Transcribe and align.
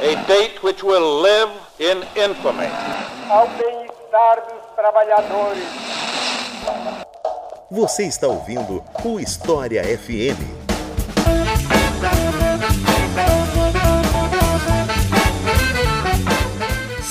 A 0.00 0.26
date 0.26 0.62
which 0.62 0.84
will 0.84 1.20
live 1.22 1.50
in 1.80 1.98
infamy. 2.14 2.68
Ao 3.28 3.48
bem-estar 3.48 4.42
dos 4.48 4.74
trabalhadores. 4.76 5.64
Você 7.68 8.04
está 8.04 8.28
ouvindo 8.28 8.84
o 9.04 9.18
História 9.18 9.82
FM. 9.82 10.61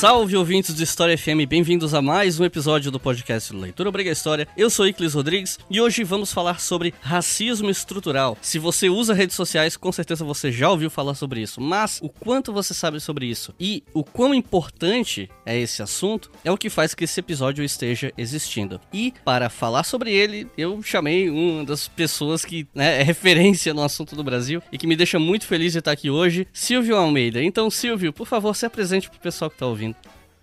Salve 0.02 0.36
ouvintes 0.36 0.73
do 0.73 0.81
História 0.81 1.15
FM, 1.15 1.45
bem-vindos 1.47 1.93
a 1.93 2.01
mais 2.01 2.39
um 2.39 2.43
episódio 2.43 2.89
do 2.89 3.00
podcast 3.00 3.54
Leitura 3.54 3.88
Obriga 3.88 4.09
História. 4.09 4.47
Eu 4.57 4.68
sou 4.68 4.88
Iclis 4.88 5.13
Rodrigues 5.13 5.59
e 5.70 5.79
hoje 5.79 6.04
vamos 6.04 6.33
falar 6.33 6.59
sobre 6.59 6.91
racismo 7.01 7.70
estrutural. 7.70 8.36
Se 8.41 8.57
você 8.57 8.89
usa 8.89 9.14
redes 9.14 9.36
sociais, 9.36 9.77
com 9.77 9.91
certeza 9.91 10.25
você 10.25 10.51
já 10.51 10.71
ouviu 10.71 10.89
falar 10.89 11.14
sobre 11.14 11.42
isso, 11.42 11.61
mas 11.61 12.00
o 12.01 12.09
quanto 12.09 12.51
você 12.51 12.73
sabe 12.73 13.00
sobre 13.00 13.28
isso 13.28 13.54
e 13.59 13.83
o 13.93 14.04
quão 14.04 14.33
importante 14.33 15.29
é 15.45 15.56
esse 15.56 15.83
assunto 15.83 16.31
é 16.43 16.51
o 16.51 16.57
que 16.57 16.68
faz 16.68 16.95
que 16.95 17.04
esse 17.04 17.20
episódio 17.20 17.64
esteja 17.64 18.11
existindo. 18.18 18.81
E 18.92 19.14
para 19.23 19.51
falar 19.51 19.83
sobre 19.83 20.11
ele, 20.11 20.47
eu 20.57 20.81
chamei 20.81 21.29
uma 21.29 21.64
das 21.64 21.87
pessoas 21.87 22.43
que 22.43 22.68
né, 22.73 23.01
é 23.01 23.04
referência 23.04 23.71
no 23.71 23.83
assunto 23.83 24.15
do 24.15 24.23
Brasil 24.23 24.64
e 24.71 24.79
que 24.79 24.87
me 24.87 24.95
deixa 24.95 25.20
muito 25.20 25.45
feliz 25.45 25.73
de 25.73 25.78
estar 25.78 25.92
aqui 25.92 26.09
hoje, 26.09 26.47
Silvio 26.51 26.97
Almeida. 26.97 27.39
Então, 27.43 27.70
Silvio, 27.70 28.11
por 28.11 28.25
favor, 28.25 28.56
se 28.56 28.65
apresente 28.65 29.07
o 29.07 29.11
pessoal 29.21 29.47
que 29.47 29.57
está 29.57 29.68
ouvindo. 29.68 29.90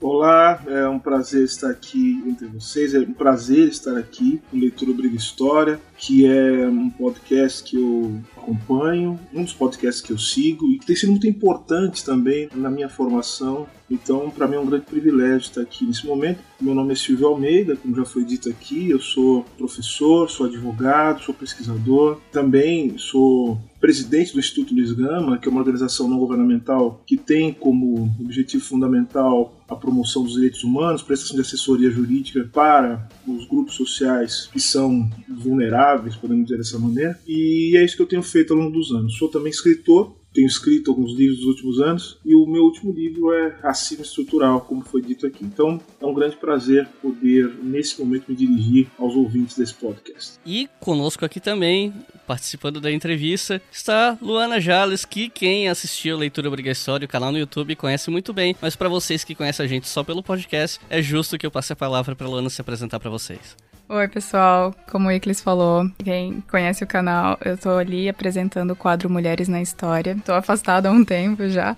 Olá, 0.01 0.63
é 0.67 0.89
um 0.89 0.99
prazer 0.99 1.45
estar 1.45 1.71
aqui 1.71 2.23
entre 2.27 2.47
vocês, 2.47 2.95
é 2.95 3.01
um 3.01 3.13
prazer 3.13 3.69
estar 3.69 3.97
aqui 3.99 4.41
com 4.51 4.57
Leitura 4.57 4.93
Briga 4.93 5.17
História, 5.17 5.81
que 5.99 6.25
é 6.25 6.67
um 6.67 6.89
podcast 6.89 7.63
que 7.65 7.77
eu 7.77 8.21
acompanho, 8.37 9.19
um 9.35 9.43
dos 9.43 9.53
podcasts 9.53 10.01
que 10.01 10.13
eu 10.13 10.19
sigo 10.19 10.71
e 10.71 10.79
que 10.79 10.87
tem 10.87 10.97
sido 10.97 11.11
muito 11.11 11.27
importante 11.27 12.05
também 12.05 12.49
na 12.55 12.71
minha 12.71 12.89
formação. 12.89 13.67
Então, 13.91 14.31
para 14.31 14.47
mim 14.47 14.57
é 14.57 14.61
um 14.61 14.67
grande 14.67 14.85
privilégio 14.85 15.39
estar 15.39 15.63
aqui 15.63 15.85
nesse 15.85 16.07
momento. 16.07 16.41
Meu 16.61 16.75
nome 16.75 16.93
é 16.93 16.97
Silvio 16.97 17.27
Almeida, 17.27 17.75
como 17.75 17.97
já 17.97 18.05
foi 18.05 18.25
dito 18.25 18.49
aqui, 18.49 18.91
eu 18.91 19.01
sou 19.01 19.45
professor, 19.57 20.31
sou 20.31 20.47
advogado, 20.47 21.23
sou 21.23 21.35
pesquisador, 21.35 22.21
também 22.31 22.97
sou 22.99 23.59
presidente 23.81 24.33
do 24.33 24.41
Instituto 24.41 24.75
Luiz 24.75 24.93
Gama, 24.93 25.39
que 25.39 25.49
é 25.49 25.51
uma 25.51 25.61
organização 25.61 26.09
não 26.09 26.19
governamental 26.19 27.01
que 27.07 27.17
tem 27.17 27.53
como 27.53 28.15
objetivo 28.21 28.65
fundamental 28.65 29.55
a 29.69 29.77
promoção 29.77 30.25
dos 30.25 30.35
direitos 30.35 30.65
humanos, 30.65 31.03
prestação 31.03 31.37
de 31.37 31.43
assessoria 31.43 31.91
jurídica 31.91 32.49
para 32.53 33.09
os 33.27 33.47
grupos 33.47 33.75
sociais 33.75 34.49
que 34.53 34.61
são 34.61 35.09
vulneráveis, 35.29 35.88
podemos 36.17 36.45
dizer 36.45 36.59
dessa 36.59 36.79
maneira. 36.79 37.19
E 37.27 37.77
é 37.77 37.85
isso 37.85 37.97
que 37.97 38.03
eu 38.03 38.07
tenho 38.07 38.23
feito 38.23 38.53
ao 38.53 38.59
longo 38.59 38.73
dos 38.73 38.93
anos. 38.93 39.17
Sou 39.17 39.29
também 39.29 39.51
escritor, 39.51 40.15
tenho 40.33 40.47
escrito 40.47 40.91
alguns 40.91 41.17
livros 41.17 41.39
nos 41.39 41.49
últimos 41.49 41.81
anos 41.81 42.19
e 42.25 42.35
o 42.35 42.47
meu 42.47 42.63
último 42.63 42.93
livro 42.93 43.33
é 43.33 43.57
Racismo 43.63 44.05
Estrutural, 44.05 44.61
como 44.61 44.85
foi 44.85 45.03
dito 45.03 45.27
aqui. 45.27 45.45
Então 45.45 45.81
é 46.01 46.07
um 46.07 46.15
grande 46.15 46.37
prazer 46.37 46.87
poder, 47.03 47.53
nesse 47.63 47.99
momento, 47.99 48.27
me 48.29 48.37
dirigir 48.37 48.89
aos 48.99 49.15
ouvintes 49.17 49.57
desse 49.57 49.75
podcast. 49.75 50.39
E 50.45 50.69
conosco 50.81 51.25
aqui 51.25 51.41
também, 51.41 51.93
participando 52.27 52.81
da 52.81 52.93
entrevista, 52.93 53.61
está 53.73 54.19
Luana 54.21 54.61
Jales, 54.61 55.05
que 55.05 55.29
quem 55.29 55.69
assistiu 55.69 56.17
a 56.17 56.19
Leitura 56.19 56.49
Obrigatória, 56.49 57.07
o 57.07 57.09
canal 57.09 57.33
no 57.33 57.39
YouTube, 57.39 57.75
conhece 57.75 58.11
muito 58.11 58.33
bem, 58.33 58.55
mas 58.61 58.77
para 58.77 58.89
vocês 58.89 59.25
que 59.25 59.35
conhecem 59.35 59.65
a 59.65 59.69
gente 59.69 59.89
só 59.89 60.05
pelo 60.05 60.23
podcast, 60.23 60.79
é 60.91 61.03
justo 61.03 61.39
que 61.39 61.47
eu 61.47 61.51
passe 61.51 61.73
a 61.73 61.77
palavra 61.77 62.15
para 62.15 62.29
Luana 62.29 62.51
se 62.51 62.61
apresentar 62.61 63.01
para 63.01 63.11
vocês. 63.11 63.68
Oi, 63.91 64.07
pessoal. 64.07 64.75
Como 64.91 65.09
o 65.09 65.13
Iclis 65.13 65.41
falou, 65.41 65.91
quem 66.05 66.43
conhece 66.43 66.85
o 66.85 66.87
canal, 66.87 67.39
eu 67.43 67.57
tô 67.57 67.71
ali 67.71 68.07
apresentando 68.07 68.73
o 68.73 68.77
quadro 68.77 69.09
Mulheres 69.09 69.49
na 69.49 69.63
História. 69.63 70.15
Tô 70.27 70.35
afastada 70.35 70.91
há 70.91 70.93
um 70.93 71.03
tempo 71.03 71.49
já, 71.49 71.75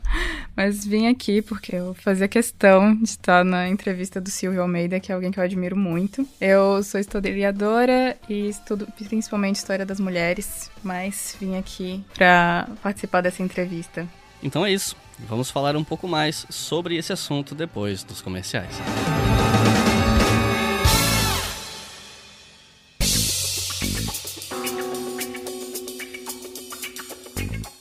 mas 0.56 0.84
vim 0.84 1.06
aqui 1.06 1.40
porque 1.40 1.76
eu 1.76 1.94
fazia 1.94 2.26
questão 2.26 2.96
de 2.96 3.10
estar 3.10 3.44
na 3.44 3.68
entrevista 3.68 4.20
do 4.20 4.28
Silvio 4.28 4.60
Almeida, 4.60 4.98
que 4.98 5.12
é 5.12 5.14
alguém 5.14 5.30
que 5.30 5.38
eu 5.38 5.44
admiro 5.44 5.76
muito. 5.76 6.26
Eu 6.40 6.82
sou 6.82 6.98
historiadora 7.00 8.16
e 8.28 8.48
estudo 8.48 8.88
principalmente 9.08 9.56
história 9.56 9.86
das 9.86 10.00
mulheres, 10.00 10.68
mas 10.82 11.36
vim 11.40 11.56
aqui 11.56 12.04
para 12.12 12.68
participar 12.82 13.20
dessa 13.20 13.40
entrevista. 13.40 14.04
Então 14.42 14.66
é 14.66 14.72
isso. 14.72 14.96
Vamos 15.28 15.48
falar 15.48 15.76
um 15.76 15.84
pouco 15.84 16.08
mais 16.08 16.44
sobre 16.50 16.96
esse 16.96 17.12
assunto 17.12 17.54
depois 17.54 18.02
dos 18.02 18.20
comerciais. 18.20 18.80
Música 18.80 19.79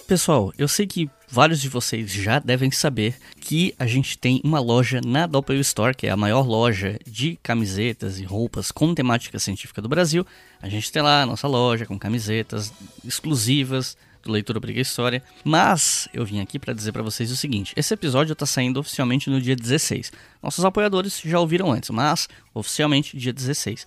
Pessoal, 0.10 0.52
eu 0.58 0.68
sei 0.68 0.88
que 0.88 1.08
vários 1.30 1.62
de 1.62 1.70
vocês 1.70 2.12
já 2.12 2.40
devem 2.40 2.72
saber 2.72 3.16
que 3.40 3.76
a 3.78 3.86
gente 3.86 4.18
tem 4.18 4.42
uma 4.44 4.60
loja 4.60 5.00
na 5.06 5.28
Doppel 5.28 5.60
Store, 5.60 5.96
que 5.96 6.08
é 6.08 6.10
a 6.10 6.18
maior 6.18 6.48
loja 6.48 6.98
de 7.06 7.38
camisetas 7.44 8.20
e 8.20 8.24
roupas 8.24 8.72
com 8.72 8.96
temática 8.96 9.38
científica 9.38 9.84
do 9.84 9.88
Brasil. 9.88 10.26
A 10.60 10.68
gente 10.68 10.92
tem 10.92 11.04
lá 11.04 11.22
a 11.22 11.26
nossa 11.28 11.48
loja 11.48 11.86
com 11.86 12.00
camisetas 12.00 12.74
exclusivas 13.06 13.96
do 14.24 14.32
Leitura 14.32 14.60
Briga 14.60 14.82
História. 14.82 15.22
Mas 15.44 16.10
eu 16.12 16.26
vim 16.26 16.40
aqui 16.40 16.58
para 16.58 16.74
dizer 16.74 16.92
para 16.92 17.04
vocês 17.04 17.30
o 17.30 17.38
seguinte: 17.38 17.72
esse 17.76 17.94
episódio 17.94 18.34
está 18.34 18.48
saindo 18.48 18.80
oficialmente 18.80 19.30
no 19.30 19.40
dia 19.40 19.56
16. 19.56 20.12
Nossos 20.42 20.66
apoiadores 20.66 21.22
já 21.24 21.40
ouviram 21.40 21.72
antes, 21.72 21.92
mas 21.92 22.28
oficialmente 22.52 23.16
dia 23.16 23.32
16. 23.32 23.86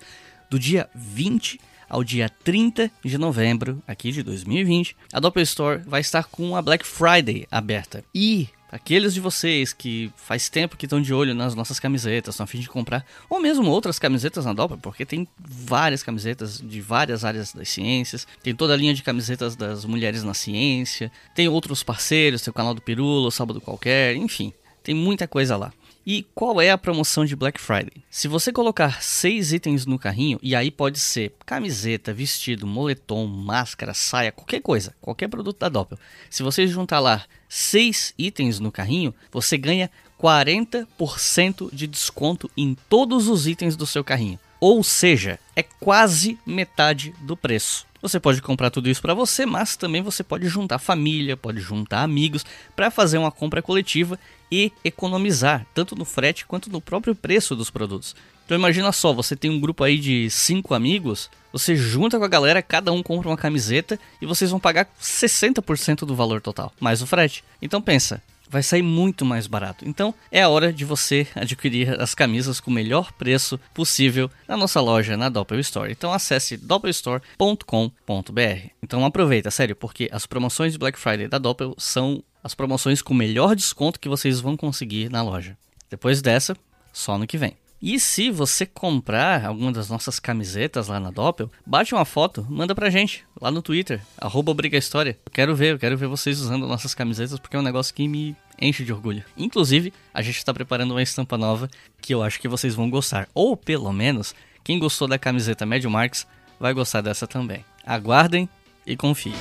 Do 0.49 0.57
dia 0.57 0.89
20 0.95 1.59
ao 1.93 2.03
dia 2.03 2.27
30 2.27 2.89
de 3.05 3.19
novembro, 3.19 3.79
aqui 3.87 4.11
de 4.11 4.23
2020, 4.23 4.95
a 5.13 5.19
Doppel 5.19 5.43
Store 5.43 5.83
vai 5.85 6.01
estar 6.01 6.23
com 6.23 6.55
a 6.55 6.61
Black 6.61 6.83
Friday 6.83 7.45
aberta. 7.51 8.03
E 8.15 8.49
aqueles 8.71 9.13
de 9.13 9.19
vocês 9.19 9.73
que 9.73 10.11
faz 10.17 10.49
tempo 10.49 10.75
que 10.75 10.87
estão 10.87 10.99
de 10.99 11.13
olho 11.13 11.35
nas 11.35 11.53
nossas 11.53 11.79
camisetas, 11.79 12.33
estão 12.33 12.45
a 12.45 12.47
fim 12.47 12.59
de 12.59 12.67
comprar, 12.67 13.05
ou 13.29 13.39
mesmo 13.39 13.69
outras 13.69 13.99
camisetas 13.99 14.43
na 14.43 14.53
Doppel, 14.53 14.79
porque 14.79 15.05
tem 15.05 15.27
várias 15.37 16.01
camisetas 16.01 16.59
de 16.59 16.81
várias 16.81 17.23
áreas 17.23 17.53
das 17.53 17.69
ciências, 17.69 18.27
tem 18.41 18.55
toda 18.55 18.73
a 18.73 18.77
linha 18.77 18.95
de 18.95 19.03
camisetas 19.03 19.55
das 19.55 19.85
mulheres 19.85 20.23
na 20.23 20.33
ciência, 20.33 21.11
tem 21.35 21.47
outros 21.47 21.83
parceiros, 21.83 22.41
tem 22.41 22.49
o 22.49 22.55
canal 22.55 22.73
do 22.73 22.81
Pirulo, 22.81 23.29
Sábado 23.29 23.61
Qualquer, 23.61 24.15
enfim, 24.15 24.51
tem 24.81 24.95
muita 24.95 25.27
coisa 25.27 25.55
lá. 25.55 25.71
E 26.05 26.25
qual 26.35 26.59
é 26.59 26.69
a 26.69 26.77
promoção 26.77 27.23
de 27.23 27.33
Black 27.33 27.59
Friday? 27.59 28.03
Se 28.09 28.27
você 28.27 28.51
colocar 28.51 29.01
seis 29.01 29.53
itens 29.53 29.85
no 29.85 29.97
carrinho, 29.97 30.37
e 30.43 30.53
aí 30.53 30.69
pode 30.69 30.99
ser 30.99 31.33
camiseta, 31.45 32.13
vestido, 32.13 32.67
moletom, 32.67 33.25
máscara, 33.25 33.93
saia, 33.93 34.31
qualquer 34.31 34.61
coisa, 34.61 34.93
qualquer 34.99 35.29
produto 35.29 35.59
da 35.59 35.69
Doppel. 35.69 35.97
Se 36.29 36.43
você 36.43 36.67
juntar 36.67 36.99
lá 36.99 37.23
seis 37.47 38.13
itens 38.17 38.59
no 38.59 38.69
carrinho, 38.71 39.15
você 39.31 39.57
ganha 39.57 39.89
40% 40.21 41.73
de 41.73 41.87
desconto 41.87 42.51
em 42.57 42.75
todos 42.89 43.29
os 43.29 43.47
itens 43.47 43.77
do 43.77 43.85
seu 43.85 44.03
carrinho. 44.03 44.39
Ou 44.65 44.81
seja, 44.81 45.37
é 45.57 45.61
quase 45.61 46.39
metade 46.45 47.13
do 47.19 47.35
preço. 47.35 47.85
Você 48.01 48.17
pode 48.17 48.41
comprar 48.41 48.69
tudo 48.69 48.89
isso 48.89 49.01
para 49.01 49.13
você, 49.13 49.45
mas 49.45 49.75
também 49.75 50.01
você 50.01 50.23
pode 50.23 50.47
juntar 50.47 50.79
família, 50.79 51.35
pode 51.35 51.59
juntar 51.59 52.01
amigos 52.01 52.45
para 52.73 52.89
fazer 52.89 53.17
uma 53.17 53.29
compra 53.29 53.61
coletiva 53.61 54.17
e 54.49 54.71
economizar, 54.81 55.65
tanto 55.73 55.97
no 55.97 56.05
frete 56.05 56.45
quanto 56.45 56.71
no 56.71 56.79
próprio 56.79 57.13
preço 57.13 57.57
dos 57.57 57.69
produtos. 57.69 58.15
Então 58.45 58.57
imagina 58.57 58.93
só, 58.93 59.11
você 59.11 59.35
tem 59.35 59.51
um 59.51 59.59
grupo 59.59 59.83
aí 59.83 59.99
de 59.99 60.29
cinco 60.29 60.73
amigos, 60.73 61.29
você 61.51 61.75
junta 61.75 62.17
com 62.17 62.23
a 62.23 62.29
galera, 62.29 62.61
cada 62.61 62.93
um 62.93 63.03
compra 63.03 63.27
uma 63.27 63.35
camiseta 63.35 63.99
e 64.21 64.25
vocês 64.25 64.49
vão 64.49 64.61
pagar 64.61 64.87
60% 64.97 66.05
do 66.05 66.15
valor 66.15 66.39
total, 66.39 66.71
mais 66.79 67.01
o 67.01 67.05
frete. 67.05 67.43
Então 67.61 67.81
pensa, 67.81 68.23
vai 68.53 68.61
sair 68.61 68.83
muito 68.83 69.25
mais 69.25 69.47
barato. 69.47 69.83
Então 69.87 70.13
é 70.31 70.43
a 70.43 70.47
hora 70.47 70.71
de 70.71 70.85
você 70.85 71.27
adquirir 71.35 71.99
as 71.99 72.13
camisas 72.13 72.59
com 72.59 72.69
o 72.69 72.73
melhor 72.73 73.11
preço 73.13 73.59
possível 73.73 74.29
na 74.47 74.55
nossa 74.55 74.79
loja 74.79 75.17
na 75.17 75.27
Doppel 75.27 75.59
Store. 75.59 75.91
Então 75.91 76.13
acesse 76.13 76.55
doppelstore.com.br. 76.55 78.69
Então 78.81 79.03
aproveita, 79.03 79.49
sério, 79.49 79.75
porque 79.75 80.07
as 80.11 80.27
promoções 80.27 80.73
de 80.73 80.77
Black 80.77 80.99
Friday 80.99 81.27
da 81.27 81.39
Doppel 81.39 81.73
são 81.79 82.23
as 82.43 82.53
promoções 82.53 83.01
com 83.01 83.13
o 83.13 83.17
melhor 83.17 83.55
desconto 83.55 83.99
que 83.99 84.07
vocês 84.07 84.39
vão 84.39 84.55
conseguir 84.55 85.09
na 85.09 85.23
loja. 85.23 85.57
Depois 85.89 86.21
dessa, 86.21 86.55
só 86.91 87.17
no 87.17 87.25
que 87.25 87.37
vem. 87.37 87.57
E 87.85 87.99
se 87.99 88.29
você 88.29 88.65
comprar 88.65 89.45
alguma 89.45 89.69
das 89.69 89.89
nossas 89.89 90.17
camisetas 90.17 90.87
lá 90.87 91.01
na 91.01 91.11
Doppel, 91.11 91.51
bate 91.65 91.93
uma 91.93 92.05
foto, 92.05 92.47
manda 92.49 92.73
pra 92.73 92.89
gente 92.89 93.25
lá 93.41 93.51
no 93.51 93.61
Twitter, 93.61 93.99
arroba 94.17 94.53
Briga 94.53 94.77
História. 94.77 95.19
Eu 95.25 95.29
quero 95.29 95.53
ver, 95.53 95.73
eu 95.73 95.79
quero 95.79 95.97
ver 95.97 96.07
vocês 96.07 96.39
usando 96.39 96.65
nossas 96.65 96.95
camisetas 96.95 97.37
porque 97.37 97.57
é 97.57 97.59
um 97.59 97.63
negócio 97.63 97.93
que 97.93 98.07
me 98.07 98.37
enche 98.59 98.83
de 98.83 98.93
orgulho. 98.93 99.23
Inclusive, 99.37 99.93
a 100.13 100.21
gente 100.21 100.37
está 100.37 100.53
preparando 100.53 100.91
uma 100.91 101.01
estampa 101.01 101.37
nova 101.37 101.69
que 102.01 102.13
eu 102.13 102.21
acho 102.21 102.39
que 102.39 102.47
vocês 102.47 102.75
vão 102.75 102.89
gostar. 102.89 103.27
Ou 103.33 103.55
pelo 103.57 103.91
menos, 103.91 104.35
quem 104.63 104.79
gostou 104.79 105.07
da 105.07 105.17
camiseta 105.19 105.65
Médio 105.65 105.89
Marx 105.89 106.27
vai 106.59 106.73
gostar 106.73 107.01
dessa 107.01 107.27
também. 107.27 107.65
Aguardem 107.85 108.47
e 108.85 108.95
confiem. 108.95 109.35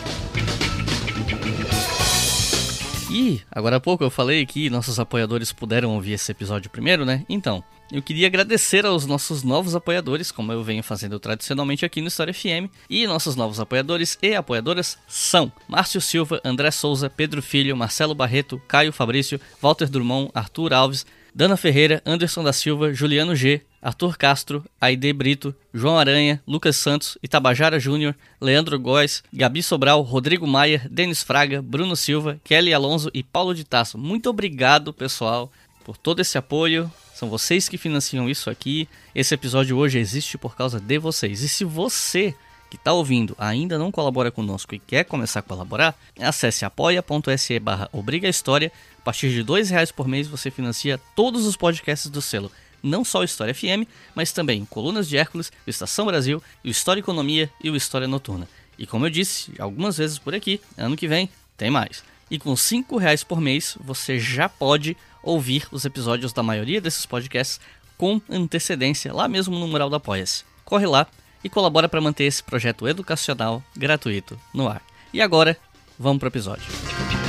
E 3.12 3.43
agora 3.50 3.76
há 3.76 3.81
pouco 3.81 4.03
eu 4.03 4.09
falei 4.09 4.47
que 4.47 4.70
nossos 4.70 4.99
apoiadores 4.99 5.53
puderam 5.53 5.91
ouvir 5.91 6.12
esse 6.12 6.32
episódio 6.32 6.70
primeiro, 6.70 7.05
né? 7.05 7.26
Então, 7.29 7.62
eu 7.93 8.00
queria 8.00 8.26
agradecer 8.26 8.87
aos 8.87 9.05
nossos 9.05 9.43
novos 9.43 9.76
apoiadores, 9.76 10.32
como 10.32 10.50
eu 10.50 10.64
venho 10.64 10.82
fazendo 10.82 11.20
tradicionalmente 11.20 11.85
aqui 11.85 12.00
no 12.00 12.09
História 12.09 12.32
FM. 12.32 12.73
E 12.88 13.06
nossos 13.06 13.37
novos 13.37 13.61
apoiadores 13.61 14.19
e 14.23 14.35
apoiadoras 14.35 14.97
são 15.06 15.53
Márcio 15.69 16.00
Silva, 16.00 16.41
André 16.43 16.70
Souza, 16.70 17.11
Pedro 17.11 17.43
Filho, 17.43 17.76
Marcelo 17.76 18.14
Barreto, 18.14 18.59
Caio 18.67 18.94
Fabrício, 18.94 19.38
Walter 19.61 19.91
Drummond, 19.91 20.31
Arthur 20.32 20.73
Alves, 20.73 21.05
Dana 21.35 21.58
Ferreira, 21.58 22.03
Anderson 22.06 22.43
da 22.43 22.53
Silva, 22.55 22.94
Juliano 22.94 23.37
G, 23.37 23.61
Arthur 23.82 24.17
Castro, 24.17 24.64
Aide 24.81 25.12
Brito, 25.12 25.52
João 25.75 25.99
Aranha, 25.99 26.40
Lucas 26.46 26.76
Santos, 26.76 27.19
Itabajara 27.20 27.81
Júnior, 27.81 28.14
Leandro 28.40 28.79
Góes, 28.79 29.25
Gabi 29.32 29.62
Sobral, 29.62 30.02
Rodrigo 30.02 30.46
Maia, 30.46 30.87
Denis 30.88 31.23
Fraga, 31.23 31.61
Bruno 31.61 31.96
Silva, 31.96 32.40
Kelly 32.44 32.73
Alonso 32.73 33.11
e 33.12 33.25
Paulo 33.25 33.55
de 33.55 33.64
Tasso. 33.64 33.99
Muito 33.99 34.31
obrigado, 34.31 34.93
pessoal, 34.93 35.50
por 35.84 35.96
todo 35.96 36.20
esse 36.20 36.38
apoio. 36.38 36.88
São 37.12 37.29
vocês 37.29 37.69
que 37.69 37.76
financiam 37.76 38.31
isso 38.31 38.49
aqui. 38.49 38.88
Esse 39.14 39.34
episódio 39.34 39.76
hoje 39.76 39.99
existe 39.99 40.38
por 40.38 40.55
causa 40.56 40.81
de 40.81 40.99
vocês. 40.99 41.43
E 41.43 41.49
se 41.49 41.64
você 41.64 42.34
que 42.70 42.76
está 42.76 42.93
ouvindo 42.93 43.37
ainda 43.38 43.79
não 43.79 43.93
colabora 43.93 44.31
conosco 44.31 44.75
e 44.75 44.79
quer 44.79 45.05
começar 45.05 45.40
a 45.40 45.43
colaborar, 45.43 45.94
acesse 46.19 46.64
apoia.se 46.64 47.58
barra 47.58 47.88
Obriga 47.93 48.29
História. 48.29 48.73
A 48.99 49.02
partir 49.02 49.29
de 49.29 49.43
R$ 49.43 49.62
reais 49.64 49.93
por 49.93 50.08
mês 50.08 50.26
você 50.26 50.50
financia 50.50 50.99
todos 51.14 51.44
os 51.44 51.55
podcasts 51.55 52.11
do 52.11 52.23
selo. 52.23 52.50
Não 52.82 53.05
só 53.05 53.20
o 53.20 53.25
História 53.25 53.55
FM, 53.55 53.87
mas 54.14 54.32
também 54.32 54.64
Colunas 54.64 55.08
de 55.08 55.17
Hércules, 55.17 55.52
o 55.67 55.70
Estação 55.70 56.06
Brasil, 56.06 56.43
o 56.64 56.69
História 56.69 57.00
Economia 57.00 57.50
e 57.62 57.70
o 57.70 57.76
História 57.76 58.08
Noturna. 58.08 58.49
E 58.79 58.87
como 58.87 59.06
eu 59.06 59.11
disse 59.11 59.52
algumas 59.58 59.99
vezes 59.99 60.19
por 60.19 60.34
aqui, 60.34 60.61
ano 60.76 60.96
que 60.96 61.06
vem 61.06 61.29
tem 61.56 61.70
mais. 61.70 62.02
E 62.31 62.38
com 62.38 62.55
R$ 62.55 62.99
reais 62.99 63.23
por 63.23 63.40
mês 63.40 63.76
você 63.81 64.19
já 64.19 64.49
pode 64.49 64.96
ouvir 65.23 65.67
os 65.70 65.84
episódios 65.84 66.32
da 66.32 66.43
maioria 66.43 66.81
desses 66.81 67.06
podcasts 67.06 67.61
com 67.96 68.20
antecedência 68.29 69.12
lá 69.12 69.29
mesmo 69.29 69.58
no 69.58 69.69
mural 69.69 69.88
da 69.88 69.99
Apoia-se. 69.99 70.44
Corre 70.64 70.87
lá 70.87 71.06
e 71.44 71.49
colabora 71.49 71.88
para 71.88 72.00
manter 72.00 72.25
esse 72.25 72.43
projeto 72.43 72.88
educacional 72.88 73.62
gratuito 73.76 74.38
no 74.52 74.67
ar. 74.69 74.82
E 75.12 75.20
agora, 75.20 75.56
vamos 75.99 76.19
para 76.19 76.26
o 76.26 76.31
episódio. 76.31 77.21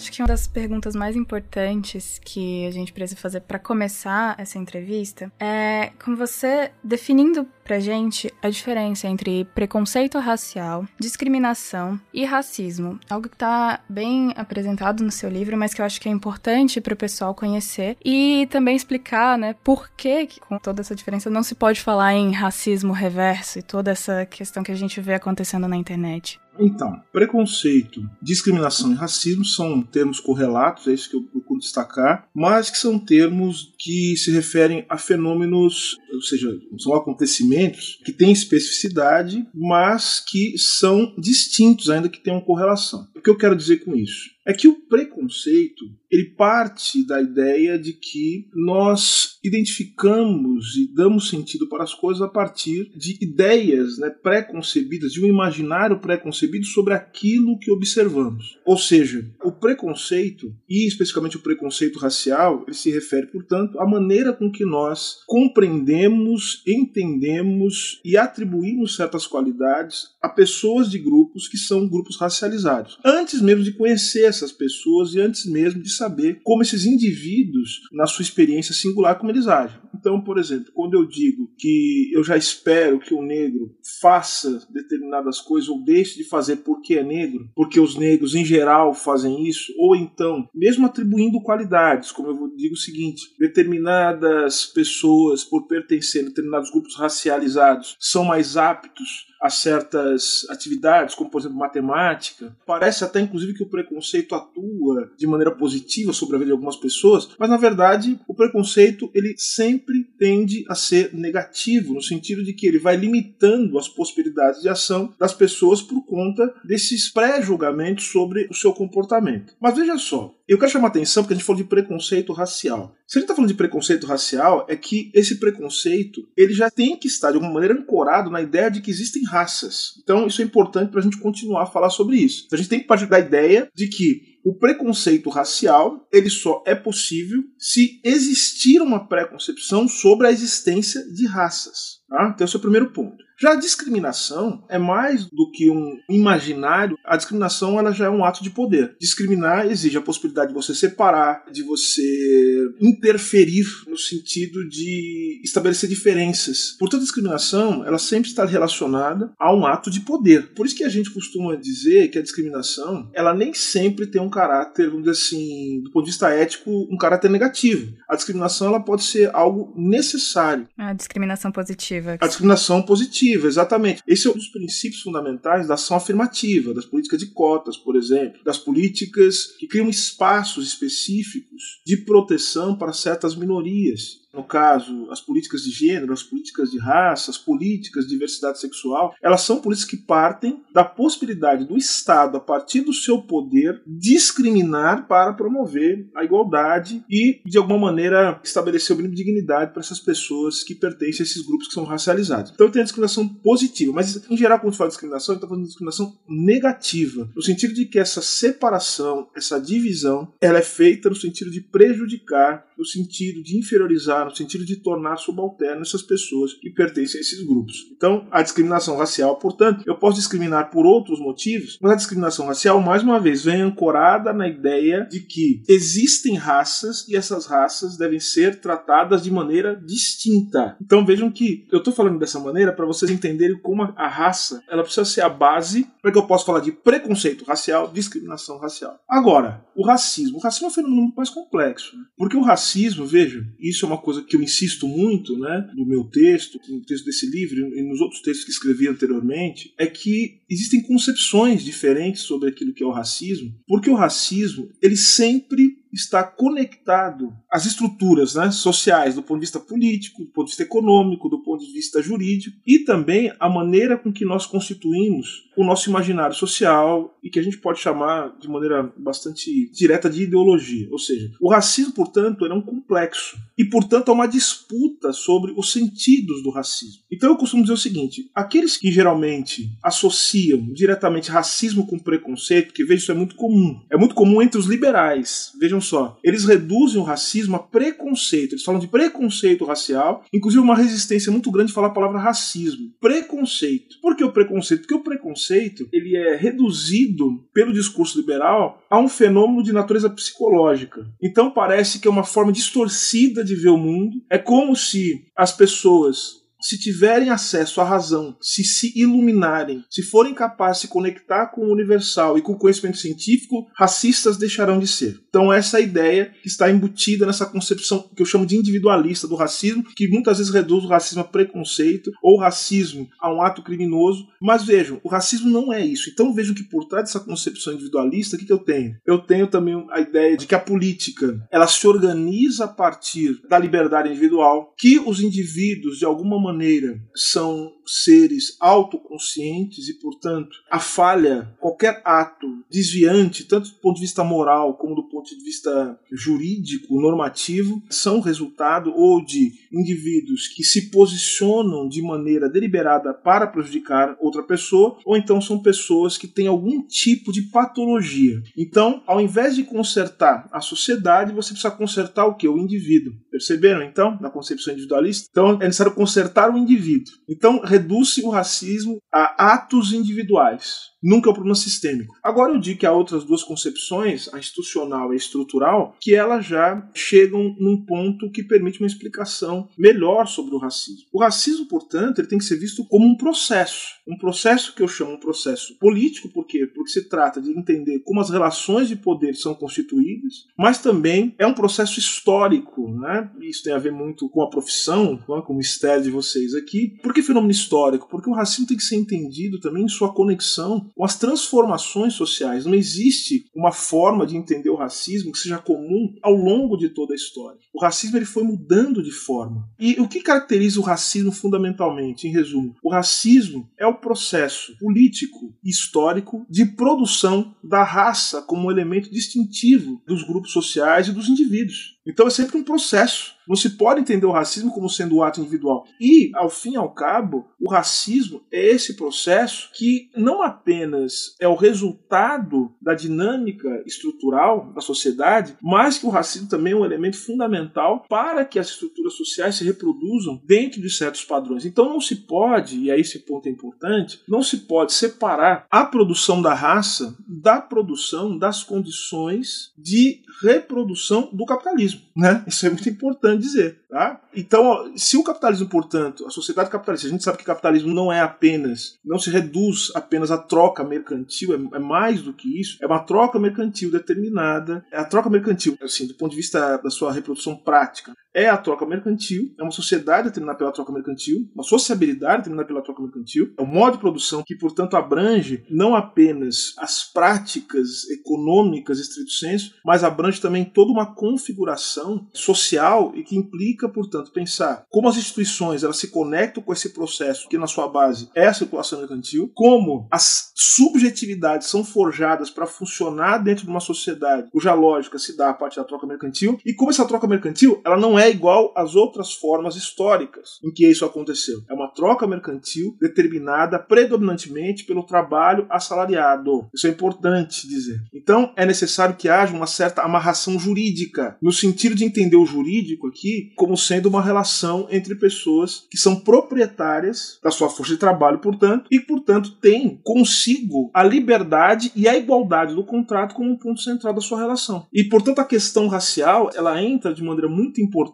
Acho 0.00 0.10
que 0.10 0.22
uma 0.22 0.28
das 0.28 0.46
perguntas 0.48 0.96
mais 0.96 1.14
importantes 1.14 2.18
que 2.24 2.66
a 2.66 2.70
gente 2.70 2.90
precisa 2.90 3.20
fazer 3.20 3.40
para 3.40 3.58
começar 3.58 4.34
essa 4.38 4.58
entrevista 4.58 5.30
é 5.38 5.92
como 6.02 6.16
você 6.16 6.70
definindo 6.82 7.46
pra 7.70 7.78
gente 7.78 8.34
a 8.42 8.50
diferença 8.50 9.06
entre 9.06 9.44
preconceito 9.44 10.18
racial, 10.18 10.84
discriminação 10.98 12.00
e 12.12 12.24
racismo. 12.24 12.98
Algo 13.08 13.28
que 13.28 13.36
tá 13.36 13.78
bem 13.88 14.32
apresentado 14.34 15.04
no 15.04 15.10
seu 15.12 15.30
livro, 15.30 15.56
mas 15.56 15.72
que 15.72 15.80
eu 15.80 15.86
acho 15.86 16.00
que 16.00 16.08
é 16.08 16.10
importante 16.12 16.80
para 16.80 16.94
o 16.94 16.96
pessoal 16.96 17.32
conhecer 17.32 17.96
e 18.04 18.48
também 18.50 18.74
explicar, 18.74 19.38
né, 19.38 19.54
por 19.62 19.88
que, 19.90 20.26
com 20.48 20.58
toda 20.58 20.80
essa 20.80 20.96
diferença 20.96 21.30
não 21.30 21.44
se 21.44 21.54
pode 21.54 21.80
falar 21.80 22.12
em 22.12 22.32
racismo 22.32 22.92
reverso 22.92 23.60
e 23.60 23.62
toda 23.62 23.92
essa 23.92 24.26
questão 24.26 24.64
que 24.64 24.72
a 24.72 24.76
gente 24.76 25.00
vê 25.00 25.14
acontecendo 25.14 25.68
na 25.68 25.76
internet. 25.76 26.40
Então, 26.58 27.00
preconceito, 27.12 28.02
discriminação 28.20 28.92
e 28.92 28.94
racismo 28.94 29.44
são 29.44 29.82
termos 29.82 30.20
correlatos, 30.20 30.86
é 30.88 30.92
isso 30.92 31.08
que 31.08 31.16
eu 31.16 31.22
procuro 31.22 31.60
destacar, 31.60 32.28
mas 32.34 32.68
que 32.68 32.76
são 32.76 32.98
termos 32.98 33.72
que 33.78 34.14
se 34.16 34.30
referem 34.30 34.84
a 34.88 34.98
fenômenos, 34.98 35.96
ou 36.12 36.20
seja, 36.20 36.50
são 36.78 36.94
acontecimentos 36.94 37.59
que 37.68 38.12
têm 38.12 38.32
especificidade, 38.32 39.44
mas 39.52 40.20
que 40.20 40.56
são 40.56 41.14
distintos, 41.18 41.90
ainda 41.90 42.08
que 42.08 42.20
tenham 42.20 42.40
correlação. 42.40 43.06
O 43.14 43.20
que 43.20 43.28
eu 43.28 43.36
quero 43.36 43.56
dizer 43.56 43.84
com 43.84 43.94
isso? 43.94 44.30
É 44.46 44.52
que 44.52 44.68
o 44.68 44.80
preconceito 44.86 45.84
ele 46.10 46.24
parte 46.36 47.06
da 47.06 47.22
ideia 47.22 47.78
de 47.78 47.92
que 47.92 48.48
nós 48.52 49.38
identificamos 49.44 50.76
e 50.76 50.92
damos 50.92 51.28
sentido 51.28 51.68
para 51.68 51.84
as 51.84 51.94
coisas 51.94 52.20
a 52.20 52.28
partir 52.28 52.90
de 52.96 53.16
ideias 53.22 53.96
né, 53.98 54.10
pré-concebidas, 54.10 55.12
de 55.12 55.22
um 55.22 55.26
imaginário 55.26 56.00
pré-concebido 56.00 56.66
sobre 56.66 56.94
aquilo 56.94 57.58
que 57.58 57.70
observamos. 57.70 58.58
Ou 58.66 58.76
seja, 58.76 59.24
o 59.44 59.52
preconceito, 59.52 60.52
e 60.68 60.86
especificamente 60.86 61.36
o 61.36 61.42
preconceito 61.42 61.98
racial, 61.98 62.64
ele 62.66 62.76
se 62.76 62.90
refere, 62.90 63.28
portanto, 63.28 63.78
à 63.78 63.86
maneira 63.86 64.32
com 64.32 64.50
que 64.50 64.64
nós 64.64 65.18
compreendemos, 65.26 66.62
entendemos 66.66 68.00
e 68.04 68.16
atribuímos 68.16 68.96
certas 68.96 69.26
qualidades 69.26 70.08
a 70.20 70.28
pessoas 70.28 70.90
de 70.90 70.98
grupos 70.98 71.48
que 71.48 71.56
são 71.56 71.88
grupos 71.88 72.16
racializados. 72.18 72.98
Antes 73.04 73.40
mesmo 73.40 73.62
de 73.62 73.72
conhecer 73.72 74.26
essas 74.30 74.52
pessoas 74.52 75.14
e 75.14 75.20
antes 75.20 75.46
mesmo 75.46 75.82
de 75.82 75.90
saber 75.90 76.40
como 76.42 76.62
esses 76.62 76.84
indivíduos, 76.86 77.82
na 77.92 78.06
sua 78.06 78.22
experiência 78.22 78.74
singular, 78.74 79.18
como 79.18 79.30
eles 79.30 79.46
agem. 79.46 79.78
Então, 79.94 80.20
por 80.22 80.38
exemplo, 80.38 80.72
quando 80.72 80.94
eu 80.94 81.04
digo 81.04 81.50
que 81.58 82.10
eu 82.14 82.24
já 82.24 82.36
espero 82.36 82.98
que 82.98 83.12
o 83.12 83.22
negro 83.22 83.76
faça 84.00 84.66
determinadas 84.70 85.40
coisas 85.40 85.68
ou 85.68 85.84
deixe 85.84 86.16
de 86.16 86.24
fazer 86.24 86.56
porque 86.56 86.94
é 86.94 87.04
negro, 87.04 87.50
porque 87.54 87.78
os 87.78 87.96
negros 87.96 88.34
em 88.34 88.44
geral 88.44 88.94
fazem 88.94 89.46
isso, 89.46 89.72
ou 89.76 89.94
então, 89.94 90.48
mesmo 90.54 90.86
atribuindo 90.86 91.42
qualidades, 91.42 92.10
como 92.12 92.28
eu 92.28 92.56
digo 92.56 92.74
o 92.74 92.78
seguinte, 92.78 93.34
determinadas 93.38 94.64
pessoas, 94.66 95.44
por 95.44 95.66
pertencer 95.66 96.22
a 96.22 96.28
determinados 96.28 96.70
grupos 96.70 96.96
racializados, 96.96 97.96
são 98.00 98.24
mais 98.24 98.56
aptos 98.56 99.29
a 99.40 99.48
certas 99.48 100.46
atividades, 100.50 101.14
como 101.14 101.30
por 101.30 101.40
exemplo 101.40 101.56
matemática. 101.56 102.54
Parece 102.66 103.04
até 103.04 103.20
inclusive 103.20 103.54
que 103.54 103.62
o 103.62 103.68
preconceito 103.68 104.34
atua 104.34 105.10
de 105.16 105.26
maneira 105.26 105.54
positiva 105.54 106.12
sobre 106.12 106.36
a 106.36 106.38
vida 106.38 106.50
de 106.50 106.52
algumas 106.52 106.76
pessoas, 106.76 107.30
mas 107.38 107.48
na 107.48 107.56
verdade 107.56 108.20
o 108.28 108.34
preconceito 108.34 109.10
ele 109.14 109.34
sempre 109.38 110.04
tende 110.18 110.64
a 110.68 110.74
ser 110.74 111.14
negativo, 111.14 111.94
no 111.94 112.02
sentido 112.02 112.44
de 112.44 112.52
que 112.52 112.66
ele 112.66 112.78
vai 112.78 112.96
limitando 112.96 113.78
as 113.78 113.88
possibilidades 113.88 114.60
de 114.60 114.68
ação 114.68 115.14
das 115.18 115.32
pessoas 115.32 115.80
por 115.80 116.04
conta 116.04 116.52
desses 116.64 117.08
pré-julgamentos 117.08 118.06
sobre 118.06 118.46
o 118.50 118.54
seu 118.54 118.72
comportamento. 118.72 119.54
Mas 119.60 119.76
veja 119.76 119.96
só, 119.96 120.34
eu 120.52 120.58
quero 120.58 120.72
chamar 120.72 120.88
a 120.88 120.90
atenção 120.90 121.22
porque 121.22 121.32
a 121.32 121.36
gente 121.36 121.46
falou 121.46 121.62
de 121.62 121.68
preconceito 121.68 122.32
racial. 122.32 122.96
Se 123.06 123.16
a 123.16 123.20
gente 123.20 123.26
está 123.26 123.36
falando 123.36 123.50
de 123.50 123.56
preconceito 123.56 124.04
racial, 124.04 124.66
é 124.68 124.74
que 124.74 125.08
esse 125.14 125.38
preconceito 125.38 126.28
ele 126.36 126.52
já 126.52 126.68
tem 126.68 126.96
que 126.96 127.06
estar 127.06 127.30
de 127.30 127.36
alguma 127.36 127.52
maneira 127.52 127.74
ancorado 127.74 128.30
na 128.30 128.42
ideia 128.42 128.68
de 128.68 128.80
que 128.80 128.90
existem 128.90 129.24
raças. 129.24 129.94
Então 130.02 130.26
isso 130.26 130.42
é 130.42 130.44
importante 130.44 130.90
para 130.90 130.98
a 130.98 131.02
gente 131.04 131.18
continuar 131.18 131.62
a 131.62 131.66
falar 131.66 131.90
sobre 131.90 132.16
isso. 132.16 132.48
A 132.52 132.56
gente 132.56 132.68
tem 132.68 132.80
que 132.80 132.86
partir 132.88 133.06
da 133.06 133.20
ideia 133.20 133.70
de 133.72 133.86
que 133.86 134.40
o 134.44 134.52
preconceito 134.52 135.30
racial 135.30 136.08
ele 136.12 136.30
só 136.30 136.64
é 136.66 136.74
possível 136.74 137.44
se 137.56 138.00
existir 138.02 138.82
uma 138.82 139.06
preconcepção 139.06 139.86
sobre 139.86 140.26
a 140.26 140.32
existência 140.32 141.00
de 141.12 141.26
raças. 141.26 142.00
Tá? 142.08 142.32
Então 142.34 142.44
esse 142.44 142.56
é 142.56 142.58
o 142.58 142.62
primeiro 142.62 142.90
ponto. 142.90 143.22
Já 143.40 143.52
a 143.52 143.56
discriminação 143.56 144.62
é 144.68 144.76
mais 144.76 145.24
do 145.24 145.50
que 145.50 145.70
um 145.70 145.98
imaginário. 146.10 146.98
A 147.02 147.16
discriminação 147.16 147.78
ela 147.78 147.90
já 147.90 148.04
é 148.04 148.10
um 148.10 148.22
ato 148.22 148.42
de 148.42 148.50
poder. 148.50 148.94
Discriminar 149.00 149.66
exige 149.66 149.96
a 149.96 150.02
possibilidade 150.02 150.48
de 150.48 150.54
você 150.54 150.74
separar, 150.74 151.46
de 151.50 151.62
você 151.62 152.68
interferir 152.78 153.64
no 153.88 153.96
sentido 153.96 154.68
de 154.68 155.40
estabelecer 155.42 155.88
diferenças. 155.88 156.76
Portanto, 156.78 157.00
a 157.00 157.04
discriminação 157.04 157.82
ela 157.86 157.98
sempre 157.98 158.28
está 158.28 158.44
relacionada 158.44 159.32
a 159.38 159.54
um 159.54 159.66
ato 159.66 159.90
de 159.90 160.00
poder. 160.00 160.52
Por 160.52 160.66
isso 160.66 160.76
que 160.76 160.84
a 160.84 160.90
gente 160.90 161.10
costuma 161.10 161.56
dizer 161.56 162.08
que 162.08 162.18
a 162.18 162.22
discriminação 162.22 163.08
ela 163.14 163.32
nem 163.32 163.54
sempre 163.54 164.06
tem 164.06 164.20
um 164.20 164.28
caráter, 164.28 164.90
vamos 164.90 165.04
dizer 165.04 165.12
assim, 165.12 165.80
do 165.82 165.90
ponto 165.90 166.04
de 166.04 166.10
vista 166.10 166.28
ético, 166.28 166.70
um 166.90 166.98
caráter 166.98 167.30
negativo. 167.30 167.94
A 168.06 168.16
discriminação 168.16 168.68
ela 168.68 168.80
pode 168.80 169.02
ser 169.02 169.34
algo 169.34 169.72
necessário. 169.74 170.68
A 170.76 170.92
discriminação 170.92 171.50
positiva. 171.50 172.18
A 172.20 172.26
discriminação 172.26 172.82
positiva 172.82 173.29
afirmativa, 173.30 173.46
exatamente. 173.46 174.02
Esse 174.06 174.26
é 174.26 174.30
um 174.30 174.34
dos 174.34 174.48
princípios 174.48 175.02
fundamentais 175.02 175.68
da 175.68 175.74
ação 175.74 175.96
afirmativa, 175.96 176.74
das 176.74 176.84
políticas 176.84 177.20
de 177.20 177.26
cotas, 177.26 177.76
por 177.76 177.96
exemplo, 177.96 178.42
das 178.44 178.58
políticas 178.58 179.46
que 179.58 179.66
criam 179.66 179.88
espaços 179.88 180.66
específicos 180.66 181.80
de 181.86 181.98
proteção 181.98 182.76
para 182.76 182.92
certas 182.92 183.34
minorias 183.34 184.19
no 184.32 184.44
caso, 184.44 185.08
as 185.10 185.20
políticas 185.20 185.62
de 185.62 185.70
gênero, 185.70 186.12
as 186.12 186.22
políticas 186.22 186.70
de 186.70 186.78
raça, 186.78 187.30
as 187.30 187.38
políticas 187.38 188.04
de 188.04 188.10
diversidade 188.10 188.60
sexual, 188.60 189.14
elas 189.22 189.42
são 189.42 189.60
políticas 189.60 189.90
que 189.90 189.96
partem 189.96 190.62
da 190.72 190.84
possibilidade 190.84 191.64
do 191.64 191.76
Estado, 191.76 192.36
a 192.36 192.40
partir 192.40 192.82
do 192.82 192.92
seu 192.92 193.22
poder, 193.22 193.82
discriminar 193.86 195.08
para 195.08 195.32
promover 195.32 196.08
a 196.14 196.24
igualdade 196.24 197.04
e, 197.10 197.40
de 197.44 197.58
alguma 197.58 197.78
maneira, 197.78 198.40
estabelecer 198.42 198.94
o 198.94 198.96
mínimo 198.96 199.14
de 199.14 199.24
dignidade 199.24 199.72
para 199.72 199.80
essas 199.80 199.98
pessoas 199.98 200.62
que 200.62 200.74
pertencem 200.74 201.22
a 201.22 201.26
esses 201.26 201.44
grupos 201.44 201.68
que 201.68 201.74
são 201.74 201.84
racializados. 201.84 202.52
Então 202.52 202.70
tem 202.70 202.82
a 202.82 202.84
discriminação 202.84 203.26
positiva, 203.26 203.92
mas 203.92 204.30
em 204.30 204.36
geral, 204.36 204.60
quando 204.60 204.76
fala 204.76 204.88
de 204.88 204.94
discriminação, 204.94 205.32
a 205.32 205.34
gente 205.34 205.38
está 205.38 205.48
falando 205.48 205.62
de 205.64 205.68
discriminação 205.68 206.16
negativa, 206.28 207.28
no 207.34 207.42
sentido 207.42 207.74
de 207.74 207.86
que 207.86 207.98
essa 207.98 208.22
separação, 208.22 209.28
essa 209.34 209.60
divisão, 209.60 210.32
ela 210.40 210.58
é 210.58 210.62
feita 210.62 211.08
no 211.08 211.16
sentido 211.16 211.50
de 211.50 211.60
prejudicar 211.60 212.66
no 212.80 212.86
sentido 212.86 213.42
de 213.42 213.58
inferiorizar, 213.58 214.24
no 214.24 214.34
sentido 214.34 214.64
de 214.64 214.76
tornar 214.76 215.18
subalterno 215.18 215.82
essas 215.82 216.00
pessoas 216.00 216.54
que 216.54 216.70
pertencem 216.70 217.18
a 217.18 217.20
esses 217.20 217.46
grupos. 217.46 217.86
Então, 217.94 218.26
a 218.30 218.42
discriminação 218.42 218.96
racial, 218.96 219.36
portanto, 219.36 219.84
eu 219.86 219.98
posso 219.98 220.16
discriminar 220.16 220.70
por 220.70 220.86
outros 220.86 221.20
motivos, 221.20 221.78
mas 221.82 221.92
a 221.92 221.96
discriminação 221.96 222.46
racial, 222.46 222.80
mais 222.80 223.02
uma 223.02 223.20
vez, 223.20 223.44
vem 223.44 223.60
ancorada 223.60 224.32
na 224.32 224.48
ideia 224.48 225.06
de 225.10 225.20
que 225.20 225.62
existem 225.68 226.36
raças 226.36 227.06
e 227.06 227.14
essas 227.14 227.44
raças 227.44 227.98
devem 227.98 228.18
ser 228.18 228.60
tratadas 228.60 229.22
de 229.22 229.30
maneira 229.30 229.76
distinta. 229.76 230.76
Então, 230.80 231.04
vejam 231.04 231.30
que 231.30 231.66
eu 231.70 231.80
estou 231.80 231.92
falando 231.92 232.18
dessa 232.18 232.40
maneira 232.40 232.72
para 232.72 232.86
vocês 232.86 233.10
entenderem 233.10 233.60
como 233.60 233.82
a 233.82 234.08
raça 234.08 234.62
ela 234.70 234.82
precisa 234.82 235.04
ser 235.04 235.20
a 235.20 235.28
base 235.28 235.86
para 236.00 236.10
que 236.10 236.16
eu 236.16 236.26
possa 236.26 236.46
falar 236.46 236.60
de 236.60 236.72
preconceito 236.72 237.44
racial, 237.44 237.88
discriminação 237.92 238.58
racial. 238.58 238.98
Agora, 239.06 239.62
o 239.76 239.84
racismo. 239.84 240.38
O 240.38 240.40
racismo 240.40 240.66
é 240.66 240.70
um 240.70 240.74
fenômeno 240.74 241.02
muito 241.02 241.16
mais 241.16 241.30
complexo. 241.30 241.96
Né? 241.96 242.04
Porque 242.16 242.36
o 242.36 242.42
racismo, 242.42 242.69
veja, 243.06 243.46
isso 243.58 243.84
é 243.84 243.88
uma 243.88 243.98
coisa 243.98 244.22
que 244.22 244.36
eu 244.36 244.42
insisto 244.42 244.86
muito 244.86 245.38
né, 245.38 245.70
no 245.74 245.86
meu 245.86 246.04
texto, 246.04 246.60
no 246.68 246.80
texto 246.82 247.04
desse 247.04 247.26
livro 247.26 247.76
e 247.76 247.82
nos 247.82 248.00
outros 248.00 248.20
textos 248.20 248.44
que 248.44 248.50
escrevi 248.50 248.88
anteriormente, 248.88 249.72
é 249.78 249.86
que 249.86 250.40
existem 250.48 250.82
concepções 250.82 251.64
diferentes 251.64 252.22
sobre 252.22 252.48
aquilo 252.48 252.72
que 252.72 252.82
é 252.82 252.86
o 252.86 252.92
racismo, 252.92 253.54
porque 253.66 253.90
o 253.90 253.94
racismo 253.94 254.70
ele 254.80 254.96
sempre 254.96 255.79
está 255.92 256.22
conectado 256.22 257.32
às 257.50 257.66
estruturas 257.66 258.34
né, 258.34 258.50
sociais, 258.50 259.14
do 259.14 259.22
ponto 259.22 259.38
de 259.38 259.46
vista 259.46 259.60
político, 259.60 260.24
do 260.24 260.30
ponto 260.30 260.46
de 260.46 260.50
vista 260.52 260.62
econômico, 260.62 261.28
do 261.28 261.42
ponto 261.42 261.64
de 261.64 261.72
vista 261.72 262.02
jurídico, 262.02 262.56
e 262.66 262.80
também 262.80 263.32
a 263.38 263.48
maneira 263.48 263.96
com 263.96 264.12
que 264.12 264.24
nós 264.24 264.46
constituímos 264.46 265.50
o 265.56 265.64
nosso 265.64 265.90
imaginário 265.90 266.34
social 266.34 267.18
e 267.22 267.28
que 267.28 267.38
a 267.38 267.42
gente 267.42 267.58
pode 267.58 267.80
chamar 267.80 268.36
de 268.38 268.48
maneira 268.48 268.92
bastante 268.96 269.70
direta 269.72 270.08
de 270.08 270.22
ideologia. 270.22 270.88
Ou 270.90 270.98
seja, 270.98 271.30
o 271.40 271.50
racismo, 271.50 271.92
portanto, 271.92 272.46
é 272.46 272.54
um 272.54 272.62
complexo 272.62 273.36
e, 273.58 273.64
portanto, 273.64 274.08
há 274.08 274.12
uma 274.12 274.26
disputa 274.26 275.12
sobre 275.12 275.52
os 275.56 275.72
sentidos 275.72 276.42
do 276.42 276.50
racismo. 276.50 277.02
Então 277.10 277.30
eu 277.30 277.36
costumo 277.36 277.62
dizer 277.62 277.74
o 277.74 277.76
seguinte: 277.76 278.30
aqueles 278.34 278.76
que 278.76 278.90
geralmente 278.90 279.70
associam 279.82 280.72
diretamente 280.72 281.30
racismo 281.30 281.86
com 281.86 281.98
preconceito, 281.98 282.72
que 282.72 282.84
vejo 282.84 283.02
isso 283.02 283.12
é 283.12 283.14
muito 283.14 283.34
comum, 283.34 283.80
é 283.90 283.96
muito 283.96 284.14
comum 284.14 284.40
entre 284.40 284.58
os 284.58 284.66
liberais. 284.66 285.52
Vejam 285.60 285.79
Vejam 285.80 285.82
só, 285.82 286.18
eles 286.22 286.44
reduzem 286.44 287.00
o 287.00 287.04
racismo 287.04 287.56
a 287.56 287.58
preconceito. 287.58 288.52
Eles 288.52 288.64
falam 288.64 288.80
de 288.80 288.86
preconceito 288.86 289.64
racial, 289.64 290.24
inclusive 290.32 290.62
uma 290.62 290.76
resistência 290.76 291.32
muito 291.32 291.50
grande 291.50 291.72
falar 291.72 291.88
a 291.88 291.94
palavra 291.94 292.20
racismo. 292.20 292.92
Preconceito. 293.00 293.96
Por 294.00 294.14
que 294.14 294.22
o 294.22 294.32
preconceito? 294.32 294.82
Porque 294.82 294.94
o 294.94 295.02
preconceito 295.02 295.88
ele 295.92 296.16
é 296.16 296.36
reduzido 296.36 297.44
pelo 297.52 297.72
discurso 297.72 298.18
liberal 298.18 298.82
a 298.90 298.98
um 298.98 299.08
fenômeno 299.08 299.62
de 299.62 299.72
natureza 299.72 300.10
psicológica. 300.10 301.06
Então 301.22 301.50
parece 301.50 301.98
que 301.98 302.06
é 302.06 302.10
uma 302.10 302.24
forma 302.24 302.52
distorcida 302.52 303.42
de 303.42 303.54
ver 303.54 303.70
o 303.70 303.78
mundo. 303.78 304.18
É 304.28 304.38
como 304.38 304.76
se 304.76 305.24
as 305.36 305.52
pessoas 305.52 306.39
se 306.60 306.78
tiverem 306.78 307.30
acesso 307.30 307.80
à 307.80 307.84
razão, 307.84 308.36
se 308.40 308.62
se 308.64 308.92
iluminarem, 308.98 309.84
se 309.90 310.02
forem 310.02 310.34
capazes 310.34 310.82
de 310.82 310.86
se 310.86 310.92
conectar 310.92 311.46
com 311.46 311.62
o 311.62 311.72
universal 311.72 312.38
e 312.38 312.42
com 312.42 312.52
o 312.52 312.58
conhecimento 312.58 312.98
científico, 312.98 313.66
racistas 313.76 314.36
deixarão 314.36 314.78
de 314.78 314.86
ser. 314.86 315.20
Então 315.28 315.52
essa 315.52 315.78
é 315.78 315.80
a 315.80 315.84
ideia 315.84 316.32
que 316.42 316.48
está 316.48 316.70
embutida 316.70 317.26
nessa 317.26 317.46
concepção 317.46 318.08
que 318.14 318.22
eu 318.22 318.26
chamo 318.26 318.46
de 318.46 318.56
individualista 318.56 319.26
do 319.26 319.36
racismo, 319.36 319.84
que 319.96 320.08
muitas 320.08 320.38
vezes 320.38 320.52
reduz 320.52 320.84
o 320.84 320.88
racismo 320.88 321.22
a 321.22 321.24
preconceito 321.24 322.10
ou 322.22 322.36
o 322.36 322.40
racismo 322.40 323.08
a 323.20 323.32
um 323.32 323.42
ato 323.42 323.62
criminoso. 323.62 324.26
Mas 324.40 324.64
vejam, 324.64 325.00
o 325.02 325.08
racismo 325.08 325.50
não 325.50 325.72
é 325.72 325.84
isso. 325.84 326.10
Então 326.10 326.34
vejam 326.34 326.54
que 326.54 326.64
por 326.64 326.86
trás 326.86 327.06
dessa 327.06 327.20
concepção 327.20 327.72
individualista, 327.72 328.36
o 328.36 328.38
que, 328.38 328.46
que 328.46 328.52
eu 328.52 328.58
tenho? 328.58 328.96
Eu 329.06 329.18
tenho 329.18 329.46
também 329.46 329.86
a 329.90 330.00
ideia 330.00 330.36
de 330.36 330.46
que 330.46 330.54
a 330.54 330.60
política 330.60 331.40
ela 331.50 331.66
se 331.66 331.86
organiza 331.86 332.64
a 332.64 332.68
partir 332.68 333.40
da 333.48 333.58
liberdade 333.58 334.08
individual, 334.08 334.74
que 334.78 334.98
os 334.98 335.20
indivíduos 335.20 335.98
de 335.98 336.04
alguma 336.04 336.40
maneira 336.40 336.49
maneira 336.50 337.00
são 337.14 337.72
seres 337.86 338.56
autoconscientes 338.60 339.88
e, 339.88 339.94
portanto, 339.94 340.56
a 340.70 340.78
falha, 340.78 341.54
qualquer 341.58 342.00
ato 342.04 342.46
desviante, 342.70 343.44
tanto 343.44 343.70
do 343.70 343.76
ponto 343.76 343.96
de 343.96 344.02
vista 344.02 344.22
moral 344.22 344.76
como 344.76 344.94
do 344.94 345.08
ponto 345.08 345.28
de 345.28 345.42
vista 345.42 345.98
jurídico, 346.12 347.00
normativo, 347.00 347.82
são 347.90 348.20
resultado 348.20 348.92
ou 348.94 349.24
de 349.24 349.52
indivíduos 349.72 350.48
que 350.48 350.62
se 350.62 350.90
posicionam 350.90 351.88
de 351.88 352.02
maneira 352.02 352.48
deliberada 352.48 353.12
para 353.12 353.46
prejudicar 353.46 354.16
outra 354.20 354.42
pessoa, 354.42 354.98
ou 355.04 355.16
então 355.16 355.40
são 355.40 355.60
pessoas 355.60 356.16
que 356.16 356.28
têm 356.28 356.46
algum 356.46 356.82
tipo 356.86 357.32
de 357.32 357.42
patologia. 357.42 358.40
Então, 358.56 359.02
ao 359.06 359.20
invés 359.20 359.56
de 359.56 359.64
consertar 359.64 360.48
a 360.52 360.60
sociedade, 360.60 361.32
você 361.32 361.52
precisa 361.52 361.70
consertar 361.70 362.26
o 362.26 362.34
que? 362.34 362.48
O 362.48 362.58
indivíduo. 362.58 363.14
Perceberam 363.30 363.82
então, 363.82 364.18
na 364.20 364.30
concepção 364.30 364.72
individualista? 364.72 365.28
Então, 365.30 365.52
é 365.60 365.66
necessário 365.66 365.94
consertar 365.94 366.39
o 366.48 366.56
indivíduo. 366.56 367.12
Então, 367.28 367.60
reduz-se 367.60 368.22
o 368.22 368.30
racismo 368.30 368.98
a 369.12 369.54
atos 369.54 369.92
individuais 369.92 370.90
nunca 371.02 371.28
é 371.28 371.30
um 371.30 371.34
problema 371.34 371.54
sistêmico. 371.54 372.14
Agora 372.22 372.52
eu 372.52 372.60
digo 372.60 372.80
que 372.80 372.86
há 372.86 372.92
outras 372.92 373.24
duas 373.24 373.42
concepções, 373.42 374.32
a 374.32 374.38
institucional 374.38 375.10
e 375.10 375.14
a 375.14 375.16
estrutural, 375.16 375.96
que 376.00 376.14
elas 376.14 376.46
já 376.46 376.88
chegam 376.94 377.54
num 377.58 377.84
ponto 377.84 378.30
que 378.30 378.42
permite 378.42 378.80
uma 378.80 378.86
explicação 378.86 379.68
melhor 379.76 380.26
sobre 380.26 380.54
o 380.54 380.58
racismo. 380.58 381.06
O 381.12 381.20
racismo, 381.20 381.66
portanto, 381.66 382.18
ele 382.18 382.28
tem 382.28 382.38
que 382.38 382.44
ser 382.44 382.56
visto 382.56 382.84
como 382.84 383.06
um 383.06 383.16
processo, 383.16 383.94
um 384.06 384.16
processo 384.16 384.74
que 384.74 384.82
eu 384.82 384.88
chamo 384.88 385.12
um 385.12 385.20
processo 385.20 385.78
político, 385.78 386.28
por 386.28 386.46
quê? 386.46 386.66
Porque 386.66 386.90
se 386.90 387.08
trata 387.08 387.40
de 387.40 387.50
entender 387.50 388.00
como 388.00 388.20
as 388.20 388.30
relações 388.30 388.88
de 388.88 388.96
poder 388.96 389.34
são 389.34 389.54
constituídas, 389.54 390.46
mas 390.56 390.78
também 390.78 391.34
é 391.38 391.46
um 391.46 391.54
processo 391.54 391.98
histórico, 391.98 392.88
né? 392.88 393.30
Isso 393.40 393.62
tem 393.62 393.72
a 393.72 393.78
ver 393.78 393.92
muito 393.92 394.28
com 394.28 394.42
a 394.42 394.50
profissão, 394.50 395.16
com 395.16 395.52
o 395.52 395.56
mistério 395.56 396.04
de 396.04 396.10
vocês 396.10 396.54
aqui. 396.54 396.98
Por 397.02 397.14
que 397.14 397.22
fenômeno 397.22 397.50
histórico? 397.50 398.08
Porque 398.08 398.28
o 398.28 398.34
racismo 398.34 398.66
tem 398.66 398.76
que 398.76 398.82
ser 398.82 398.96
entendido 398.96 399.60
também 399.60 399.84
em 399.84 399.88
sua 399.88 400.12
conexão 400.12 400.89
com 400.94 401.04
as 401.04 401.18
transformações 401.18 402.14
sociais. 402.14 402.64
Não 402.66 402.74
existe 402.74 403.44
uma 403.54 403.72
forma 403.72 404.26
de 404.26 404.36
entender 404.36 404.70
o 404.70 404.76
racismo 404.76 405.32
que 405.32 405.38
seja 405.38 405.58
comum 405.58 406.14
ao 406.22 406.34
longo 406.34 406.76
de 406.76 406.88
toda 406.88 407.12
a 407.12 407.16
história. 407.16 407.58
O 407.72 407.80
racismo 407.80 408.16
ele 408.16 408.24
foi 408.24 408.42
mudando 408.42 409.02
de 409.02 409.10
forma. 409.10 409.68
E 409.78 410.00
o 410.00 410.08
que 410.08 410.20
caracteriza 410.20 410.80
o 410.80 410.84
racismo 410.84 411.32
fundamentalmente, 411.32 412.26
em 412.26 412.32
resumo? 412.32 412.74
O 412.82 412.90
racismo 412.90 413.70
é 413.78 413.86
o 413.86 413.98
processo 413.98 414.76
político 414.78 415.54
e 415.64 415.70
histórico 415.70 416.46
de 416.48 416.64
produção 416.66 417.54
da 417.62 417.82
raça 417.82 418.42
como 418.42 418.70
elemento 418.70 419.10
distintivo 419.10 420.02
dos 420.06 420.22
grupos 420.22 420.52
sociais 420.52 421.08
e 421.08 421.12
dos 421.12 421.28
indivíduos. 421.28 421.98
Então 422.06 422.26
é 422.26 422.30
sempre 422.30 422.56
um 422.56 422.64
processo. 422.64 423.34
Não 423.50 423.56
se 423.56 423.70
pode 423.70 424.00
entender 424.00 424.26
o 424.26 424.30
racismo 424.30 424.70
como 424.70 424.88
sendo 424.88 425.16
um 425.16 425.24
ato 425.24 425.40
individual. 425.40 425.84
E, 426.00 426.30
ao 426.34 426.48
fim 426.48 426.74
e 426.74 426.76
ao 426.76 426.94
cabo, 426.94 427.48
o 427.60 427.68
racismo 427.68 428.42
é 428.52 428.64
esse 428.64 428.94
processo 428.94 429.70
que 429.74 430.08
não 430.16 430.40
apenas 430.40 431.34
é 431.40 431.48
o 431.48 431.56
resultado 431.56 432.72
da 432.80 432.94
dinâmica 432.94 433.82
estrutural 433.84 434.72
da 434.72 434.80
sociedade, 434.80 435.56
mas 435.60 435.98
que 435.98 436.06
o 436.06 436.10
racismo 436.10 436.48
também 436.48 436.74
é 436.74 436.76
um 436.76 436.84
elemento 436.84 437.18
fundamental 437.18 438.04
para 438.08 438.44
que 438.44 438.56
as 438.56 438.68
estruturas 438.68 439.14
sociais 439.14 439.56
se 439.56 439.64
reproduzam 439.64 440.40
dentro 440.46 440.80
de 440.80 440.88
certos 440.88 441.24
padrões. 441.24 441.64
Então 441.64 441.88
não 441.88 442.00
se 442.00 442.14
pode, 442.14 442.78
e 442.78 442.88
aí 442.88 443.00
esse 443.00 443.18
ponto 443.18 443.48
é 443.48 443.50
importante, 443.50 444.20
não 444.28 444.44
se 444.44 444.58
pode 444.58 444.92
separar 444.92 445.66
a 445.68 445.84
produção 445.84 446.40
da 446.40 446.54
raça 446.54 447.16
da 447.26 447.60
produção 447.60 448.38
das 448.38 448.62
condições 448.62 449.72
de 449.76 450.20
reprodução 450.40 451.30
do 451.32 451.44
capitalismo. 451.44 452.02
Né? 452.16 452.44
Isso 452.46 452.64
é 452.64 452.70
muito 452.70 452.88
importante 452.88 453.39
dizer. 453.40 453.80
Tá? 453.88 454.20
Então, 454.34 454.92
se 454.96 455.16
o 455.16 455.24
capitalismo, 455.24 455.68
portanto, 455.68 456.26
a 456.26 456.30
sociedade 456.30 456.70
capitalista, 456.70 457.06
a 457.06 457.10
gente 457.10 457.24
sabe 457.24 457.38
que 457.38 457.44
capitalismo 457.44 457.92
não 457.92 458.12
é 458.12 458.20
apenas, 458.20 458.98
não 459.04 459.18
se 459.18 459.30
reduz 459.30 459.90
apenas 459.94 460.30
à 460.30 460.38
troca 460.38 460.84
mercantil, 460.84 461.54
é, 461.54 461.76
é 461.76 461.78
mais 461.78 462.22
do 462.22 462.32
que 462.32 462.60
isso, 462.60 462.78
é 462.80 462.86
uma 462.86 463.00
troca 463.00 463.38
mercantil 463.38 463.90
determinada. 463.90 464.84
É 464.92 464.98
a 464.98 465.04
troca 465.04 465.30
mercantil, 465.30 465.76
assim, 465.82 466.06
do 466.06 466.14
ponto 466.14 466.30
de 466.30 466.36
vista 466.36 466.76
da 466.76 466.90
sua 466.90 467.12
reprodução 467.12 467.56
prática, 467.56 468.14
é 468.34 468.48
a 468.48 468.56
troca 468.56 468.86
mercantil, 468.86 469.54
é 469.58 469.62
uma 469.62 469.70
sociedade 469.70 470.28
determinada 470.28 470.58
pela 470.58 470.72
troca 470.72 470.92
mercantil, 470.92 471.48
uma 471.54 471.64
sociabilidade 471.64 472.38
determinada 472.38 472.68
pela 472.68 472.82
troca 472.82 473.02
mercantil, 473.02 473.52
é 473.58 473.62
um 473.62 473.66
modo 473.66 473.94
de 473.94 474.00
produção 474.00 474.42
que, 474.44 474.56
portanto, 474.56 474.96
abrange 474.96 475.64
não 475.68 475.94
apenas 475.94 476.74
as 476.78 477.04
práticas 477.04 478.08
econômicas 478.10 478.98
estrito 478.98 479.30
senso, 479.30 479.74
mas 479.84 480.04
abrange 480.04 480.40
também 480.40 480.64
toda 480.64 480.92
uma 480.92 481.14
configuração 481.14 482.28
social 482.32 483.12
e 483.14 483.22
que 483.22 483.36
implica, 483.36 483.88
portanto, 483.88 484.32
pensar 484.32 484.84
como 484.88 485.08
as 485.08 485.16
instituições 485.16 485.82
elas 485.82 485.96
se 485.96 486.08
conectam 486.08 486.62
com 486.62 486.72
esse 486.72 486.90
processo 486.90 487.48
que 487.48 487.58
na 487.58 487.66
sua 487.66 487.88
base 487.88 488.28
é 488.34 488.46
a 488.46 488.54
circulação 488.54 488.98
mercantil, 488.98 489.50
como 489.54 490.06
as 490.10 490.52
subjetividades 490.54 491.68
são 491.68 491.84
forjadas 491.84 492.50
para 492.50 492.66
funcionar 492.66 493.38
dentro 493.38 493.64
de 493.64 493.70
uma 493.70 493.80
sociedade 493.80 494.48
cuja 494.50 494.74
lógica 494.74 495.18
se 495.18 495.36
dá 495.36 495.50
a 495.50 495.54
partir 495.54 495.76
da 495.76 495.84
troca 495.84 496.06
mercantil 496.06 496.58
e 496.64 496.74
como 496.74 496.90
essa 496.90 497.06
troca 497.06 497.26
mercantil 497.26 497.80
ela 497.84 497.96
não 497.96 498.18
é 498.18 498.19
igual 498.28 498.72
às 498.76 498.94
outras 498.94 499.32
formas 499.32 499.76
históricas 499.76 500.58
em 500.64 500.72
que 500.72 500.86
isso 500.86 501.04
aconteceu. 501.04 501.60
É 501.68 501.74
uma 501.74 501.88
troca 501.88 502.26
mercantil 502.26 502.96
determinada 503.00 503.78
predominantemente 503.78 504.84
pelo 504.84 505.04
trabalho 505.04 505.66
assalariado. 505.70 506.68
Isso 506.74 506.86
é 506.86 506.90
importante 506.90 507.68
dizer. 507.68 508.02
Então 508.12 508.52
é 508.56 508.66
necessário 508.66 509.16
que 509.16 509.28
haja 509.28 509.54
uma 509.54 509.66
certa 509.66 510.02
amarração 510.02 510.58
jurídica, 510.58 511.36
no 511.40 511.52
sentido 511.52 511.94
de 511.94 512.04
entender 512.04 512.36
o 512.36 512.46
jurídico 512.46 513.08
aqui 513.08 513.52
como 513.56 513.76
sendo 513.76 514.08
uma 514.08 514.22
relação 514.22 514.86
entre 514.90 515.14
pessoas 515.14 515.86
que 515.90 515.98
são 515.98 516.16
proprietárias 516.16 517.38
da 517.42 517.50
sua 517.50 517.68
força 517.68 517.92
de 517.92 517.98
trabalho, 517.98 518.38
portanto, 518.38 518.88
e 518.90 519.00
portanto 519.00 519.56
têm 519.60 520.00
consigo 520.02 520.90
a 520.92 521.02
liberdade 521.02 521.92
e 521.94 522.08
a 522.08 522.16
igualdade 522.16 522.74
do 522.74 522.84
contrato 522.84 523.34
como 523.34 523.50
um 523.50 523.56
ponto 523.56 523.80
central 523.80 524.12
da 524.12 524.20
sua 524.20 524.38
relação. 524.38 524.86
E 524.92 525.04
portanto 525.04 525.38
a 525.38 525.44
questão 525.44 525.88
racial 525.88 526.50
ela 526.54 526.82
entra 526.82 527.14
de 527.14 527.22
maneira 527.22 527.48
muito 527.48 527.80
importante 527.80 528.09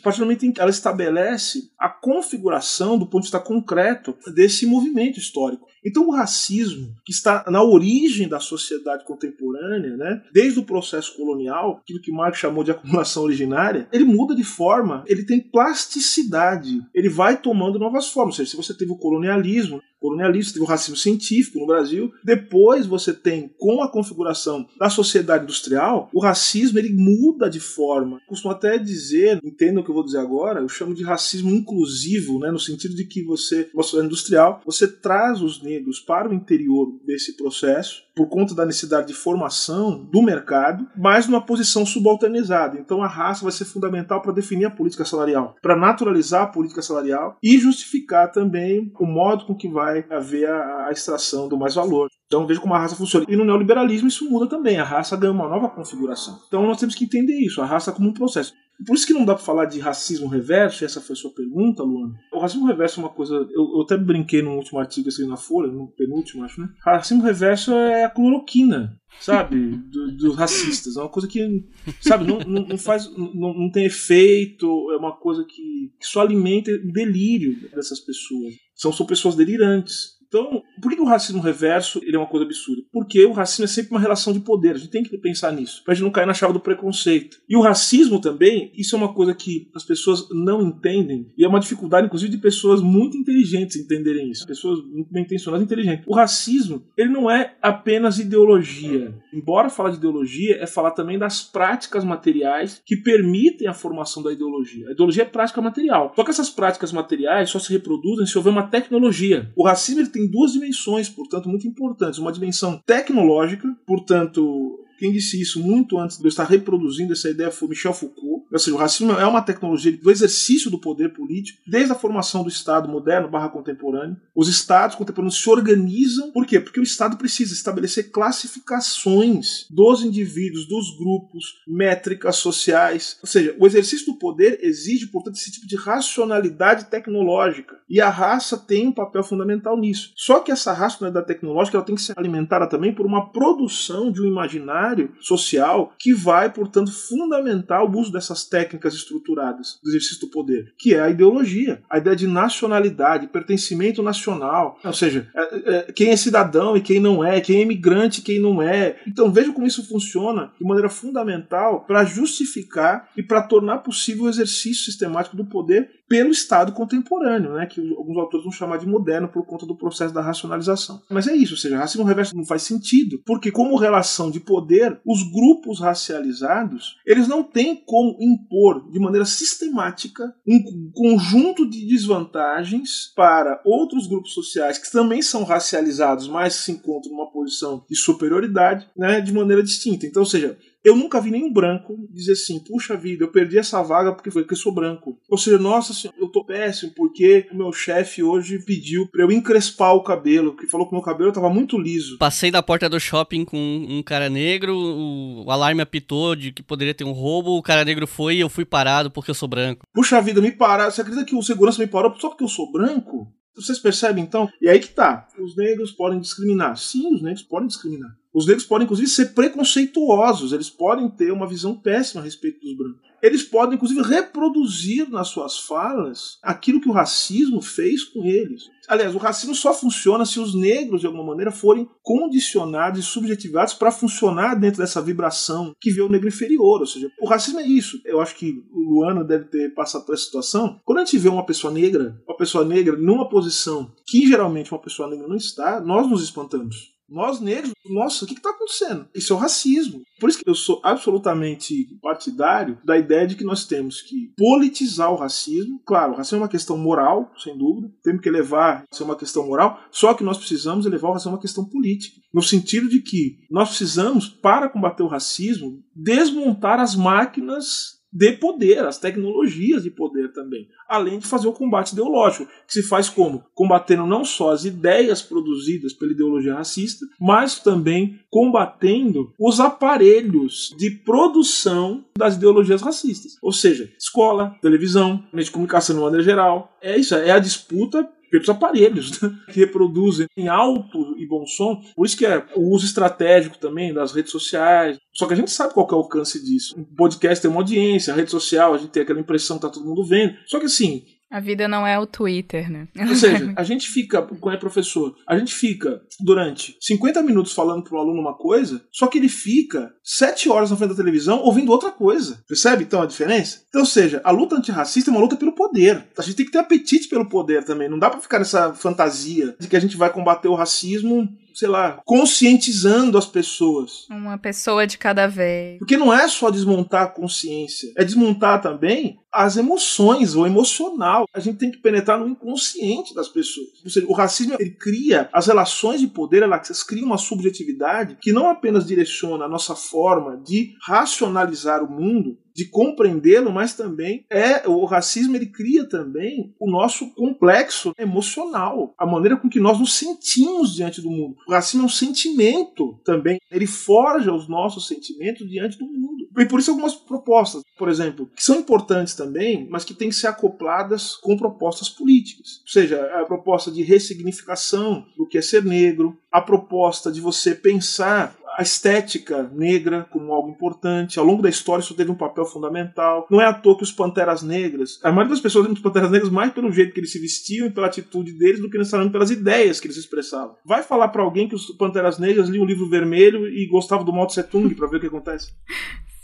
a 0.00 0.02
partir 0.02 0.20
do 0.20 0.26
momento 0.26 0.46
em 0.46 0.52
que 0.52 0.60
ela 0.60 0.70
estabelece 0.70 1.70
a 1.78 1.88
configuração 1.88 2.98
do 2.98 3.06
ponto 3.06 3.22
de 3.22 3.26
vista 3.26 3.40
concreto 3.40 4.16
desse 4.34 4.66
movimento 4.66 5.18
histórico. 5.18 5.66
Então 5.84 6.06
o 6.06 6.12
racismo, 6.12 6.94
que 7.04 7.12
está 7.12 7.44
na 7.48 7.62
origem 7.62 8.28
da 8.28 8.40
sociedade 8.40 9.04
contemporânea, 9.04 9.96
né, 9.96 10.22
desde 10.32 10.58
o 10.58 10.64
processo 10.64 11.16
colonial, 11.16 11.80
aquilo 11.82 12.00
que 12.00 12.12
Marx 12.12 12.38
chamou 12.38 12.64
de 12.64 12.70
acumulação 12.70 13.24
originária, 13.24 13.88
ele 13.92 14.04
muda 14.04 14.34
de 14.34 14.44
forma, 14.44 15.04
ele 15.06 15.24
tem 15.24 15.40
plasticidade, 15.40 16.82
ele 16.94 17.08
vai 17.08 17.40
tomando 17.40 17.78
novas 17.78 18.08
formas. 18.08 18.34
Ou 18.34 18.44
seja, 18.44 18.50
se 18.50 18.56
você 18.56 18.74
teve 18.74 18.92
o 18.92 18.98
colonialismo, 18.98 19.80
colonialista, 20.00 20.54
teve 20.54 20.64
o 20.64 20.68
racismo 20.68 20.96
científico 20.96 21.58
no 21.58 21.66
Brasil. 21.66 22.12
Depois 22.24 22.86
você 22.86 23.12
tem, 23.12 23.50
com 23.58 23.82
a 23.82 23.90
configuração 23.90 24.66
da 24.78 24.88
sociedade 24.88 25.44
industrial, 25.44 26.08
o 26.12 26.20
racismo 26.20 26.78
ele 26.78 26.92
muda 26.92 27.50
de 27.50 27.60
forma. 27.60 28.20
Costumo 28.26 28.52
até 28.52 28.78
dizer, 28.78 29.40
entendam 29.42 29.82
o 29.82 29.84
que 29.84 29.90
eu 29.90 29.94
vou 29.94 30.04
dizer 30.04 30.18
agora, 30.18 30.60
eu 30.60 30.68
chamo 30.68 30.94
de 30.94 31.02
racismo 31.02 31.50
inclusivo, 31.50 32.38
né, 32.38 32.50
no 32.50 32.58
sentido 32.58 32.94
de 32.94 33.04
que 33.04 33.22
você, 33.22 33.68
uma 33.74 33.82
sociedade 33.82 34.06
industrial, 34.06 34.60
você 34.64 34.86
traz 34.86 35.42
os 35.42 35.62
negros 35.68 36.00
para 36.00 36.28
o 36.28 36.34
interior 36.34 36.98
desse 37.04 37.36
processo 37.36 38.02
por 38.14 38.28
conta 38.28 38.54
da 38.54 38.66
necessidade 38.66 39.06
de 39.06 39.14
formação 39.14 40.04
do 40.04 40.22
mercado, 40.22 40.88
mas 40.96 41.28
numa 41.28 41.44
posição 41.44 41.86
subalternizada. 41.86 42.78
Então 42.78 43.02
a 43.02 43.06
raça 43.06 43.44
vai 43.44 43.52
ser 43.52 43.64
fundamental 43.64 44.20
para 44.20 44.32
definir 44.32 44.64
a 44.64 44.70
política 44.70 45.04
salarial, 45.04 45.54
para 45.62 45.76
naturalizar 45.76 46.42
a 46.42 46.46
política 46.46 46.82
salarial 46.82 47.36
e 47.42 47.58
justificar 47.58 48.32
também 48.32 48.92
o 48.98 49.06
modo 49.06 49.46
com 49.46 49.54
que 49.54 49.68
vai 49.68 50.04
haver 50.10 50.48
a, 50.48 50.86
a 50.88 50.90
extração 50.90 51.48
do 51.48 51.56
mais 51.56 51.74
valor. 51.74 52.08
Então 52.28 52.46
veja 52.46 52.60
como 52.60 52.74
a 52.74 52.78
raça 52.78 52.94
funciona. 52.94 53.26
E 53.28 53.34
no 53.34 53.44
neoliberalismo 53.44 54.06
isso 54.06 54.30
muda 54.30 54.46
também. 54.46 54.78
A 54.78 54.84
raça 54.84 55.16
ganha 55.16 55.32
uma 55.32 55.48
nova 55.48 55.68
configuração. 55.68 56.38
Então 56.46 56.62
nós 56.66 56.78
temos 56.78 56.94
que 56.94 57.04
entender 57.04 57.38
isso, 57.40 57.60
a 57.60 57.66
raça 57.66 57.90
como 57.90 58.08
um 58.08 58.12
processo. 58.12 58.52
Por 58.86 58.94
isso 58.94 59.06
que 59.06 59.12
não 59.12 59.24
dá 59.24 59.34
para 59.34 59.42
falar 59.42 59.64
de 59.64 59.80
racismo 59.80 60.28
reverso, 60.28 60.84
essa 60.84 61.00
foi 61.00 61.14
a 61.14 61.16
sua 61.16 61.32
pergunta, 61.32 61.82
Luana. 61.82 62.14
O 62.32 62.38
racismo 62.38 62.66
reverso 62.66 63.00
é 63.00 63.02
uma 63.02 63.08
coisa. 63.12 63.34
Eu, 63.34 63.74
eu 63.74 63.80
até 63.80 63.96
brinquei 63.96 64.40
no 64.40 64.54
último 64.54 64.78
artigo 64.78 65.08
assim 65.08 65.26
na 65.26 65.36
Folha, 65.36 65.72
no 65.72 65.88
penúltimo, 65.88 66.44
acho, 66.44 66.60
né? 66.60 66.68
Racismo 66.84 67.24
reverso 67.24 67.72
é 67.72 68.04
a 68.04 68.10
cloroquina, 68.10 68.96
sabe? 69.20 69.56
Do, 69.90 70.16
dos 70.16 70.36
racistas. 70.36 70.96
É 70.96 71.00
uma 71.00 71.08
coisa 71.08 71.26
que, 71.26 71.64
sabe, 72.00 72.24
não, 72.24 72.38
não, 72.38 72.68
não 72.68 72.78
faz. 72.78 73.10
Não, 73.16 73.52
não, 73.52 73.70
tem 73.70 73.84
efeito, 73.84 74.66
é 74.92 74.96
uma 74.96 75.16
coisa 75.16 75.44
que, 75.44 75.92
que 75.98 76.06
só 76.06 76.20
alimenta 76.20 76.70
o 76.70 76.92
delírio 76.92 77.68
dessas 77.70 77.98
pessoas. 77.98 78.54
São, 78.76 78.92
são 78.92 79.06
pessoas 79.06 79.34
delirantes. 79.34 80.17
Então, 80.28 80.62
por 80.80 80.92
que 80.92 81.00
o 81.00 81.06
racismo 81.06 81.40
reverso 81.40 82.00
ele 82.04 82.16
é 82.16 82.18
uma 82.18 82.26
coisa 82.28 82.44
absurda? 82.44 82.82
Porque 82.92 83.24
o 83.24 83.32
racismo 83.32 83.64
é 83.64 83.68
sempre 83.68 83.92
uma 83.92 84.00
relação 84.00 84.32
de 84.32 84.40
poder. 84.40 84.74
A 84.74 84.78
gente 84.78 84.90
tem 84.90 85.02
que 85.02 85.16
pensar 85.18 85.52
nisso, 85.52 85.82
pra 85.84 85.94
gente 85.94 86.04
não 86.04 86.10
cair 86.10 86.26
na 86.26 86.34
chave 86.34 86.52
do 86.52 86.60
preconceito. 86.60 87.38
E 87.48 87.56
o 87.56 87.62
racismo 87.62 88.20
também, 88.20 88.70
isso 88.74 88.94
é 88.94 88.98
uma 88.98 89.12
coisa 89.12 89.34
que 89.34 89.70
as 89.74 89.84
pessoas 89.84 90.28
não 90.30 90.62
entendem, 90.62 91.32
e 91.36 91.44
é 91.44 91.48
uma 91.48 91.60
dificuldade, 91.60 92.06
inclusive, 92.06 92.30
de 92.30 92.38
pessoas 92.38 92.80
muito 92.82 93.16
inteligentes 93.16 93.76
entenderem 93.76 94.30
isso. 94.30 94.46
Pessoas 94.46 94.80
muito 94.84 95.12
bem 95.12 95.22
intencionadas 95.22 95.62
e 95.62 95.64
inteligentes. 95.64 96.04
O 96.06 96.14
racismo, 96.14 96.84
ele 96.96 97.10
não 97.10 97.30
é 97.30 97.56
apenas 97.62 98.18
ideologia. 98.18 99.14
Embora 99.32 99.70
falar 99.70 99.90
de 99.90 99.96
ideologia, 99.96 100.56
é 100.60 100.66
falar 100.66 100.90
também 100.90 101.18
das 101.18 101.42
práticas 101.42 102.04
materiais 102.04 102.82
que 102.84 102.96
permitem 102.96 103.66
a 103.66 103.74
formação 103.74 104.22
da 104.22 104.32
ideologia. 104.32 104.88
A 104.88 104.92
ideologia 104.92 105.22
é 105.22 105.26
prática 105.26 105.62
material. 105.62 106.12
Só 106.14 106.24
que 106.24 106.30
essas 106.30 106.50
práticas 106.50 106.92
materiais 106.92 107.50
só 107.50 107.58
se 107.58 107.72
reproduzem 107.72 108.26
se 108.26 108.36
houver 108.36 108.50
uma 108.50 108.66
tecnologia. 108.66 109.50
O 109.56 109.64
racismo 109.64 110.00
ele 110.00 110.10
tem 110.10 110.17
duas 110.26 110.52
dimensões, 110.52 111.08
portanto, 111.08 111.48
muito 111.48 111.66
importantes. 111.66 112.18
Uma 112.18 112.32
dimensão 112.32 112.82
tecnológica, 112.86 113.68
portanto, 113.86 114.84
quem 114.98 115.12
disse 115.12 115.40
isso 115.40 115.62
muito 115.62 115.98
antes 115.98 116.18
de 116.18 116.24
eu 116.24 116.28
estar 116.28 116.44
reproduzindo 116.44 117.12
essa 117.12 117.30
ideia 117.30 117.50
foi 117.50 117.68
Michel 117.68 117.92
Foucault. 117.92 118.37
Ou 118.58 118.60
seja, 118.60 118.76
o 118.76 118.80
racismo 118.80 119.12
é 119.12 119.24
uma 119.24 119.40
tecnologia 119.40 119.96
do 119.96 120.10
exercício 120.10 120.68
do 120.68 120.80
poder 120.80 121.12
político, 121.12 121.60
desde 121.64 121.92
a 121.92 121.94
formação 121.94 122.42
do 122.42 122.48
Estado 122.48 122.88
moderno 122.88 123.28
barra 123.28 123.48
contemporâneo. 123.48 124.16
Os 124.34 124.48
Estados 124.48 124.96
contemporâneos 124.96 125.40
se 125.40 125.48
organizam. 125.48 126.32
Por 126.32 126.44
quê? 126.44 126.58
Porque 126.58 126.80
o 126.80 126.82
Estado 126.82 127.16
precisa 127.16 127.54
estabelecer 127.54 128.10
classificações 128.10 129.66
dos 129.70 130.02
indivíduos, 130.02 130.66
dos 130.66 130.98
grupos, 130.98 131.60
métricas 131.68 132.36
sociais. 132.36 133.16
Ou 133.22 133.28
seja, 133.28 133.54
o 133.60 133.66
exercício 133.66 134.06
do 134.06 134.18
poder 134.18 134.58
exige, 134.60 135.06
portanto, 135.06 135.36
esse 135.36 135.52
tipo 135.52 135.66
de 135.66 135.76
racionalidade 135.76 136.86
tecnológica. 136.86 137.76
E 137.88 138.00
a 138.00 138.10
raça 138.10 138.58
tem 138.58 138.88
um 138.88 138.92
papel 138.92 139.22
fundamental 139.22 139.78
nisso. 139.78 140.12
Só 140.16 140.40
que 140.40 140.50
essa 140.50 140.72
racionalidade 140.72 141.28
tecnológica 141.28 141.76
ela 141.76 141.86
tem 141.86 141.94
que 141.94 142.02
ser 142.02 142.14
alimentada 142.16 142.66
também 142.66 142.92
por 142.92 143.06
uma 143.06 143.30
produção 143.30 144.10
de 144.10 144.20
um 144.20 144.26
imaginário 144.26 145.14
social 145.20 145.92
que 145.96 146.12
vai, 146.12 146.52
portanto, 146.52 146.90
fundamentar 146.90 147.84
o 147.84 147.98
uso 147.98 148.10
dessas 148.10 148.47
técnicas 148.48 148.94
estruturadas 148.94 149.78
do 149.82 149.90
exercício 149.90 150.20
do 150.20 150.30
poder, 150.30 150.72
que 150.76 150.94
é 150.94 151.00
a 151.00 151.10
ideologia, 151.10 151.82
a 151.88 151.98
ideia 151.98 152.16
de 152.16 152.26
nacionalidade, 152.26 153.28
pertencimento 153.28 154.02
nacional, 154.02 154.78
ou 154.82 154.92
seja, 154.92 155.28
é, 155.34 155.76
é, 155.76 155.92
quem 155.92 156.10
é 156.10 156.16
cidadão 156.16 156.76
e 156.76 156.80
quem 156.80 157.00
não 157.00 157.24
é, 157.24 157.40
quem 157.40 157.58
é 157.58 157.62
imigrante 157.62 158.20
e 158.20 158.22
quem 158.22 158.40
não 158.40 158.62
é. 158.62 159.00
Então 159.06 159.30
veja 159.32 159.52
como 159.52 159.66
isso 159.66 159.86
funciona 159.86 160.52
de 160.58 160.66
maneira 160.66 160.88
fundamental 160.88 161.84
para 161.86 162.04
justificar 162.04 163.10
e 163.16 163.22
para 163.22 163.42
tornar 163.42 163.78
possível 163.78 164.24
o 164.24 164.28
exercício 164.28 164.84
sistemático 164.84 165.36
do 165.36 165.44
poder 165.44 165.97
pelo 166.08 166.30
Estado 166.30 166.72
contemporâneo, 166.72 167.54
né, 167.54 167.66
que 167.66 167.80
alguns 167.94 168.16
autores 168.16 168.44
vão 168.44 168.52
chamar 168.52 168.78
de 168.78 168.86
moderno 168.86 169.28
por 169.28 169.44
conta 169.44 169.66
do 169.66 169.76
processo 169.76 170.14
da 170.14 170.22
racionalização. 170.22 171.02
Mas 171.10 171.28
é 171.28 171.34
isso, 171.34 171.54
ou 171.54 171.58
seja, 171.58 171.76
racismo 171.76 172.04
reverso 172.04 172.36
não 172.36 172.44
faz 172.44 172.62
sentido, 172.62 173.20
porque 173.26 173.50
como 173.50 173.76
relação 173.76 174.30
de 174.30 174.40
poder, 174.40 175.00
os 175.04 175.22
grupos 175.30 175.80
racializados, 175.80 176.96
eles 177.04 177.28
não 177.28 177.42
têm 177.42 177.76
como 177.76 178.16
impor 178.20 178.90
de 178.90 178.98
maneira 178.98 179.26
sistemática 179.26 180.34
um 180.46 180.90
conjunto 180.92 181.68
de 181.68 181.86
desvantagens 181.86 183.12
para 183.14 183.60
outros 183.64 184.06
grupos 184.06 184.32
sociais 184.32 184.78
que 184.78 184.90
também 184.90 185.20
são 185.20 185.44
racializados, 185.44 186.28
mas 186.28 186.54
se 186.54 186.72
encontram 186.72 187.12
numa 187.12 187.30
posição 187.30 187.84
de 187.88 187.96
superioridade, 187.96 188.88
né, 188.96 189.20
de 189.20 189.32
maneira 189.32 189.62
distinta. 189.62 190.06
Então, 190.06 190.22
ou 190.22 190.26
seja, 190.26 190.56
eu 190.84 190.96
nunca 190.96 191.20
vi 191.20 191.30
nenhum 191.30 191.52
branco 191.52 191.96
dizer 192.10 192.32
assim, 192.32 192.60
puxa 192.60 192.96
vida, 192.96 193.24
eu 193.24 193.32
perdi 193.32 193.58
essa 193.58 193.82
vaga 193.82 194.12
porque 194.12 194.30
foi 194.30 194.44
que 194.44 194.52
eu 194.52 194.56
sou 194.56 194.72
branco. 194.72 195.18
Ou 195.28 195.38
seja, 195.38 195.58
nossa 195.58 195.92
senhora, 195.92 196.18
eu 196.20 196.28
tô 196.28 196.44
péssimo 196.44 196.92
porque 196.94 197.46
o 197.52 197.56
meu 197.56 197.72
chefe 197.72 198.22
hoje 198.22 198.58
pediu 198.64 199.08
pra 199.08 199.22
eu 199.22 199.32
encrespar 199.32 199.94
o 199.94 200.02
cabelo, 200.02 200.56
que 200.56 200.66
falou 200.66 200.86
que 200.86 200.94
meu 200.94 201.02
cabelo 201.02 201.32
tava 201.32 201.50
muito 201.50 201.78
liso. 201.78 202.18
Passei 202.18 202.50
da 202.50 202.62
porta 202.62 202.88
do 202.88 203.00
shopping 203.00 203.44
com 203.44 203.58
um 203.88 204.02
cara 204.02 204.28
negro, 204.28 204.74
o 204.76 205.50
alarme 205.50 205.82
apitou 205.82 206.34
de 206.34 206.52
que 206.52 206.62
poderia 206.62 206.94
ter 206.94 207.04
um 207.04 207.12
roubo, 207.12 207.56
o 207.56 207.62
cara 207.62 207.84
negro 207.84 208.06
foi 208.06 208.36
e 208.36 208.40
eu 208.40 208.48
fui 208.48 208.64
parado 208.64 209.10
porque 209.10 209.30
eu 209.30 209.34
sou 209.34 209.48
branco. 209.48 209.86
Puxa 209.92 210.20
vida, 210.20 210.40
me 210.40 210.52
pararam. 210.52 210.90
Você 210.90 211.00
acredita 211.00 211.26
que 211.26 211.34
o 211.34 211.42
segurança 211.42 211.82
me 211.82 211.88
parou 211.88 212.14
só 212.18 212.28
porque 212.28 212.44
eu 212.44 212.48
sou 212.48 212.70
branco? 212.70 213.32
Vocês 213.54 213.78
percebem 213.80 214.22
então? 214.22 214.48
E 214.62 214.68
aí 214.68 214.78
que 214.78 214.88
tá. 214.88 215.26
Os 215.38 215.56
negros 215.56 215.90
podem 215.90 216.20
discriminar. 216.20 216.76
Sim, 216.76 217.12
os 217.12 217.22
negros 217.22 217.42
podem 217.42 217.66
discriminar. 217.66 218.10
Os 218.38 218.46
negros 218.46 218.64
podem, 218.64 218.84
inclusive, 218.84 219.08
ser 219.08 219.34
preconceituosos, 219.34 220.52
eles 220.52 220.70
podem 220.70 221.10
ter 221.10 221.32
uma 221.32 221.44
visão 221.44 221.74
péssima 221.74 222.20
a 222.20 222.24
respeito 222.24 222.60
dos 222.60 222.76
brancos. 222.76 223.08
Eles 223.20 223.42
podem, 223.42 223.74
inclusive, 223.74 224.00
reproduzir 224.00 225.10
nas 225.10 225.26
suas 225.26 225.58
falas 225.58 226.38
aquilo 226.40 226.80
que 226.80 226.88
o 226.88 226.92
racismo 226.92 227.60
fez 227.60 228.04
com 228.04 228.24
eles. 228.24 228.70
Aliás, 228.86 229.12
o 229.12 229.18
racismo 229.18 229.56
só 229.56 229.74
funciona 229.74 230.24
se 230.24 230.38
os 230.38 230.54
negros, 230.54 231.00
de 231.00 231.08
alguma 231.08 231.24
maneira, 231.24 231.50
forem 231.50 231.90
condicionados 232.00 233.00
e 233.00 233.02
subjetivados 233.02 233.74
para 233.74 233.90
funcionar 233.90 234.54
dentro 234.54 234.78
dessa 234.78 235.02
vibração 235.02 235.72
que 235.80 235.90
vê 235.90 236.00
o 236.00 236.08
negro 236.08 236.28
inferior. 236.28 236.78
Ou 236.78 236.86
seja, 236.86 237.10
o 237.20 237.26
racismo 237.26 237.58
é 237.58 237.66
isso. 237.66 238.00
Eu 238.04 238.20
acho 238.20 238.36
que 238.36 238.62
o 238.70 238.78
Luano 238.78 239.26
deve 239.26 239.46
ter 239.46 239.74
passado 239.74 240.06
por 240.06 240.14
essa 240.14 240.26
situação. 240.26 240.80
Quando 240.84 240.98
a 240.98 241.04
gente 241.04 241.18
vê 241.18 241.28
uma 241.28 241.44
pessoa 241.44 241.72
negra, 241.72 242.22
uma 242.24 242.36
pessoa 242.36 242.64
negra 242.64 242.96
numa 242.96 243.28
posição 243.28 243.92
que 244.06 244.28
geralmente 244.28 244.70
uma 244.70 244.80
pessoa 244.80 245.10
negra 245.10 245.26
não 245.26 245.36
está, 245.36 245.80
nós 245.80 246.08
nos 246.08 246.22
espantamos. 246.22 246.96
Nós 247.08 247.40
negros, 247.40 247.72
nossa, 247.86 248.24
o 248.24 248.28
que 248.28 248.34
está 248.34 248.50
acontecendo? 248.50 249.08
Isso 249.14 249.32
é 249.32 249.36
o 249.36 249.38
racismo. 249.38 250.02
Por 250.20 250.28
isso 250.28 250.38
que 250.38 250.48
eu 250.48 250.54
sou 250.54 250.80
absolutamente 250.84 251.98
partidário 252.02 252.78
da 252.84 252.98
ideia 252.98 253.26
de 253.26 253.34
que 253.34 253.44
nós 253.44 253.64
temos 253.64 254.02
que 254.02 254.32
politizar 254.36 255.10
o 255.12 255.16
racismo. 255.16 255.80
Claro, 255.86 256.12
o 256.12 256.16
racismo 256.16 256.38
é 256.38 256.40
uma 256.42 256.48
questão 256.48 256.76
moral, 256.76 257.32
sem 257.38 257.56
dúvida. 257.56 257.90
Temos 258.02 258.20
que 258.20 258.30
levar 258.30 258.84
isso 258.92 259.02
é 259.02 259.06
uma 259.06 259.16
questão 259.16 259.46
moral, 259.46 259.80
só 259.90 260.12
que 260.12 260.24
nós 260.24 260.38
precisamos 260.38 260.84
elevar 260.86 261.10
o 261.10 261.14
racismo 261.14 261.32
a 261.32 261.34
uma 261.34 261.40
questão 261.40 261.64
política. 261.64 262.20
No 262.32 262.42
sentido 262.42 262.88
de 262.88 263.00
que 263.00 263.38
nós 263.50 263.68
precisamos, 263.68 264.28
para 264.28 264.68
combater 264.68 265.02
o 265.02 265.08
racismo, 265.08 265.82
desmontar 265.94 266.78
as 266.78 266.94
máquinas 266.94 267.97
de 268.12 268.32
poder, 268.32 268.84
as 268.84 268.98
tecnologias 268.98 269.82
de 269.82 269.90
poder 269.90 270.32
também, 270.32 270.68
além 270.88 271.18
de 271.18 271.26
fazer 271.26 271.48
o 271.48 271.52
combate 271.52 271.92
ideológico, 271.92 272.50
que 272.66 272.72
se 272.72 272.82
faz 272.82 273.08
como? 273.08 273.44
Combatendo 273.54 274.06
não 274.06 274.24
só 274.24 274.50
as 274.50 274.64
ideias 274.64 275.22
produzidas 275.22 275.92
pela 275.92 276.12
ideologia 276.12 276.54
racista, 276.54 277.06
mas 277.20 277.60
também 277.60 278.18
combatendo 278.30 279.32
os 279.38 279.60
aparelhos 279.60 280.74
de 280.78 280.90
produção 280.90 282.04
das 282.16 282.34
ideologias 282.34 282.82
racistas. 282.82 283.36
Ou 283.42 283.52
seja, 283.52 283.90
escola, 283.98 284.56
televisão, 284.60 285.24
meio 285.32 285.44
de 285.44 285.50
comunicação 285.50 285.96
de 285.96 286.02
maneira 286.02 286.24
geral. 286.24 286.76
É 286.82 286.96
isso, 286.96 287.14
é 287.14 287.30
a 287.30 287.38
disputa 287.38 288.08
pelos 288.30 288.48
aparelhos 288.48 289.20
né, 289.20 289.34
que 289.52 289.60
reproduzem 289.60 290.26
em 290.36 290.48
alto 290.48 291.16
e 291.18 291.26
bom 291.26 291.46
som. 291.46 291.80
Por 291.94 292.06
isso 292.06 292.16
que 292.16 292.26
é 292.26 292.46
o 292.54 292.74
uso 292.74 292.86
estratégico 292.86 293.58
também 293.58 293.92
das 293.92 294.12
redes 294.12 294.30
sociais. 294.30 294.98
Só 295.12 295.26
que 295.26 295.32
a 295.32 295.36
gente 295.36 295.50
sabe 295.50 295.74
qual 295.74 295.88
é 295.90 295.94
o 295.94 295.98
alcance 295.98 296.42
disso. 296.44 296.78
Um 296.78 296.84
podcast 296.84 297.42
tem 297.42 297.50
uma 297.50 297.60
audiência, 297.60 298.12
a 298.12 298.16
rede 298.16 298.30
social, 298.30 298.74
a 298.74 298.78
gente 298.78 298.90
tem 298.90 299.02
aquela 299.02 299.20
impressão 299.20 299.56
que 299.56 299.62
tá 299.62 299.70
todo 299.70 299.86
mundo 299.86 300.04
vendo. 300.04 300.34
Só 300.46 300.58
que 300.58 300.66
assim, 300.66 301.04
a 301.30 301.40
vida 301.40 301.68
não 301.68 301.86
é 301.86 301.98
o 301.98 302.06
Twitter, 302.06 302.70
né? 302.70 302.88
Ou 303.08 303.14
seja, 303.14 303.52
a 303.56 303.62
gente 303.62 303.88
fica, 303.88 304.22
quando 304.22 304.54
é 304.54 304.58
professor, 304.58 305.14
a 305.26 305.38
gente 305.38 305.54
fica 305.54 306.00
durante 306.20 306.76
50 306.80 307.22
minutos 307.22 307.52
falando 307.52 307.82
para 307.82 307.96
o 307.96 307.98
aluno 307.98 308.20
uma 308.20 308.34
coisa, 308.34 308.82
só 308.90 309.06
que 309.06 309.18
ele 309.18 309.28
fica 309.28 309.92
7 310.02 310.48
horas 310.48 310.70
na 310.70 310.76
frente 310.76 310.90
da 310.90 310.96
televisão 310.96 311.40
ouvindo 311.40 311.70
outra 311.70 311.90
coisa. 311.90 312.42
Percebe 312.48 312.84
então 312.84 313.02
a 313.02 313.06
diferença? 313.06 313.62
Então, 313.68 313.82
ou 313.82 313.86
seja, 313.86 314.20
a 314.24 314.30
luta 314.30 314.56
antirracista 314.56 315.10
é 315.10 315.12
uma 315.12 315.20
luta 315.20 315.36
pelo 315.36 315.54
poder. 315.54 316.06
A 316.16 316.22
gente 316.22 316.36
tem 316.36 316.46
que 316.46 316.52
ter 316.52 316.58
apetite 316.58 317.08
pelo 317.08 317.28
poder 317.28 317.64
também. 317.64 317.88
Não 317.88 317.98
dá 317.98 318.08
para 318.08 318.20
ficar 318.20 318.38
nessa 318.38 318.72
fantasia 318.72 319.54
de 319.60 319.68
que 319.68 319.76
a 319.76 319.80
gente 319.80 319.96
vai 319.96 320.10
combater 320.10 320.48
o 320.48 320.54
racismo 320.54 321.28
sei 321.58 321.68
lá, 321.68 322.00
conscientizando 322.04 323.18
as 323.18 323.26
pessoas. 323.26 324.06
Uma 324.08 324.38
pessoa 324.38 324.86
de 324.86 324.96
cada 324.96 325.26
vez. 325.26 325.76
Porque 325.80 325.96
não 325.96 326.14
é 326.14 326.28
só 326.28 326.50
desmontar 326.50 327.02
a 327.02 327.08
consciência, 327.08 327.92
é 327.96 328.04
desmontar 328.04 328.62
também 328.62 329.18
as 329.32 329.56
emoções, 329.56 330.36
o 330.36 330.46
emocional. 330.46 331.26
A 331.34 331.40
gente 331.40 331.58
tem 331.58 331.72
que 331.72 331.78
penetrar 331.78 332.16
no 332.16 332.28
inconsciente 332.28 333.12
das 333.12 333.28
pessoas. 333.28 333.66
Ou 333.84 333.90
seja, 333.90 334.06
o 334.08 334.12
racismo 334.12 334.54
ele 334.56 334.70
cria 334.70 335.28
as 335.32 335.48
relações 335.48 336.00
de 336.00 336.06
poder, 336.06 336.44
elas 336.44 336.84
criam 336.84 337.06
uma 337.06 337.18
subjetividade 337.18 338.16
que 338.20 338.32
não 338.32 338.48
apenas 338.48 338.86
direciona 338.86 339.46
a 339.46 339.48
nossa 339.48 339.74
forma 339.74 340.36
de 340.36 340.74
racionalizar 340.86 341.82
o 341.82 341.90
mundo, 341.90 342.38
de 342.58 342.64
compreendê-lo, 342.64 343.52
mas 343.52 343.74
também 343.74 344.26
é 344.28 344.66
o 344.66 344.84
racismo 344.84 345.36
ele 345.36 345.46
cria 345.46 345.88
também 345.88 346.52
o 346.58 346.68
nosso 346.68 347.14
complexo 347.14 347.92
emocional, 347.96 348.92
a 348.98 349.06
maneira 349.06 349.36
com 349.36 349.48
que 349.48 349.60
nós 349.60 349.78
nos 349.78 349.94
sentimos 349.94 350.74
diante 350.74 351.00
do 351.00 351.08
mundo. 351.08 351.36
O 351.46 351.52
racismo 351.52 351.82
é 351.82 351.86
um 351.86 351.88
sentimento 351.88 352.98
também, 353.04 353.38
ele 353.48 353.64
forja 353.64 354.34
os 354.34 354.48
nossos 354.48 354.88
sentimentos 354.88 355.48
diante 355.48 355.78
do 355.78 355.86
mundo. 355.86 356.26
E 356.36 356.46
por 356.46 356.58
isso 356.58 356.72
algumas 356.72 356.96
propostas, 356.96 357.62
por 357.78 357.88
exemplo, 357.88 358.28
que 358.34 358.42
são 358.42 358.56
importantes 358.56 359.14
também, 359.14 359.68
mas 359.70 359.84
que 359.84 359.94
têm 359.94 360.08
que 360.08 360.16
ser 360.16 360.26
acopladas 360.26 361.14
com 361.14 361.36
propostas 361.36 361.88
políticas. 361.88 362.60
Ou 362.62 362.72
seja, 362.72 363.00
a 363.20 363.24
proposta 363.24 363.70
de 363.70 363.84
ressignificação 363.84 365.06
do 365.16 365.26
que 365.26 365.38
é 365.38 365.42
ser 365.42 365.64
negro, 365.64 366.18
a 366.30 366.40
proposta 366.40 367.12
de 367.12 367.20
você 367.20 367.54
pensar 367.54 368.36
a 368.58 368.62
estética 368.62 369.48
negra 369.54 370.04
como 370.10 370.32
algo 370.32 370.50
importante. 370.50 371.16
Ao 371.16 371.24
longo 371.24 371.40
da 371.40 371.48
história 371.48 371.80
isso 371.80 371.94
teve 371.94 372.10
um 372.10 372.16
papel 372.16 372.44
fundamental. 372.44 373.24
Não 373.30 373.40
é 373.40 373.44
à 373.44 373.54
toa 373.54 373.76
que 373.76 373.84
os 373.84 373.92
Panteras 373.92 374.42
Negras, 374.42 374.98
a 375.04 375.12
maioria 375.12 375.30
das 375.30 375.40
pessoas 375.40 375.64
lembra 375.64 375.78
os 375.78 375.82
Panteras 375.82 376.10
Negras 376.10 376.28
mais 376.28 376.52
pelo 376.52 376.72
jeito 376.72 376.92
que 376.92 376.98
eles 376.98 377.12
se 377.12 377.20
vestiam 377.20 377.68
e 377.68 377.70
pela 377.70 377.86
atitude 377.86 378.32
deles 378.32 378.60
do 378.60 378.68
que 378.68 378.76
necessariamente 378.76 379.12
pelas 379.12 379.30
ideias 379.30 379.78
que 379.78 379.86
eles 379.86 379.96
expressavam. 379.96 380.56
Vai 380.66 380.82
falar 380.82 381.06
para 381.06 381.22
alguém 381.22 381.48
que 381.48 381.54
os 381.54 381.66
Panteras 381.76 382.18
Negras 382.18 382.48
liam 382.48 382.64
o 382.64 382.66
livro 382.66 382.90
vermelho 382.90 383.46
e 383.46 383.64
gostavam 383.68 384.04
do 384.04 384.12
Mao 384.12 384.26
Tse 384.26 384.42
Tung 384.42 384.74
para 384.74 384.88
ver 384.88 384.96
o 384.96 385.00
que 385.00 385.06
acontece. 385.06 385.52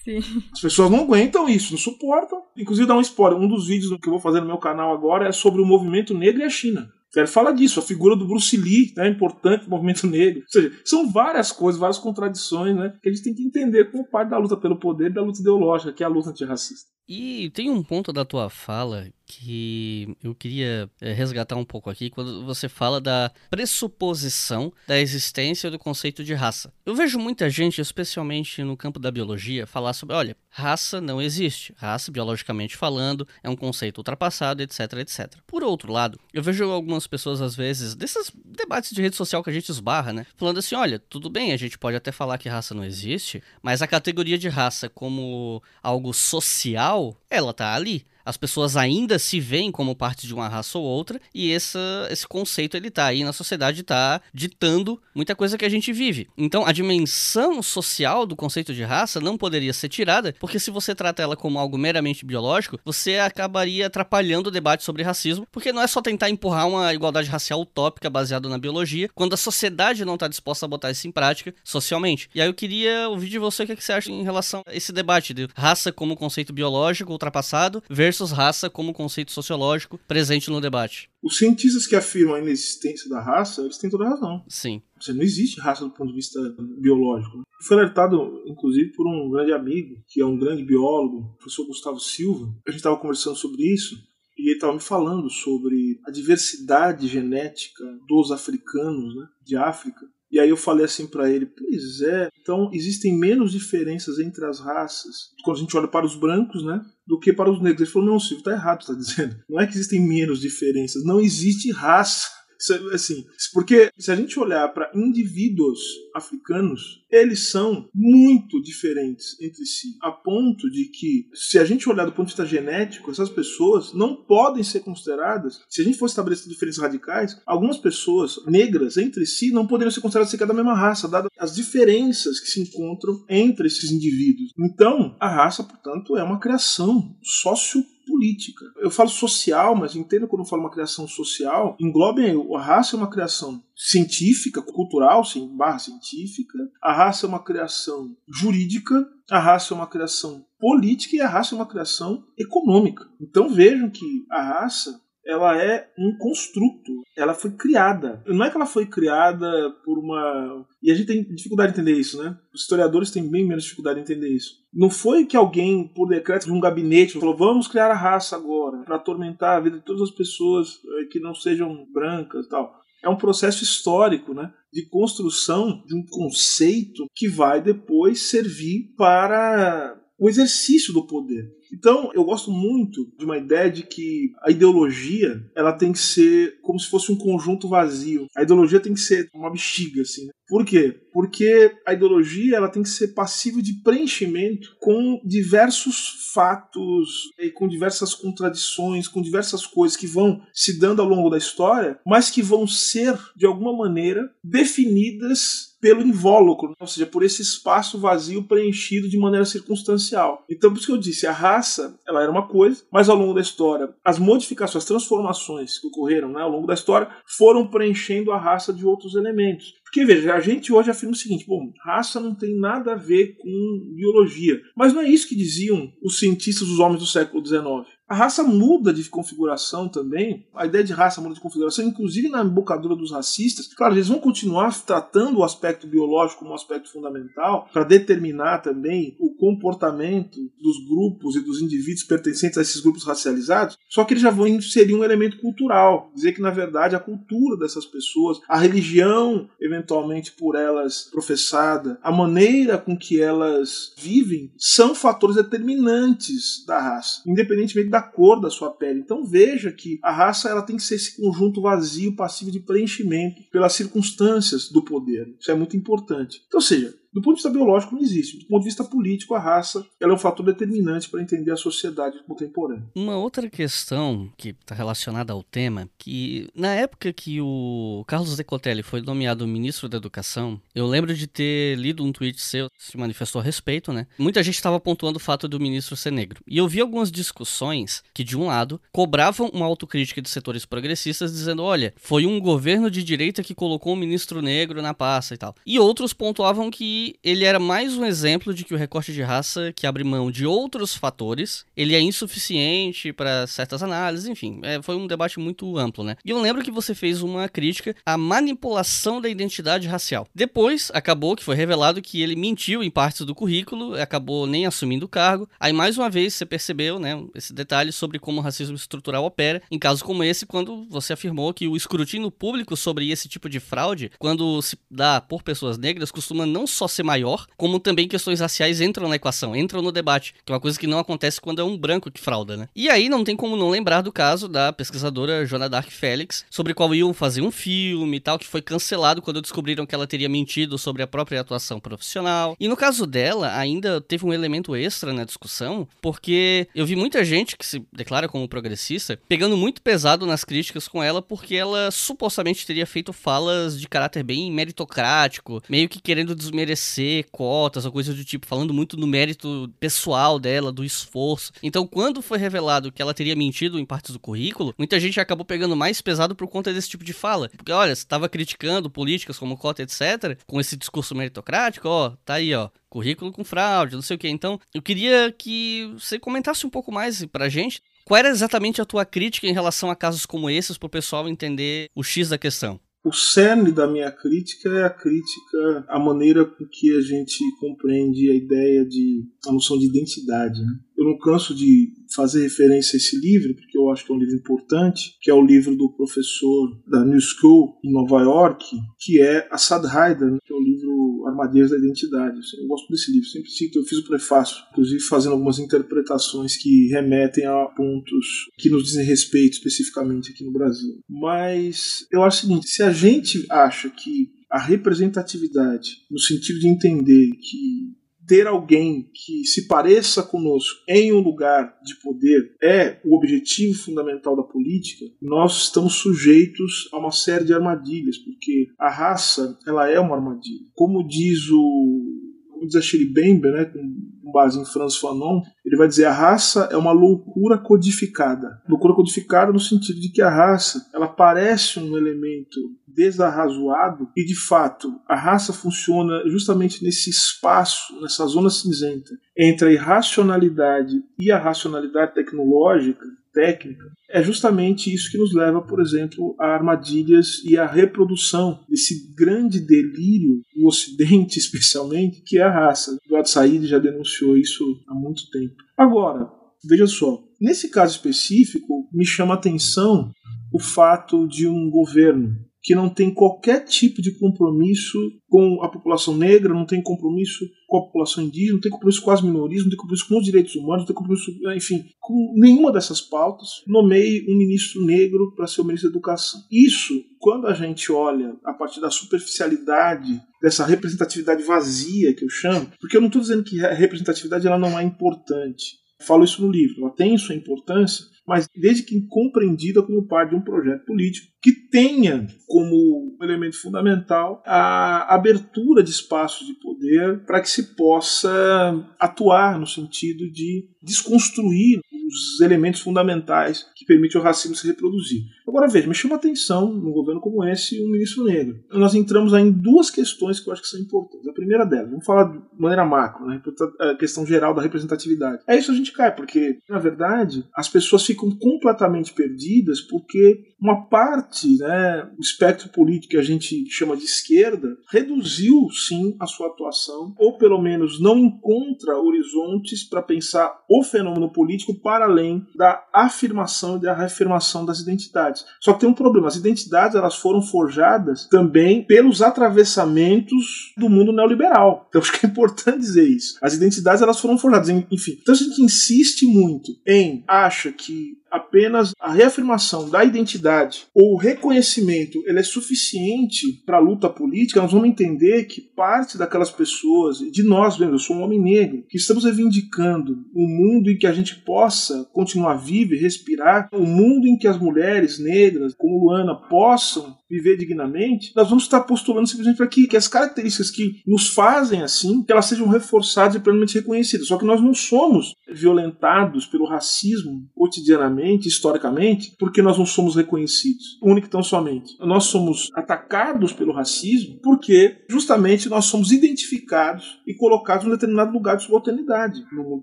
Sim. 0.03 0.18
As 0.53 0.61
pessoas 0.61 0.90
não 0.90 1.05
aguentam 1.05 1.49
isso, 1.49 1.73
não 1.73 1.79
suportam. 1.79 2.42
Inclusive, 2.57 2.88
dá 2.88 2.97
um 2.97 3.01
spoiler: 3.01 3.38
um 3.38 3.47
dos 3.47 3.68
vídeos 3.68 3.97
que 4.01 4.09
eu 4.09 4.12
vou 4.12 4.20
fazer 4.20 4.40
no 4.40 4.47
meu 4.47 4.59
canal 4.59 4.92
agora 4.92 5.29
é 5.29 5.33
sobre 5.33 5.62
o 5.62 5.64
movimento 5.64 6.12
negro 6.12 6.42
e 6.42 6.44
a 6.44 6.51
China. 6.51 6.90
Ele 7.16 7.27
fala 7.27 7.53
disso, 7.53 7.81
a 7.81 7.83
figura 7.83 8.16
do 8.16 8.27
Bruce 8.27 8.57
Lee 8.57 8.92
é 8.96 9.03
né, 9.03 9.09
importante 9.09 9.64
no 9.64 9.70
movimento 9.70 10.07
negro. 10.07 10.40
Ou 10.40 10.48
seja, 10.48 10.72
são 10.85 11.11
várias 11.11 11.53
coisas, 11.53 11.81
várias 11.81 11.98
contradições 11.98 12.77
né, 12.77 12.94
que 13.03 13.09
a 13.09 13.12
gente 13.12 13.24
tem 13.24 13.35
que 13.35 13.42
entender 13.42 13.90
como 13.90 14.09
parte 14.09 14.31
da 14.31 14.38
luta 14.38 14.57
pelo 14.57 14.79
poder 14.79 15.12
da 15.12 15.22
luta 15.22 15.40
ideológica, 15.40 15.92
que 15.92 16.03
é 16.03 16.07
a 16.07 16.09
luta 16.11 16.31
antirracista. 16.31 16.90
E 17.09 17.50
tem 17.50 17.70
um 17.70 17.83
ponto 17.83 18.12
da 18.12 18.24
tua 18.24 18.48
fala 18.48 19.07
que 19.38 20.16
eu 20.23 20.35
queria 20.35 20.88
eh, 21.01 21.12
resgatar 21.12 21.57
um 21.57 21.64
pouco 21.64 21.90
aqui 21.90 22.09
quando 22.11 22.44
você 22.44 22.68
fala 22.68 23.01
da 23.01 23.31
pressuposição 23.51 24.73
da 24.87 24.99
existência 24.99 25.70
do 25.70 25.79
conceito 25.79 26.23
de 26.23 26.35
raça. 26.35 26.73
Eu 26.87 26.94
vejo 26.94 27.18
muita 27.18 27.51
gente, 27.51 27.81
especialmente 27.81 28.62
no 28.62 28.77
campo 28.77 28.99
da 28.99 29.11
biologia, 29.11 29.66
falar 29.66 29.92
sobre, 29.92 30.14
olha, 30.14 30.37
raça 30.49 31.01
não 31.01 31.20
existe. 31.20 31.75
Raça, 31.77 32.12
biologicamente 32.12 32.77
falando, 32.77 33.27
é 33.42 33.51
um 33.51 33.57
conceito 33.57 33.99
ultrapassado, 33.99 34.62
etc, 34.62 34.81
etc. 34.99 35.35
Por 35.47 35.64
outro 35.64 35.92
lado, 35.92 36.18
eu 36.33 36.42
vejo 36.42 36.64
algumas 36.70 37.07
pessoas 37.07 37.40
às 37.40 37.57
vezes 37.57 37.94
desses 37.94 38.31
debates 38.44 38.92
de 38.92 39.03
rede 39.03 39.16
social 39.16 39.42
que 39.42 39.51
a 39.51 39.53
gente 39.53 39.68
esbarra, 39.68 40.12
né, 40.12 40.27
falando 40.37 40.59
assim, 40.59 40.75
olha, 40.75 40.99
tudo 40.99 41.29
bem, 41.29 41.53
a 41.53 41.57
gente 41.57 41.79
pode 41.79 41.97
até 41.97 42.12
falar 42.12 42.38
que 42.38 42.49
raça 42.49 42.75
não 42.75 42.85
existe, 42.85 43.42
mas 43.62 43.83
a 43.83 43.87
categoria 43.87 44.38
de 44.38 44.49
raça 44.49 44.88
como 44.88 45.62
algo 45.83 46.12
social, 46.12 47.16
ela 47.29 47.53
tá 47.53 47.75
ali 47.75 48.05
as 48.25 48.37
pessoas 48.37 48.77
ainda 48.77 49.19
se 49.19 49.39
veem 49.39 49.71
como 49.71 49.95
parte 49.95 50.27
de 50.27 50.35
uma 50.35 50.49
raça 50.49 50.79
ou 50.79 50.85
outra, 50.85 51.21
e 51.35 51.53
essa, 51.53 52.09
esse 52.11 52.27
conceito 52.27 52.77
ele 52.77 52.91
tá 52.91 53.07
aí 53.07 53.23
na 53.23 53.33
sociedade, 53.33 53.83
tá 53.83 54.21
ditando 54.33 55.01
muita 55.15 55.35
coisa 55.35 55.59
que 55.59 55.65
a 55.65 55.69
gente 55.69 55.93
vive. 55.93 56.29
Então 56.37 56.67
a 56.67 56.73
dimensão 56.73 57.63
social 57.63 58.27
do 58.27 58.35
conceito 58.35 58.73
de 58.73 58.83
raça 58.83 59.21
não 59.21 59.37
poderia 59.37 59.73
ser 59.73 59.89
tirada, 59.89 60.35
porque 60.41 60.59
se 60.59 60.71
você 60.71 60.95
trata 60.95 61.23
ela 61.23 61.37
como 61.37 61.59
algo 61.59 61.77
meramente 61.77 62.25
biológico, 62.25 62.79
você 62.85 63.19
acabaria 63.19 63.87
atrapalhando 63.87 64.49
o 64.49 64.53
debate 64.53 64.85
sobre 64.85 65.03
racismo, 65.03 65.47
porque 65.53 65.73
não 65.73 65.83
é 65.83 65.87
só 65.87 66.01
tentar 66.01 66.31
empurrar 66.31 66.67
uma 66.69 66.93
igualdade 66.95 67.29
racial 67.29 67.61
utópica 67.61 68.09
baseada 68.09 68.49
na 68.49 68.59
biologia, 68.59 69.11
quando 69.15 69.35
a 69.35 69.37
sociedade 69.37 70.05
não 70.05 70.15
está 70.15 70.29
disposta 70.29 70.67
a 70.67 70.69
botar 70.69 70.91
isso 70.91 71.07
em 71.07 71.13
prática 71.13 71.55
socialmente. 71.63 72.29
E 72.35 72.41
aí 72.41 72.49
eu 72.49 72.55
queria 72.55 73.09
ouvir 73.09 73.29
de 73.29 73.39
você 73.39 73.65
o 73.65 73.67
que, 73.67 73.73
é 73.73 73.77
que 73.77 73.85
você 73.85 73.93
acha 73.93 74.11
em 74.11 74.23
relação 74.23 74.63
a 74.67 74.75
esse 74.75 74.93
debate 74.93 75.35
de 75.35 75.49
raça 75.55 75.93
como 75.93 76.17
conceito 76.17 76.53
biológico 76.53 77.13
ultrapassado 77.13 77.83
versus 77.89 78.13
versus 78.14 78.31
raça 78.31 78.70
como 78.70 78.94
conceito 78.94 79.33
sociológico 79.33 79.98
presente 80.07 80.48
no 80.48 80.61
debate. 80.61 81.11
Os 81.20 81.37
cientistas 81.37 81.87
que 81.87 81.96
afirmam 81.96 82.37
a 82.37 82.40
inexistência 82.40 83.11
da 83.11 83.20
raça, 83.20 83.62
eles 83.62 83.77
têm 83.77 83.90
toda 83.90 84.05
a 84.05 84.11
razão. 84.11 84.44
Sim. 84.48 84.81
Você 85.00 85.12
não 85.12 85.22
existe 85.22 85.61
raça 85.61 85.85
do 85.85 85.90
ponto 85.90 86.11
de 86.11 86.14
vista 86.14 86.38
biológico. 86.79 87.42
Foi 87.62 87.77
alertado, 87.77 88.42
inclusive, 88.46 88.92
por 88.92 89.07
um 89.09 89.31
grande 89.31 89.53
amigo, 89.53 89.96
que 90.07 90.20
é 90.20 90.27
um 90.27 90.38
grande 90.38 90.62
biólogo, 90.62 91.18
o 91.18 91.37
professor 91.38 91.66
Gustavo 91.66 91.98
Silva. 91.98 92.55
A 92.66 92.70
gente 92.70 92.79
estava 92.79 92.96
conversando 92.96 93.37
sobre 93.37 93.62
isso 93.62 93.96
e 94.38 94.48
ele 94.48 94.57
estava 94.57 94.74
me 94.74 94.81
falando 94.81 95.29
sobre 95.29 95.98
a 96.07 96.11
diversidade 96.11 97.09
genética 97.09 97.85
dos 98.07 98.31
africanos, 98.31 99.16
né, 99.16 99.27
de 99.42 99.57
África. 99.57 100.07
E 100.35 100.40
aí 100.40 100.51
eu 100.51 100.57
falei 100.57 100.85
assim 100.85 101.07
para 101.07 101.31
ele: 101.31 101.47
pois 101.47 102.03
é, 102.03 102.29
então 102.42 102.68
existem 102.73 103.16
menos 103.16 103.53
diferenças 103.53 104.18
entre 104.18 104.44
as 104.44 104.59
raças 104.59 105.33
quando 105.44 105.59
a 105.59 105.61
gente 105.61 105.77
olha 105.77 105.87
para 105.87 106.05
os 106.05 106.16
brancos, 106.16 106.64
né? 106.64 106.85
Do 107.07 107.20
que 107.20 107.33
para 107.33 107.49
os 107.49 107.62
negros. 107.62 107.83
Ele 107.83 107.90
falou: 107.90 108.09
não, 108.09 108.18
Silvio, 108.18 108.42
tá 108.42 108.51
errado, 108.51 108.81
está 108.81 108.94
dizendo. 108.94 109.37
Não 109.49 109.61
é 109.61 109.66
que 109.66 109.75
existem 109.75 110.01
menos 110.05 110.40
diferenças, 110.40 111.05
não 111.05 111.20
existe 111.20 111.70
raça. 111.70 112.29
É, 112.71 112.95
assim, 112.95 113.25
porque 113.53 113.90
se 113.99 114.11
a 114.11 114.17
gente 114.17 114.38
olhar 114.38 114.69
para 114.69 114.90
indivíduos 114.95 115.81
africanos, 116.14 117.05
eles 117.11 117.51
são 117.51 117.88
muito 117.95 118.61
diferentes 118.62 119.40
entre 119.40 119.64
si, 119.67 119.97
a 120.03 120.11
ponto 120.11 120.71
de 120.71 120.87
que, 120.87 121.29
se 121.35 121.59
a 121.59 121.64
gente 121.64 121.88
olhar 121.88 122.05
do 122.05 122.12
ponto 122.12 122.27
de 122.27 122.33
vista 122.33 122.47
genético, 122.47 123.11
essas 123.11 123.29
pessoas 123.29 123.93
não 123.93 124.17
podem 124.17 124.62
ser 124.62 124.81
consideradas, 124.81 125.61
se 125.69 125.81
a 125.81 125.85
gente 125.85 125.99
for 125.99 126.07
estabelecer 126.07 126.49
diferenças 126.49 126.83
radicais, 126.83 127.40
algumas 127.47 127.79
pessoas 127.79 128.37
negras 128.47 128.97
entre 128.97 129.27
si 129.27 129.51
não 129.51 129.67
poderiam 129.67 129.90
ser 129.90 130.01
consideradas 130.01 130.31
sequer 130.31 130.47
da 130.47 130.55
mesma 130.55 130.75
raça, 130.75 131.09
dadas 131.09 131.31
as 131.38 131.55
diferenças 131.55 132.40
que 132.40 132.49
se 132.49 132.61
encontram 132.61 133.25
entre 133.29 133.67
esses 133.67 133.90
indivíduos. 133.90 134.51
Então, 134.59 135.17
a 135.21 135.29
raça, 135.29 135.62
portanto, 135.62 136.17
é 136.17 136.23
uma 136.23 136.40
criação 136.40 137.17
sócio 137.23 137.85
política. 138.05 138.64
Eu 138.77 138.90
falo 138.90 139.09
social, 139.09 139.75
mas 139.75 139.97
entenda 139.97 140.27
quando 140.27 140.43
eu 140.43 140.49
falo 140.49 140.62
uma 140.62 140.71
criação 140.71 141.07
social, 141.09 141.77
englobe 141.81 142.23
a 142.55 142.61
raça 142.61 142.97
é 142.97 142.99
uma 142.99 143.11
criação 143.11 143.62
científica, 143.77 144.62
cultural, 144.62 145.25
sim, 145.25 145.49
barra 145.57 145.79
científica, 145.79 146.59
a 146.81 146.93
raça 146.93 147.27
é 147.27 147.29
uma 147.29 147.43
criação 147.43 148.17
jurídica, 148.29 149.09
a 149.31 149.38
raça 149.38 149.75
é 149.75 149.77
uma 149.77 149.87
criação 149.87 150.45
política 150.59 151.17
e 151.17 151.21
a 151.21 151.29
raça 151.29 151.55
é 151.55 151.57
uma 151.57 151.67
criação 151.67 152.25
econômica. 152.38 153.09
Então 153.21 153.49
vejam 153.49 153.90
que 153.90 154.27
a 154.31 154.43
raça 154.43 155.01
ela 155.27 155.61
é 155.61 155.89
um 155.99 156.17
construto. 156.19 156.93
Ela 157.17 157.35
foi 157.35 157.53
criada. 157.53 158.23
Não 158.27 158.45
é 158.45 158.51
que 158.51 158.57
ela 158.57 158.67
foi 158.67 158.87
criada 158.87 159.49
por 159.85 159.99
uma. 159.99 160.67
E 160.83 160.91
a 160.91 160.95
gente 160.95 161.07
tem 161.07 161.25
dificuldade 161.35 161.73
de 161.73 161.81
entender 161.81 161.99
isso, 161.99 162.23
né? 162.23 162.37
Os 162.53 162.63
historiadores 162.63 163.11
têm 163.11 163.29
bem 163.29 163.47
menos 163.47 163.65
dificuldade 163.65 163.97
de 163.97 164.13
entender 164.13 164.29
isso. 164.29 164.63
Não 164.73 164.91
foi 164.91 165.25
que 165.25 165.37
alguém, 165.37 165.89
por 165.89 166.09
decreto 166.09 166.47
de 166.47 166.53
um 166.53 166.61
gabinete, 166.61 167.19
falou: 167.19 167.37
vamos 167.37 167.69
criar 167.69 167.91
a 167.91 167.97
raça 167.97 168.37
agora, 168.37 168.85
para 168.85 168.97
atormentar 168.97 169.57
a 169.57 169.61
vida 169.61 169.79
de 169.79 169.85
todas 169.85 170.03
as 170.03 170.11
pessoas 170.11 170.81
eh, 171.01 171.07
que 171.11 171.21
não 171.21 171.35
sejam 171.35 171.87
brancas 171.93 172.47
e 172.47 172.49
tal. 172.49 172.83
É 173.03 173.09
um 173.09 173.17
processo 173.17 173.63
histórico, 173.63 174.33
né? 174.33 174.53
De 174.73 174.89
construção 174.89 175.83
de 175.87 175.95
um 175.95 176.05
conceito 176.07 177.05
que 177.15 177.29
vai 177.29 177.63
depois 177.63 178.31
servir 178.31 178.95
para 178.97 180.01
o 180.19 180.29
exercício 180.29 180.93
do 180.93 181.07
poder. 181.07 181.45
Então, 181.75 182.11
eu 182.15 182.23
gosto 182.23 182.53
muito 182.53 183.11
de 183.19 183.25
uma 183.25 183.37
ideia 183.37 183.69
de 183.69 183.83
que 183.83 184.33
a 184.43 184.51
ideologia 184.51 185.45
ela 185.57 185.73
tem 185.73 185.93
que 185.93 185.99
ser 185.99 186.61
como 186.63 186.79
se 186.79 186.89
fosse 186.89 187.11
um 187.11 187.17
conjunto 187.17 187.69
vazio. 187.69 188.27
A 188.37 188.43
ideologia 188.43 188.79
tem 188.79 188.95
que 188.95 189.01
ser 189.01 189.29
uma 189.35 189.51
bexiga, 189.51 190.03
assim. 190.03 190.27
Né? 190.27 190.33
Por 190.47 190.65
quê? 190.65 191.01
Porque 191.14 191.72
a 191.87 191.92
ideologia 191.92 192.57
ela 192.57 192.68
tem 192.68 192.83
que 192.83 192.88
ser 192.88 193.14
passiva 193.14 193.62
de 193.62 193.74
preenchimento 193.85 194.77
com 194.81 195.20
diversos 195.24 196.31
fatos 196.35 197.31
e 197.38 197.50
com 197.50 197.68
diversas 197.68 198.12
contradições, 198.12 199.07
com 199.07 199.22
diversas 199.22 199.64
coisas 199.64 199.96
que 199.96 200.09
vão 200.09 200.42
se 200.53 200.79
dando 200.81 201.00
ao 201.00 201.09
longo 201.09 201.31
da 201.31 201.38
história, 201.38 202.00
mas 202.05 202.31
que 202.31 202.42
vão 202.42 202.66
ser, 202.66 203.16
de 203.37 203.46
alguma 203.46 203.72
maneira, 203.72 204.29
definidas 204.42 205.74
pelo 205.85 206.00
invólucro, 206.00 206.74
ou 206.81 206.87
seja, 206.87 207.05
por 207.05 207.22
esse 207.22 207.42
espaço 207.42 207.98
vazio 207.98 208.42
preenchido 208.44 209.07
de 209.07 209.18
maneira 209.18 209.44
circunstancial. 209.44 210.42
Então, 210.48 210.70
por 210.70 210.79
isso 210.79 210.87
que 210.87 210.92
eu 210.92 210.98
disse, 210.98 211.27
a 211.27 211.33
raça, 211.33 212.00
ela 212.09 212.22
era 212.22 212.33
uma 212.33 212.48
coisa, 212.48 212.83
mas 212.90 213.11
ao 213.11 213.18
longo 213.18 213.35
da 213.35 213.42
história, 213.42 213.94
as 214.03 214.18
modificações, 214.18 214.83
as 214.83 214.88
transformações 214.88 215.79
que 215.79 215.87
ocorreram 215.88 216.31
né, 216.31 216.40
ao 216.40 216.48
longo 216.48 216.66
da 216.66 216.72
história 216.72 217.11
foram 217.27 217.66
preenchendo 217.66 218.33
a 218.33 218.38
raça 218.38 218.72
de 218.72 218.87
outros 218.87 219.14
elementos. 219.14 219.74
Porque 219.94 220.04
veja, 220.04 220.35
a 220.35 220.40
gente 220.40 220.72
hoje 220.72 220.90
afirma 220.90 221.12
o 221.12 221.16
seguinte: 221.16 221.46
bom, 221.46 221.72
raça 221.78 222.18
não 222.18 222.35
tem 222.35 222.59
nada 222.59 222.94
a 222.94 222.96
ver 222.96 223.37
com 223.37 223.92
biologia. 223.94 224.61
Mas 224.76 224.92
não 224.92 225.00
é 225.00 225.09
isso 225.09 225.28
que 225.28 225.37
diziam 225.37 225.92
os 226.02 226.18
cientistas, 226.18 226.68
os 226.68 226.80
homens 226.80 226.98
do 226.98 227.07
século 227.07 227.46
XIX. 227.46 227.62
A 228.07 228.14
raça 228.14 228.43
muda 228.43 228.93
de 228.93 229.05
configuração 229.09 229.88
também. 229.88 230.47
A 230.55 230.67
ideia 230.67 230.85
de 230.85 230.93
raça 230.93 231.23
muda 231.23 231.35
de 231.35 231.40
configuração, 231.40 231.87
inclusive 231.87 232.29
na 232.29 232.43
embocadura 232.43 232.95
dos 232.95 233.11
racistas. 233.11 233.67
Claro, 233.73 233.95
eles 233.95 234.09
vão 234.09 234.19
continuar 234.19 234.75
tratando 234.85 235.38
o 235.38 235.45
aspecto 235.45 235.87
biológico 235.87 236.40
como 236.40 236.51
um 236.51 236.55
aspecto 236.55 236.93
fundamental 236.93 237.69
para 237.73 237.83
determinar 237.85 238.59
também 238.59 239.17
o 239.19 239.35
comportamento 239.35 240.38
dos 240.61 240.87
grupos 240.87 241.37
e 241.37 241.40
dos 241.40 241.62
indivíduos 241.62 242.05
pertencentes 242.05 242.59
a 242.59 242.62
esses 242.62 242.81
grupos 242.81 243.05
racializados. 243.05 243.79
Só 243.88 244.05
que 244.05 244.12
eles 244.12 244.23
já 244.23 244.31
vão 244.31 244.47
inserir 244.47 244.95
um 244.95 245.05
elemento 245.05 245.38
cultural, 245.38 246.11
dizer 246.14 246.33
que 246.33 246.43
na 246.43 246.51
verdade 246.51 246.95
a 246.95 247.01
cultura 247.01 247.57
dessas 247.57 247.87
pessoas, 247.87 248.38
a 248.49 248.59
religião 248.59 249.49
eventualmente 249.61 250.33
por 250.33 250.57
elas 250.57 251.09
professada, 251.11 251.99
a 252.03 252.12
maneira 252.12 252.77
com 252.77 252.97
que 252.97 253.21
elas 253.21 253.95
vivem 253.97 254.53
são 254.59 254.95
fatores 254.95 255.37
determinantes 255.37 256.64
da 256.67 256.79
raça, 256.79 257.23
independentemente 257.27 257.93
da 257.94 258.02
cor 258.02 258.40
da 258.40 258.50
sua 258.50 258.72
pele. 258.72 258.98
Então 258.98 259.24
veja 259.24 259.70
que 259.70 260.00
a 260.02 260.11
raça 260.11 260.48
ela 260.48 260.62
tem 260.62 260.76
que 260.76 260.83
ser 260.83 260.96
esse 260.96 261.16
conjunto 261.16 261.62
vazio, 261.62 262.16
passivo 262.16 262.50
de 262.50 262.59
preenchimento 262.59 263.40
pelas 263.52 263.72
circunstâncias 263.74 264.68
do 264.68 264.83
poder. 264.83 265.33
Isso 265.38 265.52
é 265.52 265.54
muito 265.54 265.76
importante. 265.76 266.42
Então, 266.48 266.59
ou 266.59 266.62
seja, 266.62 266.92
do 267.14 267.22
ponto 267.22 267.37
de 267.37 267.42
vista 267.42 267.50
biológico, 267.50 267.94
não 267.94 268.03
existe. 268.03 268.38
Do 268.38 268.46
ponto 268.46 268.62
de 268.62 268.68
vista 268.68 268.83
político, 268.83 269.35
a 269.35 269.38
raça 269.38 269.87
é 270.00 270.07
um 270.07 270.18
fator 270.18 270.44
determinante 270.44 271.09
para 271.09 271.22
entender 271.22 271.53
a 271.53 271.57
sociedade 271.57 272.18
contemporânea. 272.27 272.85
Uma 272.94 273.16
outra 273.16 273.48
questão 273.48 274.29
que 274.37 274.48
está 274.48 274.74
relacionada 274.74 275.33
ao 275.33 275.42
tema, 275.42 275.88
que 275.96 276.48
na 276.55 276.74
época 276.74 277.12
que 277.12 277.40
o 277.40 278.05
Carlos 278.09 278.37
Decotelli 278.37 278.83
foi 278.83 279.00
nomeado 279.00 279.46
ministro 279.46 279.88
da 279.88 279.96
Educação, 279.96 280.61
eu 280.74 280.87
lembro 280.87 281.14
de 281.14 281.29
ter 281.29 281.79
lido 281.79 282.05
um 282.05 282.11
tweet 282.11 282.40
seu, 282.40 282.68
se 282.77 282.96
manifestou 282.96 283.40
a 283.40 283.44
respeito, 283.44 283.92
né? 283.92 284.09
Muita 284.18 284.42
gente 284.42 284.57
estava 284.57 284.81
pontuando 284.81 285.18
o 285.18 285.20
fato 285.20 285.46
do 285.46 285.61
ministro 285.61 285.96
ser 285.96 286.11
negro. 286.11 286.42
E 286.48 286.59
eu 286.59 286.66
vi 286.66 286.81
algumas 286.81 287.12
discussões 287.12 288.03
que, 288.12 288.24
de 288.24 288.37
um 288.37 288.46
lado, 288.46 288.81
cobravam 288.90 289.48
uma 289.53 289.66
autocrítica 289.66 290.20
de 290.20 290.29
setores 290.29 290.64
progressistas, 290.64 291.33
dizendo: 291.33 291.62
olha, 291.62 291.94
foi 291.96 292.27
um 292.27 292.40
governo 292.40 292.90
de 292.90 293.05
direita 293.05 293.42
que 293.42 293.55
colocou 293.55 293.92
um 293.92 293.96
ministro 293.96 294.42
negro 294.42 294.83
na 294.83 294.92
pasta 294.92 295.35
e 295.35 295.38
tal. 295.38 295.55
E 295.64 295.79
outros 295.79 296.12
pontuavam 296.12 296.70
que 296.70 297.04
ele 297.23 297.45
era 297.45 297.59
mais 297.59 297.97
um 297.97 298.05
exemplo 298.05 298.55
de 298.55 298.64
que 298.64 298.75
o 298.75 298.77
recorte 298.77 299.12
de 299.12 299.23
raça, 299.23 299.73
que 299.75 299.87
abre 299.87 300.05
mão 300.05 300.31
de 300.31 300.47
outros 300.47 300.95
fatores, 300.95 301.64
ele 301.77 301.95
é 301.95 302.01
insuficiente 302.01 303.12
para 303.12 303.47
certas 303.47 303.83
análises, 303.83 304.27
enfim, 304.27 304.61
é, 304.62 304.81
foi 304.83 304.97
um 304.97 305.07
debate 305.07 305.38
muito 305.38 305.77
amplo, 305.79 306.05
né? 306.05 306.17
E 306.25 306.31
eu 306.31 306.40
lembro 306.40 306.62
que 306.62 306.71
você 306.71 306.95
fez 306.95 307.23
uma 307.23 307.49
crítica 307.49 307.95
à 308.05 308.17
manipulação 308.17 309.21
da 309.21 309.29
identidade 309.29 309.88
racial. 309.88 310.27
Depois, 310.35 310.90
acabou 310.95 311.37
que 311.37 311.45
foi 311.45 311.57
revelado 311.57 312.03
que 312.03 312.23
ele 312.23 312.37
mentiu 312.37 312.83
em 312.83 312.90
partes 312.90 313.27
do 313.27 313.35
currículo, 313.35 314.01
acabou 314.01 314.47
nem 314.47 314.67
assumindo 314.67 315.07
o 315.07 315.09
cargo. 315.09 315.49
Aí, 315.59 315.73
mais 315.73 315.99
uma 315.99 316.11
vez, 316.11 316.35
você 316.35 316.47
percebeu, 316.47 316.99
né, 316.99 317.23
esse 317.35 317.53
detalhe 317.53 317.93
sobre 317.93 318.19
como 318.19 318.40
o 318.40 318.43
racismo 318.43 318.77
estrutural 318.77 319.25
opera, 319.25 319.62
em 319.71 319.79
casos 319.79 320.03
como 320.03 320.25
esse, 320.25 320.47
quando 320.47 320.87
você 320.88 321.12
afirmou 321.12 321.53
que 321.53 321.69
o 321.69 321.77
escrutínio 321.77 322.31
público 322.31 322.77
sobre 322.77 323.11
esse 323.11 323.29
tipo 323.29 323.49
de 323.49 323.61
fraude, 323.61 324.11
quando 324.19 324.61
se 324.62 324.79
dá 324.90 325.21
por 325.21 325.43
pessoas 325.43 325.79
negras, 325.79 326.11
costuma 326.11 326.47
não 326.47 326.67
só 326.67 326.87
ser 326.94 327.02
maior, 327.02 327.46
como 327.57 327.80
também 327.80 328.09
questões 328.09 328.40
raciais 328.40 328.80
entram 328.80 329.09
na 329.09 329.16
equação, 329.16 329.54
entram 329.54 329.83
no 329.83 329.92
debate, 329.92 330.35
que 330.44 330.52
é 330.52 330.54
uma 330.54 330.61
coisa 330.61 330.78
que 330.78 330.87
não 330.87 330.98
acontece 330.98 331.40
quando 331.40 331.61
é 331.61 331.64
um 331.64 331.76
branco 331.76 332.11
que 332.11 332.20
frauda, 332.20 332.57
né? 332.57 332.68
E 332.74 332.88
aí 332.88 333.09
não 333.09 333.24
tem 333.24 333.37
como 333.37 333.57
não 333.57 333.70
lembrar 333.70 334.00
do 334.00 334.12
caso 334.12 334.48
da 334.48 334.72
pesquisadora 334.72 335.44
Joana 335.46 335.68
Dark 335.68 335.90
Félix, 335.90 336.44
sobre 336.50 336.74
qual 336.74 336.94
iam 336.94 337.12
fazer 337.12 337.42
um 337.42 337.50
filme 337.50 338.16
e 338.16 338.20
tal, 338.20 338.38
que 338.38 338.46
foi 338.46 338.62
cancelado 338.62 339.20
quando 339.22 339.42
descobriram 339.42 339.87
que 339.87 339.94
ela 339.94 340.07
teria 340.07 340.28
mentido 340.28 340.78
sobre 340.78 341.02
a 341.02 341.07
própria 341.07 341.40
atuação 341.40 341.80
profissional. 341.80 342.57
E 342.59 342.68
no 342.68 342.76
caso 342.76 343.07
dela, 343.07 343.57
ainda 343.57 344.00
teve 344.00 344.24
um 344.24 344.33
elemento 344.33 344.76
extra 344.76 345.12
na 345.12 345.24
discussão, 345.24 345.88
porque 346.00 346.68
eu 346.74 346.87
vi 346.87 346.96
muita 346.96 347.24
gente 347.24 347.57
que 347.57 347.66
se 347.66 347.83
declara 347.92 348.28
como 348.28 348.48
progressista 348.48 349.18
pegando 349.28 349.57
muito 349.57 349.83
pesado 349.83 350.26
nas 350.26 350.44
críticas 350.44 350.88
com 350.88 351.02
ela, 351.02 351.20
porque 351.20 351.54
ela 351.54 351.90
supostamente 351.90 352.66
teria 352.66 352.87
feito 352.87 353.12
falas 353.12 353.78
de 353.78 353.88
caráter 353.88 354.22
bem 354.22 354.50
meritocrático, 354.50 355.62
meio 355.68 355.88
que 355.88 356.00
querendo 356.00 356.35
desmerecer 356.35 356.84
oferecer 356.85 357.25
cotas 357.33 357.87
ou 357.87 357.92
coisas 357.92 358.14
do 358.14 358.25
tipo, 358.25 358.47
falando 358.47 358.75
muito 358.75 358.97
no 358.97 359.07
mérito 359.07 359.73
pessoal 359.81 360.38
dela, 360.38 360.70
do 360.70 360.85
esforço. 360.85 361.53
Então, 361.62 361.87
quando 361.87 362.20
foi 362.20 362.37
revelado 362.38 362.92
que 362.92 363.01
ela 363.01 363.14
teria 363.14 363.35
mentido 363.35 363.79
em 363.79 363.87
partes 363.87 364.12
do 364.12 364.18
currículo, 364.20 364.75
muita 364.77 365.01
gente 365.01 365.18
acabou 365.18 365.44
pegando 365.44 365.75
mais 365.75 366.01
pesado 366.01 366.37
por 366.37 366.47
conta 366.47 366.73
desse 366.73 366.88
tipo 366.88 367.03
de 367.03 367.12
fala. 367.12 367.49
Porque, 367.57 367.73
olha, 367.73 367.94
você 367.94 368.03
estava 368.03 368.29
criticando 368.29 368.90
políticas 368.90 369.38
como 369.38 369.57
cota, 369.57 369.83
etc., 369.83 370.38
com 370.47 370.61
esse 370.61 370.77
discurso 370.77 371.14
meritocrático, 371.14 371.88
ó, 371.88 372.11
tá 372.25 372.35
aí, 372.35 372.55
ó, 372.55 372.68
currículo 372.88 373.33
com 373.33 373.44
fraude, 373.44 373.94
não 373.94 374.03
sei 374.03 374.16
o 374.16 374.18
que. 374.18 374.29
Então, 374.29 374.61
eu 374.73 374.83
queria 374.83 375.33
que 375.37 375.90
você 375.99 376.18
comentasse 376.18 376.66
um 376.66 376.70
pouco 376.70 376.92
mais 376.92 377.25
pra 377.27 377.49
gente. 377.49 377.81
Qual 378.05 378.18
era 378.18 378.29
exatamente 378.29 378.83
a 378.83 378.85
tua 378.85 379.05
crítica 379.07 379.47
em 379.47 379.53
relação 379.53 379.90
a 379.90 379.97
casos 379.97 380.27
como 380.27 380.51
esses, 380.51 380.77
para 380.77 380.87
o 380.87 380.90
pessoal 380.90 381.27
entender 381.29 381.88
o 381.94 382.03
X 382.03 382.29
da 382.29 382.37
questão? 382.37 382.79
O 383.05 383.12
cerne 383.12 383.71
da 383.71 383.87
minha 383.87 384.11
crítica 384.11 384.71
é 384.71 384.85
a 384.85 384.90
crítica 384.90 385.85
à 385.88 385.99
maneira 385.99 386.43
com 386.43 386.67
que 386.67 386.97
a 386.97 387.03
gente 387.03 387.38
compreende 387.61 388.31
a 388.31 388.35
ideia 388.35 388.83
de 388.83 389.27
a 389.47 389.53
noção 389.53 389.79
de 389.79 389.85
identidade. 389.85 390.59
Né? 390.62 390.79
Eu 390.96 391.04
não 391.04 391.18
canso 391.18 391.54
de 391.54 391.92
fazer 392.14 392.42
referência 392.42 392.96
a 392.96 392.98
esse 392.98 393.18
livro, 393.18 393.54
porque 393.54 393.76
eu 393.76 393.90
acho 393.90 394.04
que 394.04 394.12
é 394.12 394.14
um 394.14 394.18
livro 394.18 394.37
importante, 394.37 395.16
que 395.20 395.30
é 395.30 395.35
o 395.35 395.44
livro 395.44 395.76
do 395.76 395.92
professor 395.92 396.80
da 396.87 397.04
New 397.04 397.20
School 397.20 397.78
em 397.85 397.92
Nova 397.92 398.22
York, 398.22 398.64
que 399.00 399.20
é 399.20 399.48
Assad 399.50 399.85
Haider, 399.85 400.30
né? 400.30 400.38
que 400.44 400.52
é 400.52 400.57
o 400.57 400.62
livro 400.62 401.24
Armadilhas 401.26 401.70
da 401.70 401.78
Identidade. 401.78 402.38
Eu 402.59 402.68
gosto 402.68 402.88
desse 402.90 403.11
livro, 403.11 403.28
sempre 403.28 403.50
cito, 403.50 403.78
eu 403.78 403.85
fiz 403.85 403.98
o 403.98 404.07
prefácio, 404.07 404.57
inclusive 404.72 405.00
fazendo 405.00 405.33
algumas 405.33 405.59
interpretações 405.59 406.57
que 406.57 406.88
remetem 406.88 407.44
a 407.46 407.66
pontos 407.76 408.48
que 408.59 408.70
nos 408.70 408.85
dizem 408.85 409.04
respeito 409.04 409.54
especificamente 409.54 410.30
aqui 410.30 410.44
no 410.44 410.52
Brasil. 410.52 411.00
Mas 411.09 412.07
eu 412.12 412.22
acho 412.22 412.38
o 412.38 412.40
seguinte, 412.42 412.68
se 412.68 412.83
a 412.83 412.92
gente 412.92 413.44
acha 413.50 413.90
que 413.90 414.33
a 414.50 414.59
representatividade, 414.59 415.90
no 416.09 416.18
sentido 416.18 416.61
de 416.61 416.68
entender 416.68 417.30
que 417.33 417.92
ter 418.27 418.47
alguém 418.47 419.11
que 419.13 419.45
se 419.45 419.67
pareça 419.67 420.23
conosco 420.23 420.81
em 420.89 421.13
um 421.13 421.21
lugar 421.21 421.79
de 421.85 421.95
poder 421.97 422.55
é 422.63 423.01
o 423.05 423.17
objetivo 423.17 423.79
fundamental 423.79 424.37
da 424.37 424.43
política, 424.43 425.05
nós 425.21 425.65
estamos 425.65 425.95
sujeitos 425.95 426.89
a 426.93 426.99
uma 426.99 427.13
série 427.13 427.45
de 427.45 427.53
armadilhas, 427.53 428.19
porque 428.19 428.69
a 428.79 428.91
raça 428.91 429.59
ela 429.67 429.89
é 429.89 429.99
uma 430.01 430.17
armadilha. 430.17 430.67
Como 430.75 431.07
diz 431.07 431.51
o 431.51 432.24
como 432.64 432.66
diz 432.66 432.77
a 432.77 432.81
Shirley 432.81 433.12
Bember, 433.12 433.53
né, 433.53 433.64
com 433.66 434.33
base 434.33 434.59
em 434.59 434.64
Franz 434.64 434.96
Fanon, 434.96 435.42
ele 435.64 435.77
vai 435.77 435.87
dizer 435.87 436.07
a 436.07 436.12
raça 436.12 436.68
é 436.72 436.77
uma 436.77 436.92
loucura 436.92 437.59
codificada. 437.59 438.61
Loucura 438.68 438.94
codificada 438.94 439.53
no 439.53 439.61
sentido 439.61 440.00
de 440.00 440.11
que 440.11 440.22
a 440.22 440.31
raça 440.31 440.88
ela 440.92 441.07
parece 441.07 441.79
um 441.79 441.96
elemento 441.96 442.59
desarrazoado 442.87 444.09
e 444.16 444.24
de 444.24 444.35
fato 444.35 444.92
a 445.09 445.16
raça 445.16 445.53
funciona 445.53 446.22
justamente 446.29 446.83
nesse 446.83 447.11
espaço, 447.11 448.00
nessa 448.00 448.27
zona 448.27 448.50
cinzenta 448.50 449.11
entre 449.37 449.68
a 449.68 449.72
irracionalidade 449.72 451.03
e 451.18 451.31
a 451.31 451.38
racionalidade 451.38 452.14
tecnológica, 452.14 453.05
técnica, 453.35 453.85
é 454.09 454.23
justamente 454.23 454.94
isso 454.94 455.11
que 455.11 455.18
nos 455.18 455.35
leva, 455.35 455.61
por 455.61 455.83
exemplo, 455.83 456.35
a 456.38 456.47
armadilhas 456.47 457.42
e 457.44 457.59
a 457.59 457.66
reprodução 457.66 458.64
desse 458.68 459.12
grande 459.14 459.61
delírio 459.61 460.40
no 460.57 460.68
Ocidente, 460.68 461.37
especialmente, 461.40 462.23
que 462.25 462.38
é 462.38 462.42
a 462.42 462.51
raça. 462.51 462.97
O 463.11 463.25
Said 463.25 463.66
já 463.66 463.79
denunciou 463.79 464.38
isso 464.38 464.64
há 464.88 464.94
muito 464.94 465.29
tempo. 465.31 465.57
Agora, 465.77 466.31
veja 466.64 466.87
só, 466.87 467.23
nesse 467.40 467.68
caso 467.68 467.97
específico, 467.97 468.88
me 468.92 469.05
chama 469.05 469.35
a 469.35 469.37
atenção 469.37 470.12
o 470.53 470.61
fato 470.61 471.27
de 471.27 471.49
um 471.49 471.68
governo 471.68 472.37
que 472.64 472.75
não 472.75 472.88
tem 472.88 473.12
qualquer 473.12 473.64
tipo 473.64 474.01
de 474.01 474.18
compromisso 474.18 474.99
com 475.29 475.62
a 475.62 475.68
população 475.68 476.16
negra, 476.16 476.55
não 476.55 476.64
tem 476.64 476.83
compromisso 476.83 477.44
com 477.75 477.79
a 477.79 477.83
população 477.87 478.23
indígena, 478.23 478.55
não 478.55 478.61
tem 478.61 478.71
compromisso 478.71 479.03
com 479.03 479.11
as 479.11 479.21
minorias, 479.21 479.63
não 479.65 479.71
tem 479.71 479.77
compromisso 479.77 480.07
com 480.07 480.19
os 480.19 480.25
direitos 480.25 480.55
humanos, 480.55 480.83
não 480.83 480.87
tem 480.87 480.95
compromisso, 480.95 481.31
enfim, 481.57 481.85
com 482.01 482.33
nenhuma 482.37 482.71
dessas 482.71 483.01
pautas, 483.01 483.49
nomeie 483.67 484.25
um 484.29 484.39
ministro 484.39 484.85
negro 484.85 485.35
para 485.35 485.49
ser 485.49 485.61
o 485.61 485.65
ministro 485.65 485.91
da 485.91 485.95
Educação. 485.95 486.41
Isso, 486.51 486.95
quando 487.19 487.49
a 487.49 487.55
gente 487.55 487.91
olha 487.91 488.37
a 488.45 488.53
partir 488.53 488.81
da 488.81 488.91
superficialidade 488.91 490.21
dessa 490.41 490.65
representatividade 490.65 491.43
vazia 491.43 492.15
que 492.15 492.25
eu 492.25 492.29
chamo, 492.29 492.71
porque 492.81 492.97
eu 492.97 493.01
não 493.01 493.09
estou 493.09 493.23
dizendo 493.23 493.43
que 493.43 493.65
a 493.65 493.73
representatividade 493.73 494.47
ela 494.47 494.59
não 494.59 494.79
é 494.79 494.85
importante. 494.85 495.79
falo 496.01 496.23
isso 496.23 496.43
no 496.43 496.53
livro, 496.53 496.83
ela 496.83 496.95
tem 496.95 497.19
sua 497.19 497.35
importância, 497.35 498.05
mas 498.27 498.49
desde 498.55 498.83
que 498.83 499.07
compreendida 499.09 499.83
como 499.83 500.07
parte 500.07 500.31
de 500.31 500.37
um 500.37 500.41
projeto 500.41 500.85
político 500.85 501.35
que 501.43 501.53
tenha 501.53 502.27
como 502.47 503.17
elemento 503.21 503.61
fundamental 503.61 504.43
a 504.47 505.15
abertura 505.15 505.83
de 505.83 505.91
espaços 505.91 506.47
de 506.47 506.55
poder 506.55 507.25
para 507.27 507.41
que 507.41 507.51
se 507.51 507.75
possa 507.75 508.83
atuar 508.99 509.59
no 509.59 509.67
sentido 509.67 510.31
de 510.31 510.69
desconstruir 510.83 511.81
os 512.07 512.41
elementos 512.41 512.81
fundamentais 512.81 513.67
que 513.75 513.85
permitem 513.85 514.21
o 514.21 514.25
racismo 514.25 514.55
se 514.55 514.67
reproduzir. 514.67 515.23
Agora 515.47 515.69
veja, 515.69 515.89
me 515.89 515.95
chama 515.95 516.15
a 516.15 516.19
atenção 516.19 516.73
num 516.73 516.93
governo 516.93 517.21
como 517.21 517.45
esse 517.45 517.83
um 517.83 517.91
ministro 517.91 518.25
negro. 518.25 518.63
Nós 518.71 518.95
entramos 518.95 519.33
aí 519.33 519.43
em 519.43 519.51
duas 519.51 519.91
questões 519.91 520.41
que 520.41 520.49
eu 520.49 520.53
acho 520.53 520.63
que 520.63 520.69
são 520.69 520.81
importantes. 520.81 521.27
A 521.29 521.33
primeira 521.33 521.65
delas, 521.65 521.91
vamos 521.91 522.05
falar 522.05 522.25
de 522.25 522.41
maneira 522.59 522.85
macro, 522.85 523.27
né, 523.27 523.43
a 523.81 523.95
questão 523.95 524.27
geral 524.27 524.55
da 524.55 524.63
representatividade. 524.63 525.43
É 525.47 525.57
isso 525.57 525.71
a 525.71 525.75
gente 525.75 525.93
cai, 525.93 526.15
porque 526.15 526.59
na 526.69 526.79
verdade 526.79 527.45
as 527.55 527.69
pessoas 527.69 528.05
ficam 528.05 528.13
completamente 528.14 529.12
perdidas 529.12 529.81
porque 529.81 530.55
uma 530.64 530.87
parte, 530.87 531.59
né, 531.59 532.09
o 532.16 532.22
espectro 532.22 532.70
político 532.70 533.11
que 533.11 533.16
a 533.18 533.22
gente 533.22 533.66
chama 533.68 533.96
de 533.96 534.05
esquerda, 534.05 534.74
reduziu 534.90 535.68
sim 535.70 536.16
a 536.18 536.27
sua 536.27 536.46
atuação, 536.46 537.14
ou 537.18 537.37
pelo 537.37 537.61
menos 537.61 538.00
não 538.00 538.16
encontra 538.16 538.98
horizontes 538.98 539.85
para 539.85 540.00
pensar 540.00 540.59
o 540.68 540.83
fenômeno 540.83 541.31
político 541.31 541.74
para 541.74 542.07
além 542.07 542.46
da 542.57 542.83
afirmação 542.94 543.77
e 543.77 543.81
da 543.81 543.92
reafirmação 543.92 544.64
das 544.64 544.81
identidades. 544.81 545.44
Só 545.61 545.74
que 545.74 545.81
tem 545.81 545.88
um 545.88 545.94
problema, 545.94 546.29
as 546.29 546.37
identidades 546.37 546.96
elas 546.96 547.16
foram 547.16 547.42
forjadas 547.42 548.27
também 548.29 548.87
pelos 548.87 549.20
atravessamentos 549.20 550.72
do 550.79 550.88
mundo 550.88 551.12
neoliberal. 551.12 551.85
Então 551.94 552.03
acho 552.03 552.18
que 552.18 552.27
é 552.27 552.29
importante 552.29 552.81
dizer 552.81 553.07
isso. 553.09 553.38
As 553.40 553.55
identidades 553.55 554.03
elas 554.03 554.18
foram 554.18 554.37
forjadas, 554.37 554.68
enfim. 554.68 555.16
Então 555.20 555.33
a 555.33 555.38
gente 555.38 555.62
insiste 555.62 556.27
muito 556.27 556.72
em 556.85 557.22
acha 557.29 557.70
que 557.70 558.04
she 558.05 558.14
apenas 558.35 558.92
a 558.99 559.12
reafirmação 559.12 559.88
da 559.88 560.05
identidade 560.05 560.87
ou 560.92 561.14
o 561.14 561.16
reconhecimento 561.16 562.23
ele 562.27 562.40
é 562.40 562.42
suficiente 562.42 563.62
para 563.64 563.77
a 563.77 563.81
luta 563.81 564.09
política, 564.09 564.61
nós 564.61 564.73
vamos 564.73 564.88
entender 564.88 565.44
que 565.44 565.61
parte 565.61 566.18
daquelas 566.18 566.51
pessoas, 566.51 567.18
de 567.18 567.44
nós 567.44 567.79
mesmos, 567.79 568.03
eu 568.03 568.07
sou 568.07 568.16
um 568.16 568.23
homem 568.23 568.40
negro, 568.40 568.85
que 568.88 568.99
estamos 568.99 569.25
reivindicando 569.25 570.25
um 570.35 570.49
mundo 570.49 570.90
em 570.90 570.99
que 570.99 571.07
a 571.07 571.12
gente 571.12 571.37
possa 571.37 572.05
continuar 572.12 572.57
vivo 572.57 572.94
e 572.94 572.99
respirar, 572.99 573.68
um 573.73 573.87
mundo 573.87 574.27
em 574.27 574.37
que 574.37 574.49
as 574.49 574.59
mulheres 574.59 575.18
negras, 575.18 575.75
como 575.75 576.05
Luana, 576.05 576.35
possam 576.35 577.16
viver 577.29 577.57
dignamente, 577.57 578.33
nós 578.37 578.49
vamos 578.49 578.64
estar 578.64 578.81
postulando 578.83 579.27
simplesmente 579.27 579.57
para 579.57 579.66
que, 579.66 579.87
que 579.87 579.97
as 579.97 580.09
características 580.09 580.70
que 580.70 581.03
nos 581.07 581.29
fazem 581.29 581.83
assim, 581.83 582.23
que 582.23 582.33
elas 582.33 582.47
sejam 582.47 582.68
reforçadas 582.68 583.35
e 583.35 583.40
plenamente 583.40 583.75
reconhecidas. 583.75 584.29
Só 584.29 584.38
que 584.38 584.44
nós 584.44 584.61
não 584.61 584.75
somos 584.75 585.35
violentados 585.51 586.47
pelo 586.47 586.66
racismo 586.66 587.49
cotidianamente, 587.55 588.24
historicamente, 588.33 589.35
porque 589.39 589.63
nós 589.63 589.79
não 589.79 589.87
somos 589.87 590.17
reconhecidos, 590.17 590.99
único 591.03 591.27
e 591.27 591.31
tão 591.31 591.43
somente. 591.43 591.97
Nós 592.01 592.25
somos 592.25 592.71
atacados 592.75 593.53
pelo 593.53 593.73
racismo 593.73 594.39
porque 594.43 595.05
justamente 595.09 595.69
nós 595.69 595.85
somos 595.87 596.13
identificados 596.13 597.21
e 597.27 597.35
colocados 597.35 597.85
em 597.85 597.89
um 597.89 597.93
determinado 597.93 598.33
lugar 598.33 598.57
de 598.57 598.65
subalternidade 598.65 599.45
no 599.53 599.65
mundo 599.65 599.83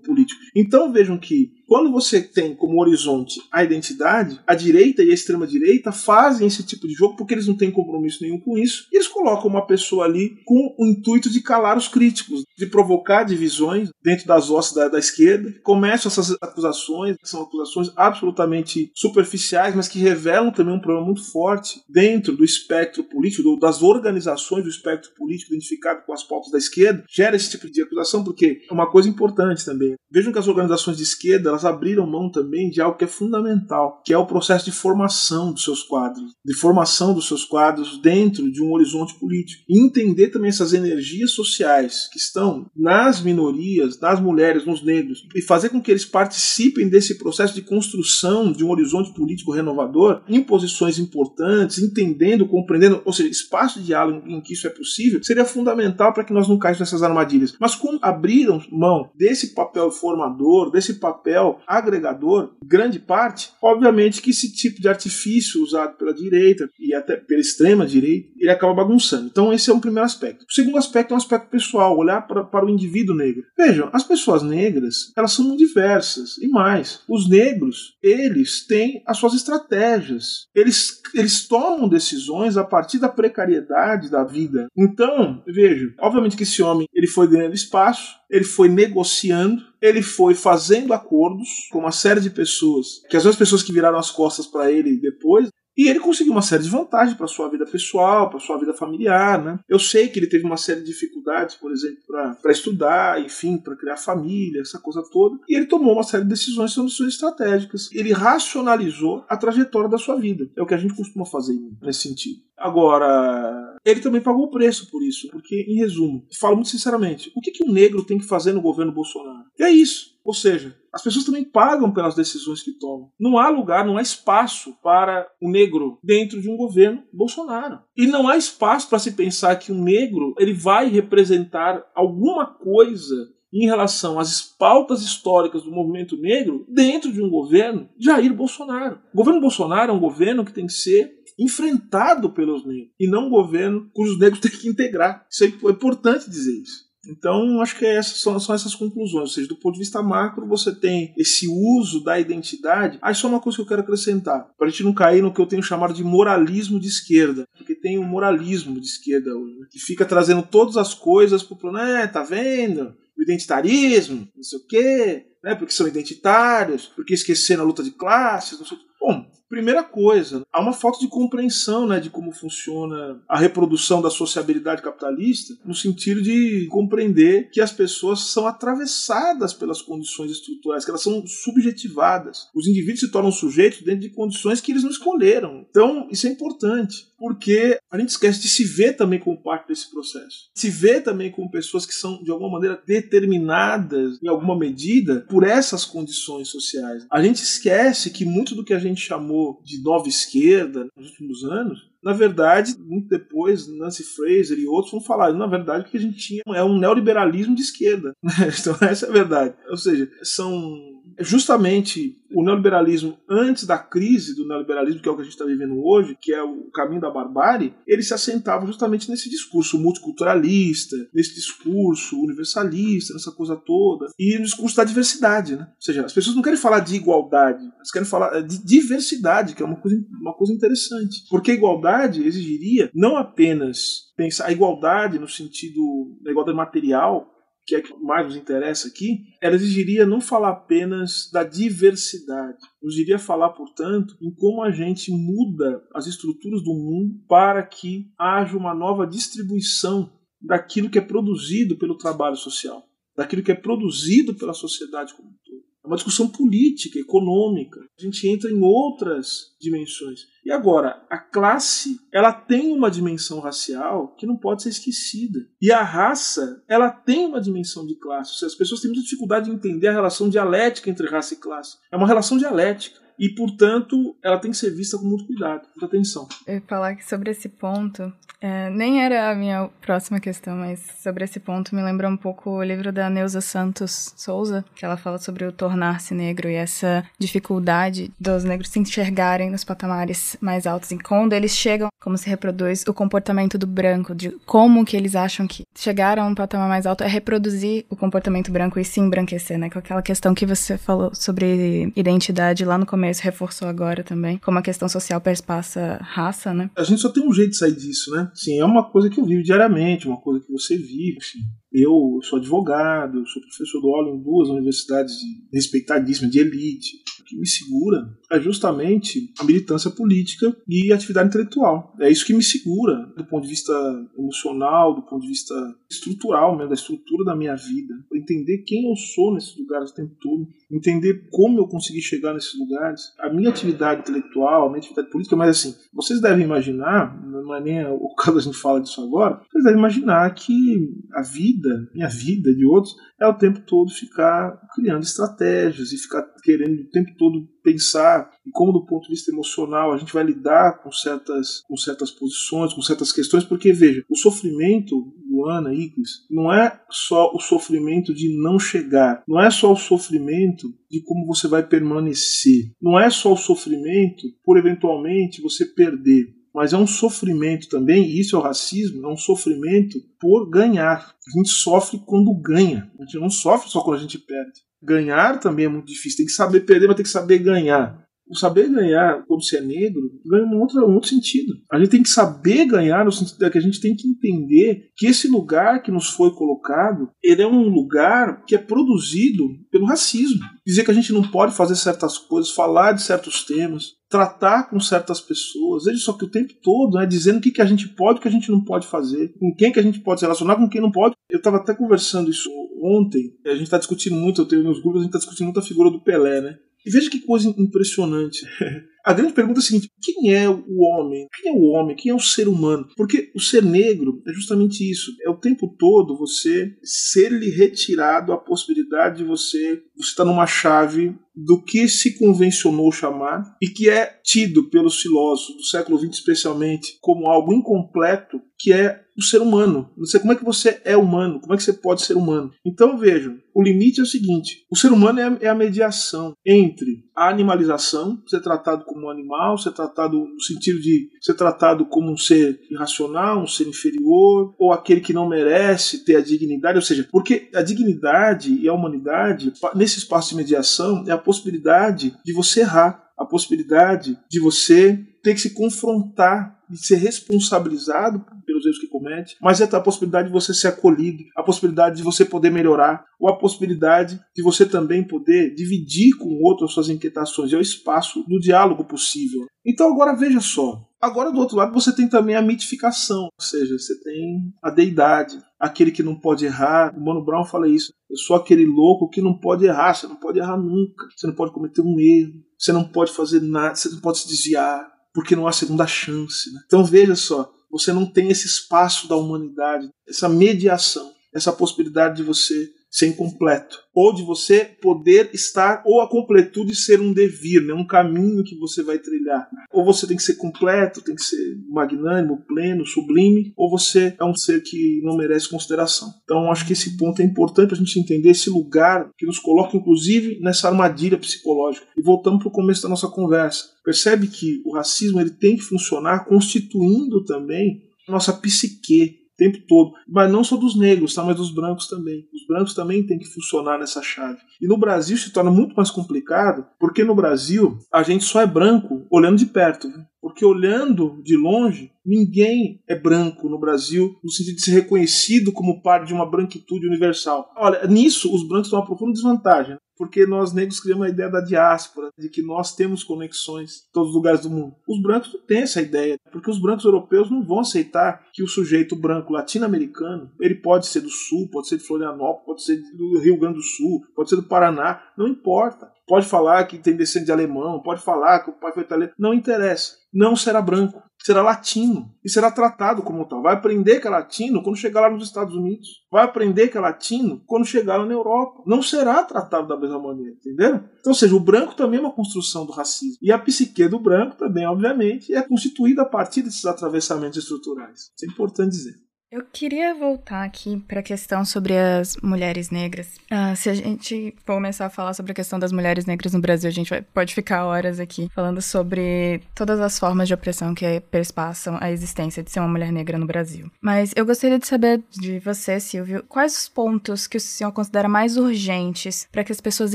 político. 0.00 0.40
Então 0.54 0.92
vejam 0.92 1.18
que 1.18 1.61
quando 1.72 1.90
você 1.90 2.20
tem 2.20 2.54
como 2.54 2.78
horizonte 2.78 3.40
a 3.50 3.64
identidade, 3.64 4.38
a 4.46 4.54
direita 4.54 5.02
e 5.02 5.10
a 5.10 5.14
extrema 5.14 5.46
direita 5.46 5.90
fazem 5.90 6.46
esse 6.46 6.62
tipo 6.62 6.86
de 6.86 6.92
jogo 6.92 7.16
porque 7.16 7.32
eles 7.32 7.46
não 7.46 7.56
têm 7.56 7.70
compromisso 7.70 8.22
nenhum 8.22 8.38
com 8.38 8.58
isso. 8.58 8.88
Eles 8.92 9.08
colocam 9.08 9.48
uma 9.48 9.66
pessoa 9.66 10.04
ali 10.04 10.36
com 10.44 10.74
o 10.78 10.84
intuito 10.84 11.30
de 11.30 11.40
calar 11.40 11.78
os 11.78 11.88
críticos, 11.88 12.42
de 12.58 12.66
provocar 12.66 13.22
divisões 13.22 13.88
dentro 14.04 14.26
das 14.26 14.50
hostes 14.50 14.74
da, 14.74 14.88
da 14.88 14.98
esquerda. 14.98 15.50
Começam 15.62 16.10
essas 16.10 16.36
acusações, 16.42 17.16
que 17.16 17.26
são 17.26 17.40
acusações 17.40 17.90
absolutamente 17.96 18.92
superficiais, 18.94 19.74
mas 19.74 19.88
que 19.88 19.98
revelam 19.98 20.50
também 20.50 20.74
um 20.74 20.78
problema 20.78 21.06
muito 21.06 21.24
forte 21.24 21.80
dentro 21.88 22.36
do 22.36 22.44
espectro 22.44 23.02
político, 23.02 23.58
das 23.58 23.82
organizações 23.82 24.62
do 24.62 24.68
espectro 24.68 25.10
político 25.16 25.54
identificado 25.54 26.02
com 26.04 26.12
as 26.12 26.22
pautas 26.22 26.52
da 26.52 26.58
esquerda. 26.58 27.02
Gera 27.08 27.34
esse 27.34 27.48
tipo 27.48 27.70
de 27.70 27.80
acusação 27.80 28.22
porque 28.22 28.60
é 28.70 28.74
uma 28.74 28.90
coisa 28.90 29.08
importante 29.08 29.64
também. 29.64 29.94
Vejam 30.10 30.30
que 30.30 30.38
as 30.38 30.48
organizações 30.48 30.98
de 30.98 31.04
esquerda 31.04 31.48
elas 31.48 31.61
abriram 31.64 32.06
mão 32.06 32.30
também 32.30 32.70
de 32.70 32.80
algo 32.80 32.96
que 32.96 33.04
é 33.04 33.08
fundamental, 33.08 34.02
que 34.04 34.12
é 34.12 34.18
o 34.18 34.26
processo 34.26 34.64
de 34.64 34.72
formação 34.72 35.52
dos 35.52 35.64
seus 35.64 35.82
quadros, 35.82 36.32
de 36.44 36.54
formação 36.54 37.14
dos 37.14 37.26
seus 37.26 37.44
quadros 37.44 38.00
dentro 38.00 38.50
de 38.50 38.62
um 38.62 38.72
horizonte 38.72 39.14
político. 39.14 39.64
E 39.68 39.80
entender 39.80 40.28
também 40.28 40.48
essas 40.48 40.72
energias 40.72 41.32
sociais 41.32 42.08
que 42.10 42.18
estão 42.18 42.66
nas 42.76 43.20
minorias, 43.20 43.98
nas 44.00 44.20
mulheres, 44.20 44.66
nos 44.66 44.84
negros, 44.84 45.26
e 45.34 45.42
fazer 45.42 45.68
com 45.68 45.80
que 45.80 45.90
eles 45.90 46.04
participem 46.04 46.88
desse 46.88 47.18
processo 47.18 47.54
de 47.54 47.62
construção 47.62 48.52
de 48.52 48.64
um 48.64 48.70
horizonte 48.70 49.12
político 49.14 49.52
renovador 49.52 50.22
em 50.28 50.42
posições 50.42 50.98
importantes, 50.98 51.78
entendendo, 51.78 52.46
compreendendo, 52.46 53.02
ou 53.04 53.12
seja, 53.12 53.28
espaço 53.28 53.80
de 53.80 53.86
diálogo 53.86 54.26
em 54.28 54.40
que 54.40 54.54
isso 54.54 54.66
é 54.66 54.70
possível, 54.70 55.22
seria 55.22 55.44
fundamental 55.44 56.12
para 56.12 56.24
que 56.24 56.32
nós 56.32 56.48
não 56.48 56.58
caíssemos 56.58 56.90
nessas 56.90 57.02
armadilhas. 57.02 57.54
Mas 57.60 57.74
como 57.74 57.98
abriram 58.02 58.62
mão 58.70 59.10
desse 59.14 59.54
papel 59.54 59.90
formador, 59.90 60.70
desse 60.70 60.94
papel 60.94 61.51
agregador, 61.66 62.54
grande 62.64 62.98
parte, 62.98 63.50
obviamente 63.62 64.20
que 64.22 64.30
esse 64.30 64.52
tipo 64.52 64.80
de 64.80 64.88
artifício 64.88 65.62
usado 65.62 65.96
pela 65.96 66.14
direita 66.14 66.68
e 66.78 66.94
até 66.94 67.16
pela 67.16 67.40
extrema 67.40 67.86
direita, 67.86 68.28
ele 68.36 68.50
acaba 68.50 68.74
bagunçando. 68.74 69.26
Então 69.26 69.52
esse 69.52 69.70
é 69.70 69.74
um 69.74 69.80
primeiro 69.80 70.06
aspecto. 70.06 70.44
O 70.48 70.52
segundo 70.52 70.78
aspecto 70.78 71.12
é 71.12 71.14
um 71.14 71.18
aspecto 71.18 71.50
pessoal, 71.50 71.96
olhar 71.96 72.26
para, 72.26 72.44
para 72.44 72.66
o 72.66 72.70
indivíduo 72.70 73.16
negro. 73.16 73.44
Vejam, 73.56 73.90
as 73.92 74.04
pessoas 74.04 74.42
negras, 74.42 75.12
elas 75.16 75.32
são 75.32 75.56
diversas 75.56 76.38
e 76.38 76.48
mais, 76.48 77.00
os 77.08 77.28
negros, 77.28 77.96
eles 78.02 78.66
têm 78.66 79.02
as 79.06 79.18
suas 79.18 79.34
estratégias. 79.34 80.46
Eles, 80.54 81.00
eles 81.14 81.46
tomam 81.46 81.88
decisões 81.88 82.56
a 82.56 82.64
partir 82.64 82.98
da 82.98 83.08
precariedade 83.08 84.10
da 84.10 84.24
vida. 84.24 84.66
Então, 84.76 85.42
veja, 85.46 85.94
obviamente 86.00 86.36
que 86.36 86.42
esse 86.42 86.62
homem, 86.62 86.86
ele 86.92 87.06
foi 87.06 87.28
ganhando 87.28 87.54
espaço, 87.54 88.16
ele 88.30 88.44
foi 88.44 88.68
negociando, 88.68 89.62
ele 89.82 90.00
foi 90.00 90.34
fazendo 90.34 90.94
acordos 90.94 91.68
com 91.72 91.80
uma 91.80 91.90
série 91.90 92.20
de 92.20 92.30
pessoas, 92.30 93.02
que 93.10 93.16
as 93.16 93.24
mesmas 93.24 93.38
pessoas 93.38 93.62
que 93.64 93.72
viraram 93.72 93.98
as 93.98 94.12
costas 94.12 94.46
para 94.46 94.70
ele 94.70 94.96
depois, 94.96 95.48
e 95.76 95.88
ele 95.88 96.00
conseguiu 96.00 96.32
uma 96.32 96.42
série 96.42 96.62
de 96.62 96.68
vantagens 96.68 97.16
para 97.16 97.26
sua 97.26 97.48
vida 97.48 97.64
pessoal, 97.64 98.28
para 98.28 98.38
sua 98.38 98.58
vida 98.58 98.74
familiar, 98.74 99.42
né? 99.42 99.58
Eu 99.68 99.78
sei 99.78 100.08
que 100.08 100.18
ele 100.18 100.26
teve 100.26 100.44
uma 100.44 100.58
série 100.58 100.80
de 100.80 100.86
dificuldades, 100.86 101.54
por 101.54 101.72
exemplo, 101.72 101.98
para 102.42 102.52
estudar, 102.52 103.20
enfim, 103.22 103.56
para 103.56 103.76
criar 103.76 103.96
família, 103.96 104.60
essa 104.60 104.78
coisa 104.78 105.02
toda. 105.10 105.38
E 105.48 105.56
ele 105.56 105.66
tomou 105.66 105.94
uma 105.94 106.02
série 106.02 106.24
de 106.24 106.28
decisões, 106.28 106.72
são 106.72 106.84
decisões 106.84 107.14
estratégicas. 107.14 107.88
Ele 107.92 108.12
racionalizou 108.12 109.24
a 109.28 109.36
trajetória 109.36 109.88
da 109.88 109.98
sua 109.98 110.16
vida. 110.16 110.46
É 110.56 110.62
o 110.62 110.66
que 110.66 110.74
a 110.74 110.78
gente 110.78 110.94
costuma 110.94 111.24
fazer 111.24 111.58
nesse 111.80 112.02
sentido. 112.02 112.40
Agora, 112.56 113.76
ele 113.84 114.00
também 114.00 114.20
pagou 114.20 114.44
o 114.44 114.50
preço 114.50 114.90
por 114.90 115.02
isso, 115.02 115.28
porque, 115.30 115.64
em 115.68 115.76
resumo, 115.76 116.26
falo 116.38 116.56
muito 116.56 116.68
sinceramente, 116.68 117.32
o 117.34 117.40
que, 117.40 117.50
que 117.50 117.64
um 117.64 117.72
negro 117.72 118.04
tem 118.04 118.18
que 118.18 118.26
fazer 118.26 118.52
no 118.52 118.60
governo 118.60 118.92
Bolsonaro? 118.92 119.31
E 119.62 119.64
é 119.64 119.70
isso. 119.70 120.12
Ou 120.24 120.34
seja, 120.34 120.76
as 120.92 121.02
pessoas 121.02 121.24
também 121.24 121.44
pagam 121.44 121.92
pelas 121.92 122.16
decisões 122.16 122.62
que 122.62 122.72
tomam. 122.72 123.10
Não 123.18 123.38
há 123.38 123.48
lugar, 123.48 123.86
não 123.86 123.96
há 123.96 124.02
espaço 124.02 124.74
para 124.82 125.26
o 125.40 125.48
negro 125.48 125.98
dentro 126.02 126.40
de 126.40 126.50
um 126.50 126.56
governo 126.56 127.04
Bolsonaro. 127.12 127.80
E 127.96 128.06
não 128.06 128.28
há 128.28 128.36
espaço 128.36 128.88
para 128.88 128.98
se 128.98 129.12
pensar 129.12 129.56
que 129.56 129.72
um 129.72 129.82
negro 129.82 130.34
ele 130.38 130.52
vai 130.52 130.88
representar 130.88 131.84
alguma 131.94 132.46
coisa 132.46 133.14
em 133.52 133.66
relação 133.66 134.18
às 134.18 134.40
pautas 134.40 135.02
históricas 135.02 135.62
do 135.62 135.70
movimento 135.70 136.16
negro 136.16 136.64
dentro 136.68 137.12
de 137.12 137.22
um 137.22 137.30
governo 137.30 137.88
Jair 137.98 138.34
Bolsonaro. 138.34 138.98
O 139.12 139.16
governo 139.18 139.40
Bolsonaro 139.40 139.92
é 139.92 139.94
um 139.94 140.00
governo 140.00 140.44
que 140.44 140.52
tem 140.52 140.66
que 140.66 140.72
ser 140.72 141.12
enfrentado 141.38 142.30
pelos 142.30 142.64
negros 142.64 142.92
e 142.98 143.08
não 143.08 143.26
um 143.26 143.30
governo 143.30 143.90
cujos 143.92 144.18
negros 144.18 144.40
têm 144.42 144.50
que 144.50 144.68
integrar. 144.68 145.26
Isso 145.30 145.44
é 145.44 145.70
importante 145.70 146.28
dizer 146.28 146.60
isso. 146.60 146.91
Então, 147.06 147.60
acho 147.60 147.78
que 147.78 147.84
essas 147.84 148.20
são, 148.20 148.38
são, 148.38 148.54
essas 148.54 148.74
conclusões. 148.74 149.22
Ou 149.22 149.26
seja, 149.28 149.48
do 149.48 149.56
ponto 149.56 149.74
de 149.74 149.80
vista 149.80 150.02
macro, 150.02 150.46
você 150.46 150.74
tem 150.74 151.12
esse 151.16 151.48
uso 151.48 152.02
da 152.02 152.18
identidade. 152.18 152.98
Ah, 153.02 153.12
só 153.12 153.28
uma 153.28 153.40
coisa 153.40 153.56
que 153.56 153.62
eu 153.62 153.66
quero 153.66 153.82
acrescentar, 153.82 154.48
para 154.56 154.66
a 154.66 154.70
gente 154.70 154.84
não 154.84 154.94
cair 154.94 155.22
no 155.22 155.32
que 155.32 155.40
eu 155.40 155.46
tenho 155.46 155.62
chamado 155.62 155.92
de 155.92 156.04
moralismo 156.04 156.78
de 156.78 156.86
esquerda. 156.86 157.46
Porque 157.56 157.74
tem 157.74 157.98
o 157.98 158.02
um 158.02 158.06
moralismo 158.06 158.80
de 158.80 158.86
esquerda 158.86 159.34
hoje, 159.36 159.58
né? 159.58 159.66
que 159.70 159.80
fica 159.80 160.04
trazendo 160.04 160.42
todas 160.42 160.76
as 160.76 160.94
coisas 160.94 161.42
para 161.42 161.54
o 161.54 161.58
plano. 161.58 161.78
É, 161.78 162.06
tá 162.06 162.22
vendo? 162.22 162.94
O 163.18 163.22
identitarismo, 163.22 164.28
não 164.34 164.42
sei 164.42 164.58
o 164.58 164.66
quê, 164.66 165.26
né? 165.42 165.54
porque 165.54 165.72
são 165.72 165.86
identitários, 165.86 166.86
porque 166.94 167.14
esqueceram 167.14 167.62
a 167.62 167.66
luta 167.66 167.82
de 167.82 167.90
classes, 167.90 168.58
não 168.58 168.66
sei 168.66 168.76
o 168.76 168.80
quê. 168.80 168.86
Bom, 169.00 169.26
Primeira 169.52 169.84
coisa, 169.84 170.46
há 170.50 170.62
uma 170.62 170.72
falta 170.72 170.98
de 170.98 171.08
compreensão 171.08 171.86
né, 171.86 172.00
de 172.00 172.08
como 172.08 172.32
funciona 172.32 173.20
a 173.28 173.38
reprodução 173.38 174.00
da 174.00 174.08
sociabilidade 174.08 174.80
capitalista, 174.80 175.54
no 175.62 175.74
sentido 175.74 176.22
de 176.22 176.66
compreender 176.70 177.50
que 177.50 177.60
as 177.60 177.70
pessoas 177.70 178.32
são 178.32 178.46
atravessadas 178.46 179.52
pelas 179.52 179.82
condições 179.82 180.30
estruturais, 180.30 180.86
que 180.86 180.90
elas 180.90 181.02
são 181.02 181.26
subjetivadas. 181.26 182.48
Os 182.54 182.66
indivíduos 182.66 183.00
se 183.00 183.10
tornam 183.10 183.30
sujeitos 183.30 183.82
dentro 183.82 184.00
de 184.00 184.08
condições 184.08 184.58
que 184.58 184.72
eles 184.72 184.84
não 184.84 184.90
escolheram. 184.90 185.66
Então, 185.68 186.08
isso 186.10 186.26
é 186.26 186.30
importante, 186.30 187.08
porque 187.18 187.78
a 187.90 187.98
gente 187.98 188.08
esquece 188.08 188.40
de 188.40 188.48
se 188.48 188.64
ver 188.64 188.94
também 188.94 189.18
como 189.18 189.42
parte 189.42 189.68
desse 189.68 189.90
processo. 189.90 190.48
Se 190.54 190.70
ver 190.70 191.02
também 191.02 191.30
como 191.30 191.50
pessoas 191.50 191.84
que 191.84 191.94
são, 191.94 192.22
de 192.22 192.30
alguma 192.30 192.52
maneira, 192.52 192.82
determinadas, 192.86 194.18
em 194.22 194.28
alguma 194.28 194.58
medida, 194.58 195.26
por 195.28 195.44
essas 195.44 195.84
condições 195.84 196.48
sociais. 196.48 197.06
A 197.12 197.22
gente 197.22 197.42
esquece 197.42 198.08
que 198.08 198.24
muito 198.24 198.54
do 198.54 198.64
que 198.64 198.72
a 198.72 198.78
gente 198.78 199.02
chamou 199.02 199.41
de 199.64 199.82
nova 199.82 200.08
esquerda 200.08 200.88
nos 200.96 201.10
últimos 201.10 201.44
anos, 201.44 201.90
na 202.02 202.12
verdade, 202.12 202.76
muito 202.78 203.08
depois, 203.08 203.68
Nancy 203.68 204.02
Fraser 204.02 204.58
e 204.58 204.66
outros 204.66 204.90
vão 204.90 205.00
falar, 205.00 205.32
na 205.32 205.46
verdade, 205.46 205.86
o 205.86 205.90
que 205.90 205.96
a 205.96 206.00
gente 206.00 206.18
tinha 206.18 206.42
é 206.48 206.64
um 206.64 206.76
neoliberalismo 206.76 207.54
de 207.54 207.62
esquerda. 207.62 208.12
então, 208.58 208.76
essa 208.80 209.06
é 209.06 209.08
a 209.08 209.12
verdade. 209.12 209.54
Ou 209.70 209.76
seja, 209.76 210.10
são 210.22 210.91
justamente 211.20 212.16
o 212.34 212.42
neoliberalismo 212.42 213.18
antes 213.28 213.66
da 213.66 213.78
crise 213.78 214.34
do 214.34 214.46
neoliberalismo, 214.46 215.00
que 215.00 215.08
é 215.08 215.12
o 215.12 215.14
que 215.14 215.20
a 215.20 215.24
gente 215.24 215.34
está 215.34 215.44
vivendo 215.44 215.82
hoje, 215.84 216.16
que 216.20 216.32
é 216.32 216.42
o 216.42 216.70
caminho 216.70 217.00
da 217.00 217.10
barbárie, 217.10 217.74
ele 217.86 218.02
se 218.02 218.14
assentava 218.14 218.66
justamente 218.66 219.10
nesse 219.10 219.28
discurso 219.28 219.78
multiculturalista, 219.78 220.96
nesse 221.12 221.34
discurso 221.34 222.20
universalista, 222.20 223.12
nessa 223.12 223.32
coisa 223.32 223.56
toda, 223.56 224.06
e 224.18 224.36
no 224.38 224.44
discurso 224.44 224.76
da 224.76 224.84
diversidade. 224.84 225.56
Né? 225.56 225.66
Ou 225.68 225.82
seja, 225.82 226.04
as 226.04 226.12
pessoas 226.12 226.34
não 226.34 226.42
querem 226.42 226.58
falar 226.58 226.80
de 226.80 226.96
igualdade, 226.96 227.64
elas 227.74 227.90
querem 227.90 228.08
falar 228.08 228.40
de 228.40 228.64
diversidade, 228.64 229.54
que 229.54 229.62
é 229.62 229.66
uma 229.66 229.80
coisa, 229.80 229.96
uma 230.20 230.34
coisa 230.34 230.52
interessante. 230.52 231.24
Porque 231.28 231.52
igualdade 231.52 232.26
exigiria 232.26 232.90
não 232.94 233.16
apenas 233.16 234.12
pensar 234.16 234.46
a 234.46 234.52
igualdade 234.52 235.18
no 235.18 235.28
sentido 235.28 236.18
da 236.22 236.30
igualdade 236.30 236.56
material, 236.56 237.31
que 237.64 237.76
é 237.76 237.80
que 237.80 237.94
mais 238.02 238.26
nos 238.26 238.36
interessa 238.36 238.88
aqui, 238.88 239.24
ela 239.40 239.54
exigiria 239.54 240.04
não 240.04 240.20
falar 240.20 240.50
apenas 240.50 241.30
da 241.32 241.44
diversidade, 241.44 242.58
exigiria 242.82 243.18
falar, 243.18 243.50
portanto, 243.50 244.16
em 244.20 244.34
como 244.34 244.62
a 244.62 244.70
gente 244.70 245.10
muda 245.12 245.82
as 245.94 246.06
estruturas 246.06 246.62
do 246.62 246.74
mundo 246.74 247.14
para 247.28 247.62
que 247.62 248.12
haja 248.18 248.56
uma 248.56 248.74
nova 248.74 249.06
distribuição 249.06 250.12
daquilo 250.40 250.90
que 250.90 250.98
é 250.98 251.02
produzido 251.02 251.76
pelo 251.76 251.96
trabalho 251.96 252.36
social, 252.36 252.82
daquilo 253.16 253.42
que 253.42 253.52
é 253.52 253.54
produzido 253.54 254.34
pela 254.34 254.52
sociedade 254.52 255.14
como 255.14 255.28
um 255.28 255.36
todo. 255.44 255.61
É 255.84 255.88
uma 255.88 255.96
discussão 255.96 256.28
política, 256.28 256.98
econômica. 256.98 257.80
A 257.98 258.02
gente 258.02 258.28
entra 258.28 258.50
em 258.50 258.60
outras 258.62 259.56
dimensões. 259.60 260.20
E 260.44 260.52
agora, 260.52 261.04
a 261.10 261.18
classe, 261.18 262.00
ela 262.12 262.32
tem 262.32 262.72
uma 262.72 262.90
dimensão 262.90 263.40
racial 263.40 264.14
que 264.16 264.26
não 264.26 264.36
pode 264.36 264.62
ser 264.62 264.68
esquecida. 264.68 265.40
E 265.60 265.72
a 265.72 265.82
raça, 265.82 266.62
ela 266.68 266.90
tem 266.90 267.26
uma 267.26 267.40
dimensão 267.40 267.84
de 267.86 267.96
classe. 267.96 268.34
Seja, 268.34 268.46
as 268.46 268.54
pessoas 268.54 268.80
têm 268.80 268.90
muita 268.90 269.02
dificuldade 269.04 269.46
de 269.46 269.56
entender 269.56 269.88
a 269.88 269.92
relação 269.92 270.28
dialética 270.28 270.88
entre 270.88 271.08
raça 271.08 271.34
e 271.34 271.38
classe. 271.38 271.78
É 271.90 271.96
uma 271.96 272.06
relação 272.06 272.38
dialética 272.38 273.01
e, 273.22 273.28
portanto, 273.28 274.16
ela 274.20 274.36
tem 274.36 274.50
que 274.50 274.56
ser 274.56 274.70
vista 274.70 274.98
com 274.98 275.04
muito 275.04 275.24
cuidado, 275.26 275.62
muita 275.68 275.86
atenção. 275.86 276.26
Eu 276.44 276.54
ia 276.54 276.62
falar 276.66 276.96
que 276.96 277.08
sobre 277.08 277.30
esse 277.30 277.48
ponto, 277.48 278.12
é, 278.40 278.68
nem 278.70 279.00
era 279.00 279.30
a 279.30 279.34
minha 279.36 279.70
próxima 279.80 280.18
questão, 280.18 280.56
mas 280.56 280.80
sobre 281.00 281.22
esse 281.22 281.38
ponto 281.38 281.72
me 281.72 281.80
lembra 281.80 282.08
um 282.08 282.16
pouco 282.16 282.50
o 282.50 282.64
livro 282.64 282.90
da 282.90 283.08
Neuza 283.08 283.40
Santos 283.40 284.12
Souza, 284.16 284.64
que 284.74 284.84
ela 284.84 284.96
fala 284.96 285.18
sobre 285.18 285.44
o 285.44 285.52
tornar-se 285.52 286.12
negro 286.12 286.48
e 286.48 286.54
essa 286.54 287.04
dificuldade 287.16 288.10
dos 288.18 288.42
negros 288.42 288.70
se 288.70 288.80
enxergarem 288.80 289.52
nos 289.52 289.62
patamares 289.62 290.36
mais 290.40 290.66
altos 290.66 290.90
e 290.90 290.98
quando 290.98 291.32
eles 291.32 291.52
chegam, 291.52 291.90
como 292.00 292.18
se 292.18 292.28
reproduz 292.28 292.84
o 292.88 292.92
comportamento 292.92 293.56
do 293.56 293.68
branco, 293.68 294.16
de 294.16 294.30
como 294.44 294.84
que 294.84 294.96
eles 294.96 295.14
acham 295.14 295.46
que 295.46 295.62
chegar 295.76 296.18
a 296.18 296.24
um 296.24 296.34
patamar 296.34 296.68
mais 296.68 296.86
alto 296.86 297.04
é 297.04 297.06
reproduzir 297.06 297.86
o 297.88 297.94
comportamento 297.94 298.50
branco 298.50 298.80
e 298.80 298.84
se 298.84 298.98
embranquecer, 298.98 299.56
né? 299.56 299.70
Com 299.70 299.78
aquela 299.78 300.02
questão 300.02 300.34
que 300.34 300.44
você 300.44 300.76
falou 300.76 301.14
sobre 301.14 301.92
identidade 301.94 302.64
lá 302.64 302.76
no 302.76 302.84
começo 302.84 303.11
começo, 303.12 303.22
reforçou 303.22 303.68
agora 303.68 304.02
também, 304.02 304.38
como 304.38 304.58
a 304.58 304.62
questão 304.62 304.88
social 304.88 305.20
perspassa 305.20 305.98
raça, 306.02 306.52
né? 306.54 306.70
A 306.76 306.82
gente 306.82 307.00
só 307.00 307.10
tem 307.10 307.26
um 307.26 307.32
jeito 307.32 307.50
de 307.50 307.56
sair 307.58 307.76
disso, 307.76 308.10
né? 308.10 308.30
Sim, 308.34 308.58
é 308.58 308.64
uma 308.64 308.90
coisa 308.90 309.10
que 309.10 309.20
eu 309.20 309.24
vivo 309.24 309.42
diariamente, 309.42 310.08
uma 310.08 310.20
coisa 310.20 310.44
que 310.44 310.50
você 310.50 310.76
vive, 310.76 311.18
assim. 311.18 311.40
Eu 311.72 312.20
sou 312.22 312.38
advogado, 312.38 313.26
sou 313.26 313.42
professor 313.42 313.80
do 313.80 313.88
aula 313.88 314.14
em 314.14 314.22
duas 314.22 314.48
universidades 314.48 315.14
respeitadíssimas 315.52 316.30
de 316.30 316.38
elite. 316.38 317.02
O 317.20 317.24
que 317.24 317.36
me 317.36 317.46
segura 317.46 318.18
é 318.30 318.40
justamente 318.40 319.32
a 319.38 319.44
militância 319.44 319.90
política 319.90 320.54
e 320.68 320.92
a 320.92 320.94
atividade 320.94 321.28
intelectual. 321.28 321.94
É 322.00 322.10
isso 322.10 322.26
que 322.26 322.34
me 322.34 322.42
segura 322.42 323.12
do 323.16 323.24
ponto 323.24 323.42
de 323.44 323.48
vista 323.48 323.72
emocional, 324.18 324.94
do 324.94 325.02
ponto 325.02 325.22
de 325.22 325.28
vista 325.28 325.54
estrutural, 325.90 326.56
mesmo, 326.56 326.68
da 326.68 326.74
estrutura 326.74 327.24
da 327.24 327.36
minha 327.36 327.54
vida. 327.54 327.94
Entender 328.12 328.58
quem 328.66 328.88
eu 328.88 328.96
sou 328.96 329.34
nesses 329.34 329.56
lugares 329.56 329.90
o 329.90 329.94
tempo 329.94 330.14
todo, 330.20 330.48
entender 330.70 331.28
como 331.30 331.58
eu 331.58 331.68
consegui 331.68 332.00
chegar 332.00 332.34
nesses 332.34 332.58
lugares, 332.58 333.12
a 333.18 333.32
minha 333.32 333.50
atividade 333.50 334.00
intelectual, 334.00 334.66
a 334.66 334.68
minha 334.68 334.78
atividade 334.78 335.10
política, 335.10 335.36
mas 335.36 335.50
assim, 335.50 335.74
vocês 335.92 336.20
devem 336.20 336.44
imaginar, 336.44 337.22
não 337.26 337.54
é 337.54 337.60
nem 337.60 337.86
o 337.86 338.14
caso 338.16 338.38
a 338.38 338.42
gente 338.42 338.56
fala 338.56 338.80
disso 338.80 339.02
agora, 339.02 339.40
vocês 339.50 339.64
devem 339.64 339.78
imaginar 339.78 340.34
que 340.34 340.90
a 341.12 341.22
vida 341.22 341.61
vida, 341.62 341.90
minha 341.94 342.08
vida, 342.08 342.54
de 342.54 342.66
outros, 342.66 342.94
é 343.20 343.26
o 343.26 343.34
tempo 343.34 343.60
todo 343.60 343.90
ficar 343.92 344.60
criando 344.74 345.02
estratégias 345.02 345.92
e 345.92 345.98
ficar 345.98 346.22
querendo 346.42 346.80
o 346.80 346.90
tempo 346.90 347.12
todo 347.16 347.48
pensar 347.62 348.30
em 348.44 348.50
como, 348.50 348.72
do 348.72 348.84
ponto 348.84 349.04
de 349.04 349.10
vista 349.10 349.30
emocional, 349.30 349.92
a 349.92 349.96
gente 349.96 350.12
vai 350.12 350.24
lidar 350.24 350.82
com 350.82 350.90
certas, 350.90 351.60
com 351.68 351.76
certas 351.76 352.10
posições, 352.10 352.74
com 352.74 352.82
certas 352.82 353.12
questões, 353.12 353.44
porque, 353.44 353.72
veja, 353.72 354.04
o 354.10 354.16
sofrimento, 354.16 355.14
Luana, 355.30 355.72
Iclis, 355.72 356.26
não 356.28 356.52
é 356.52 356.80
só 356.90 357.32
o 357.32 357.38
sofrimento 357.38 358.12
de 358.12 358.36
não 358.42 358.58
chegar, 358.58 359.22
não 359.28 359.40
é 359.40 359.50
só 359.50 359.72
o 359.72 359.76
sofrimento 359.76 360.74
de 360.90 361.00
como 361.02 361.26
você 361.26 361.46
vai 361.46 361.66
permanecer, 361.66 362.72
não 362.80 362.98
é 362.98 363.08
só 363.08 363.32
o 363.32 363.36
sofrimento 363.36 364.26
por 364.44 364.58
eventualmente 364.58 365.40
você 365.40 365.64
perder 365.64 366.41
mas 366.54 366.72
é 366.72 366.76
um 366.76 366.86
sofrimento 366.86 367.68
também, 367.68 368.04
e 368.04 368.20
isso 368.20 368.36
é 368.36 368.38
o 368.38 368.42
racismo, 368.42 369.06
é 369.06 369.12
um 369.12 369.16
sofrimento 369.16 369.98
por 370.20 370.48
ganhar. 370.50 371.14
A 371.26 371.38
gente 371.38 371.50
sofre 371.50 372.00
quando 372.04 372.34
ganha, 372.34 372.90
a 372.98 373.04
gente 373.04 373.18
não 373.18 373.30
sofre 373.30 373.70
só 373.70 373.82
quando 373.82 373.98
a 373.98 374.02
gente 374.02 374.18
perde. 374.18 374.60
Ganhar 374.82 375.38
também 375.40 375.66
é 375.66 375.68
muito 375.68 375.86
difícil, 375.86 376.18
tem 376.18 376.26
que 376.26 376.32
saber 376.32 376.60
perder, 376.60 376.88
mas 376.88 376.96
tem 376.96 377.04
que 377.04 377.10
saber 377.10 377.38
ganhar. 377.38 378.04
O 378.28 378.36
saber 378.36 378.68
ganhar, 378.68 379.24
quando 379.26 379.44
você 379.44 379.58
é 379.58 379.60
negro, 379.60 380.00
ganha 380.24 380.46
um 380.46 380.60
outro, 380.60 380.86
um 380.86 380.94
outro 380.94 381.08
sentido. 381.08 381.54
A 381.70 381.78
gente 381.78 381.90
tem 381.90 382.02
que 382.02 382.08
saber 382.08 382.64
ganhar 382.66 383.04
no 383.04 383.12
sentido 383.12 383.50
que 383.50 383.58
a 383.58 383.62
gente 383.62 383.80
tem 383.80 383.94
que 383.94 384.08
entender 384.08 384.90
que 384.96 385.06
esse 385.06 385.28
lugar 385.28 385.82
que 385.82 385.90
nos 385.90 386.10
foi 386.10 386.34
colocado, 386.34 387.10
ele 387.22 387.42
é 387.42 387.46
um 387.46 387.68
lugar 387.68 388.44
que 388.44 388.54
é 388.54 388.58
produzido 388.58 389.44
pelo 389.70 389.86
racismo. 389.86 390.40
Dizer 390.66 390.84
que 390.84 390.90
a 390.90 390.94
gente 390.94 391.12
não 391.12 391.22
pode 391.22 391.54
fazer 391.54 391.76
certas 391.76 392.16
coisas, 392.16 392.52
falar 392.52 392.92
de 392.92 393.02
certos 393.02 393.44
temas, 393.44 393.96
tratar 394.08 394.68
com 394.68 394.78
certas 394.78 395.20
pessoas, 395.20 395.84
veja 395.84 395.98
só 395.98 396.12
que 396.12 396.24
o 396.24 396.30
tempo 396.30 396.52
todo, 396.62 396.98
né, 396.98 397.06
dizendo 397.06 397.38
o 397.38 397.40
que, 397.40 397.50
que 397.50 397.62
a 397.62 397.66
gente 397.66 397.88
pode 397.88 398.18
o 398.18 398.22
que 398.22 398.28
a 398.28 398.30
gente 398.30 398.50
não 398.50 398.62
pode 398.62 398.86
fazer, 398.86 399.32
com 399.38 399.54
quem 399.54 399.72
que 399.72 399.80
a 399.80 399.82
gente 399.82 400.00
pode 400.00 400.20
se 400.20 400.26
relacionar, 400.26 400.56
com 400.56 400.68
quem 400.68 400.82
não 400.82 400.92
pode. 400.92 401.14
Eu 401.30 401.38
estava 401.38 401.56
até 401.56 401.74
conversando 401.74 402.30
isso 402.30 402.50
ontem, 402.82 403.34
a 403.46 403.54
gente 403.54 403.64
está 403.64 403.78
discutindo 403.78 404.16
muito, 404.16 404.42
eu 404.42 404.46
tenho 404.46 404.62
nos 404.62 404.80
grupos, 404.80 405.00
a 405.00 405.04
gente 405.04 405.14
está 405.14 405.18
discutindo 405.18 405.46
muito 405.46 405.60
a 405.60 405.62
figura 405.62 405.90
do 405.90 406.02
Pelé, 406.02 406.40
né? 406.40 406.58
E 406.84 406.90
veja 406.90 407.10
que 407.10 407.20
coisa 407.20 407.48
impressionante. 407.56 408.44
A 409.04 409.12
grande 409.12 409.32
pergunta 409.32 409.58
é 409.58 409.62
a 409.62 409.64
seguinte: 409.64 409.90
quem 410.00 410.32
é 410.32 410.48
o 410.48 410.80
homem? 410.80 411.26
Quem 411.34 411.50
é 411.50 411.54
o 411.54 411.64
homem? 411.70 411.96
Quem 411.96 412.12
é 412.12 412.14
o 412.14 412.20
ser 412.20 412.46
humano? 412.46 412.86
Porque 412.96 413.32
o 413.34 413.40
ser 413.40 413.62
negro 413.62 414.22
é 414.26 414.32
justamente 414.32 414.88
isso. 414.88 415.10
É 415.24 415.28
o 415.28 415.36
tempo 415.36 415.74
todo 415.76 416.16
você 416.16 416.72
ser-lhe 416.84 417.50
retirado 417.50 418.32
a 418.32 418.38
possibilidade 418.38 419.18
de 419.18 419.24
você 419.24 419.82
estar 419.98 420.24
tá 420.24 420.30
numa 420.30 420.46
chave 420.46 421.16
do 421.34 421.62
que 421.62 421.88
se 421.88 422.16
convencionou 422.18 422.92
chamar 422.92 423.56
e 423.60 423.66
que 423.66 423.88
é 423.88 424.20
tido 424.22 424.68
pelos 424.68 425.00
filósofos 425.00 425.56
do 425.56 425.64
século 425.64 425.98
XX 425.98 426.18
especialmente 426.18 426.98
como 427.00 427.26
algo 427.26 427.54
incompleto 427.54 428.38
que 428.62 428.72
é 428.72 429.02
o 429.18 429.22
ser 429.22 429.42
humano. 429.42 429.90
Sei 430.04 430.20
como 430.20 430.32
é 430.32 430.36
que 430.36 430.44
você 430.44 430.80
é 430.84 430.96
humano, 430.96 431.40
como 431.40 431.52
é 431.52 431.56
que 431.56 431.64
você 431.64 431.72
pode 431.72 432.02
ser 432.02 432.16
humano. 432.16 432.50
Então 432.64 432.96
vejam, 432.96 433.36
o 433.52 433.60
limite 433.60 433.98
é 433.98 434.04
o 434.04 434.06
seguinte: 434.06 434.64
o 434.70 434.76
ser 434.76 434.92
humano 434.92 435.18
é 435.18 435.24
a, 435.24 435.38
é 435.42 435.48
a 435.48 435.54
mediação 435.54 436.34
entre 436.46 437.04
a 437.14 437.28
animalização, 437.28 438.22
ser 438.26 438.40
tratado 438.40 438.84
como 438.84 439.06
um 439.06 439.10
animal, 439.10 439.58
ser 439.58 439.72
tratado 439.72 440.16
no 440.16 440.40
sentido 440.40 440.80
de 440.80 441.10
ser 441.20 441.34
tratado 441.34 441.84
como 441.86 442.10
um 442.10 442.16
ser 442.16 442.60
irracional, 442.70 443.42
um 443.42 443.48
ser 443.48 443.66
inferior, 443.66 444.54
ou 444.56 444.72
aquele 444.72 445.00
que 445.00 445.12
não 445.12 445.28
merece 445.28 446.04
ter 446.04 446.16
a 446.16 446.22
dignidade, 446.22 446.78
ou 446.78 446.82
seja, 446.82 447.06
porque 447.10 447.50
a 447.54 447.62
dignidade 447.62 448.54
e 448.54 448.68
a 448.68 448.72
humanidade, 448.72 449.52
nesse 449.74 449.98
espaço 449.98 450.30
de 450.30 450.36
mediação, 450.36 451.04
é 451.08 451.10
a 451.10 451.18
possibilidade 451.18 452.16
de 452.24 452.32
você 452.32 452.60
errar, 452.60 453.10
a 453.18 453.24
possibilidade 453.24 454.16
de 454.30 454.40
você 454.40 454.98
ter 455.22 455.34
que 455.34 455.40
se 455.40 455.50
confrontar 455.50 456.61
e 456.72 456.76
ser 456.76 456.96
responsabilizado 456.96 458.24
pelos 458.46 458.64
erros 458.64 458.78
que 458.78 458.86
comete, 458.86 459.36
mas 459.40 459.60
é 459.60 459.64
a 459.64 459.80
possibilidade 459.80 460.28
de 460.28 460.32
você 460.32 460.54
ser 460.54 460.68
acolhido, 460.68 461.24
a 461.36 461.42
possibilidade 461.42 461.96
de 461.96 462.02
você 462.02 462.24
poder 462.24 462.50
melhorar, 462.50 463.04
ou 463.18 463.28
a 463.28 463.36
possibilidade 463.36 464.20
de 464.34 464.42
você 464.42 464.66
também 464.66 465.06
poder 465.06 465.54
dividir 465.54 466.16
com 466.18 466.28
o 466.28 466.42
outro 466.42 466.64
as 466.64 466.72
suas 466.72 466.88
inquietações. 466.88 467.52
É 467.52 467.56
o 467.56 467.60
espaço 467.60 468.24
do 468.24 468.38
diálogo 468.38 468.84
possível. 468.84 469.46
Então 469.64 469.92
agora 469.92 470.16
veja 470.16 470.40
só. 470.40 470.88
Agora 471.00 471.32
do 471.32 471.38
outro 471.38 471.56
lado 471.56 471.72
você 471.72 471.94
tem 471.94 472.08
também 472.08 472.36
a 472.36 472.42
mitificação, 472.42 473.24
ou 473.24 473.44
seja, 473.44 473.76
você 473.76 474.00
tem 474.02 474.52
a 474.62 474.70
deidade, 474.70 475.36
aquele 475.58 475.90
que 475.90 476.02
não 476.02 476.18
pode 476.18 476.44
errar. 476.44 476.92
O 476.96 477.04
Mano 477.04 477.24
Brown 477.24 477.44
fala 477.44 477.68
isso. 477.68 477.92
Eu 478.10 478.16
sou 478.16 478.36
aquele 478.36 478.66
louco 478.66 479.08
que 479.08 479.22
não 479.22 479.38
pode 479.38 479.64
errar. 479.64 479.94
Você 479.94 480.06
não 480.06 480.16
pode 480.16 480.38
errar 480.38 480.56
nunca. 480.56 481.06
Você 481.16 481.26
não 481.26 481.34
pode 481.34 481.52
cometer 481.52 481.80
um 481.80 481.98
erro. 481.98 482.34
Você 482.58 482.72
não 482.72 482.84
pode 482.84 483.12
fazer 483.12 483.40
nada. 483.40 483.74
Você 483.74 483.88
não 483.88 484.00
pode 484.00 484.18
se 484.18 484.28
desviar 484.28 484.91
porque 485.12 485.36
não 485.36 485.46
há 485.46 485.52
segunda 485.52 485.86
chance. 485.86 486.52
Né? 486.52 486.60
Então 486.66 486.84
veja 486.84 487.14
só, 487.14 487.52
você 487.70 487.92
não 487.92 488.06
tem 488.06 488.30
esse 488.30 488.46
espaço 488.46 489.08
da 489.08 489.16
humanidade, 489.16 489.88
essa 490.06 490.28
mediação, 490.28 491.12
essa 491.32 491.52
possibilidade 491.52 492.16
de 492.16 492.22
você 492.22 492.70
ser 492.92 493.06
incompleto, 493.06 493.78
ou 493.94 494.14
de 494.14 494.22
você 494.22 494.66
poder 494.66 495.30
estar, 495.32 495.82
ou 495.86 496.02
a 496.02 496.08
completude 496.10 496.76
ser 496.76 497.00
um 497.00 497.14
devir, 497.14 497.64
né? 497.64 497.72
um 497.72 497.86
caminho 497.86 498.44
que 498.44 498.54
você 498.58 498.82
vai 498.82 498.98
trilhar. 498.98 499.48
Ou 499.72 499.82
você 499.82 500.06
tem 500.06 500.14
que 500.14 500.22
ser 500.22 500.34
completo, 500.34 501.00
tem 501.00 501.14
que 501.14 501.22
ser 501.22 501.58
magnânimo, 501.70 502.44
pleno, 502.46 502.84
sublime, 502.84 503.54
ou 503.56 503.70
você 503.70 504.14
é 504.20 504.24
um 504.24 504.36
ser 504.36 504.62
que 504.62 505.00
não 505.02 505.16
merece 505.16 505.48
consideração. 505.48 506.12
Então 506.22 506.52
acho 506.52 506.66
que 506.66 506.74
esse 506.74 506.98
ponto 506.98 507.22
é 507.22 507.24
importante 507.24 507.72
a 507.72 507.76
gente 507.76 507.98
entender 507.98 508.30
esse 508.30 508.50
lugar 508.50 509.08
que 509.16 509.24
nos 509.24 509.38
coloca, 509.38 509.74
inclusive, 509.74 510.38
nessa 510.40 510.68
armadilha 510.68 511.16
psicológica. 511.16 511.86
E 511.96 512.02
voltamos 512.02 512.40
para 512.40 512.48
o 512.48 512.52
começo 512.52 512.82
da 512.82 512.90
nossa 512.90 513.08
conversa. 513.08 513.70
Percebe 513.82 514.26
que 514.26 514.60
o 514.66 514.74
racismo 514.74 515.18
ele 515.18 515.30
tem 515.30 515.56
que 515.56 515.62
funcionar 515.62 516.26
constituindo 516.26 517.24
também 517.24 517.90
nossa 518.08 518.32
psique, 518.32 519.21
tempo 519.42 519.66
todo. 519.66 519.92
Mas 520.08 520.30
não 520.30 520.44
só 520.44 520.56
dos 520.56 520.78
negros, 520.78 521.14
tá? 521.14 521.24
mas 521.24 521.36
dos 521.36 521.52
brancos 521.52 521.88
também. 521.88 522.28
Os 522.32 522.46
brancos 522.46 522.74
também 522.74 523.04
têm 523.04 523.18
que 523.18 523.26
funcionar 523.26 523.78
nessa 523.78 524.02
chave. 524.02 524.38
E 524.60 524.68
no 524.68 524.76
Brasil 524.76 525.16
se 525.16 525.32
torna 525.32 525.50
muito 525.50 525.74
mais 525.74 525.90
complicado, 525.90 526.64
porque 526.78 527.02
no 527.02 527.14
Brasil 527.14 527.78
a 527.92 528.02
gente 528.02 528.24
só 528.24 528.40
é 528.40 528.46
branco 528.46 529.06
olhando 529.10 529.38
de 529.38 529.46
perto. 529.46 529.88
Viu? 529.88 530.02
Porque 530.22 530.44
olhando 530.44 531.20
de 531.22 531.36
longe, 531.36 531.90
ninguém 532.06 532.80
é 532.88 532.94
branco 532.98 533.48
no 533.48 533.58
Brasil 533.58 534.16
no 534.22 534.30
sentido 534.30 534.54
de 534.54 534.62
ser 534.62 534.70
reconhecido 534.70 535.52
como 535.52 535.82
parte 535.82 536.06
de 536.06 536.14
uma 536.14 536.24
branquitude 536.24 536.86
universal. 536.86 537.52
Olha, 537.56 537.84
nisso 537.88 538.32
os 538.32 538.46
brancos 538.46 538.68
estão 538.68 538.78
uma 538.78 538.86
profunda 538.86 539.12
desvantagem 539.12 539.76
porque 540.02 540.26
nós 540.26 540.52
negros 540.52 540.80
criamos 540.80 541.06
a 541.06 541.10
ideia 541.10 541.30
da 541.30 541.40
diáspora, 541.40 542.10
de 542.18 542.28
que 542.28 542.42
nós 542.42 542.74
temos 542.74 543.04
conexões 543.04 543.86
em 543.88 543.92
todos 543.92 544.08
os 544.08 544.16
lugares 544.16 544.40
do 544.40 544.50
mundo. 544.50 544.74
Os 544.88 545.00
brancos 545.00 545.32
não 545.32 545.40
têm 545.42 545.62
essa 545.62 545.80
ideia, 545.80 546.18
porque 546.32 546.50
os 546.50 546.60
brancos 546.60 546.84
europeus 546.84 547.30
não 547.30 547.44
vão 547.44 547.60
aceitar 547.60 548.26
que 548.32 548.42
o 548.42 548.48
sujeito 548.48 548.96
branco 548.96 549.32
latino-americano, 549.32 550.28
ele 550.40 550.56
pode 550.56 550.88
ser 550.88 551.02
do 551.02 551.08
sul, 551.08 551.48
pode 551.52 551.68
ser 551.68 551.76
de 551.76 551.84
Florianópolis, 551.84 552.44
pode 552.44 552.64
ser 552.64 552.82
do 552.96 553.20
Rio 553.20 553.38
Grande 553.38 553.58
do 553.58 553.62
Sul, 553.62 554.04
pode 554.12 554.28
ser 554.28 554.34
do 554.36 554.42
Paraná, 554.42 555.00
não 555.16 555.28
importa. 555.28 555.92
Pode 556.12 556.26
falar 556.26 556.66
que 556.66 556.76
tem 556.76 556.94
descendente 556.94 557.28
de 557.28 557.32
alemão, 557.32 557.80
pode 557.80 558.02
falar 558.02 558.40
que 558.40 558.50
o 558.50 558.52
pai 558.52 558.70
foi 558.70 558.82
italiano, 558.82 559.14
não 559.18 559.32
interessa. 559.32 559.94
Não 560.12 560.36
será 560.36 560.60
branco 560.60 561.02
será 561.24 561.40
latino 561.40 562.12
e 562.22 562.28
será 562.28 562.50
tratado 562.50 563.00
como 563.00 563.24
tal. 563.24 563.40
Vai 563.40 563.54
aprender 563.54 563.98
que 563.98 564.06
é 564.06 564.10
latino 564.10 564.62
quando 564.62 564.76
chegar 564.76 565.00
lá 565.00 565.10
nos 565.10 565.24
Estados 565.24 565.54
Unidos. 565.54 565.88
Vai 566.10 566.22
aprender 566.22 566.68
que 566.68 566.76
é 566.76 566.80
latino 566.80 567.40
quando 567.46 567.64
chegar 567.64 567.96
lá 567.96 568.04
na 568.04 568.12
Europa. 568.12 568.62
Não 568.66 568.82
será 568.82 569.22
tratado 569.24 569.68
da 569.68 569.78
mesma 569.78 569.98
maneira, 569.98 570.32
entenderam? 570.32 570.84
Então, 571.00 571.14
seja, 571.14 571.34
o 571.34 571.40
branco 571.40 571.74
também 571.74 571.98
é 571.98 572.02
uma 572.02 572.12
construção 572.12 572.66
do 572.66 572.72
racismo. 572.72 573.16
E 573.22 573.32
a 573.32 573.38
psique 573.38 573.88
do 573.88 573.98
branco 574.00 574.36
também, 574.36 574.66
obviamente, 574.66 575.32
é 575.32 575.40
constituída 575.40 576.02
a 576.02 576.06
partir 576.06 576.42
desses 576.42 576.66
atravessamentos 576.66 577.38
estruturais. 577.38 578.10
Isso 578.14 578.26
é 578.26 578.28
importante 578.28 578.70
dizer. 578.70 578.94
Eu 579.32 579.42
queria 579.50 579.94
voltar 579.94 580.44
aqui 580.44 580.76
para 580.86 581.00
a 581.00 581.02
questão 581.02 581.42
sobre 581.42 581.74
as 581.74 582.18
mulheres 582.18 582.68
negras. 582.68 583.16
Ah, 583.30 583.56
se 583.56 583.70
a 583.70 583.74
gente 583.74 584.34
for 584.44 584.56
começar 584.56 584.84
a 584.84 584.90
falar 584.90 585.14
sobre 585.14 585.32
a 585.32 585.34
questão 585.34 585.58
das 585.58 585.72
mulheres 585.72 586.04
negras 586.04 586.34
no 586.34 586.40
Brasil, 586.40 586.68
a 586.68 586.72
gente 586.72 586.90
vai, 586.90 587.00
pode 587.00 587.34
ficar 587.34 587.64
horas 587.64 587.98
aqui 587.98 588.30
falando 588.34 588.60
sobre 588.60 589.40
todas 589.54 589.80
as 589.80 589.98
formas 589.98 590.28
de 590.28 590.34
opressão 590.34 590.74
que 590.74 591.00
perspassam 591.10 591.78
a 591.80 591.90
existência 591.90 592.42
de 592.42 592.50
ser 592.50 592.60
uma 592.60 592.68
mulher 592.68 592.92
negra 592.92 593.16
no 593.16 593.24
Brasil. 593.24 593.70
Mas 593.80 594.12
eu 594.14 594.26
gostaria 594.26 594.58
de 594.58 594.66
saber 594.66 595.02
de 595.10 595.38
você, 595.38 595.80
Silvio, 595.80 596.22
quais 596.28 596.54
os 596.54 596.68
pontos 596.68 597.26
que 597.26 597.38
o 597.38 597.40
senhor 597.40 597.72
considera 597.72 598.10
mais 598.10 598.36
urgentes 598.36 599.26
para 599.32 599.42
que 599.42 599.52
as 599.52 599.62
pessoas 599.62 599.94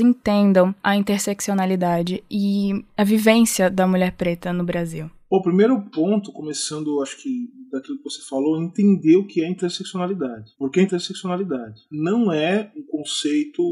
entendam 0.00 0.74
a 0.82 0.96
interseccionalidade 0.96 2.24
e 2.28 2.84
a 2.96 3.04
vivência 3.04 3.70
da 3.70 3.86
mulher 3.86 4.10
preta 4.10 4.52
no 4.52 4.64
Brasil? 4.64 5.08
O 5.30 5.42
primeiro 5.42 5.78
ponto, 5.90 6.32
começando, 6.32 7.02
acho 7.02 7.20
que 7.20 7.50
daquilo 7.70 7.98
que 7.98 8.04
você 8.04 8.22
falou, 8.22 8.62
entender 8.62 9.16
o 9.16 9.26
que 9.26 9.42
é 9.42 9.48
interseccionalidade. 9.48 10.54
Porque 10.58 10.80
interseccionalidade 10.80 11.82
não 11.90 12.32
é 12.32 12.72
um 12.74 12.82
conceito 12.82 13.62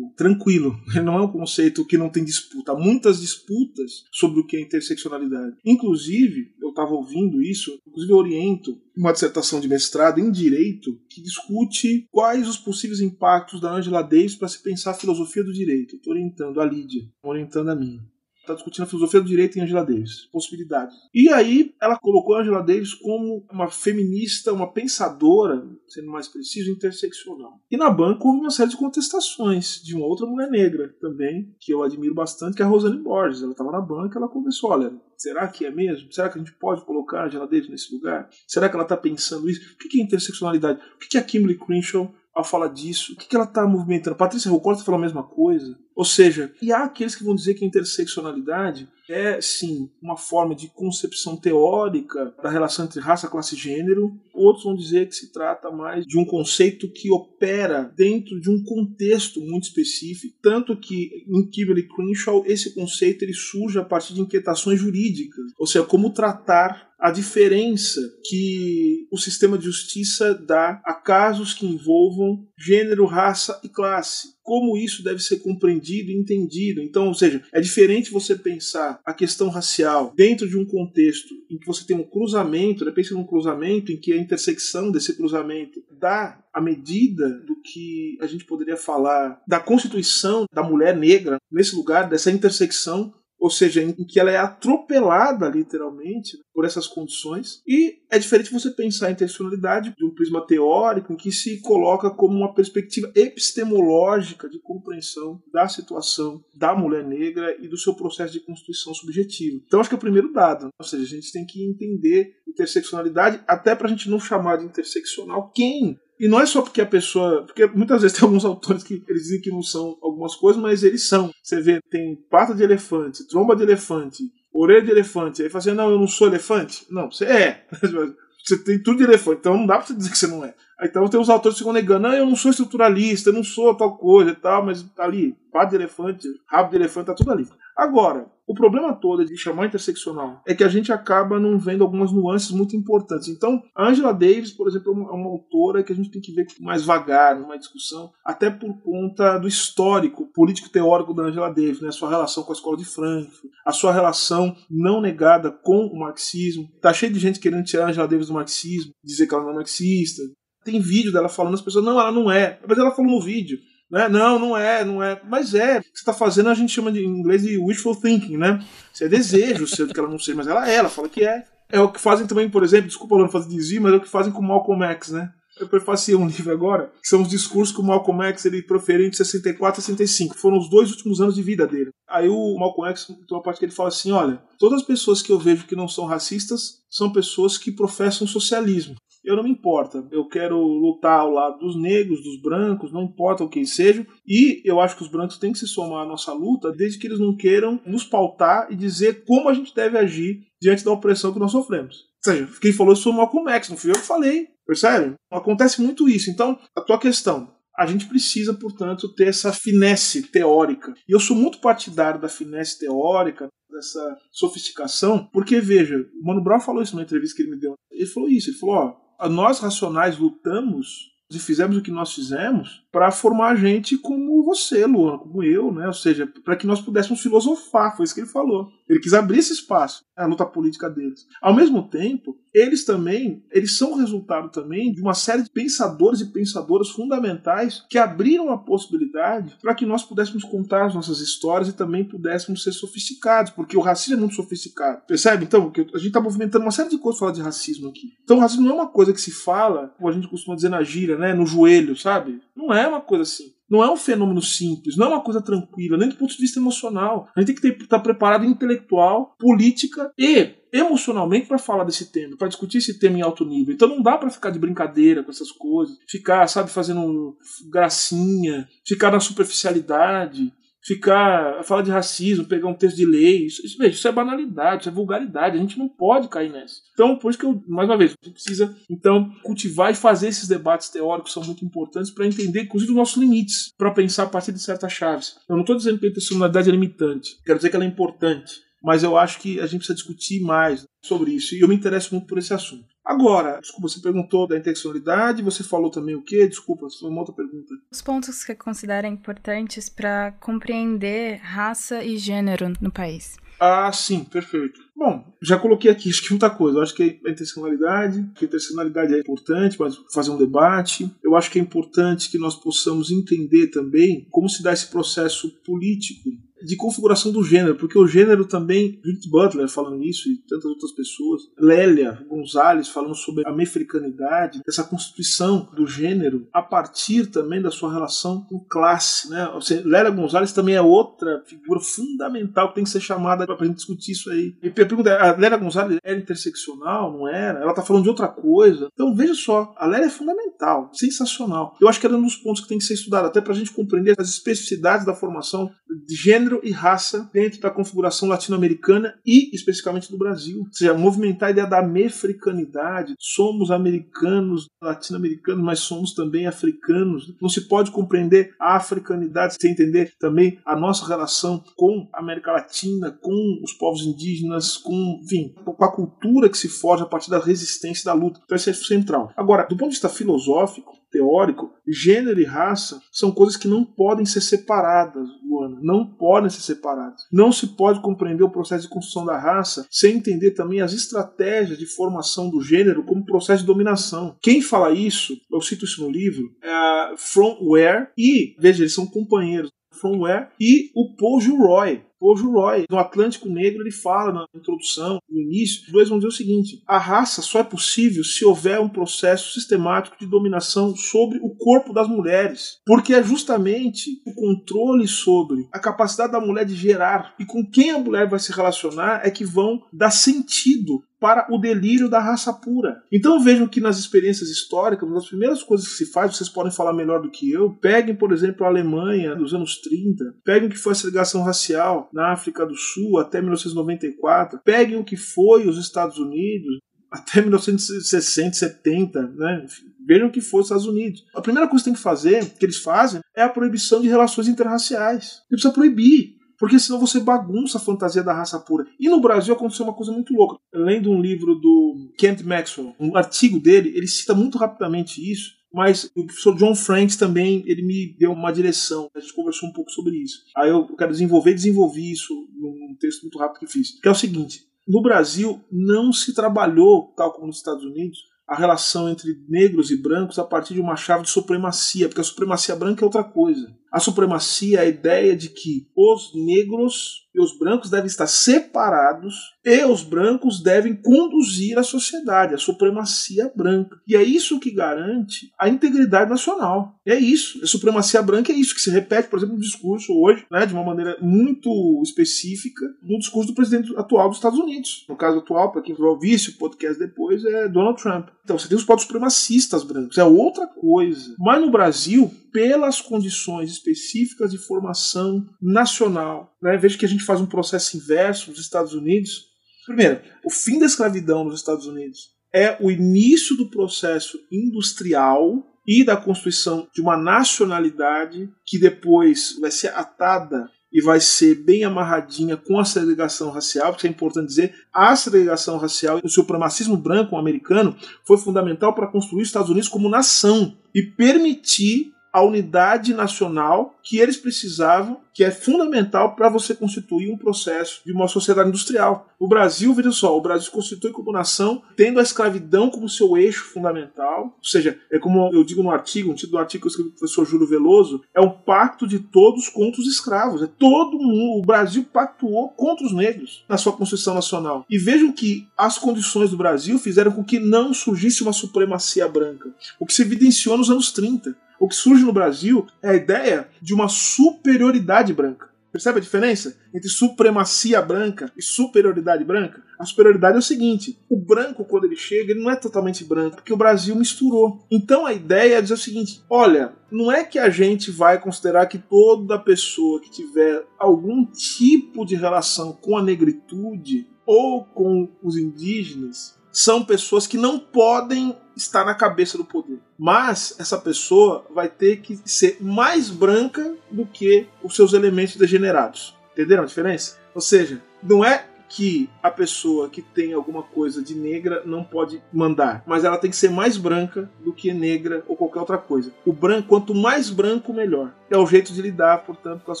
tranquilo, 0.16 0.74
não 1.04 1.18
é 1.18 1.22
um 1.22 1.30
conceito 1.30 1.84
que 1.84 1.98
não 1.98 2.08
tem 2.08 2.24
disputa. 2.24 2.72
Há 2.72 2.78
muitas 2.78 3.20
disputas 3.20 4.04
sobre 4.10 4.40
o 4.40 4.46
que 4.46 4.56
é 4.56 4.62
interseccionalidade. 4.62 5.56
Inclusive, 5.62 6.54
eu 6.58 6.70
estava 6.70 6.94
ouvindo 6.94 7.42
isso, 7.42 7.78
inclusive 7.86 8.12
eu 8.12 8.18
oriento 8.18 8.80
uma 8.96 9.12
dissertação 9.12 9.60
de 9.60 9.68
mestrado 9.68 10.20
em 10.20 10.30
direito 10.30 10.98
que 11.10 11.20
discute 11.20 12.06
quais 12.10 12.48
os 12.48 12.56
possíveis 12.56 13.00
impactos 13.00 13.60
da 13.60 13.72
Angela 13.72 14.00
Davis 14.00 14.36
para 14.36 14.48
se 14.48 14.62
pensar 14.62 14.92
a 14.92 14.94
filosofia 14.94 15.44
do 15.44 15.52
direito. 15.52 15.96
Estou 15.96 16.14
orientando 16.14 16.60
a 16.60 16.64
Lídia, 16.64 17.02
orientando 17.22 17.68
a 17.68 17.76
mim 17.76 18.00
está 18.44 18.54
discutindo 18.54 18.84
a 18.84 18.86
filosofia 18.86 19.20
do 19.20 19.26
direito 19.26 19.58
em 19.58 19.62
Angela 19.62 19.84
Davis, 19.84 20.26
possibilidades. 20.30 20.94
E 21.12 21.28
aí 21.28 21.74
ela 21.80 21.98
colocou 21.98 22.36
Angela 22.36 22.62
Davis 22.62 22.94
como 22.94 23.44
uma 23.50 23.68
feminista, 23.68 24.52
uma 24.52 24.70
pensadora, 24.70 25.66
sendo 25.88 26.10
mais 26.10 26.28
preciso, 26.28 26.70
interseccional. 26.70 27.60
E 27.70 27.76
na 27.76 27.90
banca 27.90 28.26
houve 28.26 28.40
uma 28.40 28.50
série 28.50 28.70
de 28.70 28.76
contestações 28.76 29.82
de 29.82 29.96
uma 29.96 30.06
outra 30.06 30.26
mulher 30.26 30.50
negra 30.50 30.94
também, 31.00 31.54
que 31.58 31.72
eu 31.72 31.82
admiro 31.82 32.14
bastante, 32.14 32.56
que 32.56 32.62
é 32.62 32.64
a 32.64 32.68
Rosane 32.68 33.02
Borges. 33.02 33.42
Ela 33.42 33.52
estava 33.52 33.72
na 33.72 33.80
banca, 33.80 34.18
ela 34.18 34.28
começou, 34.28 34.70
olha, 34.70 34.92
será 35.16 35.48
que 35.48 35.64
é 35.64 35.70
mesmo? 35.70 36.12
Será 36.12 36.28
que 36.28 36.38
a 36.38 36.38
gente 36.38 36.52
pode 36.52 36.84
colocar 36.84 37.22
a 37.22 37.26
Angela 37.26 37.46
Davis 37.46 37.68
nesse 37.68 37.94
lugar? 37.94 38.28
Será 38.46 38.68
que 38.68 38.74
ela 38.74 38.84
está 38.84 38.96
pensando 38.96 39.48
isso? 39.48 39.74
O 39.74 39.88
que 39.88 40.00
é 40.00 40.02
interseccionalidade? 40.02 40.80
O 40.96 40.98
que 40.98 41.16
é 41.16 41.20
a 41.20 41.24
Kimberly 41.24 41.58
Crenshaw 41.58 42.12
ao 42.34 42.44
falar 42.44 42.68
disso? 42.68 43.12
O 43.12 43.16
que, 43.16 43.34
ela 43.34 43.44
está 43.44 43.66
movimentando? 43.66 44.16
Patrícia 44.16 44.50
Rocorta 44.50 44.82
falou 44.82 44.98
a 44.98 45.02
mesma 45.02 45.22
coisa. 45.22 45.78
Ou 45.94 46.04
seja, 46.04 46.52
e 46.60 46.72
há 46.72 46.84
aqueles 46.84 47.14
que 47.14 47.24
vão 47.24 47.34
dizer 47.34 47.54
que 47.54 47.64
a 47.64 47.68
interseccionalidade 47.68 48.88
é, 49.08 49.40
sim, 49.40 49.90
uma 50.00 50.16
forma 50.16 50.54
de 50.54 50.68
concepção 50.68 51.36
teórica 51.36 52.34
da 52.42 52.48
relação 52.48 52.86
entre 52.86 53.00
raça, 53.00 53.28
classe 53.28 53.54
e 53.54 53.58
gênero. 53.58 54.18
Outros 54.32 54.64
vão 54.64 54.74
dizer 54.74 55.08
que 55.08 55.14
se 55.14 55.32
trata 55.32 55.70
mais 55.70 56.06
de 56.06 56.18
um 56.18 56.24
conceito 56.24 56.90
que 56.90 57.10
opera 57.10 57.92
dentro 57.96 58.40
de 58.40 58.50
um 58.50 58.62
contexto 58.64 59.40
muito 59.40 59.64
específico. 59.64 60.36
Tanto 60.42 60.76
que, 60.76 61.24
em 61.28 61.46
Kimberly 61.48 61.86
Crenshaw, 61.86 62.44
esse 62.46 62.74
conceito 62.74 63.22
ele 63.22 63.34
surge 63.34 63.78
a 63.78 63.84
partir 63.84 64.14
de 64.14 64.20
inquietações 64.20 64.80
jurídicas. 64.80 65.52
Ou 65.58 65.66
seja, 65.66 65.84
como 65.84 66.10
tratar 66.10 66.94
a 66.98 67.10
diferença 67.10 68.00
que 68.24 69.06
o 69.10 69.18
sistema 69.18 69.58
de 69.58 69.64
justiça 69.66 70.34
dá 70.34 70.80
a 70.84 70.94
casos 70.94 71.52
que 71.52 71.66
envolvam 71.66 72.46
gênero, 72.56 73.04
raça 73.04 73.60
e 73.62 73.68
classe 73.68 74.34
como 74.44 74.76
isso 74.76 75.02
deve 75.02 75.20
ser 75.20 75.38
compreendido 75.38 76.10
e 76.10 76.16
entendido. 76.16 76.82
Então, 76.82 77.08
ou 77.08 77.14
seja, 77.14 77.42
é 77.52 77.60
diferente 77.60 78.12
você 78.12 78.36
pensar 78.36 78.93
a 79.04 79.12
questão 79.12 79.48
racial 79.48 80.12
dentro 80.16 80.48
de 80.48 80.56
um 80.56 80.64
contexto 80.64 81.34
em 81.50 81.58
que 81.58 81.66
você 81.66 81.86
tem 81.86 81.96
um 81.96 82.04
cruzamento, 82.04 82.80
de 82.80 82.90
repente 82.90 83.12
num 83.12 83.26
cruzamento 83.26 83.92
em 83.92 83.98
que 83.98 84.12
a 84.12 84.16
intersecção 84.16 84.90
desse 84.90 85.16
cruzamento 85.16 85.82
dá 85.98 86.42
a 86.52 86.60
medida 86.60 87.28
do 87.40 87.60
que 87.60 88.16
a 88.20 88.26
gente 88.26 88.44
poderia 88.44 88.76
falar 88.76 89.42
da 89.46 89.58
constituição 89.58 90.46
da 90.52 90.62
mulher 90.62 90.96
negra 90.96 91.38
nesse 91.50 91.74
lugar, 91.74 92.08
dessa 92.08 92.30
intersecção 92.30 93.12
ou 93.44 93.50
seja, 93.50 93.82
em 93.82 93.92
que 93.92 94.18
ela 94.18 94.30
é 94.30 94.38
atropelada 94.38 95.46
literalmente 95.50 96.38
por 96.54 96.64
essas 96.64 96.86
condições. 96.86 97.60
E 97.66 97.98
é 98.10 98.18
diferente 98.18 98.50
você 98.50 98.70
pensar 98.70 99.08
a 99.08 99.10
intencionalidade 99.10 99.94
de 99.94 100.02
um 100.02 100.14
prisma 100.14 100.46
teórico 100.46 101.12
em 101.12 101.16
que 101.16 101.30
se 101.30 101.60
coloca 101.60 102.08
como 102.08 102.38
uma 102.38 102.54
perspectiva 102.54 103.12
epistemológica 103.14 104.48
de 104.48 104.58
compreensão 104.58 105.42
da 105.52 105.68
situação 105.68 106.42
da 106.54 106.74
mulher 106.74 107.04
negra 107.04 107.54
e 107.60 107.68
do 107.68 107.76
seu 107.76 107.94
processo 107.94 108.32
de 108.32 108.40
constituição 108.40 108.94
subjetiva. 108.94 109.60
Então 109.66 109.78
acho 109.78 109.90
que 109.90 109.94
é 109.94 109.98
o 109.98 110.00
primeiro 110.00 110.32
dado, 110.32 110.68
ou 110.78 110.86
seja, 110.86 111.02
a 111.02 111.06
gente 111.06 111.30
tem 111.30 111.44
que 111.44 111.62
entender 111.62 112.36
interseccionalidade, 112.48 113.42
até 113.46 113.74
para 113.74 113.88
a 113.88 113.90
gente 113.90 114.08
não 114.08 114.18
chamar 114.18 114.56
de 114.56 114.64
interseccional 114.64 115.52
quem 115.54 115.98
e 116.18 116.28
não 116.28 116.40
é 116.40 116.46
só 116.46 116.62
porque 116.62 116.80
a 116.80 116.86
pessoa. 116.86 117.44
Porque 117.44 117.66
muitas 117.66 118.02
vezes 118.02 118.16
tem 118.18 118.26
alguns 118.26 118.44
autores 118.44 118.82
que 118.82 119.04
eles 119.08 119.24
dizem 119.24 119.40
que 119.40 119.50
não 119.50 119.62
são 119.62 119.98
algumas 120.02 120.34
coisas, 120.34 120.60
mas 120.60 120.82
eles 120.82 121.08
são. 121.08 121.30
Você 121.42 121.60
vê, 121.60 121.80
tem 121.90 122.16
pata 122.30 122.54
de 122.54 122.62
elefante, 122.62 123.26
tromba 123.26 123.56
de 123.56 123.62
elefante, 123.62 124.24
orelha 124.52 124.82
de 124.82 124.90
elefante. 124.90 125.42
Aí 125.42 125.48
fala 125.48 125.60
assim: 125.60 125.72
não, 125.72 125.90
eu 125.90 125.98
não 125.98 126.08
sou 126.08 126.26
elefante. 126.26 126.86
Não, 126.90 127.10
você 127.10 127.24
é. 127.24 127.66
Você 128.44 128.62
tem 128.62 128.78
tudo 128.78 128.98
de 128.98 129.04
elefante, 129.04 129.38
então 129.38 129.56
não 129.56 129.64
dá 129.64 129.78
pra 129.78 129.86
você 129.86 129.94
dizer 129.94 130.10
que 130.10 130.18
você 130.18 130.26
não 130.26 130.44
é. 130.44 130.52
Então 130.82 131.08
tem 131.08 131.18
os 131.18 131.30
autores 131.30 131.56
que 131.56 131.60
ficam 131.60 131.72
negando, 131.72 132.08
não, 132.08 132.14
eu 132.14 132.26
não 132.26 132.36
sou 132.36 132.50
estruturalista, 132.50 133.30
eu 133.30 133.32
não 133.32 133.42
sou 133.42 133.74
tal 133.74 133.96
coisa 133.96 134.32
e 134.32 134.34
tal, 134.34 134.66
mas 134.66 134.82
tá 134.82 135.04
ali, 135.04 135.34
pá 135.50 135.64
de 135.64 135.76
elefante, 135.76 136.28
rabo 136.46 136.68
de 136.68 136.76
elefante, 136.76 137.06
tá 137.06 137.14
tudo 137.14 137.32
ali. 137.32 137.48
Agora, 137.76 138.26
o 138.46 138.54
problema 138.54 138.94
todo 138.94 139.24
de 139.24 139.36
chamar 139.36 139.66
interseccional 139.66 140.42
é 140.46 140.54
que 140.54 140.62
a 140.62 140.68
gente 140.68 140.92
acaba 140.92 141.40
não 141.40 141.58
vendo 141.58 141.82
algumas 141.82 142.12
nuances 142.12 142.50
muito 142.50 142.76
importantes. 142.76 143.28
Então, 143.28 143.62
a 143.74 143.88
Angela 143.88 144.12
Davis, 144.12 144.52
por 144.52 144.68
exemplo, 144.68 144.92
é 144.92 144.94
uma, 144.94 145.10
é 145.10 145.32
autora 145.32 145.82
que 145.82 145.92
a 145.92 145.96
gente 145.96 146.10
tem 146.10 146.20
que 146.20 146.32
ver 146.32 146.46
mais 146.60 146.84
vagar 146.84 147.38
numa 147.38 147.58
discussão, 147.58 148.12
até 148.24 148.50
por 148.50 148.74
conta 148.82 149.38
do 149.38 149.48
histórico 149.48 150.30
político-teórico 150.32 151.14
da 151.14 151.24
Angela 151.24 151.48
Davis, 151.48 151.80
né? 151.80 151.90
sua 151.90 152.10
relação 152.10 152.42
com 152.42 152.52
a 152.52 152.54
escola 152.54 152.76
de 152.76 152.84
Frankfurt, 152.84 153.50
a 153.64 153.72
sua 153.72 153.92
relação 153.92 154.54
não 154.70 155.00
negada 155.00 155.50
com 155.50 155.86
o 155.86 155.98
marxismo. 155.98 156.68
Tá 156.82 156.92
cheio 156.92 157.12
de 157.12 157.18
gente 157.18 157.40
querendo 157.40 157.64
tirar 157.64 157.86
a 157.86 157.88
Angela 157.88 158.08
Davis 158.08 158.28
do 158.28 158.34
marxismo, 158.34 158.92
dizer 159.02 159.26
que 159.26 159.34
ela 159.34 159.44
não 159.44 159.52
é 159.52 159.54
marxista. 159.54 160.22
Tem 160.64 160.80
vídeo 160.80 161.12
dela 161.12 161.28
falando, 161.28 161.54
as 161.54 161.62
pessoas, 161.62 161.84
não, 161.84 161.98
ela 161.98 162.12
não 162.12 162.30
é. 162.30 162.58
Mas 162.66 162.78
ela 162.78 162.90
falou 162.90 163.10
no 163.10 163.20
vídeo. 163.20 163.58
Né? 163.94 164.08
Não, 164.08 164.40
não 164.40 164.56
é, 164.56 164.84
não 164.84 165.00
é. 165.00 165.20
Mas 165.22 165.54
é. 165.54 165.78
O 165.78 165.82
que 165.82 165.90
você 165.90 166.00
está 166.00 166.12
fazendo 166.12 166.48
a 166.48 166.54
gente 166.54 166.72
chama 166.72 166.90
de, 166.90 166.98
em 166.98 167.06
inglês 167.06 167.42
de 167.42 167.56
wishful 167.56 167.94
thinking, 167.94 168.36
né? 168.36 168.58
Você 168.92 169.04
é 169.04 169.08
desejo 169.08 169.66
de 169.66 169.94
que 169.94 170.00
ela 170.00 170.08
não 170.08 170.18
seja, 170.18 170.36
mas 170.36 170.48
ela 170.48 170.68
é, 170.68 170.74
ela 170.74 170.88
fala 170.88 171.08
que 171.08 171.24
é. 171.24 171.44
É 171.70 171.80
o 171.80 171.92
que 171.92 172.00
fazem 172.00 172.26
também, 172.26 172.50
por 172.50 172.64
exemplo, 172.64 172.88
desculpa 172.88 173.16
não 173.16 173.28
fazer 173.28 173.48
desvio, 173.48 173.80
mas 173.80 173.92
é 173.92 173.96
o 173.96 174.00
que 174.00 174.08
fazem 174.08 174.32
com 174.32 174.40
o 174.40 174.42
Malcolm 174.42 174.84
X, 174.84 175.10
né? 175.10 175.32
Eu 175.60 175.68
prefacei 175.68 176.16
um 176.16 176.26
livro 176.26 176.52
agora, 176.52 176.90
que 177.00 177.06
são 177.06 177.22
os 177.22 177.28
discursos 177.28 177.72
que 177.72 177.80
o 177.80 177.84
Malcolm 177.84 178.24
X 178.24 178.44
ele 178.46 178.62
proferiu 178.62 179.06
entre 179.06 179.16
64 179.16 179.80
e 179.80 179.84
65. 179.84 180.36
Foram 180.36 180.58
os 180.58 180.68
dois 180.68 180.90
últimos 180.90 181.20
anos 181.20 181.36
de 181.36 181.42
vida 181.42 181.64
dele. 181.64 181.90
Aí 182.08 182.28
o 182.28 182.58
Malcolm 182.58 182.90
X 182.90 183.06
tem 183.06 183.16
uma 183.30 183.42
parte 183.42 183.60
que 183.60 183.64
ele 183.64 183.72
fala 183.72 183.90
assim: 183.90 184.10
olha, 184.10 184.42
todas 184.58 184.80
as 184.80 184.86
pessoas 184.86 185.22
que 185.22 185.30
eu 185.30 185.38
vejo 185.38 185.66
que 185.66 185.76
não 185.76 185.86
são 185.86 186.04
racistas 186.04 186.80
são 186.90 187.12
pessoas 187.12 187.56
que 187.56 187.70
professam 187.70 188.26
socialismo 188.26 188.96
eu 189.24 189.36
não 189.36 189.42
me 189.42 189.50
importa. 189.50 190.06
Eu 190.10 190.28
quero 190.28 190.56
lutar 190.56 191.20
ao 191.20 191.30
lado 191.30 191.58
dos 191.58 191.76
negros, 191.76 192.22
dos 192.22 192.40
brancos, 192.40 192.92
não 192.92 193.04
importa 193.04 193.42
o 193.42 193.48
que 193.48 193.64
seja. 193.66 194.06
E 194.26 194.60
eu 194.64 194.80
acho 194.80 194.96
que 194.96 195.02
os 195.02 195.10
brancos 195.10 195.38
têm 195.38 195.52
que 195.52 195.58
se 195.58 195.66
somar 195.66 196.04
à 196.04 196.08
nossa 196.08 196.32
luta, 196.32 196.72
desde 196.72 196.98
que 196.98 197.06
eles 197.06 197.18
não 197.18 197.36
queiram 197.36 197.80
nos 197.86 198.04
pautar 198.04 198.68
e 198.70 198.76
dizer 198.76 199.24
como 199.24 199.48
a 199.48 199.54
gente 199.54 199.74
deve 199.74 199.96
agir 199.98 200.42
diante 200.60 200.84
da 200.84 200.92
opressão 200.92 201.32
que 201.32 201.38
nós 201.38 201.52
sofremos. 201.52 201.96
Ou 202.26 202.32
seja, 202.32 202.48
quem 202.60 202.72
falou 202.72 202.92
isso 202.92 203.02
foi 203.02 203.12
o 203.12 203.16
Malcolm 203.16 203.50
X, 203.50 203.68
não 203.68 203.76
fui 203.76 203.90
eu 203.90 203.94
que 203.94 204.00
falei. 204.00 204.48
Percebe? 204.66 205.14
Acontece 205.30 205.82
muito 205.82 206.08
isso. 206.08 206.30
Então, 206.30 206.58
a 206.74 206.80
tua 206.80 206.98
questão, 206.98 207.52
a 207.76 207.86
gente 207.86 208.06
precisa, 208.06 208.54
portanto, 208.54 209.12
ter 209.14 209.28
essa 209.28 209.52
finesse 209.52 210.22
teórica. 210.30 210.94
E 211.08 211.12
eu 211.12 211.20
sou 211.20 211.36
muito 211.36 211.58
partidário 211.58 212.20
da 212.20 212.28
finesse 212.28 212.78
teórica, 212.78 213.48
dessa 213.70 214.16
sofisticação, 214.30 215.28
porque, 215.32 215.60
veja, 215.60 215.98
o 216.20 216.24
Mano 216.24 216.42
Brown 216.42 216.60
falou 216.60 216.82
isso 216.82 216.94
numa 216.94 217.02
entrevista 217.04 217.36
que 217.36 217.42
ele 217.42 217.50
me 217.50 217.60
deu. 217.60 217.74
Ele 217.90 218.06
falou 218.06 218.28
isso, 218.28 218.50
ele 218.50 218.58
falou, 218.58 218.76
ó, 218.76 219.03
nós 219.28 219.60
racionais 219.60 220.18
lutamos 220.18 221.12
e 221.30 221.38
fizemos 221.38 221.76
o 221.76 221.82
que 221.82 221.90
nós 221.90 222.12
fizemos 222.12 222.83
para 222.94 223.10
formar 223.10 223.56
gente 223.56 223.98
como 223.98 224.44
você, 224.44 224.86
Luan, 224.86 225.18
como 225.18 225.42
eu, 225.42 225.72
né? 225.72 225.88
Ou 225.88 225.92
seja, 225.92 226.32
para 226.44 226.54
que 226.54 226.64
nós 226.64 226.80
pudéssemos 226.80 227.20
filosofar, 227.20 227.96
foi 227.96 228.04
isso 228.04 228.14
que 228.14 228.20
ele 228.20 228.28
falou. 228.28 228.68
Ele 228.88 229.00
quis 229.00 229.12
abrir 229.12 229.40
esse 229.40 229.52
espaço, 229.52 230.04
a 230.16 230.26
luta 230.26 230.46
política 230.46 230.88
deles. 230.88 231.26
Ao 231.42 231.52
mesmo 231.52 231.88
tempo, 231.88 232.38
eles 232.52 232.84
também, 232.84 233.42
eles 233.50 233.76
são 233.76 233.96
resultado 233.96 234.48
também 234.50 234.92
de 234.92 235.00
uma 235.00 235.14
série 235.14 235.42
de 235.42 235.50
pensadores 235.50 236.20
e 236.20 236.26
pensadoras 236.26 236.90
fundamentais 236.90 237.84
que 237.90 237.98
abriram 237.98 238.52
a 238.52 238.58
possibilidade 238.58 239.56
para 239.60 239.74
que 239.74 239.84
nós 239.84 240.04
pudéssemos 240.04 240.44
contar 240.44 240.86
as 240.86 240.94
nossas 240.94 241.18
histórias 241.18 241.68
e 241.68 241.72
também 241.72 242.04
pudéssemos 242.04 242.62
ser 242.62 242.70
sofisticados, 242.70 243.50
porque 243.50 243.76
o 243.76 243.80
racismo 243.80 244.18
é 244.18 244.20
muito 244.20 244.36
sofisticado. 244.36 245.02
Percebe? 245.08 245.44
Então, 245.44 245.68
que 245.70 245.80
a 245.80 245.98
gente 245.98 246.06
está 246.06 246.20
movimentando 246.20 246.64
uma 246.64 246.70
série 246.70 246.90
de 246.90 246.98
coisas 246.98 247.18
para 247.18 247.28
falar 247.28 247.36
de 247.36 247.42
racismo 247.42 247.88
aqui. 247.88 248.12
Então, 248.22 248.36
o 248.36 248.40
racismo 248.40 248.64
não 248.64 248.72
é 248.72 248.82
uma 248.82 248.88
coisa 248.88 249.12
que 249.12 249.20
se 249.20 249.32
fala, 249.32 249.92
como 249.96 250.08
a 250.08 250.12
gente 250.12 250.28
costuma 250.28 250.54
dizer 250.54 250.68
na 250.68 250.84
gíria, 250.84 251.18
né, 251.18 251.34
no 251.34 251.46
joelho, 251.46 251.96
sabe? 251.96 252.40
Não 252.56 252.72
é 252.72 252.86
uma 252.86 253.00
coisa 253.00 253.22
assim. 253.22 253.54
Não 253.68 253.82
é 253.82 253.90
um 253.90 253.96
fenômeno 253.96 254.42
simples, 254.42 254.96
não 254.96 255.06
é 255.06 255.08
uma 255.10 255.22
coisa 255.22 255.40
tranquila, 255.40 255.96
nem 255.96 256.08
do 256.08 256.16
ponto 256.16 256.32
de 256.32 256.40
vista 256.40 256.60
emocional. 256.60 257.28
A 257.34 257.40
gente 257.40 257.60
tem 257.60 257.72
que 257.72 257.82
estar 257.82 257.98
preparado 257.98 258.44
intelectual, 258.44 259.34
política 259.38 260.12
e 260.18 260.54
emocionalmente 260.72 261.46
para 261.46 261.56
falar 261.56 261.84
desse 261.84 262.12
tema, 262.12 262.36
para 262.36 262.48
discutir 262.48 262.78
esse 262.78 262.98
tema 262.98 263.18
em 263.18 263.22
alto 263.22 263.44
nível. 263.44 263.74
Então 263.74 263.88
não 263.88 264.02
dá 264.02 264.18
para 264.18 264.30
ficar 264.30 264.50
de 264.50 264.58
brincadeira 264.58 265.22
com 265.22 265.30
essas 265.30 265.50
coisas, 265.50 265.96
ficar, 266.06 266.46
sabe, 266.48 266.70
fazendo 266.70 267.36
gracinha, 267.70 268.68
ficar 268.86 269.10
na 269.10 269.20
superficialidade, 269.20 270.52
ficar 270.84 271.64
falar 271.64 271.82
de 271.82 271.90
racismo, 271.90 272.44
pegar 272.44 272.68
um 272.68 272.74
texto 272.74 272.96
de 272.96 273.06
lei, 273.06 273.46
isso, 273.46 273.64
isso, 273.64 273.82
isso 273.82 274.08
é 274.08 274.12
banalidade, 274.12 274.82
isso 274.82 274.88
é 274.90 274.92
vulgaridade, 274.92 275.56
a 275.56 275.60
gente 275.60 275.78
não 275.78 275.88
pode 275.88 276.28
cair 276.28 276.52
nessa. 276.52 276.76
Então, 276.92 277.16
por 277.16 277.30
isso 277.30 277.38
que 277.38 277.46
eu, 277.46 277.62
mais 277.66 277.88
uma 277.88 277.96
vez, 277.96 278.12
a 278.12 278.26
gente 278.26 278.34
precisa 278.34 278.76
então 278.90 279.32
cultivar 279.42 279.90
e 279.90 279.94
fazer 279.94 280.28
esses 280.28 280.46
debates 280.46 280.90
teóricos 280.90 281.32
são 281.32 281.42
muito 281.42 281.64
importantes 281.64 282.10
para 282.10 282.26
entender, 282.26 282.62
inclusive, 282.62 282.92
os 282.92 282.96
nossos 282.96 283.16
limites, 283.16 283.72
para 283.78 283.90
pensar 283.90 284.24
a 284.24 284.28
partir 284.28 284.52
de 284.52 284.60
certas 284.60 284.92
chaves. 284.92 285.36
Eu 285.48 285.56
não 285.56 285.62
estou 285.62 285.76
dizendo 285.76 285.98
que 285.98 286.06
a 286.06 286.10
interseccionalidade 286.10 286.68
é 286.68 286.72
limitante, 286.72 287.30
quero 287.44 287.58
dizer 287.58 287.70
que 287.70 287.76
ela 287.76 287.84
é 287.84 287.88
importante, 287.88 288.52
mas 288.82 289.02
eu 289.02 289.16
acho 289.16 289.40
que 289.40 289.58
a 289.60 289.66
gente 289.66 289.78
precisa 289.78 289.94
discutir 289.94 290.42
mais 290.42 290.84
sobre 291.02 291.32
isso 291.32 291.54
e 291.54 291.60
eu 291.60 291.68
me 291.68 291.74
interesso 291.74 292.14
muito 292.14 292.26
por 292.26 292.38
esse 292.38 292.52
assunto. 292.52 292.93
Agora, 293.04 293.60
desculpa, 293.60 293.88
você 293.88 294.00
perguntou 294.00 294.46
da 294.46 294.56
interseccionalidade, 294.56 295.42
você 295.42 295.62
falou 295.62 295.90
também 295.90 296.14
o 296.14 296.22
quê? 296.22 296.48
Desculpa, 296.48 296.86
foi 296.88 297.10
uma 297.10 297.20
outra 297.20 297.34
pergunta. 297.34 297.74
Os 297.92 298.00
pontos 298.00 298.42
que 298.42 298.54
considera 298.54 299.06
importantes 299.06 299.90
para 299.90 300.32
compreender 300.40 301.36
raça 301.42 302.02
e 302.02 302.16
gênero 302.16 302.72
no 302.80 302.90
país. 302.90 303.36
Ah, 303.60 303.92
sim, 303.92 304.24
perfeito. 304.24 304.80
Bom, 304.96 305.24
já 305.42 305.58
coloquei 305.58 305.90
aqui, 305.90 306.08
acho 306.10 306.22
que 306.22 306.30
muita 306.30 306.50
coisa. 306.50 306.78
Eu 306.78 306.82
acho 306.82 306.94
que 306.94 307.20
a 307.24 307.30
intencionalidade, 307.30 308.30
que 308.34 308.44
a 308.44 308.48
intencionalidade 308.48 309.14
é 309.14 309.20
importante, 309.20 309.76
mas 309.78 309.96
fazer 310.12 310.30
um 310.30 310.38
debate. 310.38 311.10
Eu 311.22 311.36
acho 311.36 311.50
que 311.50 311.58
é 311.58 311.62
importante 311.62 312.30
que 312.30 312.38
nós 312.38 312.54
possamos 312.54 313.10
entender 313.10 313.68
também 313.68 314.26
como 314.30 314.48
se 314.48 314.62
dá 314.62 314.72
esse 314.72 314.88
processo 314.88 315.50
político 315.64 316.30
de 316.64 316.76
configuração 316.76 317.30
do 317.30 317.42
gênero, 317.42 317.76
porque 317.76 317.98
o 317.98 318.06
gênero 318.06 318.44
também, 318.46 318.98
Judith 319.04 319.28
Butler 319.28 319.68
falando 319.68 320.02
isso 320.02 320.28
e 320.28 320.38
tantas 320.38 320.64
outras 320.64 320.92
pessoas, 320.92 321.42
Lélia 321.58 322.24
Gonzalez 322.28 322.88
falando 322.88 323.14
sobre 323.14 323.46
a 323.46 323.52
mefricanidade, 323.52 324.62
essa 324.66 324.82
constituição 324.82 325.68
do 325.76 325.86
gênero 325.86 326.48
a 326.52 326.62
partir 326.62 327.26
também 327.26 327.60
da 327.60 327.70
sua 327.70 327.92
relação 327.92 328.42
com 328.48 328.58
classe, 328.60 329.28
né? 329.28 329.46
Seja, 329.60 329.82
Lélia 329.84 330.10
Gonzalez 330.10 330.52
também 330.52 330.74
é 330.74 330.82
outra 330.82 331.42
figura 331.46 331.80
fundamental 331.80 332.68
que 332.68 332.76
tem 332.76 332.84
que 332.84 332.90
ser 332.90 333.00
chamada 333.00 333.46
para 333.46 333.56
a 333.60 333.66
gente 333.66 333.76
discutir 333.76 334.12
isso 334.12 334.30
aí. 334.30 334.56
E 334.62 334.70
a 334.84 334.88
pergunta 334.88 335.10
é, 335.10 335.20
a 335.20 335.36
Lélia 335.36 335.58
Gonzalez 335.58 335.98
era 336.02 336.18
interseccional, 336.18 337.12
não 337.12 337.28
era? 337.28 337.60
Ela 337.60 337.70
está 337.70 337.82
falando 337.82 338.04
de 338.04 338.08
outra 338.08 338.28
coisa. 338.28 338.88
Então 338.92 339.14
veja 339.14 339.34
só, 339.34 339.74
a 339.76 339.86
Lélia 339.86 340.06
é 340.06 340.10
fundamental, 340.10 340.90
sensacional. 340.92 341.76
Eu 341.80 341.88
acho 341.88 342.00
que 342.00 342.06
era 342.06 342.16
um 342.16 342.22
dos 342.22 342.36
pontos 342.36 342.62
que 342.62 342.68
tem 342.68 342.78
que 342.78 342.84
ser 342.84 342.94
estudado, 342.94 343.26
até 343.26 343.40
para 343.40 343.52
a 343.52 343.56
gente 343.56 343.72
compreender 343.72 344.14
as 344.18 344.28
especificidades 344.28 345.04
da 345.06 345.14
formação 345.14 345.70
de 346.06 346.14
gênero 346.14 346.60
e 346.62 346.70
raça 346.70 347.28
dentro 347.32 347.60
da 347.60 347.70
configuração 347.70 348.28
latino-americana 348.28 349.14
e 349.24 349.54
especificamente 349.54 350.10
do 350.10 350.18
Brasil. 350.18 350.60
Ou 350.60 350.72
seja, 350.72 350.94
movimentar 350.94 351.48
a 351.48 351.52
ideia 351.52 351.66
da 351.66 351.82
mefricanidade. 351.82 353.14
Somos 353.18 353.70
americanos, 353.70 354.66
latino-americanos, 354.82 355.64
mas 355.64 355.80
somos 355.80 356.14
também 356.14 356.46
africanos. 356.46 357.34
Não 357.40 357.48
se 357.48 357.68
pode 357.68 357.90
compreender 357.90 358.54
a 358.60 358.76
africanidade 358.76 359.56
sem 359.60 359.72
entender 359.72 360.12
também 360.18 360.58
a 360.64 360.76
nossa 360.76 361.06
relação 361.06 361.62
com 361.76 362.08
a 362.12 362.20
América 362.20 362.52
Latina, 362.52 363.10
com 363.10 363.60
os 363.62 363.72
povos 363.72 364.02
indígenas, 364.02 364.73
com, 364.76 365.20
enfim, 365.22 365.54
com 365.64 365.84
a 365.84 365.92
cultura 365.92 366.48
que 366.48 366.58
se 366.58 366.68
forja 366.68 367.04
a 367.04 367.08
partir 367.08 367.30
da 367.30 367.38
resistência 367.38 368.04
da 368.04 368.12
luta. 368.12 368.40
Então 368.44 368.56
isso 368.56 368.70
é 368.70 368.74
central. 368.74 369.32
Agora, 369.36 369.64
do 369.64 369.76
ponto 369.76 369.90
de 369.90 369.94
vista 369.94 370.08
filosófico, 370.08 370.94
teórico, 371.14 371.72
gênero 371.86 372.40
e 372.40 372.44
raça 372.44 373.00
são 373.12 373.30
coisas 373.30 373.56
que 373.56 373.68
não 373.68 373.84
podem 373.84 374.26
ser 374.26 374.40
separadas, 374.40 375.28
Luana. 375.48 375.78
Não 375.80 376.04
podem 376.04 376.50
ser 376.50 376.60
separadas. 376.60 377.22
Não 377.30 377.52
se 377.52 377.68
pode 377.68 378.00
compreender 378.00 378.42
o 378.42 378.50
processo 378.50 378.82
de 378.82 378.92
construção 378.92 379.24
da 379.24 379.38
raça 379.38 379.86
sem 379.88 380.16
entender 380.16 380.50
também 380.50 380.80
as 380.80 380.92
estratégias 380.92 381.78
de 381.78 381.86
formação 381.86 382.50
do 382.50 382.60
gênero 382.60 383.04
como 383.04 383.24
processo 383.24 383.62
de 383.62 383.66
dominação. 383.66 384.36
Quem 384.42 384.60
fala 384.60 384.92
isso, 384.92 385.36
eu 385.52 385.60
cito 385.60 385.84
isso 385.84 386.02
no 386.02 386.10
livro, 386.10 386.50
é 386.60 387.14
From 387.16 387.58
Where 387.62 388.08
e, 388.18 388.56
veja, 388.58 388.82
eles 388.82 388.94
são 388.94 389.06
companheiros. 389.06 389.70
From 389.92 390.22
Where 390.22 390.48
e 390.60 390.90
o 390.94 391.14
Paul 391.16 391.40
Gilroy. 391.40 392.02
O 392.26 392.32
Roy, 392.32 392.86
no 392.88 392.98
Atlântico 392.98 393.50
Negro, 393.50 393.82
ele 393.82 393.90
fala 393.90 394.32
na 394.32 394.46
introdução, 394.54 395.18
no 395.28 395.38
início, 395.38 395.82
os 395.82 395.92
dois 395.92 396.08
vão 396.08 396.16
dizer 396.16 396.28
o 396.28 396.32
seguinte: 396.32 396.82
a 396.86 396.96
raça 396.96 397.42
só 397.42 397.58
é 397.58 397.62
possível 397.62 398.24
se 398.24 398.46
houver 398.46 398.80
um 398.80 398.88
processo 398.88 399.52
sistemático 399.52 400.16
de 400.18 400.24
dominação 400.24 400.96
sobre 400.96 401.38
o 401.42 401.50
corpo 401.54 401.92
das 401.92 402.08
mulheres. 402.08 402.78
Porque 402.86 403.12
é 403.12 403.22
justamente 403.22 404.22
o 404.24 404.32
controle 404.32 405.06
sobre 405.06 405.68
a 405.70 405.78
capacidade 405.78 406.32
da 406.32 406.40
mulher 406.40 406.64
de 406.64 406.74
gerar 406.74 407.34
e 407.38 407.44
com 407.44 407.62
quem 407.62 407.90
a 407.90 407.98
mulher 407.98 408.26
vai 408.26 408.38
se 408.38 408.52
relacionar 408.52 409.20
é 409.22 409.30
que 409.30 409.44
vão 409.44 409.82
dar 409.92 410.10
sentido 410.10 411.04
para 411.20 411.46
o 411.50 411.58
delírio 411.58 412.08
da 412.08 412.20
raça 412.20 412.52
pura. 412.52 413.02
Então 413.12 413.42
vejam 413.42 413.66
que 413.66 413.80
nas 413.80 413.98
experiências 413.98 414.50
históricas, 414.50 415.08
uma 415.08 415.16
das 415.16 415.28
primeiras 415.28 415.62
coisas 415.62 415.88
que 415.88 415.94
se 415.94 416.12
faz, 416.12 416.36
vocês 416.36 416.48
podem 416.48 416.72
falar 416.72 416.92
melhor 416.92 417.22
do 417.22 417.30
que 417.30 417.50
eu, 417.50 417.70
peguem, 417.74 418.14
por 418.14 418.32
exemplo, 418.32 418.64
a 418.64 418.68
Alemanha 418.68 419.34
dos 419.34 419.54
anos 419.54 419.80
30, 419.80 420.36
peguem 420.44 420.68
o 420.68 420.70
que 420.70 420.78
foi 420.78 420.92
a 420.92 420.96
segregação 420.96 421.42
racial 421.42 422.10
na 422.12 422.32
África 422.32 422.66
do 422.66 422.76
Sul 422.76 423.18
até 423.18 423.40
1994, 423.40 424.60
peguem 424.64 424.98
o 424.98 425.04
que 425.04 425.16
foi 425.16 425.66
os 425.66 425.78
Estados 425.78 426.18
Unidos 426.18 426.78
até 427.14 427.40
1960, 427.40 428.56
70, 428.56 429.22
né? 429.36 429.62
Enfim, 429.64 429.84
vejam 430.04 430.30
que 430.30 430.40
foi 430.40 430.60
os 430.60 430.66
Estados 430.66 430.86
Unidos. 430.86 431.24
A 431.34 431.40
primeira 431.40 431.68
coisa 431.68 431.84
que 431.84 431.90
tem 431.90 431.94
que 431.94 432.02
fazer, 432.02 432.44
que 432.58 432.66
eles 432.66 432.78
fazem, 432.78 433.20
é 433.36 433.42
a 433.42 433.48
proibição 433.48 434.02
de 434.02 434.08
relações 434.08 434.48
interraciais. 434.48 435.42
Ele 435.48 435.60
precisa 435.60 435.72
proibir. 435.72 436.34
Porque 436.64 436.78
senão 436.78 436.98
você 436.98 437.20
bagunça 437.20 437.76
a 437.76 437.80
fantasia 437.80 438.22
da 438.22 438.32
raça 438.32 438.58
pura. 438.58 438.86
E 438.98 439.06
no 439.10 439.20
Brasil 439.20 439.52
aconteceu 439.52 439.84
uma 439.84 439.92
coisa 439.92 440.10
muito 440.10 440.32
louca. 440.32 440.56
Lendo 440.72 441.10
um 441.10 441.20
livro 441.20 441.56
do 441.56 442.10
Kent 442.16 442.40
Maxwell, 442.42 442.96
um 442.98 443.14
artigo 443.14 443.60
dele, 443.60 443.92
ele 443.94 444.06
cita 444.06 444.34
muito 444.34 444.56
rapidamente 444.56 445.20
isso, 445.30 445.52
mas 445.70 446.10
o 446.16 446.24
professor 446.24 446.56
John 446.56 446.74
Franks 446.74 447.16
também 447.16 447.62
ele 447.66 447.82
me 447.82 448.16
deu 448.18 448.32
uma 448.32 448.50
direção. 448.50 449.10
A 449.14 449.20
gente 449.20 449.34
conversou 449.34 449.68
um 449.68 449.74
pouco 449.74 449.90
sobre 449.90 450.16
isso. 450.16 450.38
Aí 450.56 450.70
eu 450.70 450.86
quero 450.96 451.12
desenvolver 451.12 451.52
desenvolvi 451.52 452.10
isso 452.10 452.32
num 452.56 452.96
texto 452.98 453.24
muito 453.24 453.38
rápido 453.38 453.58
que 453.58 453.66
fiz. 453.66 454.00
Que 454.00 454.08
é 454.08 454.10
o 454.10 454.14
seguinte: 454.14 454.62
no 454.88 455.02
Brasil 455.02 455.62
não 455.70 456.14
se 456.14 456.34
trabalhou, 456.34 457.12
tal 457.14 457.30
como 457.30 457.48
nos 457.48 457.58
Estados 457.58 457.84
Unidos, 457.84 458.20
a 458.48 458.56
relação 458.56 459.10
entre 459.10 459.38
negros 459.48 459.90
e 459.90 460.00
brancos 460.00 460.38
a 460.38 460.44
partir 460.44 460.72
de 460.72 460.80
uma 460.80 460.96
chave 460.96 461.24
de 461.24 461.30
supremacia, 461.30 462.08
porque 462.08 462.22
a 462.22 462.24
supremacia 462.24 462.74
branca 462.74 463.02
é 463.02 463.04
outra 463.04 463.22
coisa. 463.22 463.70
A 463.94 464.00
supremacia 464.00 464.80
a 464.80 464.86
ideia 464.86 465.36
de 465.36 465.48
que 465.50 465.86
os 465.94 466.34
negros 466.34 467.23
e 467.34 467.40
os 467.40 467.58
brancos 467.58 467.90
devem 467.90 468.06
estar 468.06 468.26
separados 468.26 469.54
e 469.64 469.84
os 469.84 470.02
brancos 470.02 470.62
devem 470.62 470.94
conduzir 470.94 471.78
a 471.78 471.82
sociedade, 471.82 472.54
a 472.54 472.58
supremacia 472.58 473.50
branca. 473.54 473.98
E 474.06 474.14
é 474.14 474.22
isso 474.22 474.60
que 474.60 474.70
garante 474.70 475.50
a 475.58 475.68
integridade 475.68 476.30
nacional. 476.30 476.98
É 477.04 477.16
isso. 477.18 477.60
A 477.62 477.66
supremacia 477.66 478.22
branca 478.22 478.52
é 478.52 478.54
isso 478.54 478.74
que 478.74 478.80
se 478.80 478.90
repete, 478.90 479.28
por 479.28 479.38
exemplo, 479.38 479.56
no 479.56 479.60
discurso 479.60 480.12
hoje, 480.12 480.46
né, 480.50 480.66
de 480.66 480.74
uma 480.74 480.84
maneira 480.84 481.16
muito 481.20 482.00
específica, 482.02 482.84
no 483.02 483.18
discurso 483.18 483.48
do 483.48 483.54
presidente 483.54 483.94
atual 483.96 484.28
dos 484.28 484.38
Estados 484.38 484.58
Unidos. 484.58 485.04
No 485.08 485.16
caso 485.16 485.38
atual, 485.38 485.72
para 485.72 485.82
quem 485.82 485.94
vai 485.94 486.08
ouvir 486.08 486.32
esse 486.32 486.52
podcast 486.52 486.98
depois, 486.98 487.44
é 487.44 487.68
Donald 487.68 488.00
Trump. 488.00 488.28
Então, 488.44 488.58
você 488.58 488.68
tem 488.68 488.76
os 488.76 488.84
povos 488.84 489.04
supremacistas 489.04 489.82
brancos, 489.82 490.18
é 490.18 490.24
outra 490.24 490.66
coisa. 490.66 491.34
Mas 491.38 491.60
no 491.60 491.70
Brasil, 491.70 492.30
pelas 492.54 493.00
condições 493.00 493.68
específicas 493.68 494.52
de 494.52 494.58
formação 494.58 495.44
nacional. 495.60 496.54
Né? 496.62 496.76
Veja 496.76 496.96
que 496.96 497.04
a 497.04 497.08
gente 497.08 497.23
faz 497.24 497.40
um 497.40 497.46
processo 497.46 497.96
inverso 497.96 498.50
nos 498.50 498.60
Estados 498.60 498.94
Unidos. 498.94 499.46
Primeiro, 499.86 500.20
o 500.44 500.50
fim 500.50 500.78
da 500.78 500.86
escravidão 500.86 501.44
nos 501.44 501.60
Estados 501.60 501.86
Unidos 501.86 502.30
é 502.52 502.76
o 502.80 502.90
início 502.90 503.56
do 503.56 503.68
processo 503.68 504.38
industrial 504.50 505.64
e 505.86 506.04
da 506.04 506.16
construção 506.16 506.88
de 506.94 507.02
uma 507.02 507.16
nacionalidade 507.16 508.48
que 508.64 508.78
depois 508.78 509.56
vai 509.60 509.70
ser 509.70 509.88
atada 509.88 510.70
e 510.94 511.02
vai 511.02 511.20
ser 511.20 511.56
bem 511.56 511.82
amarradinha 511.82 512.56
com 512.56 512.78
a 512.78 512.84
segregação 512.84 513.50
racial, 513.50 513.92
porque 513.92 514.06
é 514.06 514.10
importante 514.10 514.46
dizer, 514.46 514.72
a 514.92 515.16
segregação 515.16 515.76
racial 515.76 516.20
e 516.22 516.26
o 516.26 516.30
supremacismo 516.30 516.96
branco 516.96 517.36
americano 517.36 517.96
foi 518.24 518.38
fundamental 518.38 518.94
para 518.94 519.08
construir 519.08 519.42
os 519.42 519.48
Estados 519.48 519.70
Unidos 519.70 519.88
como 519.88 520.08
nação 520.08 520.78
e 520.94 521.02
permitir 521.02 522.13
a 522.34 522.42
unidade 522.42 523.14
nacional 523.14 523.94
que 524.02 524.18
eles 524.18 524.36
precisavam, 524.36 525.20
que 525.32 525.44
é 525.44 525.52
fundamental 525.52 526.34
para 526.34 526.48
você 526.48 526.74
constituir 526.74 527.32
um 527.32 527.38
processo 527.38 528.00
de 528.04 528.12
uma 528.12 528.26
sociedade 528.26 528.68
industrial. 528.68 529.28
O 529.38 529.46
Brasil, 529.46 529.94
veja 529.94 530.10
só, 530.10 530.36
o 530.36 530.40
Brasil 530.40 530.64
se 530.64 530.70
constitui 530.70 531.12
como 531.12 531.30
nação 531.30 531.80
tendo 531.96 532.18
a 532.18 532.22
escravidão 532.24 532.90
como 532.90 533.08
seu 533.08 533.36
eixo 533.36 533.66
fundamental, 533.66 534.46
ou 534.46 534.64
seja, 534.64 534.98
é 535.12 535.18
como 535.18 535.48
eu 535.52 535.62
digo 535.62 535.80
no 535.80 535.92
artigo, 535.92 536.32
um 536.32 536.34
título 536.34 536.58
do 536.58 536.58
artigo 536.58 536.82
que 536.82 536.88
eu 536.88 536.90
escrevi 536.90 537.10
com 537.10 537.16
o 537.16 537.18
professor 537.20 537.46
Júlio 537.46 537.68
Veloso, 537.68 538.20
é 538.34 538.40
um 538.40 538.50
pacto 538.50 539.06
de 539.06 539.20
todos 539.20 539.68
contra 539.68 540.00
os 540.00 540.08
escravos. 540.08 540.60
É 540.60 540.66
todo 540.66 541.16
mundo, 541.16 541.60
o 541.60 541.64
Brasil 541.64 542.04
pactuou 542.12 542.70
contra 542.70 543.06
os 543.06 543.14
negros 543.14 543.64
na 543.68 543.76
sua 543.76 543.92
Constituição 543.92 544.34
Nacional. 544.34 544.84
E 544.90 544.98
vejam 544.98 545.30
que 545.30 545.68
as 545.78 545.98
condições 545.98 546.50
do 546.50 546.56
Brasil 546.56 546.98
fizeram 546.98 547.30
com 547.30 547.44
que 547.44 547.60
não 547.60 547.94
surgisse 547.94 548.42
uma 548.42 548.52
supremacia 548.52 549.28
branca, 549.28 549.72
o 550.00 550.06
que 550.06 550.12
se 550.12 550.22
evidenciou 550.22 550.76
nos 550.76 550.90
anos 550.90 551.12
30. 551.12 551.62
O 551.84 551.86
que 551.86 551.94
surge 551.94 552.24
no 552.24 552.32
Brasil 552.32 552.86
é 553.02 553.10
a 553.10 553.14
ideia 553.14 553.68
de 553.82 553.92
uma 553.92 554.08
superioridade 554.08 555.34
branca. 555.34 555.68
Percebe 555.92 556.16
a 556.16 556.22
diferença 556.22 556.74
entre 556.94 557.10
supremacia 557.10 558.00
branca 558.00 558.50
e 558.56 558.62
superioridade 558.62 559.44
branca? 559.44 559.82
A 559.98 560.06
superioridade 560.06 560.56
é 560.56 560.60
o 560.60 560.62
seguinte: 560.62 561.18
o 561.28 561.36
branco, 561.36 561.84
quando 561.84 562.04
ele 562.04 562.16
chega, 562.16 562.52
ele 562.52 562.62
não 562.62 562.70
é 562.70 562.76
totalmente 562.76 563.22
branco, 563.22 563.56
porque 563.56 563.72
o 563.72 563.76
Brasil 563.76 564.16
misturou. 564.16 564.82
Então 564.90 565.26
a 565.26 565.34
ideia 565.34 565.76
é 565.76 565.82
dizer 565.82 565.92
o 565.92 565.98
seguinte: 565.98 566.42
olha, 566.48 566.94
não 567.10 567.30
é 567.30 567.44
que 567.44 567.58
a 567.58 567.68
gente 567.68 568.10
vai 568.10 568.40
considerar 568.40 568.86
que 568.86 568.96
toda 568.96 569.58
pessoa 569.58 570.22
que 570.22 570.30
tiver 570.30 570.86
algum 570.98 571.44
tipo 571.44 572.24
de 572.24 572.34
relação 572.34 572.94
com 572.94 573.14
a 573.14 573.22
negritude 573.22 574.26
ou 574.46 574.86
com 574.86 575.28
os 575.42 575.58
indígenas 575.58 576.58
são 576.74 577.04
pessoas 577.04 577.46
que 577.46 577.56
não 577.56 577.78
podem 577.78 578.56
estar 578.76 579.04
na 579.04 579.14
cabeça 579.14 579.56
do 579.56 579.64
poder. 579.64 580.00
Mas 580.18 580.74
essa 580.78 580.98
pessoa 580.98 581.64
vai 581.72 581.88
ter 581.88 582.16
que 582.16 582.38
ser 582.44 582.78
mais 582.80 583.30
branca 583.30 583.94
do 584.10 584.26
que 584.26 584.66
os 584.82 584.96
seus 584.96 585.12
elementos 585.12 585.54
degenerados. 585.54 586.36
Entenderam 586.52 586.82
a 586.82 586.86
diferença? 586.86 587.38
Ou 587.54 587.60
seja, 587.60 588.02
não 588.20 588.44
é 588.44 588.66
que 588.88 589.30
a 589.42 589.50
pessoa 589.50 590.08
que 590.08 590.20
tem 590.20 590.52
alguma 590.52 590.82
coisa 590.82 591.22
de 591.22 591.34
negra 591.34 591.82
não 591.84 592.04
pode 592.04 592.42
mandar, 592.52 593.02
mas 593.06 593.24
ela 593.24 593.38
tem 593.38 593.50
que 593.50 593.56
ser 593.56 593.70
mais 593.70 593.96
branca 593.96 594.48
do 594.64 594.72
que 594.72 594.92
negra 594.92 595.42
ou 595.48 595.56
qualquer 595.56 595.80
outra 595.80 595.98
coisa. 595.98 596.32
O 596.44 596.52
branco, 596.52 596.88
quanto 596.88 597.14
mais 597.14 597.50
branco, 597.50 597.92
melhor. 597.92 598.32
É 598.50 598.56
o 598.56 598.66
jeito 598.66 598.92
de 598.92 599.00
lidar, 599.02 599.38
portanto, 599.44 599.82
com 599.84 599.92
as 599.92 600.00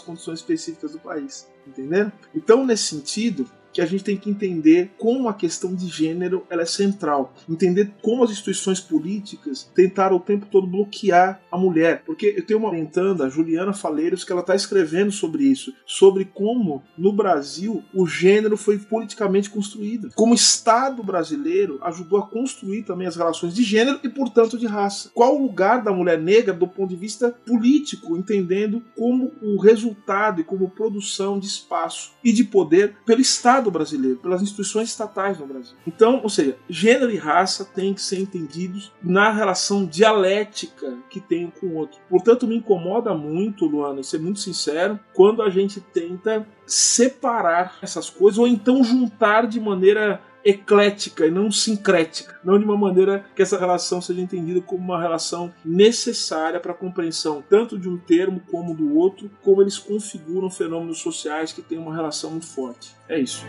condições 0.00 0.40
específicas 0.40 0.92
do 0.92 0.98
país. 0.98 1.48
Entenderam? 1.66 2.12
Então, 2.34 2.64
nesse 2.64 2.84
sentido, 2.84 3.48
que 3.74 3.80
a 3.80 3.86
gente 3.86 4.04
tem 4.04 4.16
que 4.16 4.30
entender 4.30 4.92
como 4.96 5.28
a 5.28 5.34
questão 5.34 5.74
de 5.74 5.88
gênero 5.88 6.46
ela 6.48 6.62
é 6.62 6.66
central. 6.66 7.34
Entender 7.50 7.92
como 8.00 8.22
as 8.22 8.30
instituições 8.30 8.80
políticas 8.80 9.68
tentaram 9.74 10.16
o 10.16 10.20
tempo 10.20 10.46
todo 10.50 10.66
bloquear 10.66 11.42
a 11.50 11.58
mulher. 11.58 12.04
Porque 12.06 12.34
eu 12.36 12.46
tenho 12.46 12.60
uma 12.60 12.68
orientanda, 12.68 13.26
a 13.26 13.28
Juliana 13.28 13.72
Faleiros, 13.72 14.22
que 14.22 14.30
ela 14.30 14.42
está 14.42 14.54
escrevendo 14.54 15.10
sobre 15.10 15.44
isso, 15.44 15.74
sobre 15.84 16.24
como 16.24 16.84
no 16.96 17.12
Brasil 17.12 17.82
o 17.92 18.06
gênero 18.06 18.56
foi 18.56 18.78
politicamente 18.78 19.50
construído. 19.50 20.10
Como 20.14 20.32
o 20.32 20.36
Estado 20.36 21.02
brasileiro 21.02 21.80
ajudou 21.82 22.20
a 22.20 22.26
construir 22.26 22.84
também 22.84 23.08
as 23.08 23.16
relações 23.16 23.54
de 23.54 23.64
gênero 23.64 23.98
e, 24.04 24.08
portanto, 24.08 24.56
de 24.56 24.66
raça. 24.66 25.10
Qual 25.12 25.36
o 25.36 25.42
lugar 25.42 25.82
da 25.82 25.92
mulher 25.92 26.18
negra 26.18 26.54
do 26.54 26.68
ponto 26.68 26.90
de 26.90 26.96
vista 26.96 27.30
político, 27.44 28.16
entendendo 28.16 28.82
como 28.96 29.32
o 29.42 29.60
resultado 29.60 30.40
e 30.40 30.44
como 30.44 30.70
produção 30.70 31.40
de 31.40 31.46
espaço 31.46 32.12
e 32.22 32.32
de 32.32 32.44
poder 32.44 32.94
pelo 33.04 33.20
Estado 33.20 33.63
Estado 33.64 33.70
brasileiro, 33.70 34.18
pelas 34.18 34.42
instituições 34.42 34.90
estatais 34.90 35.38
no 35.38 35.46
Brasil. 35.46 35.76
Então, 35.86 36.20
ou 36.22 36.28
seja, 36.28 36.56
gênero 36.68 37.10
e 37.10 37.16
raça 37.16 37.64
têm 37.64 37.94
que 37.94 38.02
ser 38.02 38.20
entendidos 38.20 38.92
na 39.02 39.30
relação 39.30 39.86
dialética 39.86 40.98
que 41.08 41.20
tem 41.20 41.46
um 41.46 41.50
com 41.50 41.66
o 41.66 41.74
outro. 41.74 41.98
Portanto, 42.08 42.46
me 42.46 42.56
incomoda 42.56 43.14
muito, 43.14 43.66
Luana, 43.66 44.00
e 44.00 44.04
ser 44.04 44.20
muito 44.20 44.40
sincero, 44.40 44.98
quando 45.12 45.42
a 45.42 45.50
gente 45.50 45.80
tenta 45.80 46.46
separar 46.66 47.78
essas 47.82 48.10
coisas 48.10 48.38
ou 48.38 48.46
então 48.46 48.82
juntar 48.82 49.46
de 49.46 49.60
maneira 49.60 50.20
eclética 50.44 51.26
e 51.26 51.30
não 51.30 51.50
sincrética, 51.50 52.38
não 52.44 52.58
de 52.58 52.64
uma 52.64 52.76
maneira 52.76 53.24
que 53.34 53.42
essa 53.42 53.58
relação 53.58 54.00
seja 54.00 54.20
entendida 54.20 54.60
como 54.60 54.82
uma 54.82 55.00
relação 55.00 55.52
necessária 55.64 56.60
para 56.60 56.72
a 56.72 56.76
compreensão 56.76 57.42
tanto 57.48 57.78
de 57.78 57.88
um 57.88 57.96
termo 57.96 58.40
como 58.50 58.74
do 58.74 58.96
outro, 58.96 59.30
como 59.42 59.62
eles 59.62 59.78
configuram 59.78 60.50
fenômenos 60.50 60.98
sociais 60.98 61.52
que 61.52 61.62
têm 61.62 61.78
uma 61.78 61.94
relação 61.94 62.30
muito 62.30 62.46
forte. 62.46 62.94
É 63.08 63.18
isso. 63.18 63.44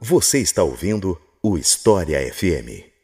Você 0.00 0.38
está 0.38 0.62
ouvindo 0.62 1.20
o 1.42 1.58
História 1.58 2.18
FM. 2.32 2.97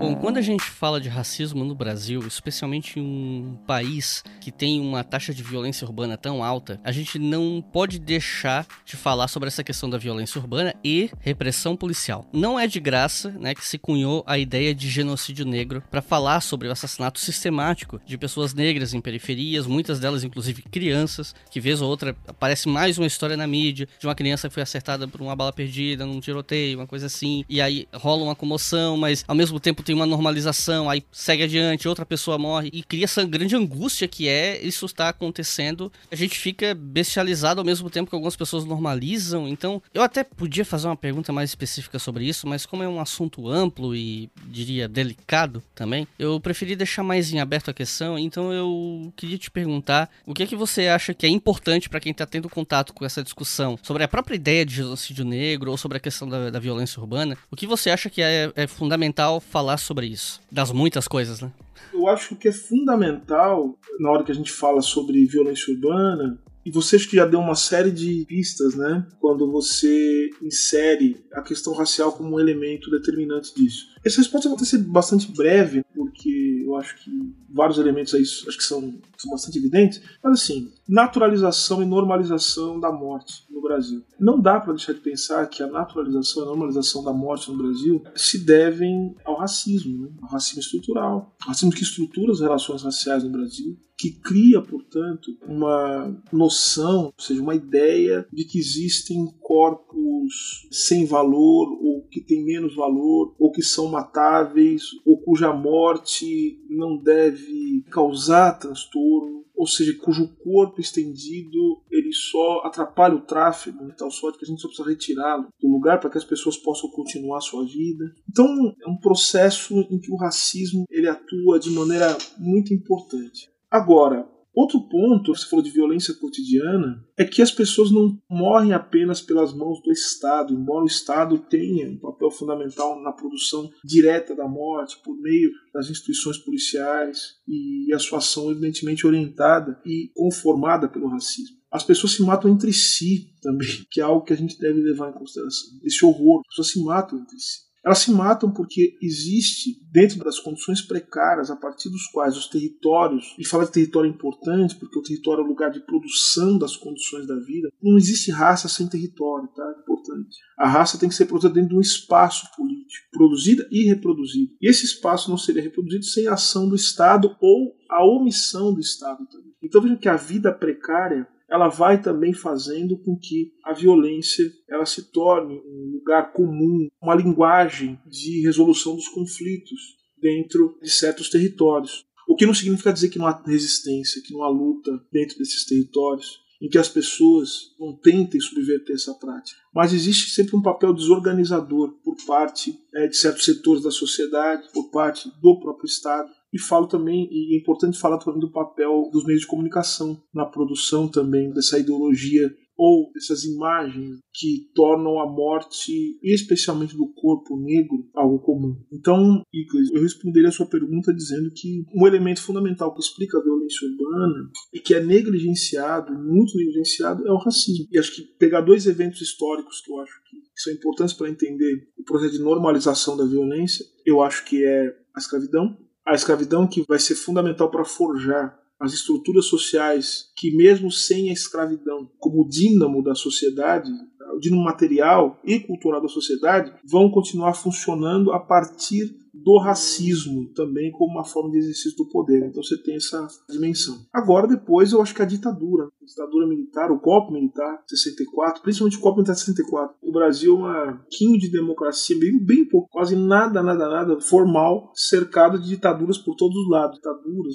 Bom, 0.00 0.14
quando 0.14 0.38
a 0.38 0.40
gente 0.40 0.64
fala 0.64 0.98
de 0.98 1.10
racismo 1.10 1.62
no 1.62 1.74
Brasil, 1.74 2.26
especialmente 2.26 2.98
em 2.98 3.02
um 3.02 3.58
país 3.66 4.24
que 4.40 4.50
tem 4.50 4.80
uma 4.80 5.04
taxa 5.04 5.34
de 5.34 5.42
violência 5.42 5.86
urbana 5.86 6.16
tão 6.16 6.42
alta, 6.42 6.80
a 6.82 6.90
gente 6.90 7.18
não 7.18 7.62
pode 7.70 7.98
deixar 7.98 8.66
de 8.82 8.96
falar 8.96 9.28
sobre 9.28 9.48
essa 9.48 9.62
questão 9.62 9.90
da 9.90 9.98
violência 9.98 10.40
urbana 10.40 10.74
e 10.82 11.10
repressão 11.20 11.76
policial. 11.76 12.26
Não 12.32 12.58
é 12.58 12.66
de 12.66 12.80
graça, 12.80 13.28
né, 13.32 13.54
que 13.54 13.62
se 13.62 13.76
cunhou 13.76 14.24
a 14.26 14.38
ideia 14.38 14.74
de 14.74 14.88
genocídio 14.88 15.44
negro 15.44 15.82
para 15.90 16.00
falar 16.00 16.40
sobre 16.40 16.66
o 16.66 16.72
assassinato 16.72 17.20
sistemático 17.20 18.00
de 18.06 18.16
pessoas 18.16 18.54
negras 18.54 18.94
em 18.94 19.02
periferias, 19.02 19.66
muitas 19.66 20.00
delas 20.00 20.24
inclusive 20.24 20.62
crianças, 20.62 21.34
que 21.50 21.60
vez 21.60 21.82
ou 21.82 21.90
outra 21.90 22.16
aparece 22.26 22.70
mais 22.70 22.96
uma 22.96 23.06
história 23.06 23.36
na 23.36 23.46
mídia 23.46 23.86
de 23.98 24.06
uma 24.06 24.14
criança 24.14 24.48
que 24.48 24.54
foi 24.54 24.62
acertada 24.62 25.06
por 25.06 25.20
uma 25.20 25.36
bala 25.36 25.52
perdida 25.52 26.06
num 26.06 26.20
tiroteio, 26.20 26.78
uma 26.78 26.86
coisa 26.86 27.04
assim, 27.04 27.44
e 27.50 27.60
aí 27.60 27.86
rola 27.92 28.24
uma 28.24 28.34
comoção, 28.34 28.96
mas 28.96 29.26
ao 29.28 29.34
mesmo 29.34 29.60
tempo 29.60 29.89
tem 29.90 29.94
uma 29.96 30.06
normalização, 30.06 30.88
aí 30.88 31.02
segue 31.10 31.42
adiante, 31.42 31.88
outra 31.88 32.06
pessoa 32.06 32.38
morre 32.38 32.70
e 32.72 32.80
cria 32.80 33.04
essa 33.04 33.24
grande 33.24 33.56
angústia 33.56 34.06
que 34.06 34.28
é 34.28 34.64
isso 34.64 34.86
está 34.86 35.08
acontecendo. 35.08 35.92
A 36.12 36.14
gente 36.14 36.38
fica 36.38 36.76
bestializado 36.76 37.60
ao 37.60 37.64
mesmo 37.64 37.90
tempo 37.90 38.08
que 38.08 38.14
algumas 38.14 38.36
pessoas 38.36 38.64
normalizam. 38.64 39.48
Então, 39.48 39.82
eu 39.92 40.00
até 40.00 40.22
podia 40.22 40.64
fazer 40.64 40.86
uma 40.86 40.96
pergunta 40.96 41.32
mais 41.32 41.50
específica 41.50 41.98
sobre 41.98 42.24
isso, 42.24 42.46
mas 42.46 42.64
como 42.64 42.84
é 42.84 42.88
um 42.88 43.00
assunto 43.00 43.48
amplo 43.48 43.92
e 43.96 44.30
diria 44.46 44.86
delicado 44.86 45.60
também, 45.74 46.06
eu 46.16 46.38
preferi 46.38 46.76
deixar 46.76 47.02
mais 47.02 47.32
em 47.32 47.40
aberto 47.40 47.70
a 47.70 47.74
questão. 47.74 48.16
Então, 48.16 48.52
eu 48.52 49.12
queria 49.16 49.38
te 49.38 49.50
perguntar 49.50 50.08
o 50.24 50.32
que 50.32 50.44
é 50.44 50.46
que 50.46 50.54
você 50.54 50.86
acha 50.86 51.12
que 51.12 51.26
é 51.26 51.28
importante 51.28 51.88
para 51.88 51.98
quem 51.98 52.12
está 52.12 52.26
tendo 52.26 52.48
contato 52.48 52.94
com 52.94 53.04
essa 53.04 53.24
discussão 53.24 53.76
sobre 53.82 54.04
a 54.04 54.08
própria 54.08 54.36
ideia 54.36 54.64
de 54.64 54.76
genocídio 54.76 55.24
negro 55.24 55.72
ou 55.72 55.76
sobre 55.76 55.96
a 55.96 56.00
questão 56.00 56.28
da, 56.28 56.48
da 56.48 56.60
violência 56.60 57.00
urbana. 57.00 57.36
O 57.50 57.56
que 57.56 57.66
você 57.66 57.90
acha 57.90 58.08
que 58.08 58.22
é, 58.22 58.52
é 58.54 58.66
fundamental 58.68 59.40
falar 59.40 59.79
sobre 59.80 60.06
isso? 60.06 60.40
Das 60.50 60.70
muitas 60.72 61.08
coisas, 61.08 61.40
né? 61.40 61.50
Eu 61.92 62.08
acho 62.08 62.36
que 62.36 62.48
é 62.48 62.52
fundamental, 62.52 63.76
na 63.98 64.10
hora 64.10 64.24
que 64.24 64.32
a 64.32 64.34
gente 64.34 64.52
fala 64.52 64.80
sobre 64.82 65.26
violência 65.26 65.72
urbana, 65.72 66.38
e 66.64 66.70
você 66.70 66.96
acho 66.96 67.08
que 67.08 67.16
já 67.16 67.24
deu 67.24 67.40
uma 67.40 67.54
série 67.54 67.90
de 67.90 68.24
pistas, 68.28 68.74
né? 68.74 69.06
Quando 69.18 69.50
você 69.50 70.28
insere 70.42 71.24
a 71.32 71.40
questão 71.40 71.72
racial 71.72 72.12
como 72.12 72.36
um 72.36 72.40
elemento 72.40 72.90
determinante 72.90 73.54
disso. 73.54 73.86
Essa 74.04 74.18
resposta 74.18 74.48
vai 74.48 74.58
ser 74.64 74.78
bastante 74.78 75.30
breve, 75.32 75.84
porque 75.94 76.64
eu 76.64 76.76
acho 76.76 76.96
que 77.02 77.10
vários 77.50 77.78
elementos 77.78 78.14
aí 78.14 78.22
acho 78.22 78.56
que 78.56 78.64
são, 78.64 78.94
são 79.18 79.30
bastante 79.30 79.58
evidentes. 79.58 80.00
Mas 80.22 80.42
assim, 80.42 80.72
naturalização 80.88 81.82
e 81.82 81.86
normalização 81.86 82.80
da 82.80 82.90
morte 82.90 83.44
no 83.50 83.60
Brasil. 83.60 84.02
Não 84.18 84.40
dá 84.40 84.58
para 84.58 84.72
deixar 84.72 84.92
de 84.92 85.00
pensar 85.00 85.46
que 85.46 85.62
a 85.62 85.66
naturalização 85.66 86.42
e 86.42 86.46
a 86.46 86.48
normalização 86.48 87.04
da 87.04 87.12
morte 87.12 87.50
no 87.50 87.58
Brasil 87.58 88.02
se 88.14 88.38
devem 88.38 89.14
ao 89.24 89.36
racismo, 89.36 90.02
né? 90.02 90.08
ao 90.22 90.30
racismo 90.30 90.60
estrutural, 90.60 91.34
ao 91.42 91.48
racismo 91.48 91.72
que 91.72 91.82
estrutura 91.82 92.32
as 92.32 92.40
relações 92.40 92.82
raciais 92.82 93.22
no 93.24 93.30
Brasil, 93.30 93.78
que 94.00 94.12
cria, 94.12 94.62
portanto, 94.62 95.30
uma 95.46 96.18
noção, 96.32 97.06
ou 97.06 97.14
seja, 97.18 97.42
uma 97.42 97.54
ideia 97.54 98.26
de 98.32 98.44
que 98.46 98.58
existem 98.58 99.26
corpos 99.40 100.66
sem 100.70 101.04
valor 101.04 101.68
ou 101.68 102.06
que 102.10 102.22
têm 102.22 102.42
menos 102.42 102.74
valor 102.74 103.34
ou 103.38 103.52
que 103.52 103.62
são 103.62 103.89
matáveis 103.90 104.82
ou 105.04 105.18
cuja 105.18 105.52
morte 105.52 106.58
não 106.68 106.96
deve 106.96 107.84
causar 107.90 108.58
transtorno 108.58 109.40
ou 109.60 109.66
seja, 109.66 109.94
cujo 110.02 110.26
corpo 110.42 110.80
estendido 110.80 111.82
ele 111.90 112.14
só 112.14 112.62
atrapalha 112.64 113.14
o 113.14 113.20
tráfego, 113.20 113.84
de 113.84 113.94
tal 113.94 114.10
sorte 114.10 114.38
que 114.38 114.46
a 114.46 114.48
gente 114.48 114.62
só 114.62 114.68
precisa 114.68 114.88
retirá-lo 114.88 115.48
do 115.60 115.68
lugar 115.68 116.00
para 116.00 116.08
que 116.08 116.16
as 116.16 116.24
pessoas 116.24 116.56
possam 116.56 116.88
continuar 116.88 117.36
a 117.36 117.42
sua 117.42 117.66
vida. 117.66 118.10
Então 118.26 118.74
é 118.82 118.88
um 118.88 118.96
processo 118.96 119.78
em 119.90 119.98
que 119.98 120.10
o 120.10 120.16
racismo 120.16 120.86
ele 120.88 121.06
atua 121.06 121.58
de 121.58 121.68
maneira 121.68 122.16
muito 122.38 122.72
importante. 122.72 123.50
Agora, 123.70 124.26
Outro 124.54 124.88
ponto, 124.88 125.34
você 125.34 125.48
falou 125.48 125.64
de 125.64 125.70
violência 125.70 126.12
cotidiana, 126.14 127.04
é 127.16 127.24
que 127.24 127.40
as 127.40 127.52
pessoas 127.52 127.92
não 127.92 128.18
morrem 128.28 128.72
apenas 128.72 129.20
pelas 129.20 129.54
mãos 129.54 129.80
do 129.82 129.92
Estado, 129.92 130.52
embora 130.52 130.82
o 130.82 130.88
Estado 130.88 131.38
tenha 131.38 131.88
um 131.88 131.98
papel 131.98 132.30
fundamental 132.30 133.00
na 133.00 133.12
produção 133.12 133.70
direta 133.84 134.34
da 134.34 134.48
morte, 134.48 135.00
por 135.04 135.16
meio 135.16 135.50
das 135.72 135.88
instituições 135.88 136.38
policiais 136.38 137.36
e 137.46 137.92
a 137.94 137.98
sua 137.98 138.18
ação 138.18 138.50
evidentemente 138.50 139.06
orientada 139.06 139.80
e 139.86 140.10
conformada 140.14 140.88
pelo 140.88 141.08
racismo. 141.08 141.60
As 141.70 141.84
pessoas 141.84 142.14
se 142.14 142.22
matam 142.22 142.50
entre 142.50 142.72
si 142.72 143.32
também, 143.40 143.68
que 143.90 144.00
é 144.00 144.04
algo 144.04 144.24
que 144.24 144.32
a 144.32 144.36
gente 144.36 144.58
deve 144.58 144.80
levar 144.80 145.10
em 145.10 145.18
consideração. 145.18 145.78
Esse 145.84 146.04
horror, 146.04 146.40
as 146.40 146.48
pessoas 146.48 146.72
se 146.72 146.84
matam 146.84 147.20
entre 147.20 147.38
si. 147.38 147.69
Elas 147.84 148.00
se 148.00 148.12
matam 148.12 148.52
porque 148.52 148.96
existe, 149.00 149.80
dentro 149.90 150.18
das 150.18 150.38
condições 150.38 150.82
precárias 150.82 151.50
a 151.50 151.56
partir 151.56 151.88
dos 151.88 152.06
quais 152.08 152.36
os 152.36 152.46
territórios, 152.46 153.34
e 153.38 153.46
fala 153.46 153.64
de 153.64 153.72
território 153.72 154.10
importante, 154.10 154.76
porque 154.76 154.98
o 154.98 155.02
território 155.02 155.42
é 155.42 155.44
o 155.44 155.48
lugar 155.48 155.70
de 155.70 155.80
produção 155.80 156.58
das 156.58 156.76
condições 156.76 157.26
da 157.26 157.36
vida, 157.36 157.70
não 157.82 157.96
existe 157.96 158.30
raça 158.30 158.68
sem 158.68 158.86
território, 158.88 159.48
tá? 159.48 159.74
Importante. 159.80 160.36
A 160.58 160.68
raça 160.68 160.98
tem 160.98 161.08
que 161.08 161.14
ser 161.14 161.26
produzida 161.26 161.54
dentro 161.54 161.70
de 161.70 161.76
um 161.76 161.80
espaço 161.80 162.46
político, 162.54 163.06
produzida 163.10 163.66
e 163.70 163.84
reproduzida. 163.84 164.52
E 164.60 164.68
esse 164.68 164.84
espaço 164.84 165.30
não 165.30 165.38
seria 165.38 165.62
reproduzido 165.62 166.04
sem 166.04 166.26
a 166.26 166.34
ação 166.34 166.68
do 166.68 166.76
Estado 166.76 167.34
ou 167.40 167.74
a 167.88 168.04
omissão 168.04 168.74
do 168.74 168.80
Estado 168.80 169.26
também. 169.26 169.54
Então 169.62 169.80
vejam 169.80 169.96
que 169.96 170.08
a 170.08 170.16
vida 170.16 170.52
precária 170.52 171.26
ela 171.50 171.68
vai 171.68 172.00
também 172.00 172.32
fazendo 172.32 172.96
com 172.96 173.18
que 173.18 173.52
a 173.64 173.72
violência 173.72 174.50
ela 174.68 174.86
se 174.86 175.10
torne 175.10 175.60
um 175.66 175.92
lugar 175.94 176.32
comum, 176.32 176.88
uma 177.02 177.14
linguagem 177.14 177.98
de 178.06 178.40
resolução 178.42 178.94
dos 178.94 179.08
conflitos 179.08 179.96
dentro 180.16 180.78
de 180.80 180.88
certos 180.88 181.28
territórios. 181.28 182.04
O 182.28 182.36
que 182.36 182.46
não 182.46 182.54
significa 182.54 182.92
dizer 182.92 183.08
que 183.08 183.18
não 183.18 183.26
há 183.26 183.42
resistência, 183.44 184.22
que 184.22 184.32
não 184.32 184.44
há 184.44 184.48
luta 184.48 184.92
dentro 185.12 185.36
desses 185.38 185.64
territórios, 185.64 186.38
em 186.60 186.68
que 186.68 186.78
as 186.78 186.88
pessoas 186.88 187.74
não 187.78 187.96
tentem 187.96 188.40
subverter 188.40 188.94
essa 188.94 189.14
prática. 189.14 189.58
Mas 189.74 189.92
existe 189.92 190.30
sempre 190.30 190.54
um 190.54 190.62
papel 190.62 190.92
desorganizador 190.92 191.94
por 192.04 192.14
parte 192.26 192.78
é, 192.94 193.08
de 193.08 193.16
certos 193.16 193.44
setores 193.44 193.82
da 193.82 193.90
sociedade, 193.90 194.68
por 194.72 194.90
parte 194.90 195.28
do 195.40 195.58
próprio 195.58 195.86
Estado, 195.86 196.30
e 196.52 196.58
falo 196.58 196.86
também, 196.86 197.28
e 197.30 197.56
é 197.56 197.60
importante 197.60 197.98
falar 197.98 198.18
também 198.18 198.40
do 198.40 198.50
papel 198.50 199.08
dos 199.12 199.24
meios 199.24 199.42
de 199.42 199.46
comunicação 199.46 200.20
na 200.34 200.44
produção 200.44 201.08
também 201.08 201.52
dessa 201.52 201.78
ideologia 201.78 202.50
ou 202.82 203.12
essas 203.14 203.44
imagens 203.44 204.20
que 204.32 204.70
tornam 204.74 205.20
a 205.20 205.30
morte, 205.30 206.18
especialmente 206.22 206.96
do 206.96 207.12
corpo 207.12 207.54
negro, 207.60 208.08
algo 208.14 208.38
comum. 208.38 208.74
Então, 208.90 209.42
Icles, 209.52 209.90
eu 209.92 210.00
responderia 210.00 210.48
a 210.48 210.52
sua 210.52 210.64
pergunta 210.64 211.12
dizendo 211.12 211.50
que 211.54 211.84
um 211.94 212.06
elemento 212.06 212.40
fundamental 212.40 212.94
que 212.94 213.02
explica 213.02 213.36
a 213.36 213.42
violência 213.42 213.86
urbana 213.86 214.50
e 214.72 214.80
que 214.80 214.94
é 214.94 215.04
negligenciado, 215.04 216.10
muito 216.14 216.56
negligenciado, 216.56 217.28
é 217.28 217.30
o 217.30 217.36
racismo. 217.36 217.84
E 217.92 217.98
acho 217.98 218.14
que 218.14 218.22
pegar 218.22 218.62
dois 218.62 218.86
eventos 218.86 219.20
históricos 219.20 219.82
que 219.82 219.92
eu 219.92 220.00
acho 220.00 220.14
que 220.30 220.62
são 220.62 220.72
importantes 220.72 221.12
para 221.12 221.28
entender 221.28 221.86
o 221.98 222.02
processo 222.02 222.32
de 222.32 222.42
normalização 222.42 223.14
da 223.14 223.26
violência, 223.26 223.84
eu 224.06 224.22
acho 224.22 224.42
que 224.46 224.64
é 224.64 224.96
a 225.14 225.18
escravidão 225.18 225.76
a 226.06 226.14
escravidão 226.14 226.66
que 226.66 226.84
vai 226.88 226.98
ser 226.98 227.14
fundamental 227.14 227.70
para 227.70 227.84
forjar 227.84 228.58
as 228.80 228.92
estruturas 228.94 229.46
sociais 229.46 230.32
que, 230.36 230.56
mesmo 230.56 230.90
sem 230.90 231.28
a 231.28 231.32
escravidão 231.32 232.10
como 232.18 232.48
dínamo 232.48 233.02
da 233.02 233.14
sociedade, 233.14 233.90
dínamo 234.38 234.62
material 234.62 235.38
e 235.44 235.58
cultural 235.60 236.00
da 236.00 236.08
sociedade, 236.08 236.72
vão 236.84 237.10
continuar 237.10 237.54
funcionando 237.54 238.32
a 238.32 238.38
partir 238.38 239.20
do 239.32 239.58
racismo 239.58 240.46
também 240.54 240.90
como 240.90 241.12
uma 241.12 241.24
forma 241.24 241.50
de 241.50 241.58
exercício 241.58 241.96
do 241.96 242.08
poder. 242.08 242.46
Então 242.46 242.62
você 242.62 242.76
tem 242.82 242.96
essa 242.96 243.26
dimensão. 243.48 243.98
Agora, 244.12 244.46
depois, 244.46 244.92
eu 244.92 245.00
acho 245.00 245.14
que 245.14 245.22
a 245.22 245.26
ditadura, 245.26 245.84
a 245.84 246.04
ditadura 246.04 246.46
militar, 246.46 246.90
o 246.90 247.00
golpe 247.00 247.32
militar 247.32 247.82
64, 247.86 248.62
principalmente 248.62 248.98
o 248.98 249.00
golpe 249.00 249.18
militar 249.18 249.34
64. 249.34 249.96
O 250.02 250.12
Brasil 250.12 250.54
uma 250.54 251.04
quinho 251.10 251.38
de 251.38 251.50
democracia, 251.50 252.18
bem, 252.18 252.38
bem 252.38 252.64
pouco, 252.68 252.88
quase 252.90 253.16
nada, 253.16 253.62
nada, 253.62 253.88
nada 253.88 254.20
formal, 254.20 254.92
cercado 254.94 255.58
de 255.58 255.68
ditaduras 255.68 256.18
por 256.18 256.34
todos 256.34 256.56
os 256.56 256.68
lados. 256.68 256.96
Ditaduras, 256.96 257.54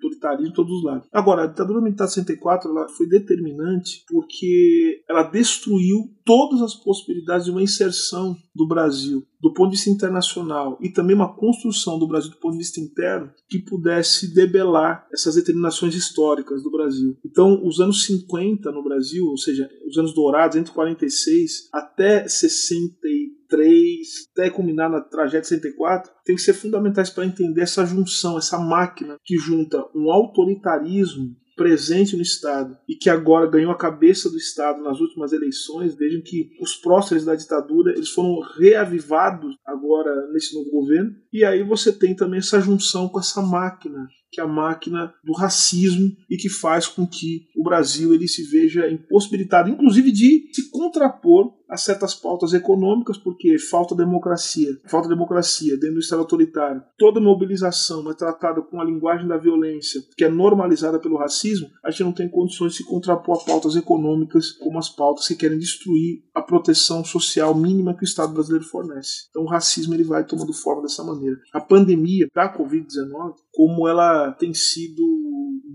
autoritarismo 0.00 0.48
de 0.48 0.54
todos 0.54 0.72
os 0.72 0.84
lados. 0.84 1.08
Agora, 1.12 1.44
a 1.44 1.46
ditadura 1.46 1.80
militar 1.80 2.08
64 2.08 2.70
ela 2.70 2.88
foi 2.88 3.06
determinante 3.06 4.04
porque 4.08 5.02
ela 5.08 5.22
destruiu 5.22 5.79
todas 6.24 6.62
as 6.62 6.74
possibilidades 6.74 7.46
de 7.46 7.50
uma 7.50 7.62
inserção 7.62 8.36
do 8.54 8.66
Brasil 8.66 9.26
do 9.40 9.54
ponto 9.54 9.70
de 9.70 9.76
vista 9.76 9.90
internacional 9.90 10.78
e 10.80 10.90
também 10.90 11.16
uma 11.16 11.34
construção 11.34 11.98
do 11.98 12.06
Brasil 12.06 12.30
do 12.30 12.36
ponto 12.36 12.52
de 12.52 12.58
vista 12.58 12.78
interno 12.78 13.32
que 13.48 13.58
pudesse 13.58 14.34
debelar 14.34 15.08
essas 15.12 15.34
determinações 15.34 15.94
históricas 15.94 16.62
do 16.62 16.70
Brasil. 16.70 17.16
Então, 17.24 17.66
os 17.66 17.80
anos 17.80 18.04
50 18.04 18.70
no 18.70 18.84
Brasil, 18.84 19.26
ou 19.26 19.38
seja, 19.38 19.68
os 19.88 19.96
anos 19.96 20.14
dourados 20.14 20.56
entre 20.56 20.72
46 20.72 21.70
até 21.72 22.28
63, 22.28 24.06
até 24.32 24.50
culminar 24.50 24.90
na 24.90 25.00
tragédia 25.00 25.44
64, 25.44 26.12
tem 26.24 26.36
que 26.36 26.42
ser 26.42 26.52
fundamentais 26.52 27.08
para 27.08 27.24
entender 27.24 27.62
essa 27.62 27.86
junção, 27.86 28.36
essa 28.36 28.58
máquina 28.58 29.16
que 29.24 29.36
junta 29.36 29.82
um 29.94 30.10
autoritarismo 30.10 31.34
presente 31.60 32.16
no 32.16 32.22
Estado 32.22 32.74
e 32.88 32.94
que 32.94 33.10
agora 33.10 33.46
ganhou 33.46 33.70
a 33.70 33.76
cabeça 33.76 34.30
do 34.30 34.38
Estado 34.38 34.82
nas 34.82 34.98
últimas 34.98 35.30
eleições, 35.30 35.94
vejam 35.94 36.22
que 36.22 36.48
os 36.58 36.74
próceres 36.74 37.22
da 37.22 37.34
ditadura 37.34 37.92
eles 37.92 38.08
foram 38.08 38.40
reavivados 38.58 39.56
agora 39.66 40.26
nesse 40.32 40.54
novo 40.54 40.70
governo. 40.70 41.14
E 41.30 41.44
aí 41.44 41.62
você 41.62 41.92
tem 41.92 42.16
também 42.16 42.38
essa 42.38 42.62
junção 42.62 43.10
com 43.10 43.20
essa 43.20 43.42
máquina 43.42 44.08
que 44.30 44.40
é 44.40 44.44
a 44.44 44.48
máquina 44.48 45.12
do 45.24 45.32
racismo 45.32 46.10
e 46.28 46.36
que 46.36 46.48
faz 46.48 46.86
com 46.86 47.06
que 47.06 47.48
o 47.56 47.62
Brasil 47.62 48.14
ele 48.14 48.28
se 48.28 48.42
veja 48.44 48.88
impossibilitado, 48.90 49.68
inclusive 49.68 50.12
de 50.12 50.48
se 50.52 50.70
contrapor 50.70 51.52
a 51.70 51.76
certas 51.76 52.14
pautas 52.14 52.52
econômicas, 52.52 53.16
porque 53.16 53.56
falta 53.58 53.94
democracia, 53.94 54.76
falta 54.86 55.08
democracia 55.08 55.74
dentro 55.76 55.94
do 55.94 56.00
Estado 56.00 56.18
autoritário. 56.18 56.82
Toda 56.98 57.20
mobilização 57.20 58.10
é 58.10 58.14
tratada 58.14 58.60
com 58.60 58.80
a 58.80 58.84
linguagem 58.84 59.28
da 59.28 59.36
violência, 59.36 60.02
que 60.16 60.24
é 60.24 60.28
normalizada 60.28 60.98
pelo 60.98 61.16
racismo, 61.16 61.68
a 61.84 61.90
gente 61.90 62.02
não 62.02 62.12
tem 62.12 62.28
condições 62.28 62.72
de 62.72 62.78
se 62.78 62.84
contrapor 62.84 63.40
a 63.40 63.44
pautas 63.44 63.76
econômicas 63.76 64.50
como 64.50 64.78
as 64.78 64.88
pautas 64.88 65.28
que 65.28 65.36
querem 65.36 65.58
destruir 65.58 66.24
a 66.34 66.42
proteção 66.42 67.04
social 67.04 67.54
mínima 67.54 67.94
que 67.94 68.02
o 68.02 68.04
Estado 68.04 68.32
brasileiro 68.32 68.64
fornece. 68.64 69.28
Então 69.30 69.44
o 69.44 69.48
racismo 69.48 69.94
ele 69.94 70.04
vai 70.04 70.24
tomando 70.24 70.52
forma 70.52 70.82
dessa 70.82 71.04
maneira. 71.04 71.36
A 71.52 71.60
pandemia 71.60 72.26
da 72.34 72.52
Covid-19, 72.52 73.34
como 73.52 73.88
ela 73.88 74.32
tem 74.32 74.54
sido 74.54 75.02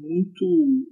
muito 0.06 0.46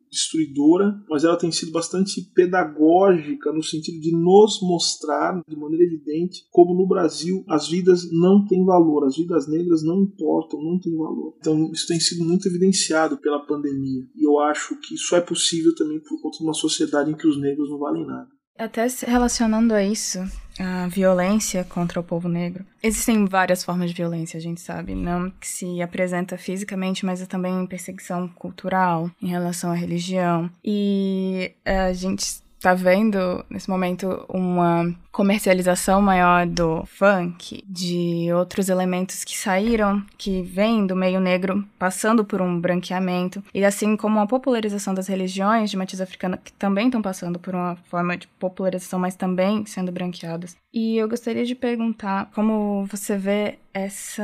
destruidora, 0.09 0.95
mas 1.09 1.23
ela 1.23 1.37
tem 1.37 1.51
sido 1.51 1.71
bastante 1.71 2.21
pedagógica 2.33 3.51
no 3.51 3.63
sentido 3.63 3.99
de 3.99 4.11
nos 4.11 4.59
mostrar 4.61 5.41
de 5.47 5.55
maneira 5.55 5.83
evidente 5.83 6.45
como 6.51 6.73
no 6.73 6.87
Brasil 6.87 7.43
as 7.47 7.67
vidas 7.67 8.11
não 8.11 8.45
têm 8.45 8.63
valor, 8.63 9.05
as 9.05 9.17
vidas 9.17 9.47
negras 9.47 9.83
não 9.83 10.03
importam, 10.03 10.61
não 10.61 10.79
têm 10.79 10.95
valor. 10.95 11.35
Então 11.39 11.71
isso 11.71 11.87
tem 11.87 11.99
sido 11.99 12.23
muito 12.23 12.47
evidenciado 12.47 13.17
pela 13.17 13.45
pandemia 13.45 14.07
e 14.15 14.27
eu 14.27 14.39
acho 14.39 14.79
que 14.79 14.95
isso 14.95 15.15
é 15.15 15.21
possível 15.21 15.73
também 15.75 15.99
por 15.99 16.21
conta 16.21 16.37
de 16.37 16.43
uma 16.43 16.53
sociedade 16.53 17.11
em 17.11 17.15
que 17.15 17.27
os 17.27 17.39
negros 17.39 17.69
não 17.69 17.79
valem 17.79 18.05
nada. 18.05 18.29
Até 18.57 18.87
se 18.87 19.05
relacionando 19.05 19.73
a 19.73 19.83
isso, 19.83 20.19
a 20.59 20.87
violência 20.87 21.63
contra 21.63 21.99
o 21.99 22.03
povo 22.03 22.27
negro. 22.29 22.65
Existem 22.81 23.25
várias 23.25 23.63
formas 23.63 23.89
de 23.89 23.95
violência, 23.95 24.37
a 24.37 24.41
gente 24.41 24.61
sabe, 24.61 24.93
não 24.93 25.31
que 25.31 25.47
se 25.47 25.81
apresenta 25.81 26.37
fisicamente, 26.37 27.05
mas 27.05 27.21
é 27.21 27.25
também 27.25 27.65
perseguição 27.65 28.27
cultural 28.27 29.09
em 29.21 29.27
relação 29.27 29.71
à 29.71 29.75
religião. 29.75 30.49
E 30.63 31.51
a 31.65 31.91
gente 31.93 32.42
tá 32.63 32.73
vendo 32.73 33.43
nesse 33.49 33.69
momento 33.69 34.25
uma 34.29 34.89
comercialização 35.11 36.01
maior 36.01 36.47
do 36.47 36.85
funk, 36.85 37.61
de 37.67 38.31
outros 38.33 38.69
elementos 38.69 39.25
que 39.25 39.37
saíram, 39.37 40.01
que 40.17 40.41
vêm 40.41 40.87
do 40.87 40.95
meio 40.95 41.19
negro, 41.19 41.63
passando 41.77 42.23
por 42.23 42.41
um 42.41 42.57
branqueamento, 42.57 43.43
e 43.53 43.65
assim 43.65 43.97
como 43.97 44.17
a 44.21 44.25
popularização 44.25 44.93
das 44.93 45.07
religiões 45.07 45.69
de 45.69 45.75
matiz 45.75 45.99
africana, 45.99 46.39
que 46.41 46.53
também 46.53 46.85
estão 46.85 47.01
passando 47.01 47.37
por 47.37 47.53
uma 47.53 47.75
forma 47.89 48.15
de 48.15 48.27
popularização, 48.39 48.97
mas 48.97 49.17
também 49.17 49.65
sendo 49.65 49.91
branqueadas. 49.91 50.55
E 50.73 50.97
eu 50.97 51.09
gostaria 51.09 51.45
de 51.45 51.53
perguntar 51.55 52.31
como 52.33 52.85
você 52.85 53.17
vê 53.17 53.59
essa 53.73 54.23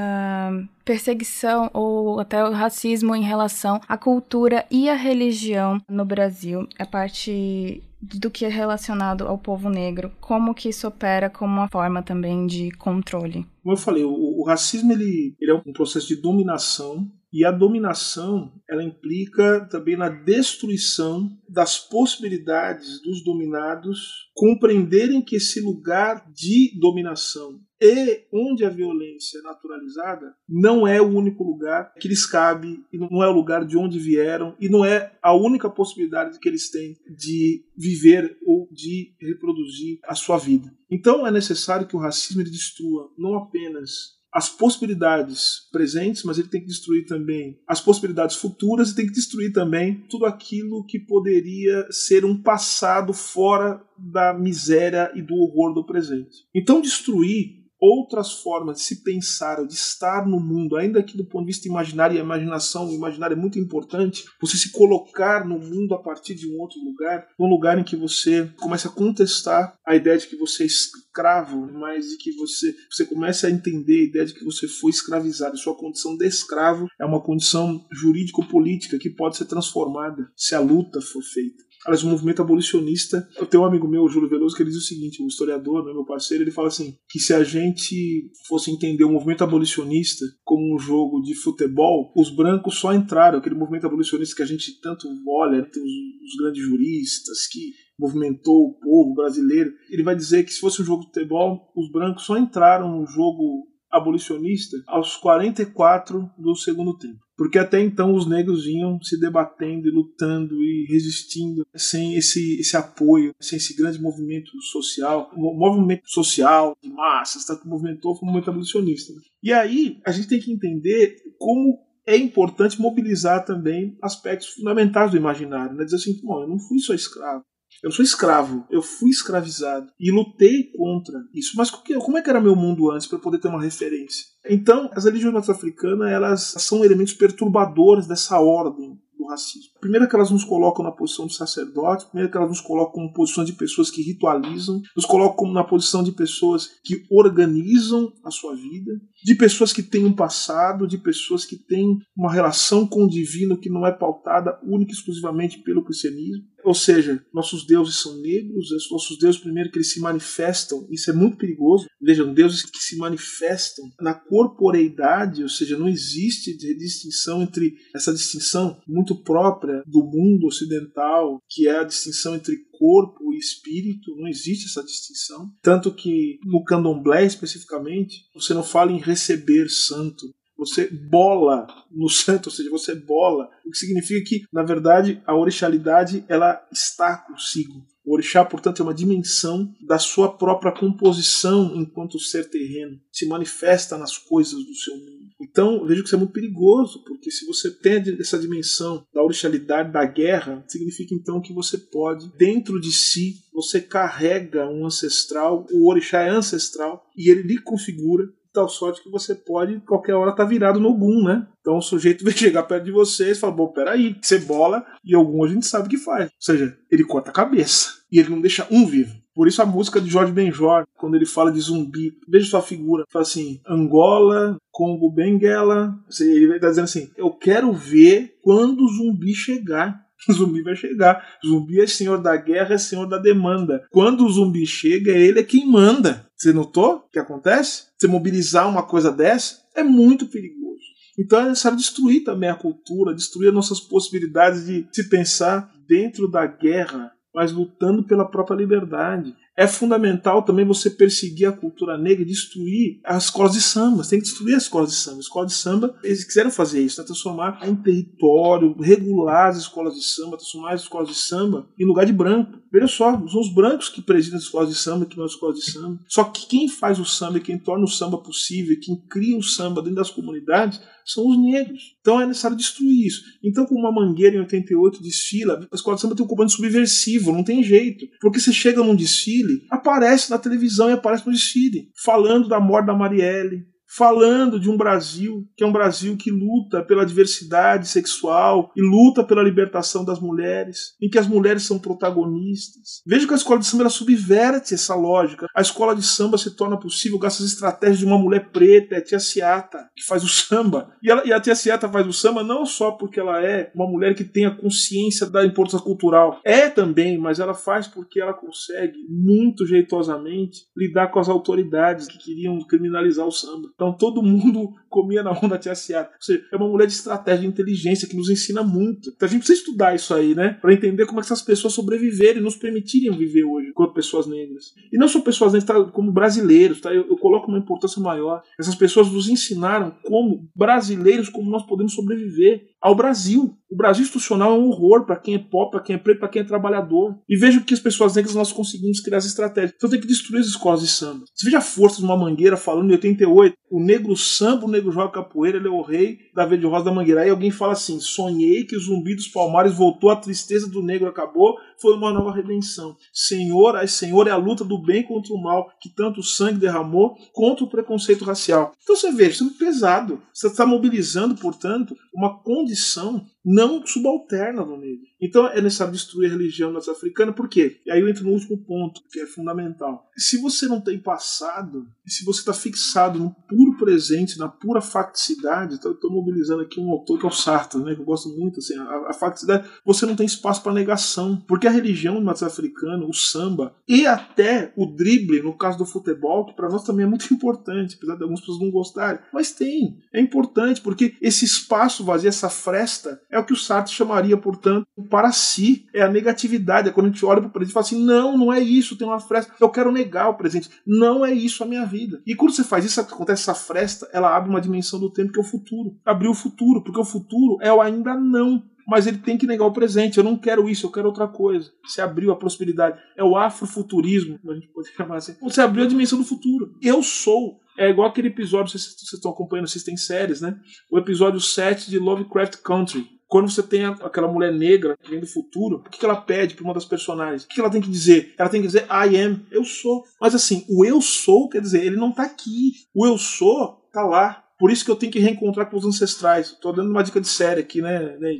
perseguição 0.85 1.69
ou 1.73 2.21
até 2.21 2.43
o 2.43 2.51
racismo 2.51 3.13
em 3.15 3.21
relação 3.21 3.81
à 3.87 3.97
cultura 3.97 4.65
e 4.71 4.89
à 4.89 4.95
religião 4.95 5.81
no 5.89 6.05
Brasil, 6.05 6.67
a 6.79 6.85
parte 6.85 7.83
do 8.01 8.31
que 8.31 8.45
é 8.45 8.49
relacionado 8.49 9.27
ao 9.27 9.37
povo 9.37 9.69
negro, 9.69 10.11
como 10.21 10.53
que 10.53 10.69
isso 10.69 10.87
opera 10.87 11.29
como 11.29 11.53
uma 11.53 11.67
forma 11.67 12.01
também 12.01 12.47
de 12.47 12.71
controle. 12.71 13.45
Como 13.61 13.73
eu 13.73 13.77
falei, 13.77 14.03
o, 14.03 14.11
o 14.11 14.43
racismo 14.43 14.91
ele, 14.91 15.35
ele 15.39 15.51
é 15.51 15.55
um 15.55 15.73
processo 15.73 16.07
de 16.07 16.15
dominação 16.15 17.09
e 17.31 17.45
a 17.45 17.51
dominação 17.51 18.51
ela 18.67 18.83
implica 18.83 19.67
também 19.69 19.95
na 19.95 20.09
destruição 20.09 21.29
das 21.47 21.77
possibilidades 21.77 23.01
dos 23.01 23.23
dominados 23.23 24.29
compreenderem 24.33 25.21
que 25.21 25.35
esse 25.35 25.61
lugar 25.61 26.29
de 26.31 26.77
dominação 26.79 27.59
e 27.81 28.25
onde 28.33 28.65
a 28.65 28.69
violência 28.69 29.39
é 29.39 29.41
naturalizada 29.41 30.35
não 30.47 30.85
é 30.85 31.01
o 31.01 31.07
único 31.07 31.43
lugar 31.43 31.93
que 31.99 32.07
lhes 32.07 32.25
cabe 32.25 32.83
e 32.91 32.97
não 32.97 33.23
é 33.23 33.27
o 33.27 33.33
lugar 33.33 33.65
de 33.65 33.77
onde 33.77 33.97
vieram 33.97 34.55
e 34.59 34.67
não 34.67 34.83
é 34.83 35.17
a 35.21 35.33
única 35.33 35.69
possibilidade 35.69 36.39
que 36.39 36.49
eles 36.49 36.69
têm 36.69 36.97
de 37.09 37.63
viver 37.77 38.37
ou 38.45 38.67
de 38.71 39.15
reproduzir 39.21 39.99
a 40.03 40.13
sua 40.13 40.37
vida. 40.37 40.73
Então 40.91 41.25
é 41.25 41.31
necessário 41.31 41.87
que 41.87 41.95
o 41.95 41.99
racismo 41.99 42.43
destrua 42.43 43.09
não 43.17 43.35
apenas 43.35 44.18
as 44.31 44.47
possibilidades 44.47 45.67
presentes, 45.71 46.23
mas 46.23 46.37
ele 46.37 46.47
tem 46.47 46.61
que 46.61 46.67
destruir 46.67 47.05
também 47.05 47.59
as 47.67 47.81
possibilidades 47.81 48.35
futuras 48.35 48.91
e 48.91 48.95
tem 48.95 49.07
que 49.07 49.13
destruir 49.13 49.51
também 49.51 50.05
tudo 50.09 50.25
aquilo 50.25 50.85
que 50.85 50.99
poderia 50.99 51.87
ser 51.89 52.23
um 52.23 52.39
passado 52.39 53.11
fora 53.11 53.81
da 53.97 54.33
miséria 54.33 55.11
e 55.15 55.21
do 55.21 55.35
horror 55.35 55.73
do 55.73 55.85
presente. 55.85 56.45
Então, 56.53 56.81
destruir 56.81 57.58
outras 57.79 58.33
formas 58.41 58.77
de 58.77 58.83
se 58.83 59.03
pensar 59.03 59.65
de 59.65 59.73
estar 59.73 60.27
no 60.27 60.39
mundo, 60.39 60.75
ainda 60.75 61.03
que 61.03 61.17
do 61.17 61.25
ponto 61.25 61.45
de 61.45 61.51
vista 61.51 61.67
imaginário, 61.67 62.15
e 62.15 62.19
a 62.19 62.23
imaginação, 62.23 62.87
o 62.87 62.93
imaginário 62.93 63.35
é 63.35 63.39
muito 63.39 63.57
importante, 63.57 64.25
você 64.41 64.57
se 64.57 64.71
colocar 64.71 65.45
no 65.45 65.59
mundo 65.59 65.93
a 65.93 66.01
partir 66.01 66.35
de 66.35 66.47
um 66.47 66.59
outro 66.59 66.79
lugar, 66.83 67.27
um 67.39 67.47
lugar 67.47 67.79
em 67.79 67.83
que 67.83 67.95
você 67.95 68.51
começa 68.59 68.87
a 68.87 68.91
contestar 68.91 69.75
a 69.85 69.95
ideia 69.95 70.17
de 70.17 70.27
que 70.27 70.35
você 70.35 70.63
é 70.63 70.65
escravo, 70.65 71.71
mas 71.71 72.05
de 72.05 72.17
que 72.17 72.31
você, 72.33 72.75
você 72.89 73.05
começa 73.05 73.47
a 73.47 73.51
entender 73.51 74.01
a 74.01 74.05
ideia 74.05 74.25
de 74.25 74.33
que 74.33 74.43
você 74.43 74.67
foi 74.67 74.91
escravizado, 74.91 75.57
sua 75.57 75.75
condição 75.75 76.17
de 76.17 76.27
escravo 76.27 76.87
é 76.99 77.05
uma 77.05 77.21
condição 77.21 77.85
jurídico-política 77.91 78.99
que 78.99 79.09
pode 79.09 79.37
ser 79.37 79.45
transformada 79.45 80.31
se 80.35 80.55
a 80.55 80.59
luta 80.59 81.01
for 81.01 81.23
feita. 81.23 81.68
Aliás, 81.85 82.03
o 82.03 82.09
movimento 82.09 82.41
abolicionista. 82.41 83.27
Eu 83.37 83.45
tenho 83.45 83.63
um 83.63 83.65
amigo 83.65 83.87
meu, 83.87 84.03
o 84.03 84.09
Júlio 84.09 84.29
Veloso, 84.29 84.55
que 84.55 84.63
ele 84.63 84.69
diz 84.69 84.79
o 84.79 84.85
seguinte: 84.85 85.23
o 85.23 85.27
historiador, 85.27 85.85
né, 85.85 85.93
meu 85.93 86.05
parceiro, 86.05 86.43
ele 86.43 86.51
fala 86.51 86.67
assim: 86.67 86.97
que 87.09 87.19
se 87.19 87.33
a 87.33 87.43
gente 87.43 88.31
fosse 88.47 88.69
entender 88.69 89.03
o 89.03 89.11
movimento 89.11 89.43
abolicionista 89.43 90.25
como 90.43 90.75
um 90.75 90.77
jogo 90.77 91.21
de 91.21 91.33
futebol, 91.35 92.11
os 92.15 92.29
brancos 92.29 92.75
só 92.75 92.93
entraram, 92.93 93.39
aquele 93.39 93.55
movimento 93.55 93.87
abolicionista 93.87 94.35
que 94.35 94.43
a 94.43 94.45
gente 94.45 94.79
tanto 94.81 95.07
olha, 95.27 95.61
né, 95.61 95.69
tem 95.71 95.81
os, 95.81 95.89
os 95.89 96.35
grandes 96.41 96.63
juristas 96.63 97.47
que 97.47 97.73
movimentou 97.97 98.69
o 98.69 98.79
povo 98.79 99.13
brasileiro. 99.13 99.71
Ele 99.89 100.03
vai 100.03 100.15
dizer 100.15 100.43
que 100.43 100.53
se 100.53 100.59
fosse 100.59 100.81
um 100.81 100.85
jogo 100.85 101.01
de 101.01 101.07
futebol, 101.07 101.71
os 101.75 101.91
brancos 101.91 102.25
só 102.25 102.37
entraram 102.37 102.89
no 102.89 103.05
jogo 103.05 103.67
abolicionista 103.91 104.77
aos 104.87 105.15
44 105.17 106.29
do 106.37 106.55
segundo 106.55 106.97
tempo. 106.97 107.19
Porque 107.37 107.57
até 107.57 107.79
então 107.79 108.13
os 108.13 108.27
negros 108.27 108.65
vinham 108.65 109.01
se 109.01 109.17
debatendo 109.17 109.87
e 109.87 109.91
lutando 109.91 110.61
e 110.61 110.85
resistindo 110.89 111.65
sem 111.73 112.15
esse, 112.15 112.59
esse 112.59 112.75
apoio, 112.75 113.33
sem 113.39 113.57
esse 113.57 113.75
grande 113.75 114.01
movimento 114.01 114.51
social, 114.61 115.31
o 115.33 115.53
movimento 115.53 116.01
social 116.05 116.75
de 116.83 116.89
massas, 116.89 117.45
tá, 117.45 117.55
que 117.55 117.67
movimentou 117.67 118.13
foi 118.13 118.23
o 118.23 118.25
movimento 118.25 118.49
abolicionista. 118.49 119.13
E 119.41 119.53
aí 119.53 120.01
a 120.05 120.11
gente 120.11 120.27
tem 120.27 120.39
que 120.39 120.51
entender 120.51 121.15
como 121.37 121.79
é 122.05 122.17
importante 122.17 122.81
mobilizar 122.81 123.45
também 123.45 123.95
aspectos 124.01 124.49
fundamentais 124.49 125.11
do 125.11 125.17
imaginário, 125.17 125.75
né? 125.75 125.85
dizer 125.85 125.97
assim, 125.97 126.19
bom, 126.23 126.41
eu 126.41 126.47
não 126.47 126.57
fui 126.57 126.79
só 126.79 126.93
escravo, 126.93 127.45
eu 127.83 127.91
sou 127.91 128.03
escravo, 128.03 128.65
eu 128.69 128.81
fui 128.81 129.09
escravizado 129.09 129.91
e 129.99 130.11
lutei 130.11 130.71
contra 130.75 131.19
isso. 131.33 131.53
Mas 131.55 131.71
como 131.71 132.17
é 132.17 132.21
que 132.21 132.29
era 132.29 132.41
meu 132.41 132.55
mundo 132.55 132.91
antes 132.91 133.07
para 133.07 133.19
poder 133.19 133.39
ter 133.39 133.47
uma 133.47 133.61
referência? 133.61 134.25
Então, 134.49 134.89
as 134.93 135.05
religiões 135.05 135.33
norte-africanas 135.33 136.11
elas 136.11 136.53
são 136.57 136.83
elementos 136.83 137.13
perturbadores 137.13 138.07
dessa 138.07 138.39
ordem 138.39 138.97
do 139.19 139.27
racismo. 139.27 139.73
Primeiro 139.81 140.07
que 140.07 140.15
elas 140.15 140.31
nos 140.31 140.45
colocam 140.45 140.83
na 140.83 140.91
posição 140.91 141.27
de 141.27 141.35
sacerdotes, 141.35 142.05
primeiro 142.05 142.31
que 142.31 142.37
elas 142.37 142.49
nos 142.49 142.61
colocam 142.61 143.03
na 143.03 143.11
posição 143.11 143.43
de 143.43 143.53
pessoas 143.53 143.91
que 143.91 144.01
ritualizam, 144.01 144.81
nos 144.95 145.05
colocam 145.05 145.51
na 145.51 145.63
posição 145.63 146.01
de 146.01 146.13
pessoas 146.13 146.69
que 146.83 147.05
organizam 147.11 148.11
a 148.23 148.31
sua 148.31 148.55
vida, 148.55 148.93
de 149.23 149.35
pessoas 149.35 149.73
que 149.73 149.83
têm 149.83 150.05
um 150.05 150.15
passado, 150.15 150.87
de 150.87 150.97
pessoas 150.97 151.43
que 151.43 151.57
têm 151.57 151.97
uma 152.15 152.31
relação 152.31 152.87
com 152.87 153.03
o 153.03 153.09
divino 153.09 153.59
que 153.59 153.69
não 153.69 153.85
é 153.85 153.91
pautada 153.91 154.57
única 154.63 154.91
e 154.91 154.95
exclusivamente 154.95 155.59
pelo 155.59 155.83
cristianismo. 155.83 156.45
Ou 156.63 156.73
seja, 156.73 157.23
nossos 157.33 157.65
deuses 157.65 158.01
são 158.01 158.19
negros, 158.21 158.69
nossos 158.91 159.17
deuses, 159.17 159.39
primeiro, 159.39 159.71
que 159.71 159.77
eles 159.77 159.93
se 159.93 159.99
manifestam, 159.99 160.87
isso 160.91 161.09
é 161.09 161.13
muito 161.13 161.37
perigoso. 161.37 161.87
Vejam, 162.01 162.33
deuses 162.33 162.63
que 162.63 162.79
se 162.79 162.97
manifestam 162.97 163.85
na 163.99 164.13
corporeidade, 164.13 165.43
ou 165.43 165.49
seja, 165.49 165.77
não 165.77 165.87
existe 165.87 166.57
distinção 166.57 167.41
entre 167.41 167.73
essa 167.93 168.13
distinção 168.13 168.79
muito 168.87 169.15
própria 169.23 169.83
do 169.85 170.03
mundo 170.03 170.47
ocidental, 170.47 171.39
que 171.49 171.67
é 171.67 171.79
a 171.79 171.83
distinção 171.83 172.35
entre 172.35 172.57
corpo 172.71 173.33
e 173.33 173.37
espírito, 173.37 174.15
não 174.15 174.27
existe 174.27 174.67
essa 174.67 174.83
distinção. 174.83 175.51
Tanto 175.61 175.93
que 175.93 176.39
no 176.45 176.63
candomblé 176.63 177.25
especificamente, 177.25 178.23
você 178.33 178.53
não 178.53 178.63
fala 178.63 178.91
em 178.91 178.99
receber 178.99 179.69
santo, 179.69 180.29
você 180.59 180.87
bola 180.87 181.65
no 181.89 182.09
santo, 182.09 182.47
ou 182.47 182.51
seja, 182.51 182.69
você 182.69 182.93
bola, 182.93 183.49
o 183.65 183.71
que 183.71 183.77
significa 183.77 184.27
que, 184.27 184.43
na 184.51 184.61
verdade, 184.61 185.23
a 185.25 185.35
orixalidade 185.35 186.25
ela 186.27 186.61
está 186.71 187.17
consigo. 187.17 187.85
O 188.05 188.13
orixá, 188.13 188.43
portanto, 188.43 188.81
é 188.81 188.83
uma 188.83 188.93
dimensão 188.93 189.73
da 189.87 189.97
sua 189.97 190.35
própria 190.35 190.71
composição 190.71 191.73
enquanto 191.75 192.19
ser 192.19 192.49
terreno, 192.49 192.99
se 193.11 193.25
manifesta 193.25 193.97
nas 193.97 194.17
coisas 194.17 194.65
do 194.65 194.75
seu 194.75 194.95
mundo. 194.97 195.29
Então, 195.41 195.85
vejo 195.85 196.01
que 196.01 196.07
isso 196.07 196.15
é 196.15 196.17
muito 196.17 196.33
perigoso, 196.33 197.01
porque 197.05 197.31
se 197.31 197.45
você 197.45 197.71
tem 197.71 198.03
essa 198.19 198.37
dimensão 198.37 199.05
da 199.13 199.23
orixalidade 199.23 199.93
da 199.93 200.03
guerra, 200.05 200.65
significa 200.67 201.15
então 201.15 201.39
que 201.39 201.53
você 201.53 201.77
pode, 201.77 202.29
dentro 202.37 202.81
de 202.81 202.91
si, 202.91 203.35
você 203.53 203.79
carrega 203.79 204.69
um 204.69 204.85
ancestral, 204.85 205.65
o 205.71 205.89
orixá 205.89 206.23
é 206.23 206.29
ancestral, 206.29 207.09
e 207.15 207.29
ele 207.29 207.43
lhe 207.43 207.57
configura 207.59 208.27
tal 208.59 208.67
sorte 208.67 209.01
que 209.01 209.09
você 209.09 209.33
pode, 209.33 209.79
qualquer 209.81 210.13
hora, 210.13 210.31
estar 210.31 210.43
tá 210.43 210.49
virado 210.49 210.79
no 210.79 210.89
Ogum, 210.89 211.23
né? 211.23 211.47
Então 211.61 211.77
o 211.77 211.81
sujeito 211.81 212.23
vem 212.25 212.33
chegar 212.33 212.63
perto 212.63 212.83
de 212.83 212.91
você 212.91 213.31
e 213.31 213.35
fala, 213.35 213.53
bom, 213.53 213.67
peraí, 213.67 214.17
cebola 214.21 214.85
e 215.03 215.15
Ogum 215.15 215.45
a 215.45 215.47
gente 215.47 215.65
sabe 215.65 215.87
que 215.87 215.97
faz. 215.97 216.25
Ou 216.25 216.31
seja, 216.39 216.77
ele 216.91 217.05
corta 217.05 217.29
a 217.29 217.33
cabeça 217.33 217.99
e 218.11 218.19
ele 218.19 218.29
não 218.29 218.41
deixa 218.41 218.67
um 218.69 218.85
vivo. 218.85 219.15
Por 219.33 219.47
isso 219.47 219.61
a 219.61 219.65
música 219.65 220.01
de 220.01 220.09
Jorge 220.09 220.33
Benjor, 220.33 220.85
quando 220.97 221.15
ele 221.15 221.25
fala 221.25 221.51
de 221.51 221.61
zumbi, 221.61 222.11
veja 222.27 222.49
sua 222.49 222.61
figura, 222.61 223.05
fala 223.09 223.23
assim, 223.23 223.61
Angola, 223.65 224.57
Congo, 224.69 225.09
Benguela, 225.09 225.95
ele 226.19 226.47
vai 226.47 226.59
dizendo 226.59 226.83
assim, 226.83 227.09
eu 227.15 227.31
quero 227.31 227.71
ver 227.71 228.35
quando 228.41 228.83
o 228.83 228.89
zumbi 228.89 229.33
chegar. 229.33 230.05
Zumbi 230.29 230.61
vai 230.61 230.75
chegar. 230.75 231.25
Zumbi 231.45 231.79
é 231.79 231.87
senhor 231.87 232.17
da 232.17 232.35
guerra, 232.35 232.75
é 232.75 232.77
senhor 232.77 233.05
da 233.05 233.17
demanda. 233.17 233.85
Quando 233.89 234.25
o 234.25 234.29
zumbi 234.29 234.65
chega, 234.65 235.13
ele 235.13 235.39
é 235.39 235.43
quem 235.43 235.65
manda. 235.65 236.28
Você 236.39 236.53
notou 236.53 236.95
o 236.95 237.09
que 237.11 237.19
acontece? 237.19 237.87
Você 237.97 238.07
mobilizar 238.07 238.69
uma 238.69 238.83
coisa 238.83 239.11
dessa 239.11 239.61
é 239.75 239.83
muito 239.83 240.27
perigoso. 240.27 240.79
Então 241.17 241.39
é 241.41 241.49
necessário 241.49 241.77
destruir 241.77 242.23
também 242.23 242.49
a 242.49 242.55
cultura, 242.55 243.13
destruir 243.13 243.49
as 243.49 243.53
nossas 243.53 243.79
possibilidades 243.79 244.65
de 244.65 244.87
se 244.91 245.09
pensar 245.09 245.69
dentro 245.87 246.29
da 246.31 246.45
guerra 246.45 247.11
mas 247.33 247.51
lutando 247.51 248.03
pela 248.03 248.29
própria 248.29 248.55
liberdade. 248.55 249.35
É 249.59 249.67
fundamental 249.67 250.41
também 250.41 250.63
você 250.63 250.89
perseguir 250.89 251.45
a 251.45 251.51
cultura 251.51 251.97
negra 251.97 252.21
e 252.21 252.25
destruir 252.25 253.01
as 253.03 253.25
escolas 253.25 253.51
de 253.51 253.61
samba. 253.61 254.05
Você 254.05 254.11
tem 254.11 254.19
que 254.19 254.25
destruir 254.25 254.55
as 254.55 254.63
escolas 254.63 254.89
de 254.89 254.95
samba. 254.95 255.17
As 255.17 255.25
escolas 255.25 255.51
de 255.51 255.57
samba, 255.57 255.99
eles 256.01 256.23
quiseram 256.23 256.49
fazer 256.49 256.81
isso, 256.81 257.01
né? 257.01 257.05
transformar 257.05 257.59
em 257.67 257.75
território, 257.75 258.73
regular 258.79 259.49
as 259.49 259.57
escolas 259.57 259.95
de 259.95 260.01
samba, 260.01 260.37
transformar 260.37 260.75
as 260.75 260.83
escolas 260.83 261.09
de 261.09 261.15
samba 261.15 261.67
em 261.77 261.85
lugar 261.85 262.05
de 262.05 262.13
branco. 262.13 262.57
Veja 262.71 262.87
só, 262.87 263.11
são 263.27 263.41
os 263.41 263.53
brancos 263.53 263.89
que 263.89 264.01
presidem 264.01 264.37
as 264.37 264.43
escolas 264.43 264.69
de 264.69 264.75
samba, 264.75 265.05
que 265.05 265.17
não 265.17 265.25
as 265.25 265.31
escolas 265.31 265.57
de 265.57 265.69
samba. 265.69 265.99
Só 266.07 266.23
que 266.23 266.47
quem 266.47 266.69
faz 266.69 266.97
o 266.97 267.03
samba 267.03 267.41
quem 267.41 267.59
torna 267.59 267.83
o 267.83 267.87
samba 267.87 268.17
possível, 268.17 268.77
quem 268.81 268.95
cria 269.09 269.37
o 269.37 269.43
samba 269.43 269.81
dentro 269.81 269.97
das 269.97 270.09
comunidades, 270.09 270.79
são 271.11 271.27
os 271.27 271.37
negros. 271.37 271.95
Então 271.99 272.21
é 272.21 272.25
necessário 272.25 272.55
destruir 272.55 273.07
isso. 273.07 273.23
Então, 273.43 273.65
como 273.65 273.79
uma 273.79 273.91
mangueira 273.91 274.35
em 274.35 274.39
88 274.39 275.01
desfila, 275.01 275.67
a 275.71 275.75
escola 275.75 275.95
de 275.95 276.01
samba 276.01 276.15
tem 276.15 276.23
um 276.23 276.27
comando 276.27 276.51
subversivo, 276.51 277.31
não 277.31 277.43
tem 277.43 277.63
jeito. 277.63 278.05
Porque 278.21 278.39
você 278.39 278.53
chega 278.53 278.83
num 278.83 278.95
desfile, 278.95 279.48
aparece 279.69 280.29
na 280.29 280.37
televisão 280.37 280.89
e 280.89 280.93
aparece 280.93 281.25
no 281.25 281.33
desfile, 281.33 281.89
falando 281.95 282.47
da 282.47 282.59
morte 282.59 282.87
da 282.87 282.93
Marielle, 282.93 283.65
falando 283.95 284.59
de 284.59 284.69
um 284.69 284.77
Brasil 284.77 285.47
que 285.55 285.63
é 285.63 285.67
um 285.67 285.71
Brasil 285.71 286.15
que 286.15 286.31
luta 286.31 286.83
pela 286.83 287.05
diversidade 287.05 287.87
sexual 287.87 288.71
e 288.75 288.81
luta 288.81 289.23
pela 289.23 289.43
libertação 289.43 290.05
das 290.05 290.19
mulheres, 290.19 290.95
em 291.01 291.09
que 291.09 291.17
as 291.17 291.27
mulheres 291.27 291.63
são 291.63 291.79
protagonistas. 291.79 293.01
Veja 293.05 293.27
que 293.27 293.33
a 293.33 293.37
escola 293.37 293.59
de 293.59 293.65
samba 293.65 293.83
ela 293.83 293.89
subverte 293.89 294.73
essa 294.73 294.95
lógica. 294.95 295.47
A 295.55 295.61
escola 295.61 295.95
de 295.95 296.03
samba 296.03 296.37
se 296.37 296.55
torna 296.55 296.79
possível 296.79 297.17
graças 297.19 297.45
às 297.45 297.53
estratégias 297.53 297.99
de 297.99 298.05
uma 298.05 298.17
mulher 298.17 298.51
preta, 298.51 298.95
é 298.95 298.99
a 298.99 299.03
tia 299.03 299.19
Ciata, 299.19 299.89
que 299.95 300.05
faz 300.05 300.23
o 300.23 300.27
samba. 300.27 300.91
E, 301.01 301.09
ela, 301.09 301.25
e 301.25 301.33
a 301.33 301.39
tia 301.39 301.55
Ciata 301.55 301.89
faz 301.89 302.05
o 302.07 302.13
samba 302.13 302.43
não 302.43 302.65
só 302.65 302.91
porque 302.91 303.19
ela 303.19 303.43
é 303.43 303.71
uma 303.73 303.87
mulher 303.87 304.15
que 304.15 304.23
tem 304.23 304.45
a 304.45 304.55
consciência 304.55 305.27
da 305.29 305.45
importância 305.45 305.83
cultural, 305.83 306.39
é 306.43 306.69
também, 306.69 307.17
mas 307.17 307.39
ela 307.39 307.53
faz 307.53 307.87
porque 307.87 308.21
ela 308.21 308.33
consegue 308.33 308.97
muito 309.09 309.65
jeitosamente 309.65 310.59
lidar 310.75 311.07
com 311.07 311.19
as 311.19 311.29
autoridades 311.29 312.07
que 312.07 312.17
queriam 312.17 312.59
criminalizar 312.67 313.25
o 313.25 313.31
samba. 313.31 313.69
Então 313.79 313.93
todo 313.93 314.21
mundo 314.21 314.73
comia 314.89 315.23
na 315.23 315.31
onda 315.31 315.57
Seara. 315.73 316.09
Ou 316.13 316.21
seja, 316.21 316.43
é 316.51 316.57
uma 316.57 316.67
mulher 316.67 316.85
de 316.85 316.91
estratégia, 316.91 317.41
de 317.41 317.47
inteligência 317.47 318.09
que 318.09 318.17
nos 318.17 318.29
ensina 318.29 318.61
muito. 318.61 319.09
Então 319.15 319.25
a 319.25 319.31
gente 319.31 319.39
precisa 319.39 319.59
estudar 319.59 319.95
isso 319.95 320.13
aí, 320.13 320.35
né? 320.35 320.57
Para 320.61 320.73
entender 320.73 321.05
como 321.05 321.19
é 321.19 321.21
que 321.21 321.27
essas 321.27 321.41
pessoas 321.41 321.73
sobreviveram 321.73 322.41
e 322.41 322.43
nos 322.43 322.57
permitirem 322.57 323.17
viver 323.17 323.45
hoje 323.45 323.69
enquanto 323.69 323.93
pessoas 323.93 324.27
negras. 324.27 324.73
E 324.91 324.97
não 324.97 325.07
só 325.07 325.21
pessoas 325.21 325.53
negras, 325.53 325.67
tá? 325.67 325.81
como 325.91 326.11
brasileiros, 326.11 326.81
tá? 326.81 326.93
Eu, 326.93 327.07
eu 327.07 327.17
coloco 327.17 327.47
uma 327.47 327.57
importância 327.57 328.01
maior. 328.01 328.43
Essas 328.59 328.75
pessoas 328.75 329.09
nos 329.09 329.29
ensinaram 329.29 329.95
como 330.03 330.49
brasileiros, 330.53 331.29
como 331.29 331.49
nós 331.49 331.65
podemos 331.65 331.93
sobreviver 331.93 332.67
ao 332.81 332.93
Brasil. 332.95 333.55
O 333.69 333.75
Brasil 333.75 334.01
institucional 334.01 334.55
é 334.55 334.57
um 334.57 334.67
horror 334.69 335.05
para 335.05 335.15
quem 335.15 335.35
é 335.35 335.37
pobre, 335.37 335.71
para 335.71 335.81
quem 335.81 335.95
é 335.95 335.99
preto, 335.99 336.19
para 336.19 336.29
quem 336.29 336.41
é 336.41 336.45
trabalhador. 336.45 337.15
E 337.29 337.37
veja 337.37 337.61
que 337.61 337.73
as 337.73 337.79
pessoas 337.79 338.15
negras 338.15 338.33
nós 338.33 338.51
conseguimos 338.51 338.99
criar 338.99 339.19
as 339.19 339.25
estratégias. 339.25 339.73
Então 339.75 339.89
tem 339.89 339.99
que 339.99 340.07
destruir 340.07 340.41
as 340.41 340.47
escolas 340.47 340.81
de 340.81 340.87
samba. 340.87 341.23
Você 341.35 341.45
veja 341.45 341.59
a 341.59 341.61
força 341.61 341.97
de 341.97 342.03
uma 342.03 342.17
mangueira 342.17 342.57
falando 342.57 342.89
em 342.89 342.93
88, 342.93 343.55
o 343.69 343.79
negro 343.79 344.15
samba, 344.17 344.65
o 344.65 344.71
negro 344.71 344.91
joga 344.91 345.11
capoeira, 345.11 345.57
ele 345.57 345.67
é 345.67 345.71
o 345.71 345.83
rei 345.83 346.17
da 346.33 346.45
verde 346.45 346.65
rosa 346.65 346.85
da 346.85 346.91
mangueira. 346.91 347.21
Aí 347.21 347.29
alguém 347.29 347.51
fala 347.51 347.73
assim: 347.73 347.99
sonhei 347.99 348.63
que 348.63 348.75
o 348.75 348.79
zumbi 348.79 349.15
dos 349.15 349.27
palmares 349.27 349.75
voltou, 349.75 350.09
a 350.09 350.15
tristeza 350.15 350.67
do 350.67 350.81
negro 350.81 351.07
acabou, 351.07 351.55
foi 351.81 351.95
uma 351.95 352.13
nova 352.13 352.33
redenção. 352.33 352.95
Senhor, 353.13 353.75
ai 353.75 353.87
Senhor, 353.87 354.27
é 354.27 354.31
a 354.31 354.37
luta 354.37 354.63
do 354.63 354.81
bem 354.81 355.03
contra 355.03 355.33
o 355.33 355.41
mal, 355.41 355.69
que 355.81 355.89
tanto 355.89 356.21
sangue 356.21 356.59
derramou 356.59 357.15
contra 357.33 357.63
o 357.63 357.69
preconceito 357.69 358.25
racial. 358.25 358.73
Então 358.83 358.95
você 358.95 359.11
veja, 359.11 359.31
isso 359.31 359.43
é 359.43 359.45
muito 359.45 359.59
pesado. 359.59 360.21
Você 360.33 360.47
está 360.47 360.65
mobilizando, 360.65 361.35
portanto, 361.35 361.95
uma 362.13 362.39
condição 362.41 363.25
não 363.43 363.85
subalterna 363.85 364.63
do 364.63 364.77
negro. 364.77 365.08
Então 365.21 365.47
é 365.47 365.61
necessário 365.61 365.93
destruir 365.93 366.27
a 366.27 366.33
religião 366.33 366.71
norte-africana, 366.71 367.33
por 367.33 367.49
quê? 367.49 367.81
E 367.85 367.91
aí 367.91 367.99
eu 367.99 368.09
entro 368.09 368.23
no 368.23 368.31
último 368.31 368.57
ponto, 368.57 369.01
que 369.11 369.19
é 369.19 369.25
fundamental. 369.25 370.09
Se 370.17 370.37
você 370.37 370.67
não 370.67 370.81
tem 370.81 370.97
passado, 370.97 371.87
se 372.05 372.25
você 372.25 372.39
está 372.39 372.53
fixado 372.53 373.19
no 373.19 373.31
puro 373.47 373.77
presente, 373.77 374.39
na 374.39 374.47
pura 374.47 374.81
facticidade, 374.81 375.75
estou 375.75 376.11
mobilizando 376.11 376.61
aqui 376.61 376.79
um 376.79 376.91
autor 376.91 377.19
que 377.19 377.25
é 377.25 377.29
o 377.29 377.31
Sartre, 377.31 377.81
né, 377.81 377.95
que 377.95 378.01
eu 378.01 378.05
gosto 378.05 378.29
muito, 378.29 378.59
assim, 378.59 378.77
a, 378.77 379.09
a 379.09 379.13
facticidade, 379.13 379.67
você 379.85 380.05
não 380.05 380.15
tem 380.15 380.25
espaço 380.25 380.63
para 380.63 380.73
negação, 380.73 381.37
porque 381.47 381.67
a 381.67 381.71
religião 381.71 382.19
norte-africana, 382.19 383.05
o 383.05 383.13
samba, 383.13 383.75
e 383.87 384.05
até 384.05 384.73
o 384.75 384.85
drible, 384.85 385.41
no 385.41 385.57
caso 385.57 385.77
do 385.77 385.85
futebol, 385.85 386.45
que 386.45 386.53
para 386.53 386.69
nós 386.69 386.83
também 386.83 387.05
é 387.05 387.09
muito 387.09 387.31
importante, 387.33 387.95
apesar 387.95 388.15
de 388.15 388.23
algumas 388.23 388.41
pessoas 388.41 388.59
não 388.59 388.71
gostarem, 388.71 389.19
mas 389.33 389.51
tem, 389.51 389.97
é 390.13 390.19
importante, 390.19 390.81
porque 390.81 391.15
esse 391.21 391.45
espaço 391.45 392.03
vazio, 392.03 392.29
essa 392.29 392.49
fresta, 392.49 393.21
é 393.29 393.37
o 393.37 393.45
que 393.45 393.53
o 393.53 393.57
Sartre 393.57 393.93
chamaria, 393.93 394.37
portanto, 394.37 394.85
para 395.09 395.31
si. 395.31 395.87
É 395.93 396.01
a 396.01 396.09
negatividade. 396.09 396.89
É 396.89 396.91
quando 396.91 397.07
a 397.07 397.09
gente 397.09 397.25
olha 397.25 397.41
para 397.41 397.49
o 397.49 397.51
presente 397.51 397.71
e 397.71 397.73
fala 397.73 397.85
assim: 397.85 398.03
não, 398.03 398.37
não 398.37 398.53
é 398.53 398.59
isso, 398.59 398.97
tem 398.97 399.07
uma 399.07 399.19
fresta. 399.19 399.53
Eu 399.59 399.69
quero 399.69 399.91
negar 399.91 400.29
o 400.29 400.35
presente. 400.35 400.69
Não 400.85 401.25
é 401.25 401.33
isso 401.33 401.63
a 401.63 401.67
minha 401.67 401.85
vida. 401.85 402.21
E 402.25 402.35
quando 402.35 402.53
você 402.53 402.63
faz 402.63 402.85
isso, 402.85 403.01
acontece 403.01 403.43
essa 403.43 403.55
fresta, 403.55 404.07
ela 404.13 404.35
abre 404.35 404.49
uma 404.49 404.61
dimensão 404.61 404.99
do 404.99 405.11
tempo 405.11 405.31
que 405.31 405.39
é 405.39 405.41
o 405.41 405.45
futuro. 405.45 405.97
Abriu 406.05 406.31
o 406.31 406.35
futuro, 406.35 406.83
porque 406.83 406.99
o 406.99 407.05
futuro 407.05 407.57
é 407.61 407.71
o 407.71 407.81
ainda 407.81 408.15
não 408.15 408.63
mas 408.89 409.05
ele 409.05 409.19
tem 409.19 409.37
que 409.37 409.45
negar 409.45 409.67
o 409.67 409.71
presente. 409.71 410.17
Eu 410.17 410.23
não 410.23 410.35
quero 410.35 410.67
isso, 410.67 410.87
eu 410.87 410.91
quero 410.91 411.07
outra 411.07 411.27
coisa. 411.27 411.71
Você 411.85 412.01
abriu 412.01 412.31
a 412.31 412.35
prosperidade. 412.35 412.99
É 413.15 413.23
o 413.23 413.37
afrofuturismo, 413.37 414.39
a 414.49 414.53
gente 414.55 414.67
pode 414.69 414.89
chamar 414.89 415.17
assim. 415.17 415.35
Você 415.41 415.61
abriu 415.61 415.83
a 415.83 415.87
dimensão 415.87 416.17
do 416.17 416.25
futuro. 416.25 416.73
Eu 416.81 417.03
sou. 417.03 417.59
É 417.77 417.89
igual 417.89 418.09
aquele 418.09 418.29
episódio, 418.29 418.71
vocês 418.71 418.97
estão 419.13 419.31
acompanhando, 419.31 419.67
vocês 419.67 419.83
têm 419.83 419.95
séries, 419.95 420.41
né? 420.41 420.59
O 420.91 420.97
episódio 420.97 421.39
7 421.39 421.89
de 421.89 421.99
Lovecraft 421.99 422.57
Country 422.63 423.18
quando 423.29 423.49
você 423.49 423.61
tem 423.61 423.85
aquela 423.85 424.27
mulher 424.27 424.51
negra 424.51 424.97
que 425.01 425.11
vem 425.11 425.19
do 425.19 425.27
futuro, 425.27 425.83
o 425.85 425.89
que 425.89 426.03
ela 426.03 426.19
pede 426.19 426.55
para 426.55 426.63
uma 426.63 426.73
das 426.73 426.83
personagens? 426.83 427.43
O 427.43 427.47
que 427.47 427.61
ela 427.61 427.69
tem 427.69 427.79
que 427.79 427.89
dizer? 427.89 428.33
Ela 428.35 428.49
tem 428.49 428.59
que 428.59 428.67
dizer 428.67 428.87
I 428.89 429.15
am, 429.17 429.45
eu 429.51 429.63
sou. 429.63 430.03
Mas 430.19 430.33
assim, 430.33 430.65
o 430.67 430.83
eu 430.83 430.99
sou 430.99 431.47
quer 431.47 431.61
dizer, 431.61 431.85
ele 431.85 431.95
não 431.95 432.11
tá 432.11 432.23
aqui. 432.23 432.71
O 432.93 433.05
eu 433.05 433.19
sou 433.19 433.87
tá 433.93 434.01
lá. 434.01 434.43
Por 434.57 434.71
isso 434.71 434.83
que 434.83 434.91
eu 434.91 434.95
tenho 434.95 435.11
que 435.11 435.19
reencontrar 435.19 435.69
com 435.69 435.77
os 435.77 435.85
ancestrais. 435.85 436.57
Tô 436.59 436.71
dando 436.73 436.89
uma 436.89 437.03
dica 437.03 437.21
de 437.21 437.27
série 437.27 437.61
aqui, 437.61 437.81
né, 437.81 438.17
né. 438.17 438.37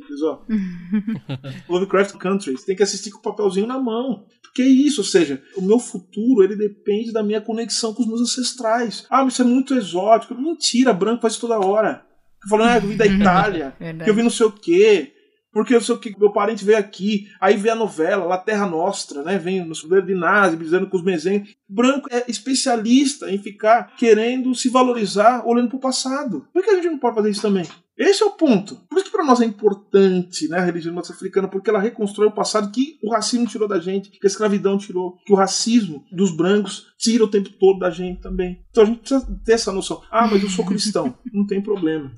Lovecraft 1.68 2.16
Country. 2.18 2.52
Você 2.52 2.66
tem 2.66 2.76
que 2.76 2.82
assistir 2.82 3.10
com 3.10 3.18
o 3.18 3.22
papelzinho 3.22 3.68
na 3.68 3.78
mão. 3.78 4.26
Porque 4.42 4.60
é 4.60 4.68
isso, 4.68 5.00
ou 5.00 5.06
seja, 5.06 5.40
o 5.56 5.62
meu 5.62 5.78
futuro 5.78 6.42
ele 6.42 6.56
depende 6.56 7.12
da 7.12 7.22
minha 7.22 7.40
conexão 7.40 7.94
com 7.94 8.02
os 8.02 8.08
meus 8.08 8.20
ancestrais. 8.20 9.06
Ah, 9.08 9.22
mas 9.22 9.34
isso 9.34 9.42
é 9.42 9.44
muito 9.44 9.72
exótico. 9.72 10.34
Mentira, 10.34 10.92
branco 10.92 11.22
faz 11.22 11.34
isso 11.34 11.40
toda 11.40 11.64
hora 11.64 12.09
falando, 12.48 12.68
ah, 12.68 12.76
eu 12.76 12.82
vim 12.82 12.96
da 12.96 13.06
Itália, 13.06 13.74
que 14.04 14.10
eu 14.10 14.14
vi 14.14 14.22
não 14.22 14.30
sei 14.30 14.46
o 14.46 14.52
quê, 14.52 15.12
porque 15.52 15.74
eu 15.74 15.80
sei 15.80 15.94
o 15.94 15.98
que, 15.98 16.16
meu 16.18 16.32
parente 16.32 16.64
veio 16.64 16.78
aqui, 16.78 17.28
aí 17.40 17.56
vê 17.56 17.70
a 17.70 17.74
novela, 17.74 18.24
La 18.24 18.38
Terra 18.38 18.66
Nostra, 18.66 19.22
né? 19.22 19.36
Vem 19.36 19.64
no 19.64 19.74
sobreiro 19.74 20.06
de 20.06 20.14
Nazi, 20.14 20.56
dizendo 20.56 20.88
com 20.88 20.96
os 20.96 21.02
mesenhos. 21.02 21.48
Branco 21.68 22.08
é 22.10 22.24
especialista 22.28 23.30
em 23.30 23.38
ficar 23.38 23.96
querendo 23.96 24.54
se 24.54 24.68
valorizar 24.68 25.42
olhando 25.44 25.68
para 25.68 25.76
o 25.76 25.80
passado. 25.80 26.46
Por 26.52 26.62
que 26.62 26.70
a 26.70 26.74
gente 26.76 26.90
não 26.90 26.98
pode 26.98 27.16
fazer 27.16 27.30
isso 27.30 27.42
também? 27.42 27.66
Esse 27.98 28.22
é 28.22 28.26
o 28.26 28.30
ponto. 28.30 28.76
Por 28.88 28.96
isso 28.96 29.06
que 29.06 29.12
para 29.12 29.24
nós 29.24 29.40
é 29.40 29.44
importante 29.44 30.48
né, 30.48 30.58
a 30.58 30.64
religião 30.64 30.94
norte-africana, 30.94 31.48
porque 31.48 31.68
ela 31.68 31.78
reconstrói 31.78 32.28
o 32.28 32.32
passado 32.32 32.70
que 32.70 32.98
o 33.02 33.12
racismo 33.12 33.46
tirou 33.46 33.68
da 33.68 33.78
gente, 33.78 34.10
que 34.10 34.26
a 34.26 34.26
escravidão 34.26 34.78
tirou, 34.78 35.18
que 35.26 35.32
o 35.32 35.36
racismo 35.36 36.04
dos 36.10 36.34
brancos 36.34 36.86
tira 36.98 37.24
o 37.24 37.30
tempo 37.30 37.50
todo 37.50 37.78
da 37.78 37.90
gente 37.90 38.20
também. 38.20 38.64
Então 38.70 38.84
a 38.84 38.86
gente 38.86 39.00
precisa 39.00 39.40
ter 39.44 39.52
essa 39.52 39.72
noção. 39.72 40.02
Ah, 40.10 40.26
mas 40.26 40.42
eu 40.42 40.48
sou 40.48 40.64
cristão. 40.64 41.14
Não 41.32 41.46
tem 41.46 41.60
problema. 41.60 42.10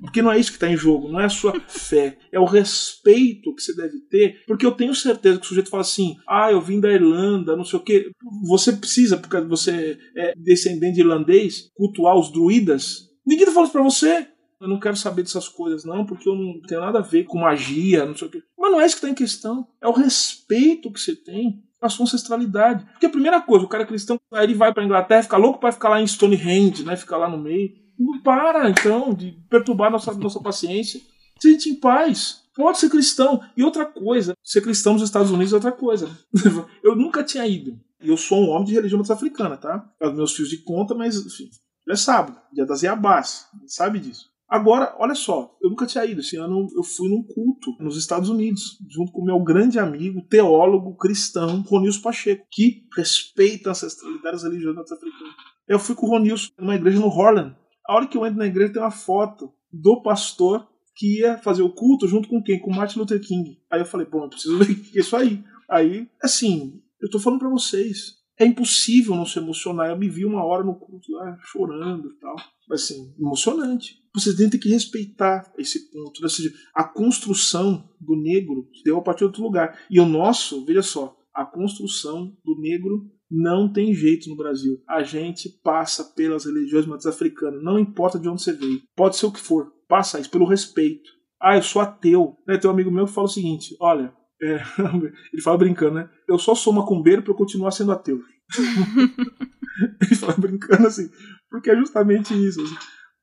Porque 0.00 0.22
não 0.22 0.30
é 0.30 0.38
isso 0.38 0.50
que 0.50 0.56
está 0.56 0.68
em 0.68 0.76
jogo, 0.76 1.08
não 1.08 1.20
é 1.20 1.24
a 1.24 1.28
sua 1.28 1.58
fé. 1.68 2.16
É 2.30 2.38
o 2.38 2.44
respeito 2.44 3.54
que 3.54 3.62
você 3.62 3.74
deve 3.74 3.98
ter, 4.08 4.44
porque 4.46 4.64
eu 4.64 4.72
tenho 4.72 4.94
certeza 4.94 5.38
que 5.38 5.44
o 5.44 5.48
sujeito 5.48 5.68
fala 5.68 5.82
assim: 5.82 6.16
ah, 6.28 6.50
eu 6.50 6.60
vim 6.60 6.80
da 6.80 6.92
Irlanda, 6.92 7.56
não 7.56 7.64
sei 7.64 7.78
o 7.78 7.82
quê. 7.82 8.10
Você 8.46 8.72
precisa, 8.72 9.16
porque 9.16 9.40
você 9.40 9.98
é 10.16 10.32
descendente 10.36 10.94
de 10.94 11.00
irlandês, 11.00 11.70
cultuar 11.74 12.16
os 12.16 12.32
druidas 12.32 13.12
Ninguém 13.24 13.46
tá 13.46 13.52
falando 13.52 13.68
isso 13.68 13.72
pra 13.72 13.82
você. 13.82 14.26
Eu 14.62 14.68
não 14.68 14.78
quero 14.78 14.96
saber 14.96 15.22
dessas 15.24 15.48
coisas, 15.48 15.84
não, 15.84 16.06
porque 16.06 16.28
eu 16.28 16.36
não 16.36 16.60
tenho 16.62 16.80
nada 16.80 17.00
a 17.00 17.02
ver 17.02 17.24
com 17.24 17.40
magia, 17.40 18.06
não 18.06 18.16
sei 18.16 18.28
o 18.28 18.30
quê. 18.30 18.44
Mas 18.56 18.70
não 18.70 18.80
é 18.80 18.86
isso 18.86 18.94
que 18.94 19.00
está 19.00 19.10
em 19.10 19.14
questão. 19.14 19.66
É 19.80 19.88
o 19.88 19.92
respeito 19.92 20.88
que 20.92 21.00
você 21.00 21.16
tem 21.16 21.64
à 21.80 21.88
sua 21.88 22.04
ancestralidade. 22.04 22.84
Porque 22.92 23.06
a 23.06 23.10
primeira 23.10 23.40
coisa, 23.40 23.64
o 23.64 23.68
cara 23.68 23.84
cristão, 23.84 24.20
aí 24.32 24.44
ele 24.44 24.54
vai 24.54 24.72
pra 24.72 24.84
Inglaterra, 24.84 25.24
fica 25.24 25.36
louco 25.36 25.58
para 25.58 25.72
ficar 25.72 25.88
lá 25.88 26.00
em 26.00 26.06
Stonehenge, 26.06 26.84
né? 26.84 26.96
Ficar 26.96 27.16
lá 27.16 27.28
no 27.28 27.38
meio. 27.38 27.72
Não 27.98 28.22
para, 28.22 28.70
então, 28.70 29.12
de 29.12 29.32
perturbar 29.50 29.90
nossa, 29.90 30.14
nossa 30.14 30.40
paciência. 30.40 31.00
Sente 31.40 31.68
em 31.68 31.74
paz. 31.74 32.44
Pode 32.54 32.78
ser 32.78 32.88
cristão. 32.88 33.42
E 33.56 33.64
outra 33.64 33.84
coisa, 33.84 34.36
ser 34.44 34.60
cristão 34.60 34.92
nos 34.92 35.02
Estados 35.02 35.32
Unidos 35.32 35.52
é 35.52 35.56
outra 35.56 35.72
coisa. 35.72 36.08
Eu 36.84 36.94
nunca 36.94 37.24
tinha 37.24 37.44
ido. 37.48 37.80
E 38.00 38.08
eu 38.08 38.16
sou 38.16 38.38
um 38.38 38.50
homem 38.50 38.66
de 38.66 38.74
religião 38.74 39.00
africana, 39.00 39.56
tá? 39.56 39.88
Os 40.00 40.14
meus 40.14 40.34
fios 40.34 40.48
de 40.48 40.58
conta, 40.58 40.92
mas 40.92 41.24
enfim, 41.24 41.48
já 41.86 41.94
sabe, 41.94 42.36
dia 42.52 42.66
das 42.66 42.82
Iabás, 42.82 43.46
sabe 43.66 44.00
disso. 44.00 44.31
Agora, 44.52 44.94
olha 44.98 45.14
só, 45.14 45.56
eu 45.62 45.70
nunca 45.70 45.86
tinha 45.86 46.04
ido. 46.04 46.20
Esse 46.20 46.36
ano 46.36 46.68
eu 46.76 46.82
fui 46.82 47.08
num 47.08 47.22
culto 47.22 47.74
nos 47.80 47.96
Estados 47.96 48.28
Unidos, 48.28 48.76
junto 48.86 49.10
com 49.10 49.24
meu 49.24 49.42
grande 49.42 49.78
amigo, 49.78 50.20
teólogo 50.28 50.94
cristão, 50.94 51.62
Ronilson 51.62 52.02
Pacheco, 52.02 52.46
que 52.50 52.86
respeita 52.94 53.70
a 53.70 53.72
ancestralidade 53.72 54.34
das 54.34 54.42
religiões 54.42 54.76
norte-africanas. 54.76 55.34
Eu 55.66 55.78
fui 55.78 55.94
com 55.94 56.06
o 56.06 56.10
Ronilson 56.10 56.50
numa 56.58 56.74
igreja 56.74 57.00
no 57.00 57.06
Horland. 57.06 57.56
A 57.88 57.94
hora 57.94 58.06
que 58.06 58.14
eu 58.14 58.26
entro 58.26 58.40
na 58.40 58.46
igreja 58.46 58.74
tem 58.74 58.82
uma 58.82 58.90
foto 58.90 59.50
do 59.72 60.02
pastor 60.02 60.68
que 60.94 61.20
ia 61.20 61.38
fazer 61.38 61.62
o 61.62 61.72
culto 61.72 62.06
junto 62.06 62.28
com 62.28 62.42
quem? 62.42 62.60
Com 62.60 62.74
Martin 62.74 62.98
Luther 62.98 63.22
King. 63.26 63.58
Aí 63.70 63.80
eu 63.80 63.86
falei, 63.86 64.06
bom, 64.06 64.24
eu 64.24 64.28
preciso 64.28 64.58
ver 64.60 64.70
é 64.70 65.00
isso 65.00 65.16
aí. 65.16 65.42
Aí, 65.66 66.06
assim, 66.22 66.82
eu 67.00 67.08
tô 67.08 67.18
falando 67.18 67.38
para 67.38 67.48
vocês, 67.48 68.18
é 68.42 68.46
impossível 68.46 69.14
não 69.14 69.24
se 69.24 69.38
emocionar. 69.38 69.88
Eu 69.88 69.98
me 69.98 70.08
vi 70.08 70.24
uma 70.24 70.44
hora 70.44 70.64
no 70.64 70.74
culto 70.74 71.12
lá 71.12 71.38
chorando 71.42 72.08
e 72.08 72.18
tal. 72.18 72.36
Mas 72.68 72.82
assim, 72.82 73.14
emocionante. 73.18 74.02
Você 74.14 74.36
tem 74.36 74.50
que 74.50 74.68
respeitar 74.68 75.50
esse 75.56 75.90
ponto. 75.90 76.22
Ou 76.22 76.28
seja, 76.28 76.52
a 76.74 76.84
construção 76.84 77.88
do 78.00 78.16
negro 78.16 78.68
deu 78.84 78.98
a 78.98 79.02
partir 79.02 79.20
de 79.20 79.24
outro 79.24 79.42
lugar. 79.42 79.78
E 79.90 80.00
o 80.00 80.06
nosso, 80.06 80.64
veja 80.64 80.82
só, 80.82 81.16
a 81.34 81.44
construção 81.44 82.36
do 82.44 82.58
negro 82.60 83.10
não 83.30 83.72
tem 83.72 83.94
jeito 83.94 84.28
no 84.28 84.36
Brasil. 84.36 84.82
A 84.86 85.02
gente 85.02 85.48
passa 85.62 86.04
pelas 86.04 86.44
religiões 86.44 86.84
matriz 86.84 87.06
africanas, 87.06 87.62
não 87.62 87.78
importa 87.78 88.18
de 88.18 88.28
onde 88.28 88.42
você 88.42 88.52
veio. 88.52 88.82
Pode 88.94 89.16
ser 89.16 89.26
o 89.26 89.32
que 89.32 89.40
for. 89.40 89.72
Passa 89.88 90.20
isso 90.20 90.30
pelo 90.30 90.46
respeito. 90.46 91.10
Ah, 91.40 91.56
eu 91.56 91.62
sou 91.62 91.80
ateu. 91.80 92.36
Né, 92.46 92.58
tem 92.58 92.68
um 92.68 92.74
amigo 92.74 92.90
meu 92.90 93.06
que 93.06 93.12
fala 93.12 93.26
o 93.26 93.30
seguinte: 93.30 93.74
olha, 93.80 94.14
é, 94.42 94.60
ele 95.32 95.42
fala 95.42 95.58
brincando, 95.58 95.94
né? 95.94 96.10
Eu 96.28 96.38
só 96.38 96.54
sou 96.54 96.72
macumbeiro 96.72 97.22
para 97.22 97.34
continuar 97.34 97.70
sendo 97.70 97.92
ateu. 97.92 98.20
ele 100.02 100.16
fala 100.16 100.34
brincando 100.36 100.86
assim, 100.86 101.08
porque 101.48 101.70
é 101.70 101.76
justamente 101.76 102.34
isso. 102.34 102.60
Assim, 102.60 102.74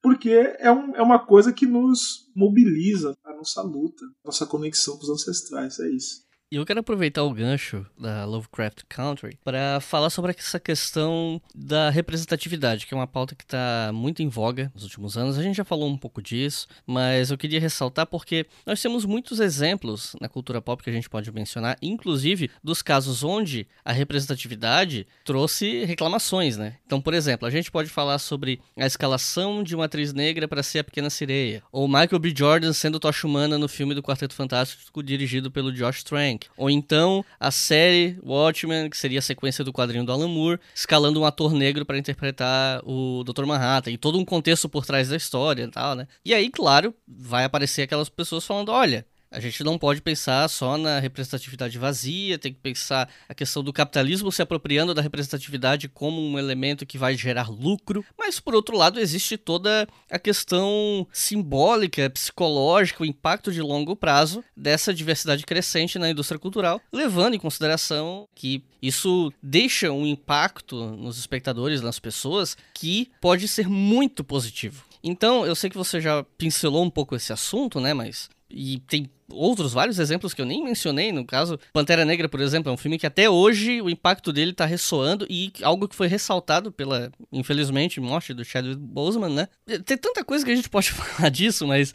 porque 0.01 0.29
é, 0.29 0.71
um, 0.71 0.95
é 0.95 1.01
uma 1.01 1.19
coisa 1.19 1.51
que 1.51 1.65
nos 1.65 2.31
mobiliza 2.35 3.17
a 3.25 3.33
nossa 3.35 3.61
luta, 3.61 4.05
nossa 4.23 4.45
conexão 4.45 4.95
com 4.97 5.03
os 5.03 5.09
ancestrais, 5.09 5.79
é 5.79 5.89
isso. 5.89 6.28
E 6.51 6.55
eu 6.55 6.65
quero 6.65 6.79
aproveitar 6.79 7.21
o 7.21 7.31
gancho 7.31 7.85
da 7.95 8.25
Lovecraft 8.25 8.81
Country 8.89 9.37
para 9.43 9.79
falar 9.79 10.09
sobre 10.09 10.35
essa 10.35 10.59
questão 10.59 11.39
da 11.53 11.91
representatividade, 11.91 12.87
que 12.87 12.93
é 12.95 12.97
uma 12.97 13.05
pauta 13.05 13.35
que 13.35 13.43
está 13.43 13.91
muito 13.93 14.23
em 14.23 14.27
voga 14.27 14.71
nos 14.73 14.81
últimos 14.81 15.15
anos. 15.15 15.37
A 15.37 15.43
gente 15.43 15.57
já 15.57 15.63
falou 15.63 15.87
um 15.87 15.95
pouco 15.95 16.23
disso, 16.23 16.67
mas 16.87 17.29
eu 17.29 17.37
queria 17.37 17.59
ressaltar 17.59 18.07
porque 18.07 18.47
nós 18.65 18.81
temos 18.81 19.05
muitos 19.05 19.39
exemplos 19.39 20.15
na 20.19 20.27
cultura 20.27 20.59
pop 20.59 20.81
que 20.81 20.89
a 20.89 20.93
gente 20.93 21.07
pode 21.07 21.31
mencionar, 21.31 21.77
inclusive 21.83 22.49
dos 22.63 22.81
casos 22.81 23.23
onde 23.23 23.67
a 23.85 23.91
representatividade 23.91 25.05
trouxe 25.23 25.85
reclamações, 25.85 26.57
né? 26.57 26.77
Então, 26.83 26.99
por 26.99 27.13
exemplo, 27.13 27.47
a 27.47 27.51
gente 27.51 27.69
pode 27.69 27.91
falar 27.91 28.17
sobre 28.17 28.59
a 28.75 28.87
escalação 28.87 29.61
de 29.61 29.75
uma 29.75 29.85
atriz 29.85 30.13
negra 30.13 30.47
para 30.47 30.63
ser 30.63 30.79
a 30.79 30.83
Pequena 30.83 31.11
Sereia, 31.11 31.61
ou 31.71 31.87
Michael 31.87 32.17
B. 32.17 32.33
Jordan 32.35 32.73
sendo 32.73 32.99
Tocha 32.99 33.27
Humana 33.27 33.55
no 33.55 33.67
filme 33.67 33.93
do 33.93 34.01
Quarteto 34.01 34.33
Fantástico 34.33 35.03
dirigido 35.03 35.51
pelo 35.51 35.71
Josh 35.71 36.01
Trank. 36.01 36.38
Ou 36.55 36.69
então 36.69 37.23
a 37.39 37.51
série 37.51 38.17
Watchmen, 38.23 38.89
que 38.89 38.97
seria 38.97 39.19
a 39.19 39.21
sequência 39.21 39.63
do 39.63 39.73
quadrinho 39.73 40.05
do 40.05 40.11
Alan 40.11 40.27
Moore, 40.27 40.59
escalando 40.73 41.19
um 41.19 41.25
ator 41.25 41.53
negro 41.53 41.85
para 41.85 41.97
interpretar 41.97 42.81
o 42.83 43.23
Dr. 43.23 43.45
Manhattan, 43.45 43.91
e 43.91 43.97
todo 43.97 44.17
um 44.17 44.25
contexto 44.25 44.69
por 44.69 44.85
trás 44.85 45.09
da 45.09 45.17
história 45.17 45.63
e 45.63 45.67
tal, 45.67 45.95
né? 45.95 46.07
E 46.23 46.33
aí, 46.33 46.49
claro, 46.49 46.93
vai 47.07 47.43
aparecer 47.43 47.83
aquelas 47.83 48.09
pessoas 48.09 48.45
falando: 48.45 48.69
olha, 48.69 49.05
a 49.31 49.39
gente 49.39 49.63
não 49.63 49.77
pode 49.77 50.01
pensar 50.01 50.47
só 50.49 50.77
na 50.77 50.99
representatividade 50.99 51.77
vazia, 51.77 52.39
tem 52.39 52.53
que 52.53 52.59
pensar 52.59 53.09
a 53.27 53.33
questão 53.33 53.63
do 53.63 53.71
capitalismo 53.71 54.31
se 54.31 54.41
apropriando 54.41 54.93
da 54.93 55.01
representatividade 55.01 55.87
como 55.87 56.21
um 56.21 56.39
elemento 56.39 56.85
que 56.85 56.97
vai 56.97 57.15
gerar 57.15 57.49
lucro. 57.49 58.03
Mas, 58.17 58.39
por 58.39 58.55
outro 58.55 58.75
lado, 58.75 58.99
existe 58.99 59.37
toda 59.37 59.87
a 60.09 60.17
questão 60.17 61.07
simbólica, 61.11 62.09
psicológica, 62.09 63.03
o 63.03 63.05
impacto 63.05 63.51
de 63.51 63.61
longo 63.61 63.95
prazo 63.95 64.43
dessa 64.55 64.93
diversidade 64.93 65.45
crescente 65.45 65.99
na 65.99 66.09
indústria 66.09 66.39
cultural, 66.39 66.81
levando 66.91 67.35
em 67.35 67.39
consideração 67.39 68.27
que 68.33 68.63
isso 68.81 69.31
deixa 69.43 69.91
um 69.91 70.05
impacto 70.07 70.75
nos 70.95 71.17
espectadores, 71.17 71.81
nas 71.81 71.99
pessoas, 71.99 72.57
que 72.73 73.11
pode 73.21 73.47
ser 73.47 73.67
muito 73.67 74.23
positivo. 74.23 74.85
Então, 75.03 75.45
eu 75.45 75.55
sei 75.55 75.69
que 75.69 75.77
você 75.77 76.01
já 76.01 76.23
pincelou 76.37 76.83
um 76.83 76.89
pouco 76.89 77.15
esse 77.15 77.31
assunto, 77.31 77.79
né? 77.79 77.93
Mas 77.93 78.29
e 78.49 78.79
tem 78.79 79.09
outros 79.31 79.73
vários 79.73 79.99
exemplos 79.99 80.33
que 80.33 80.41
eu 80.41 80.45
nem 80.45 80.63
mencionei, 80.63 81.11
no 81.11 81.25
caso, 81.25 81.59
Pantera 81.73 82.05
Negra, 82.05 82.27
por 82.29 82.39
exemplo, 82.39 82.69
é 82.69 82.73
um 82.73 82.77
filme 82.77 82.97
que 82.97 83.05
até 83.05 83.29
hoje 83.29 83.81
o 83.81 83.89
impacto 83.89 84.31
dele 84.33 84.53
tá 84.53 84.65
ressoando 84.65 85.25
e 85.29 85.51
algo 85.61 85.87
que 85.87 85.95
foi 85.95 86.07
ressaltado 86.07 86.71
pela, 86.71 87.11
infelizmente, 87.31 87.99
morte 87.99 88.33
do 88.33 88.43
Chadwick 88.43 88.79
Boseman, 88.79 89.29
né? 89.29 89.47
Tem 89.85 89.97
tanta 89.97 90.23
coisa 90.23 90.45
que 90.45 90.51
a 90.51 90.55
gente 90.55 90.69
pode 90.69 90.91
falar 90.93 91.29
disso, 91.29 91.67
mas 91.67 91.93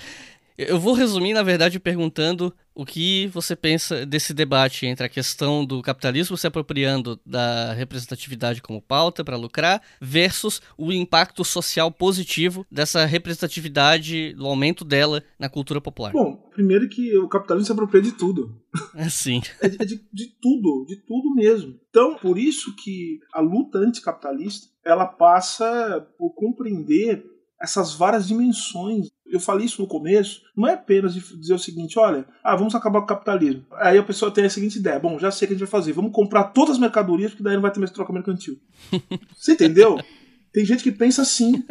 eu 0.56 0.78
vou 0.78 0.94
resumir, 0.94 1.32
na 1.32 1.43
verdade, 1.43 1.81
perguntando 1.81 2.55
o 2.74 2.85
que 2.85 3.28
você 3.28 3.55
pensa 3.55 4.05
desse 4.05 4.35
debate 4.35 4.86
entre 4.86 5.06
a 5.06 5.09
questão 5.09 5.64
do 5.64 5.81
capitalismo 5.81 6.36
se 6.36 6.47
apropriando 6.47 7.20
da 7.24 7.72
representatividade 7.72 8.60
como 8.60 8.82
pauta 8.82 9.24
para 9.24 9.36
lucrar 9.36 9.81
versus 10.01 10.60
o 10.76 10.93
impacto 10.93 11.44
social 11.44 11.90
positivo 11.90 12.66
dessa 12.70 13.05
representatividade, 13.05 14.35
do 14.35 14.47
aumento 14.47 14.85
dela 14.85 15.22
na 15.39 15.48
cultura 15.48 15.81
popular. 15.81 16.12
Bom, 16.12 16.36
primeiro 16.52 16.89
que 16.89 17.16
o 17.16 17.28
capitalismo 17.28 17.66
se 17.66 17.72
apropria 17.72 18.02
de 18.02 18.12
tudo. 18.12 18.60
É 18.94 19.09
sim. 19.09 19.40
É 19.60 19.68
de, 19.68 19.76
é 19.81 19.85
de, 19.85 20.05
de 20.12 20.26
tudo, 20.40 20.85
de 20.86 20.97
tudo 21.06 21.35
mesmo. 21.35 21.78
Então, 21.89 22.16
por 22.16 22.39
isso 22.39 22.74
que 22.76 23.18
a 23.32 23.40
luta 23.40 23.78
anticapitalista 23.78 24.68
ela 24.85 25.06
passa 25.06 26.06
por 26.18 26.35
compreender 26.35 27.24
essas 27.65 27.95
várias 27.95 28.28
dimensões. 28.28 29.09
Eu 29.27 29.41
falei 29.41 29.66
isso 29.66 29.82
no 29.82 29.89
começo, 29.89 30.43
não 30.57 30.69
é 30.69 30.74
apenas 30.74 31.15
dizer 31.15 31.55
o 31.55 31.59
seguinte, 31.59 31.99
olha, 31.99 32.24
ah, 32.45 32.55
vamos 32.55 32.74
acabar 32.74 33.01
com 33.01 33.07
o 33.07 33.09
capitalismo. 33.09 33.65
Aí 33.73 33.99
a 33.99 34.03
pessoa 34.03 34.31
tem 34.31 34.45
a 34.45 34.51
seguinte 34.51 34.78
ideia, 34.78 35.01
bom, 35.01 35.19
já 35.19 35.31
sei 35.31 35.47
o 35.47 35.49
que 35.49 35.55
a 35.55 35.57
gente 35.57 35.69
vai 35.69 35.81
fazer, 35.81 35.93
vamos 35.93 36.12
comprar 36.12 36.45
todas 36.45 36.74
as 36.74 36.78
mercadorias, 36.78 37.32
porque 37.32 37.43
daí 37.43 37.55
não 37.55 37.62
vai 37.62 37.73
ter 37.73 37.81
mais 37.81 37.91
troca 37.91 38.12
mercantil. 38.12 38.61
Você 39.35 39.53
entendeu? 39.53 39.99
Tem 40.53 40.65
gente 40.65 40.85
que 40.85 40.93
pensa 40.93 41.23
assim 41.23 41.65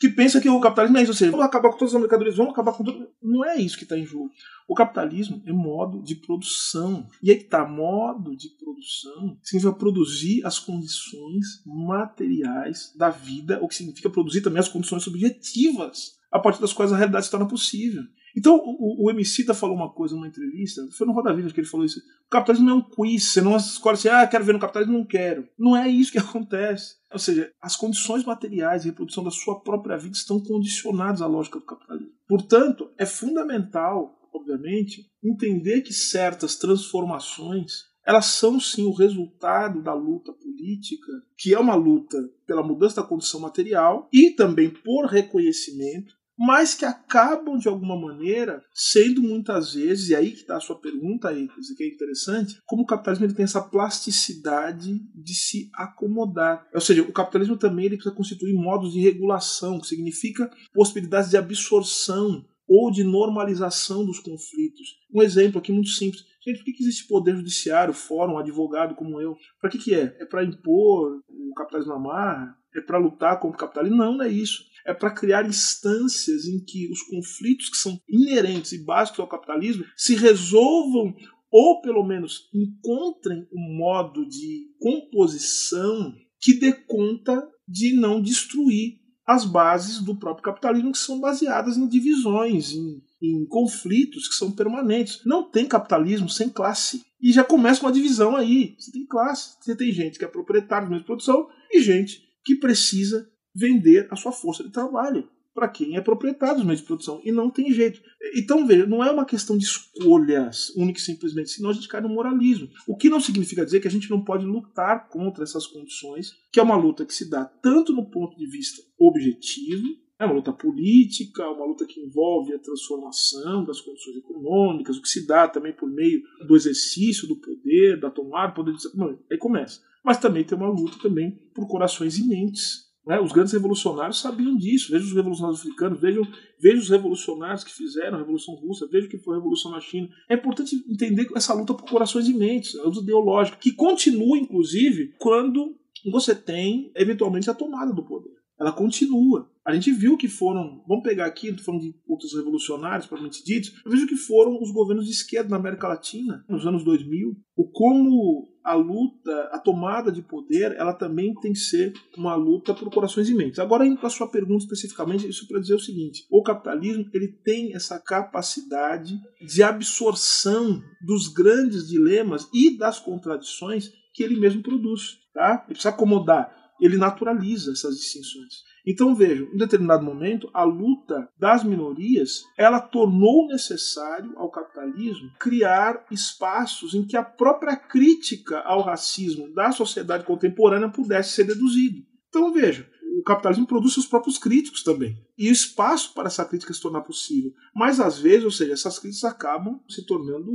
que 0.00 0.08
pensa 0.08 0.40
que 0.40 0.48
o 0.48 0.58
capitalismo 0.60 0.96
é 0.96 1.02
isso, 1.02 1.12
ou 1.12 1.16
seja, 1.16 1.30
vamos 1.30 1.44
acabar 1.44 1.70
com 1.70 1.76
todas 1.76 1.94
as 1.94 2.00
mercadorias, 2.00 2.34
vamos 2.34 2.52
acabar 2.52 2.72
com 2.72 2.82
tudo. 2.82 3.06
Não 3.22 3.44
é 3.44 3.58
isso 3.58 3.76
que 3.76 3.82
está 3.82 3.98
em 3.98 4.06
jogo. 4.06 4.30
O 4.66 4.74
capitalismo 4.74 5.42
é 5.44 5.52
modo 5.52 6.02
de 6.02 6.14
produção. 6.14 7.06
E 7.22 7.30
aí 7.30 7.36
que 7.36 7.44
está, 7.44 7.68
modo 7.68 8.34
de 8.34 8.48
produção 8.48 9.36
significa 9.42 9.76
produzir 9.76 10.42
as 10.46 10.58
condições 10.58 11.62
materiais 11.66 12.94
da 12.96 13.10
vida, 13.10 13.58
o 13.62 13.68
que 13.68 13.74
significa 13.74 14.08
produzir 14.08 14.40
também 14.40 14.60
as 14.60 14.68
condições 14.68 15.02
subjetivas, 15.02 16.18
a 16.32 16.38
partir 16.38 16.62
das 16.62 16.72
quais 16.72 16.94
a 16.94 16.96
realidade 16.96 17.26
se 17.26 17.30
torna 17.30 17.46
possível. 17.46 18.02
Então, 18.34 18.56
o, 18.56 19.04
o 19.04 19.10
Emicida 19.10 19.52
falou 19.52 19.76
uma 19.76 19.90
coisa 19.90 20.14
numa 20.14 20.28
entrevista, 20.28 20.80
foi 20.92 21.06
no 21.06 21.12
Roda 21.12 21.34
Viva 21.34 21.50
que 21.50 21.60
ele 21.60 21.66
falou 21.66 21.84
isso. 21.84 22.00
O 22.26 22.30
capitalismo 22.30 22.66
não 22.66 22.76
é 22.76 22.78
um 22.78 22.88
quiz, 22.88 23.24
você 23.24 23.42
não 23.42 23.54
escolhe 23.54 23.98
assim, 23.98 24.08
ah, 24.08 24.26
quero 24.26 24.44
ver 24.44 24.54
no 24.54 24.60
capitalismo, 24.60 24.96
não 24.96 25.04
quero. 25.04 25.46
Não 25.58 25.76
é 25.76 25.88
isso 25.88 26.10
que 26.10 26.16
acontece. 26.18 26.99
Ou 27.12 27.18
seja, 27.18 27.52
as 27.60 27.76
condições 27.76 28.24
materiais 28.24 28.82
de 28.82 28.88
reprodução 28.88 29.24
da 29.24 29.30
sua 29.30 29.60
própria 29.60 29.96
vida 29.96 30.16
estão 30.16 30.40
condicionadas 30.40 31.20
à 31.20 31.26
lógica 31.26 31.58
do 31.58 31.64
capitalismo. 31.64 32.12
Portanto, 32.28 32.90
é 32.96 33.04
fundamental, 33.04 34.18
obviamente, 34.32 35.10
entender 35.22 35.82
que 35.82 35.92
certas 35.92 36.56
transformações 36.56 37.90
elas 38.06 38.26
são 38.26 38.58
sim 38.58 38.86
o 38.86 38.92
resultado 38.92 39.82
da 39.82 39.92
luta 39.92 40.32
política, 40.32 41.12
que 41.36 41.54
é 41.54 41.58
uma 41.58 41.74
luta 41.74 42.18
pela 42.46 42.62
mudança 42.62 43.02
da 43.02 43.06
condição 43.06 43.40
material 43.40 44.08
e 44.12 44.30
também 44.30 44.70
por 44.70 45.06
reconhecimento 45.06 46.14
mas 46.40 46.74
que 46.74 46.86
acabam 46.86 47.58
de 47.58 47.68
alguma 47.68 47.94
maneira 47.94 48.64
sendo 48.72 49.22
muitas 49.22 49.74
vezes, 49.74 50.08
e 50.08 50.14
aí 50.14 50.30
que 50.30 50.38
está 50.38 50.56
a 50.56 50.60
sua 50.60 50.80
pergunta 50.80 51.28
aí, 51.28 51.46
que 51.76 51.84
é 51.84 51.86
interessante, 51.86 52.58
como 52.64 52.82
o 52.82 52.86
capitalismo 52.86 53.26
ele 53.26 53.34
tem 53.34 53.44
essa 53.44 53.60
plasticidade 53.60 55.02
de 55.14 55.34
se 55.34 55.70
acomodar. 55.74 56.66
Ou 56.72 56.80
seja, 56.80 57.02
o 57.02 57.12
capitalismo 57.12 57.58
também 57.58 57.84
ele 57.84 57.96
precisa 57.96 58.14
constituir 58.14 58.54
modos 58.54 58.94
de 58.94 59.00
regulação, 59.00 59.78
que 59.78 59.86
significa 59.86 60.50
possibilidades 60.72 61.28
de 61.28 61.36
absorção 61.36 62.42
ou 62.66 62.90
de 62.90 63.04
normalização 63.04 64.06
dos 64.06 64.18
conflitos. 64.18 64.96
Um 65.12 65.22
exemplo 65.22 65.58
aqui 65.58 65.70
muito 65.70 65.90
simples. 65.90 66.24
Gente, 66.42 66.56
por 66.56 66.64
que, 66.64 66.82
existe 66.82 67.06
poder 67.06 67.36
judiciário, 67.36 67.92
fórum, 67.92 68.38
advogado 68.38 68.94
como 68.94 69.20
eu? 69.20 69.36
Para 69.60 69.68
que, 69.68 69.76
que 69.76 69.94
é? 69.94 70.16
É 70.18 70.24
para 70.24 70.42
impor 70.42 71.20
o 71.28 71.54
capitalismo 71.54 71.92
na 71.92 71.98
marra? 71.98 72.56
É 72.74 72.80
para 72.80 72.96
lutar 72.96 73.38
contra 73.40 73.56
o 73.56 73.60
capitalismo? 73.60 73.98
Não, 73.98 74.16
não 74.16 74.24
é 74.24 74.28
isso. 74.28 74.69
É 74.86 74.94
para 74.94 75.14
criar 75.14 75.46
instâncias 75.46 76.46
em 76.46 76.62
que 76.64 76.90
os 76.90 77.02
conflitos 77.02 77.68
que 77.68 77.76
são 77.76 78.00
inerentes 78.08 78.72
e 78.72 78.84
básicos 78.84 79.20
ao 79.20 79.28
capitalismo 79.28 79.84
se 79.96 80.14
resolvam 80.14 81.14
ou 81.50 81.80
pelo 81.80 82.04
menos 82.04 82.48
encontrem 82.54 83.46
um 83.52 83.76
modo 83.76 84.26
de 84.26 84.68
composição 84.78 86.14
que 86.40 86.54
dê 86.54 86.72
conta 86.72 87.46
de 87.68 87.94
não 87.94 88.20
destruir 88.22 89.00
as 89.30 89.44
bases 89.44 90.00
do 90.00 90.16
próprio 90.16 90.42
capitalismo, 90.42 90.90
que 90.90 90.98
são 90.98 91.20
baseadas 91.20 91.76
em 91.76 91.86
divisões, 91.86 92.72
em, 92.72 93.00
em 93.22 93.46
conflitos 93.46 94.26
que 94.26 94.34
são 94.34 94.50
permanentes. 94.50 95.20
Não 95.24 95.48
tem 95.48 95.66
capitalismo 95.66 96.28
sem 96.28 96.48
classe. 96.48 97.04
E 97.20 97.32
já 97.32 97.44
começa 97.44 97.82
uma 97.82 97.92
divisão 97.92 98.34
aí. 98.34 98.74
Você 98.76 98.90
tem 98.90 99.06
classe, 99.06 99.56
você 99.60 99.76
tem 99.76 99.92
gente 99.92 100.18
que 100.18 100.24
é 100.24 100.28
proprietário 100.28 100.88
de 100.88 101.04
produção 101.04 101.48
e 101.70 101.80
gente 101.80 102.28
que 102.44 102.56
precisa 102.56 103.29
vender 103.54 104.08
a 104.10 104.16
sua 104.16 104.32
força 104.32 104.62
de 104.62 104.70
trabalho 104.70 105.28
para 105.54 105.68
quem 105.68 105.96
é 105.96 106.00
proprietário 106.00 106.56
dos 106.56 106.64
meios 106.64 106.80
de 106.80 106.86
produção. 106.86 107.20
E 107.24 107.32
não 107.32 107.50
tem 107.50 107.72
jeito. 107.72 108.00
Então, 108.34 108.66
veja, 108.66 108.86
não 108.86 109.02
é 109.02 109.10
uma 109.10 109.24
questão 109.24 109.58
de 109.58 109.64
escolhas 109.64 110.70
única 110.76 110.98
e 110.98 111.02
simplesmente, 111.02 111.50
senão 111.50 111.70
a 111.70 111.72
gente 111.72 111.88
cai 111.88 112.00
no 112.00 112.08
moralismo. 112.08 112.68
O 112.86 112.96
que 112.96 113.08
não 113.08 113.20
significa 113.20 113.64
dizer 113.64 113.80
que 113.80 113.88
a 113.88 113.90
gente 113.90 114.10
não 114.10 114.24
pode 114.24 114.46
lutar 114.46 115.08
contra 115.08 115.44
essas 115.44 115.66
condições, 115.66 116.32
que 116.52 116.60
é 116.60 116.62
uma 116.62 116.76
luta 116.76 117.04
que 117.04 117.14
se 117.14 117.28
dá 117.28 117.44
tanto 117.44 117.92
no 117.92 118.08
ponto 118.08 118.36
de 118.36 118.46
vista 118.46 118.82
objetivo, 118.98 119.86
é 120.18 120.24
uma 120.26 120.34
luta 120.34 120.52
política, 120.52 121.48
uma 121.50 121.64
luta 121.64 121.86
que 121.86 121.98
envolve 121.98 122.52
a 122.52 122.58
transformação 122.58 123.64
das 123.64 123.80
condições 123.80 124.18
econômicas, 124.18 124.98
o 124.98 125.02
que 125.02 125.08
se 125.08 125.26
dá 125.26 125.48
também 125.48 125.72
por 125.72 125.90
meio 125.90 126.22
do 126.46 126.54
exercício 126.54 127.26
do 127.26 127.36
poder, 127.36 127.98
da 127.98 128.10
tomada 128.10 128.48
do 128.48 128.54
poder. 128.54 128.76
Não, 128.94 129.18
aí 129.30 129.38
começa. 129.38 129.80
Mas 130.04 130.18
também 130.18 130.44
tem 130.44 130.56
uma 130.56 130.68
luta 130.68 130.98
também 131.02 131.30
por 131.54 131.66
corações 131.66 132.18
e 132.18 132.26
mentes 132.26 132.89
né? 133.06 133.18
Os 133.20 133.32
grandes 133.32 133.52
revolucionários 133.52 134.20
sabiam 134.20 134.56
disso. 134.56 134.92
Veja 134.92 135.04
os 135.04 135.14
revolucionários 135.14 135.60
africanos, 135.60 136.00
vejam, 136.00 136.26
vejam 136.60 136.80
os 136.80 136.90
revolucionários 136.90 137.64
que 137.64 137.72
fizeram 137.72 138.16
a 138.16 138.20
Revolução 138.20 138.54
Russa, 138.54 138.86
veja 138.86 139.06
o 139.06 139.10
que 139.10 139.18
foi 139.18 139.34
a 139.34 139.38
Revolução 139.38 139.70
na 139.70 139.80
China. 139.80 140.08
É 140.28 140.34
importante 140.34 140.76
entender 140.88 141.28
essa 141.34 141.54
luta 141.54 141.74
por 141.74 141.88
corações 141.88 142.28
e 142.28 142.34
mentes, 142.34 142.78
a 142.78 142.84
luta 142.84 143.00
ideológica, 143.00 143.58
que 143.58 143.72
continua, 143.72 144.38
inclusive, 144.38 145.14
quando 145.18 145.76
você 146.10 146.34
tem, 146.34 146.90
eventualmente, 146.94 147.50
a 147.50 147.54
tomada 147.54 147.92
do 147.92 148.04
poder. 148.04 148.39
Ela 148.60 148.72
continua. 148.72 149.50
A 149.64 149.72
gente 149.74 149.90
viu 149.92 150.16
que 150.16 150.28
foram, 150.28 150.82
vamos 150.86 151.02
pegar 151.02 151.26
aqui, 151.26 151.48
estou 151.48 151.64
falando 151.64 151.82
de 151.82 151.94
outros 152.06 152.34
revolucionários, 152.34 153.06
propriamente 153.06 153.44
ditos, 153.44 153.72
veja 153.86 154.06
que 154.06 154.16
foram 154.16 154.60
os 154.60 154.70
governos 154.70 155.06
de 155.06 155.12
esquerda 155.12 155.48
na 155.48 155.56
América 155.56 155.88
Latina, 155.88 156.44
nos 156.48 156.66
anos 156.66 156.84
2000, 156.84 157.36
o 157.56 157.70
como 157.70 158.48
a 158.64 158.74
luta, 158.74 159.48
a 159.52 159.58
tomada 159.58 160.12
de 160.12 160.22
poder, 160.22 160.72
ela 160.76 160.92
também 160.92 161.32
tem 161.40 161.52
que 161.52 161.58
ser 161.58 161.94
uma 162.16 162.34
luta 162.34 162.74
por 162.74 162.90
corações 162.92 163.28
e 163.28 163.34
mentes. 163.34 163.58
Agora, 163.58 163.86
indo 163.86 163.96
para 163.96 164.08
a 164.08 164.10
sua 164.10 164.30
pergunta 164.30 164.64
especificamente, 164.64 165.28
isso 165.28 165.48
para 165.48 165.60
dizer 165.60 165.74
o 165.74 165.80
seguinte: 165.80 166.26
o 166.30 166.42
capitalismo 166.42 167.08
ele 167.12 167.28
tem 167.28 167.74
essa 167.74 167.98
capacidade 167.98 169.18
de 169.40 169.62
absorção 169.62 170.82
dos 171.00 171.28
grandes 171.28 171.88
dilemas 171.88 172.48
e 172.52 172.76
das 172.76 172.98
contradições 172.98 173.90
que 174.12 174.22
ele 174.22 174.38
mesmo 174.38 174.62
produz. 174.62 175.18
Tá? 175.32 175.62
Ele 175.64 175.74
precisa 175.74 175.90
acomodar, 175.90 176.52
ele 176.80 176.96
naturaliza 176.96 177.72
essas 177.72 177.96
distinções. 177.96 178.70
Então 178.86 179.14
vejam, 179.14 179.46
em 179.52 179.56
determinado 179.56 180.04
momento, 180.04 180.48
a 180.54 180.64
luta 180.64 181.28
das 181.38 181.62
minorias 181.62 182.44
ela 182.56 182.80
tornou 182.80 183.46
necessário 183.46 184.32
ao 184.36 184.50
capitalismo 184.50 185.30
criar 185.38 186.06
espaços 186.10 186.94
em 186.94 187.06
que 187.06 187.16
a 187.16 187.22
própria 187.22 187.76
crítica 187.76 188.60
ao 188.60 188.80
racismo 188.82 189.52
da 189.52 189.70
sociedade 189.70 190.24
contemporânea 190.24 190.88
pudesse 190.88 191.34
ser 191.34 191.44
deduzida. 191.44 191.98
Então 192.28 192.52
vejam, 192.52 192.86
o 193.18 193.22
capitalismo 193.22 193.66
produz 193.66 193.94
seus 193.94 194.06
próprios 194.06 194.38
críticos 194.38 194.82
também. 194.82 195.18
E 195.36 195.48
o 195.48 195.52
espaço 195.52 196.14
para 196.14 196.28
essa 196.28 196.44
crítica 196.44 196.72
se 196.72 196.80
tornar 196.80 197.02
possível. 197.02 197.52
Mas 197.74 198.00
às 198.00 198.18
vezes, 198.18 198.44
ou 198.44 198.50
seja, 198.50 198.72
essas 198.72 198.98
críticas 198.98 199.30
acabam 199.30 199.80
se 199.88 200.06
tornando 200.06 200.50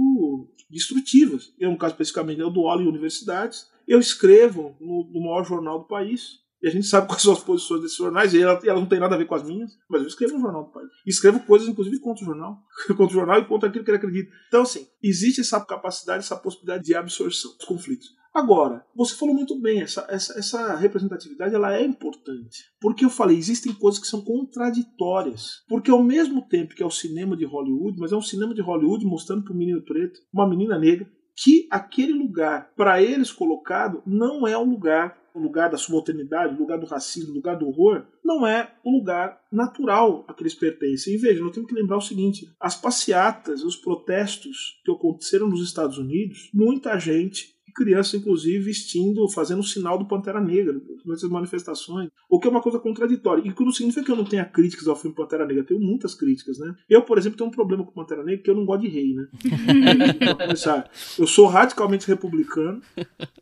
destrutivas. 0.69 1.53
Eu, 1.59 1.71
no 1.71 1.77
caso 1.77 1.93
especificamente, 1.93 2.39
eu 2.39 2.49
dou 2.49 2.67
aula 2.67 2.81
em 2.81 2.87
universidades, 2.87 3.67
eu 3.87 3.99
escrevo 3.99 4.75
no, 4.79 5.09
no 5.11 5.21
maior 5.21 5.43
jornal 5.43 5.79
do 5.79 5.87
país, 5.87 6.43
e 6.61 6.67
a 6.67 6.71
gente 6.71 6.87
sabe 6.87 7.07
quais 7.07 7.21
são 7.21 7.33
as 7.33 7.43
posições 7.43 7.81
desses 7.81 7.97
jornais, 7.97 8.33
e 8.33 8.41
elas, 8.41 8.63
elas 8.63 8.79
não 8.79 8.89
têm 8.89 8.99
nada 8.99 9.15
a 9.15 9.17
ver 9.17 9.25
com 9.25 9.35
as 9.35 9.43
minhas, 9.43 9.71
mas 9.89 10.01
eu 10.01 10.07
escrevo 10.07 10.33
no 10.33 10.41
jornal 10.41 10.65
do 10.65 10.71
país. 10.71 10.89
E 11.05 11.09
escrevo 11.09 11.39
coisas, 11.41 11.67
inclusive, 11.67 11.99
contra 11.99 12.23
o 12.23 12.25
jornal. 12.25 12.57
contra 12.87 13.05
o 13.05 13.09
jornal 13.09 13.39
e 13.39 13.45
contra 13.45 13.69
aquilo 13.69 13.83
que 13.83 13.91
ele 13.91 13.97
acredita. 13.97 14.31
Então, 14.47 14.63
assim, 14.63 14.87
existe 15.01 15.41
essa 15.41 15.63
capacidade, 15.63 16.19
essa 16.19 16.37
possibilidade 16.37 16.83
de 16.83 16.95
absorção 16.95 17.55
dos 17.57 17.65
conflitos. 17.65 18.07
Agora, 18.35 18.85
você 18.93 19.15
falou 19.15 19.33
muito 19.33 19.57
bem, 19.61 19.81
essa, 19.81 20.05
essa, 20.09 20.37
essa, 20.37 20.75
representatividade 20.75 21.55
ela 21.55 21.73
é 21.73 21.85
importante. 21.85 22.65
Porque 22.81 23.05
eu 23.05 23.09
falei, 23.09 23.37
existem 23.37 23.71
coisas 23.71 23.97
que 23.97 24.07
são 24.07 24.21
contraditórias. 24.25 25.63
Porque 25.69 25.89
ao 25.89 26.03
mesmo 26.03 26.45
tempo 26.45 26.75
que 26.75 26.83
é 26.83 26.85
o 26.85 26.91
cinema 26.91 27.37
de 27.37 27.45
Hollywood, 27.45 27.97
mas 27.97 28.11
é 28.11 28.15
um 28.17 28.21
cinema 28.21 28.53
de 28.53 28.61
Hollywood 28.61 29.05
mostrando 29.05 29.41
para 29.41 29.53
um 29.53 29.57
menino 29.57 29.81
preto, 29.85 30.19
uma 30.33 30.45
menina 30.45 30.77
negra, 30.77 31.09
que 31.35 31.67
aquele 31.69 32.13
lugar, 32.13 32.71
para 32.75 33.01
eles 33.01 33.31
colocado, 33.31 34.01
não 34.05 34.47
é 34.47 34.57
o 34.57 34.63
lugar 34.63 35.25
o 35.35 35.39
lugar 35.39 35.69
da 35.69 35.77
subalternidade, 35.77 36.55
o 36.55 36.57
lugar 36.57 36.79
do 36.79 36.85
racismo, 36.85 37.33
o 37.33 37.35
lugar 37.35 37.57
do 37.57 37.67
horror, 37.67 38.05
não 38.23 38.47
é 38.47 38.73
o 38.83 38.89
lugar 38.89 39.41
natural 39.51 40.23
a 40.29 40.33
que 40.33 40.41
eles 40.41 40.55
pertencem. 40.55 41.13
E 41.13 41.17
veja, 41.17 41.43
nós 41.43 41.51
temos 41.51 41.67
que 41.67 41.75
lembrar 41.75 41.97
o 41.97 42.01
seguinte: 42.01 42.47
as 42.57 42.75
passeatas, 42.75 43.61
os 43.61 43.75
protestos 43.75 44.81
que 44.85 44.91
aconteceram 44.91 45.49
nos 45.49 45.61
Estados 45.61 45.97
Unidos, 45.97 46.49
muita 46.53 46.97
gente 46.97 47.53
crianças, 47.75 48.13
inclusive, 48.13 48.63
vestindo, 48.63 49.27
fazendo 49.29 49.59
o 49.59 49.63
sinal 49.63 49.97
do 49.97 50.07
Pantera 50.07 50.39
Negra 50.39 50.81
nessas 51.05 51.29
manifestações. 51.29 52.09
O 52.29 52.39
que 52.39 52.47
é 52.47 52.49
uma 52.49 52.61
coisa 52.61 52.79
contraditória. 52.79 53.43
E 53.45 53.51
que 53.51 53.63
não 53.63 53.71
significa 53.71 54.05
que 54.05 54.11
eu 54.11 54.15
não 54.15 54.23
tenha 54.23 54.45
críticas 54.45 54.87
ao 54.87 54.95
filme 54.95 55.15
Pantera 55.15 55.45
Negra. 55.45 55.61
Eu 55.61 55.67
tenho 55.67 55.81
muitas 55.81 56.15
críticas, 56.15 56.57
né? 56.57 56.73
Eu, 56.89 57.01
por 57.01 57.17
exemplo, 57.17 57.37
tenho 57.37 57.49
um 57.49 57.53
problema 57.53 57.85
com 57.85 57.91
Pantera 57.91 58.23
Negra 58.23 58.37
porque 58.37 58.51
eu 58.51 58.55
não 58.55 58.65
gosto 58.65 58.81
de 58.81 58.87
rei, 58.87 59.13
né? 59.13 59.27
eu 61.19 61.27
sou 61.27 61.47
radicalmente 61.47 62.07
republicano, 62.07 62.81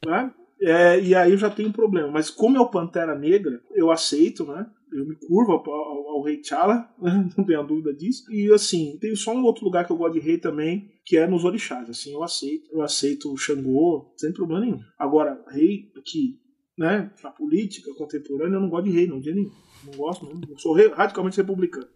né? 0.06 0.32
É, 0.62 1.00
e 1.02 1.14
aí 1.14 1.32
eu 1.32 1.38
já 1.38 1.50
tenho 1.50 1.70
um 1.70 1.74
problema. 1.74 2.10
Mas 2.10 2.30
como 2.30 2.58
é 2.58 2.60
o 2.60 2.70
Pantera 2.70 3.14
Negra, 3.14 3.62
eu 3.72 3.92
aceito, 3.92 4.46
né? 4.46 4.66
Eu 4.94 5.06
me 5.06 5.16
curvo 5.16 5.54
ao, 5.54 5.72
ao, 5.72 6.08
ao 6.10 6.22
Rei 6.22 6.38
T'Challa, 6.38 6.90
né? 7.02 7.30
não 7.38 7.46
tenho 7.46 7.64
dúvida 7.64 7.94
disso. 7.94 8.24
E 8.32 8.52
assim, 8.54 8.98
tem 9.00 9.16
só 9.16 9.34
um 9.34 9.44
outro 9.44 9.66
lugar 9.66 9.86
que 9.86 9.92
eu 9.92 9.98
gosto 9.98 10.14
de 10.14 10.20
rei 10.20 10.38
também, 10.38 10.92
que 11.06 11.18
é 11.18 11.28
nos 11.28 11.44
orixás. 11.44 11.90
Assim, 11.90 12.14
eu 12.14 12.24
aceito. 12.24 12.70
Eu 12.72 12.82
aceito 12.82 13.32
o 13.32 13.38
Xangô, 13.38 14.14
sem 14.18 14.32
problema 14.32 14.62
nenhum. 14.62 14.80
Agora, 14.98 15.44
rei 15.50 15.92
aqui, 15.98 16.40
né? 16.78 17.12
Na 17.24 17.32
política 17.32 17.94
contemporânea, 17.96 18.56
eu 18.56 18.62
não 18.62 18.70
gosto 18.70 18.86
de 18.86 18.92
rei, 18.92 19.08
não, 19.08 19.20
de 19.20 19.34
nenhum. 19.34 19.52
Não 19.86 19.94
gosto, 19.98 20.26
não. 20.26 20.40
Eu 20.50 20.58
sou 20.58 20.76
radicalmente 20.94 21.38
republicano. 21.38 21.88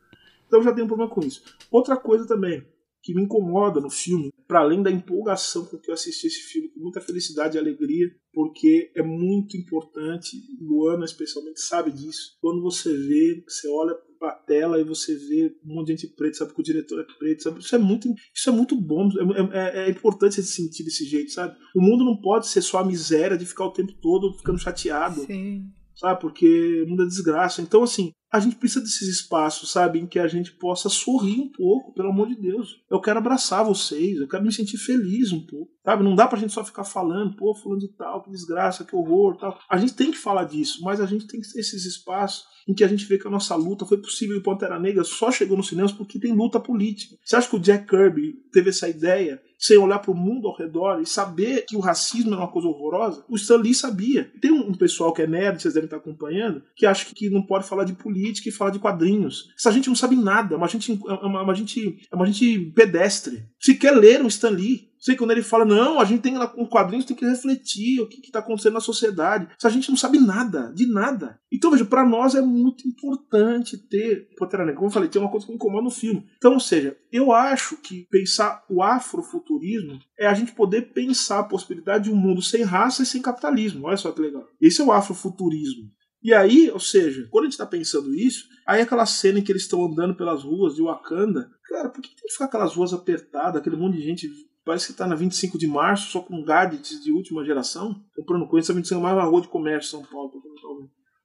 Então 0.47 0.63
já 0.63 0.71
tenho 0.71 0.85
um 0.85 0.87
problema 0.87 1.11
com 1.11 1.21
isso. 1.21 1.43
Outra 1.69 1.97
coisa 1.97 2.25
também, 2.25 2.65
que 3.07 3.13
me 3.13 3.23
incomoda 3.23 3.79
no 3.79 3.89
filme, 3.89 4.33
para 4.45 4.59
além 4.59 4.83
da 4.83 4.91
empolgação 4.91 5.63
com 5.63 5.77
que 5.77 5.89
eu 5.89 5.93
assisti 5.93 6.27
esse 6.27 6.41
filme, 6.41 6.67
com 6.67 6.81
muita 6.81 6.99
felicidade 6.99 7.55
e 7.55 7.59
alegria, 7.59 8.13
porque 8.33 8.91
é 8.93 9.01
muito 9.01 9.55
importante, 9.55 10.35
Luana 10.59 11.05
especialmente 11.05 11.61
sabe 11.61 11.89
disso. 11.89 12.37
Quando 12.41 12.61
você 12.61 12.91
vê, 12.93 13.45
você 13.47 13.69
olha 13.69 13.95
para 14.19 14.31
a 14.31 14.35
tela 14.35 14.77
e 14.77 14.83
você 14.83 15.15
vê 15.15 15.55
um 15.65 15.75
monte 15.75 15.87
de 15.87 16.01
gente 16.01 16.15
preta, 16.15 16.39
sabe 16.39 16.53
que 16.53 16.59
o 16.59 16.63
diretor 16.63 16.99
é 16.99 17.05
preto, 17.17 17.43
sabe? 17.43 17.61
Isso 17.61 17.75
é 17.75 17.79
muito, 17.79 18.13
isso 18.35 18.49
é 18.49 18.51
muito 18.51 18.75
bom, 18.75 19.07
é, 19.53 19.85
é, 19.85 19.85
é 19.85 19.89
importante 19.89 20.35
se 20.35 20.43
sentir 20.43 20.83
desse 20.83 21.05
jeito, 21.05 21.31
sabe? 21.31 21.57
O 21.73 21.81
mundo 21.81 22.03
não 22.03 22.19
pode 22.19 22.49
ser 22.49 22.61
só 22.61 22.79
a 22.79 22.85
miséria 22.85 23.37
de 23.37 23.45
ficar 23.45 23.67
o 23.67 23.71
tempo 23.71 23.93
todo 24.01 24.37
ficando 24.37 24.59
chateado. 24.59 25.21
Sim 25.21 25.71
sabe? 25.97 26.21
Porque 26.21 26.85
o 26.87 27.01
é 27.01 27.05
desgraça. 27.05 27.61
Então, 27.61 27.83
assim, 27.83 28.11
a 28.31 28.39
gente 28.39 28.57
precisa 28.57 28.81
desses 28.81 29.07
espaços, 29.07 29.71
sabe, 29.71 29.99
em 29.99 30.05
que 30.05 30.19
a 30.19 30.27
gente 30.27 30.51
possa 30.53 30.89
sorrir 30.89 31.39
um 31.39 31.49
pouco, 31.49 31.93
pelo 31.93 32.09
amor 32.09 32.27
de 32.27 32.35
Deus. 32.35 32.81
Eu 32.89 32.99
quero 32.99 33.19
abraçar 33.19 33.63
vocês, 33.63 34.19
eu 34.19 34.27
quero 34.27 34.43
me 34.43 34.51
sentir 34.51 34.77
feliz 34.77 35.31
um 35.31 35.45
pouco, 35.45 35.71
sabe? 35.83 36.03
Não 36.03 36.13
dá 36.13 36.27
pra 36.27 36.37
gente 36.37 36.53
só 36.53 36.63
ficar 36.63 36.83
falando, 36.83 37.35
pô, 37.35 37.55
fulano 37.55 37.79
de 37.79 37.87
tal, 37.95 38.21
que 38.23 38.29
desgraça, 38.29 38.83
que 38.83 38.95
horror, 38.95 39.37
tal. 39.37 39.57
A 39.69 39.77
gente 39.77 39.93
tem 39.93 40.11
que 40.11 40.17
falar 40.17 40.43
disso, 40.43 40.83
mas 40.83 40.99
a 40.99 41.05
gente 41.05 41.25
tem 41.25 41.39
que 41.39 41.51
ter 41.51 41.59
esses 41.59 41.85
espaços 41.85 42.43
em 42.67 42.73
que 42.73 42.83
a 42.83 42.87
gente 42.87 43.05
vê 43.05 43.17
que 43.17 43.27
a 43.27 43.31
nossa 43.31 43.55
luta 43.55 43.85
foi 43.85 43.97
possível 43.97 44.35
e 44.35 44.43
Pantera 44.43 44.77
Negra 44.77 45.03
só 45.05 45.31
chegou 45.31 45.55
nos 45.55 45.69
cinemas 45.69 45.93
porque 45.93 46.19
tem 46.19 46.33
luta 46.33 46.59
política. 46.59 47.15
Você 47.23 47.35
acha 47.37 47.49
que 47.49 47.55
o 47.55 47.59
Jack 47.59 47.87
Kirby 47.87 48.33
teve 48.51 48.69
essa 48.69 48.89
ideia 48.89 49.41
sem 49.57 49.77
olhar 49.77 49.99
para 49.99 50.11
o 50.11 50.15
mundo 50.15 50.47
ao 50.47 50.55
redor 50.55 51.01
e 51.01 51.05
saber 51.05 51.65
que 51.67 51.75
o 51.75 51.79
racismo 51.79 52.33
é 52.33 52.37
uma 52.37 52.47
coisa 52.47 52.67
horrorosa? 52.67 53.23
O 53.29 53.35
Stan 53.35 53.57
Lee 53.57 53.73
sabia. 53.73 54.31
Tem 54.41 54.51
um 54.51 54.73
pessoal 54.73 55.13
que 55.13 55.21
é 55.21 55.27
nerd, 55.27 55.61
vocês 55.61 55.73
devem 55.73 55.87
estar 55.87 55.97
acompanhando, 55.97 56.63
que 56.75 56.85
acha 56.85 57.05
que 57.13 57.29
não 57.29 57.41
pode 57.41 57.67
falar 57.67 57.83
de 57.83 57.93
política 57.93 58.49
e 58.49 58.51
falar 58.51 58.71
de 58.71 58.79
quadrinhos. 58.79 59.49
Essa 59.57 59.71
gente 59.71 59.87
não 59.87 59.95
sabe 59.95 60.15
nada, 60.15 60.55
é 60.55 60.57
uma 60.57 60.67
gente, 60.67 60.91
é 60.91 61.13
uma, 61.25 61.43
uma 61.43 61.55
gente, 61.55 61.99
é 62.11 62.15
uma 62.15 62.25
gente 62.25 62.71
pedestre. 62.75 63.43
Se 63.67 63.75
quer 63.75 63.91
ler 63.91 64.23
um 64.23 64.27
Stan 64.27 64.51
Lee, 64.51 64.87
Sei 64.97 65.15
quando 65.15 65.31
ele 65.31 65.43
fala, 65.43 65.63
não, 65.63 65.99
a 65.99 66.05
gente 66.05 66.21
tem 66.21 66.37
lá 66.37 66.47
com 66.47 66.65
quadrinhos, 66.65 67.05
tem 67.05 67.15
que 67.15 67.25
refletir 67.25 68.01
o 68.01 68.07
que 68.07 68.19
está 68.19 68.39
acontecendo 68.39 68.73
na 68.73 68.79
sociedade. 68.79 69.47
Se 69.57 69.67
a 69.67 69.69
gente 69.69 69.89
não 69.89 69.97
sabe 69.97 70.19
nada, 70.19 70.71
de 70.73 70.87
nada. 70.87 71.39
Então, 71.51 71.71
veja, 71.71 71.85
para 71.85 72.05
nós 72.05 72.33
é 72.33 72.41
muito 72.41 72.87
importante 72.87 73.77
ter. 73.77 74.27
Como 74.37 74.87
eu 74.87 74.89
falei, 74.89 75.07
tem 75.07 75.21
uma 75.21 75.29
coisa 75.29 75.45
que 75.45 75.51
me 75.51 75.55
incomoda 75.55 75.83
no 75.83 75.91
filme. 75.91 76.25
Então, 76.37 76.53
ou 76.53 76.59
seja, 76.59 76.97
eu 77.11 77.31
acho 77.31 77.77
que 77.77 78.07
pensar 78.09 78.65
o 78.69 78.81
afrofuturismo 78.81 79.99
é 80.17 80.25
a 80.27 80.33
gente 80.33 80.51
poder 80.53 80.93
pensar 80.93 81.39
a 81.39 81.43
possibilidade 81.43 82.05
de 82.05 82.11
um 82.11 82.15
mundo 82.15 82.41
sem 82.41 82.63
raça 82.63 83.03
e 83.03 83.05
sem 83.05 83.21
capitalismo. 83.21 83.85
Olha 83.85 83.97
só 83.97 84.11
que 84.11 84.21
legal. 84.21 84.47
Esse 84.59 84.81
é 84.81 84.83
o 84.83 84.91
afrofuturismo. 84.91 85.91
E 86.21 86.33
aí, 86.33 86.69
ou 86.71 86.79
seja, 86.79 87.27
quando 87.29 87.45
a 87.45 87.49
gente 87.49 87.57
tá 87.57 87.65
pensando 87.65 88.13
isso, 88.13 88.45
aí 88.65 88.81
aquela 88.81 89.05
cena 89.05 89.39
em 89.39 89.43
que 89.43 89.51
eles 89.51 89.63
estão 89.63 89.85
andando 89.85 90.15
pelas 90.15 90.43
ruas 90.43 90.75
de 90.75 90.81
Wakanda, 90.81 91.49
cara, 91.63 91.89
por 91.89 92.01
que 92.01 92.09
tem 92.09 92.25
que 92.25 92.33
ficar 92.33 92.45
aquelas 92.45 92.73
ruas 92.73 92.93
apertadas, 92.93 93.61
aquele 93.61 93.75
monte 93.77 93.97
de 93.97 94.03
gente 94.03 94.29
parece 94.65 94.87
que 94.87 94.97
tá 94.97 95.07
na 95.07 95.15
25 95.15 95.57
de 95.57 95.67
março, 95.67 96.11
só 96.11 96.19
com 96.19 96.43
gadgets 96.43 97.01
de 97.01 97.11
última 97.11 97.45
geração, 97.45 98.03
comprando 98.15 98.47
coisas, 98.47 98.75
25 98.75 98.99
de 98.99 99.03
março 99.03 99.19
é 99.19 99.23
uma 99.23 99.29
rua 99.29 99.41
de 99.41 99.47
comércio 99.47 99.91
São 99.91 100.03
Paulo, 100.03 100.31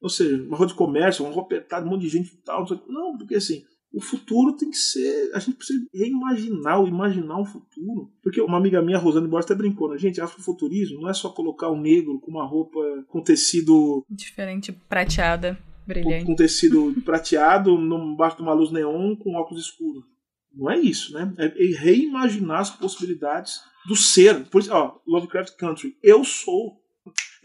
ou 0.01 0.09
seja, 0.09 0.43
uma 0.43 0.57
rua 0.57 0.67
de 0.67 0.75
comércio, 0.75 1.25
uma 1.25 1.33
rua 1.33 1.45
apertada, 1.45 1.87
um 1.87 1.91
monte 1.91 2.03
de 2.03 2.09
gente 2.09 2.35
e 2.35 2.43
tal. 2.43 2.65
Não, 2.89 3.17
porque 3.17 3.37
assim, 3.37 3.65
o 3.93 4.01
futuro 4.01 4.57
tem 4.57 4.71
que 4.71 4.77
ser. 4.77 5.31
A 5.35 5.39
gente 5.39 5.57
precisa 5.57 5.85
reimaginar, 5.93 6.83
imaginar 6.87 7.39
o 7.39 7.45
futuro. 7.45 8.11
Porque 8.23 8.41
uma 8.41 8.57
amiga 8.57 8.81
minha, 8.81 8.99
Rosane 8.99 9.29
Borges, 9.29 9.51
até 9.51 9.55
brincou, 9.55 9.91
né? 9.91 9.99
Gente, 9.99 10.21
afrofuturismo 10.21 11.01
não 11.01 11.11
é 11.11 11.15
só 11.15 11.29
colocar 11.29 11.71
um 11.71 11.81
negro 11.81 12.19
com 12.21 12.31
uma 12.31 12.47
roupa 12.47 12.81
com 13.09 13.23
tecido. 13.23 14.05
Diferente, 14.09 14.73
prateada, 14.73 15.59
brilhante. 15.87 16.25
Com, 16.25 16.33
com 16.33 16.37
tecido 16.37 16.95
prateado, 17.05 17.71
embaixo 17.73 18.37
de 18.37 18.43
uma 18.43 18.55
luz 18.55 18.71
neon, 18.71 19.15
com 19.17 19.37
óculos 19.37 19.65
escuros. 19.65 20.05
Não 20.55 20.71
é 20.71 20.79
isso, 20.79 21.13
né? 21.13 21.33
É, 21.39 21.47
é 21.47 21.77
reimaginar 21.77 22.61
as 22.61 22.71
possibilidades 22.71 23.61
do 23.87 23.97
ser. 23.97 24.45
Por 24.47 24.61
isso, 24.61 24.73
ó, 24.73 24.99
Lovecraft 25.07 25.57
Country. 25.57 25.97
Eu 26.03 26.25
sou. 26.25 26.81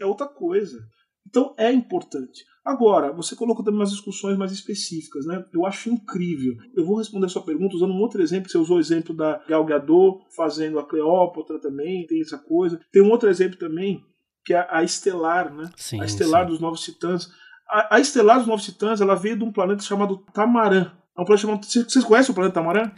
É 0.00 0.06
outra 0.06 0.26
coisa. 0.26 0.78
Então 1.26 1.54
é 1.58 1.70
importante. 1.70 2.44
Agora, 2.68 3.10
você 3.12 3.34
colocou 3.34 3.64
também 3.64 3.80
umas 3.80 3.92
discussões 3.92 4.36
mais 4.36 4.52
específicas, 4.52 5.24
né? 5.24 5.42
Eu 5.54 5.64
acho 5.64 5.88
incrível. 5.88 6.54
Eu 6.76 6.84
vou 6.84 6.98
responder 6.98 7.24
a 7.24 7.28
sua 7.30 7.40
pergunta 7.40 7.74
usando 7.74 7.94
um 7.94 7.98
outro 7.98 8.20
exemplo. 8.20 8.50
Você 8.50 8.58
usou 8.58 8.76
o 8.76 8.80
exemplo 8.80 9.16
da 9.16 9.42
Gal 9.48 9.64
Gadot 9.64 10.22
fazendo 10.36 10.78
a 10.78 10.84
Cleópatra 10.84 11.58
também, 11.58 12.06
tem 12.06 12.20
essa 12.20 12.36
coisa. 12.36 12.78
Tem 12.92 13.00
um 13.00 13.08
outro 13.10 13.30
exemplo 13.30 13.58
também, 13.58 14.04
que 14.44 14.52
é 14.52 14.66
a 14.68 14.82
Estelar, 14.82 15.50
né? 15.50 15.70
Sim, 15.76 16.02
a 16.02 16.04
Estelar 16.04 16.44
sim. 16.44 16.50
dos 16.50 16.60
Novos 16.60 16.82
Titãs. 16.82 17.32
A, 17.66 17.96
a 17.96 18.00
Estelar 18.00 18.36
dos 18.36 18.46
Novos 18.46 18.66
Titãs, 18.66 19.00
ela 19.00 19.14
veio 19.14 19.38
de 19.38 19.44
um 19.44 19.50
planeta 19.50 19.82
chamado 19.82 20.18
Tamarã. 20.34 20.92
É 21.16 21.20
um 21.22 21.24
planeta 21.24 21.46
chamado... 21.46 21.64
Vocês 21.64 22.04
conhecem 22.04 22.32
o 22.32 22.34
planeta 22.34 22.60
Tamarã? 22.60 22.90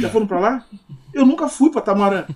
Já 0.00 0.10
foram 0.10 0.26
para 0.26 0.40
lá? 0.40 0.66
Eu 1.14 1.24
nunca 1.24 1.48
fui 1.48 1.70
para 1.70 1.80
Tamarã. 1.80 2.26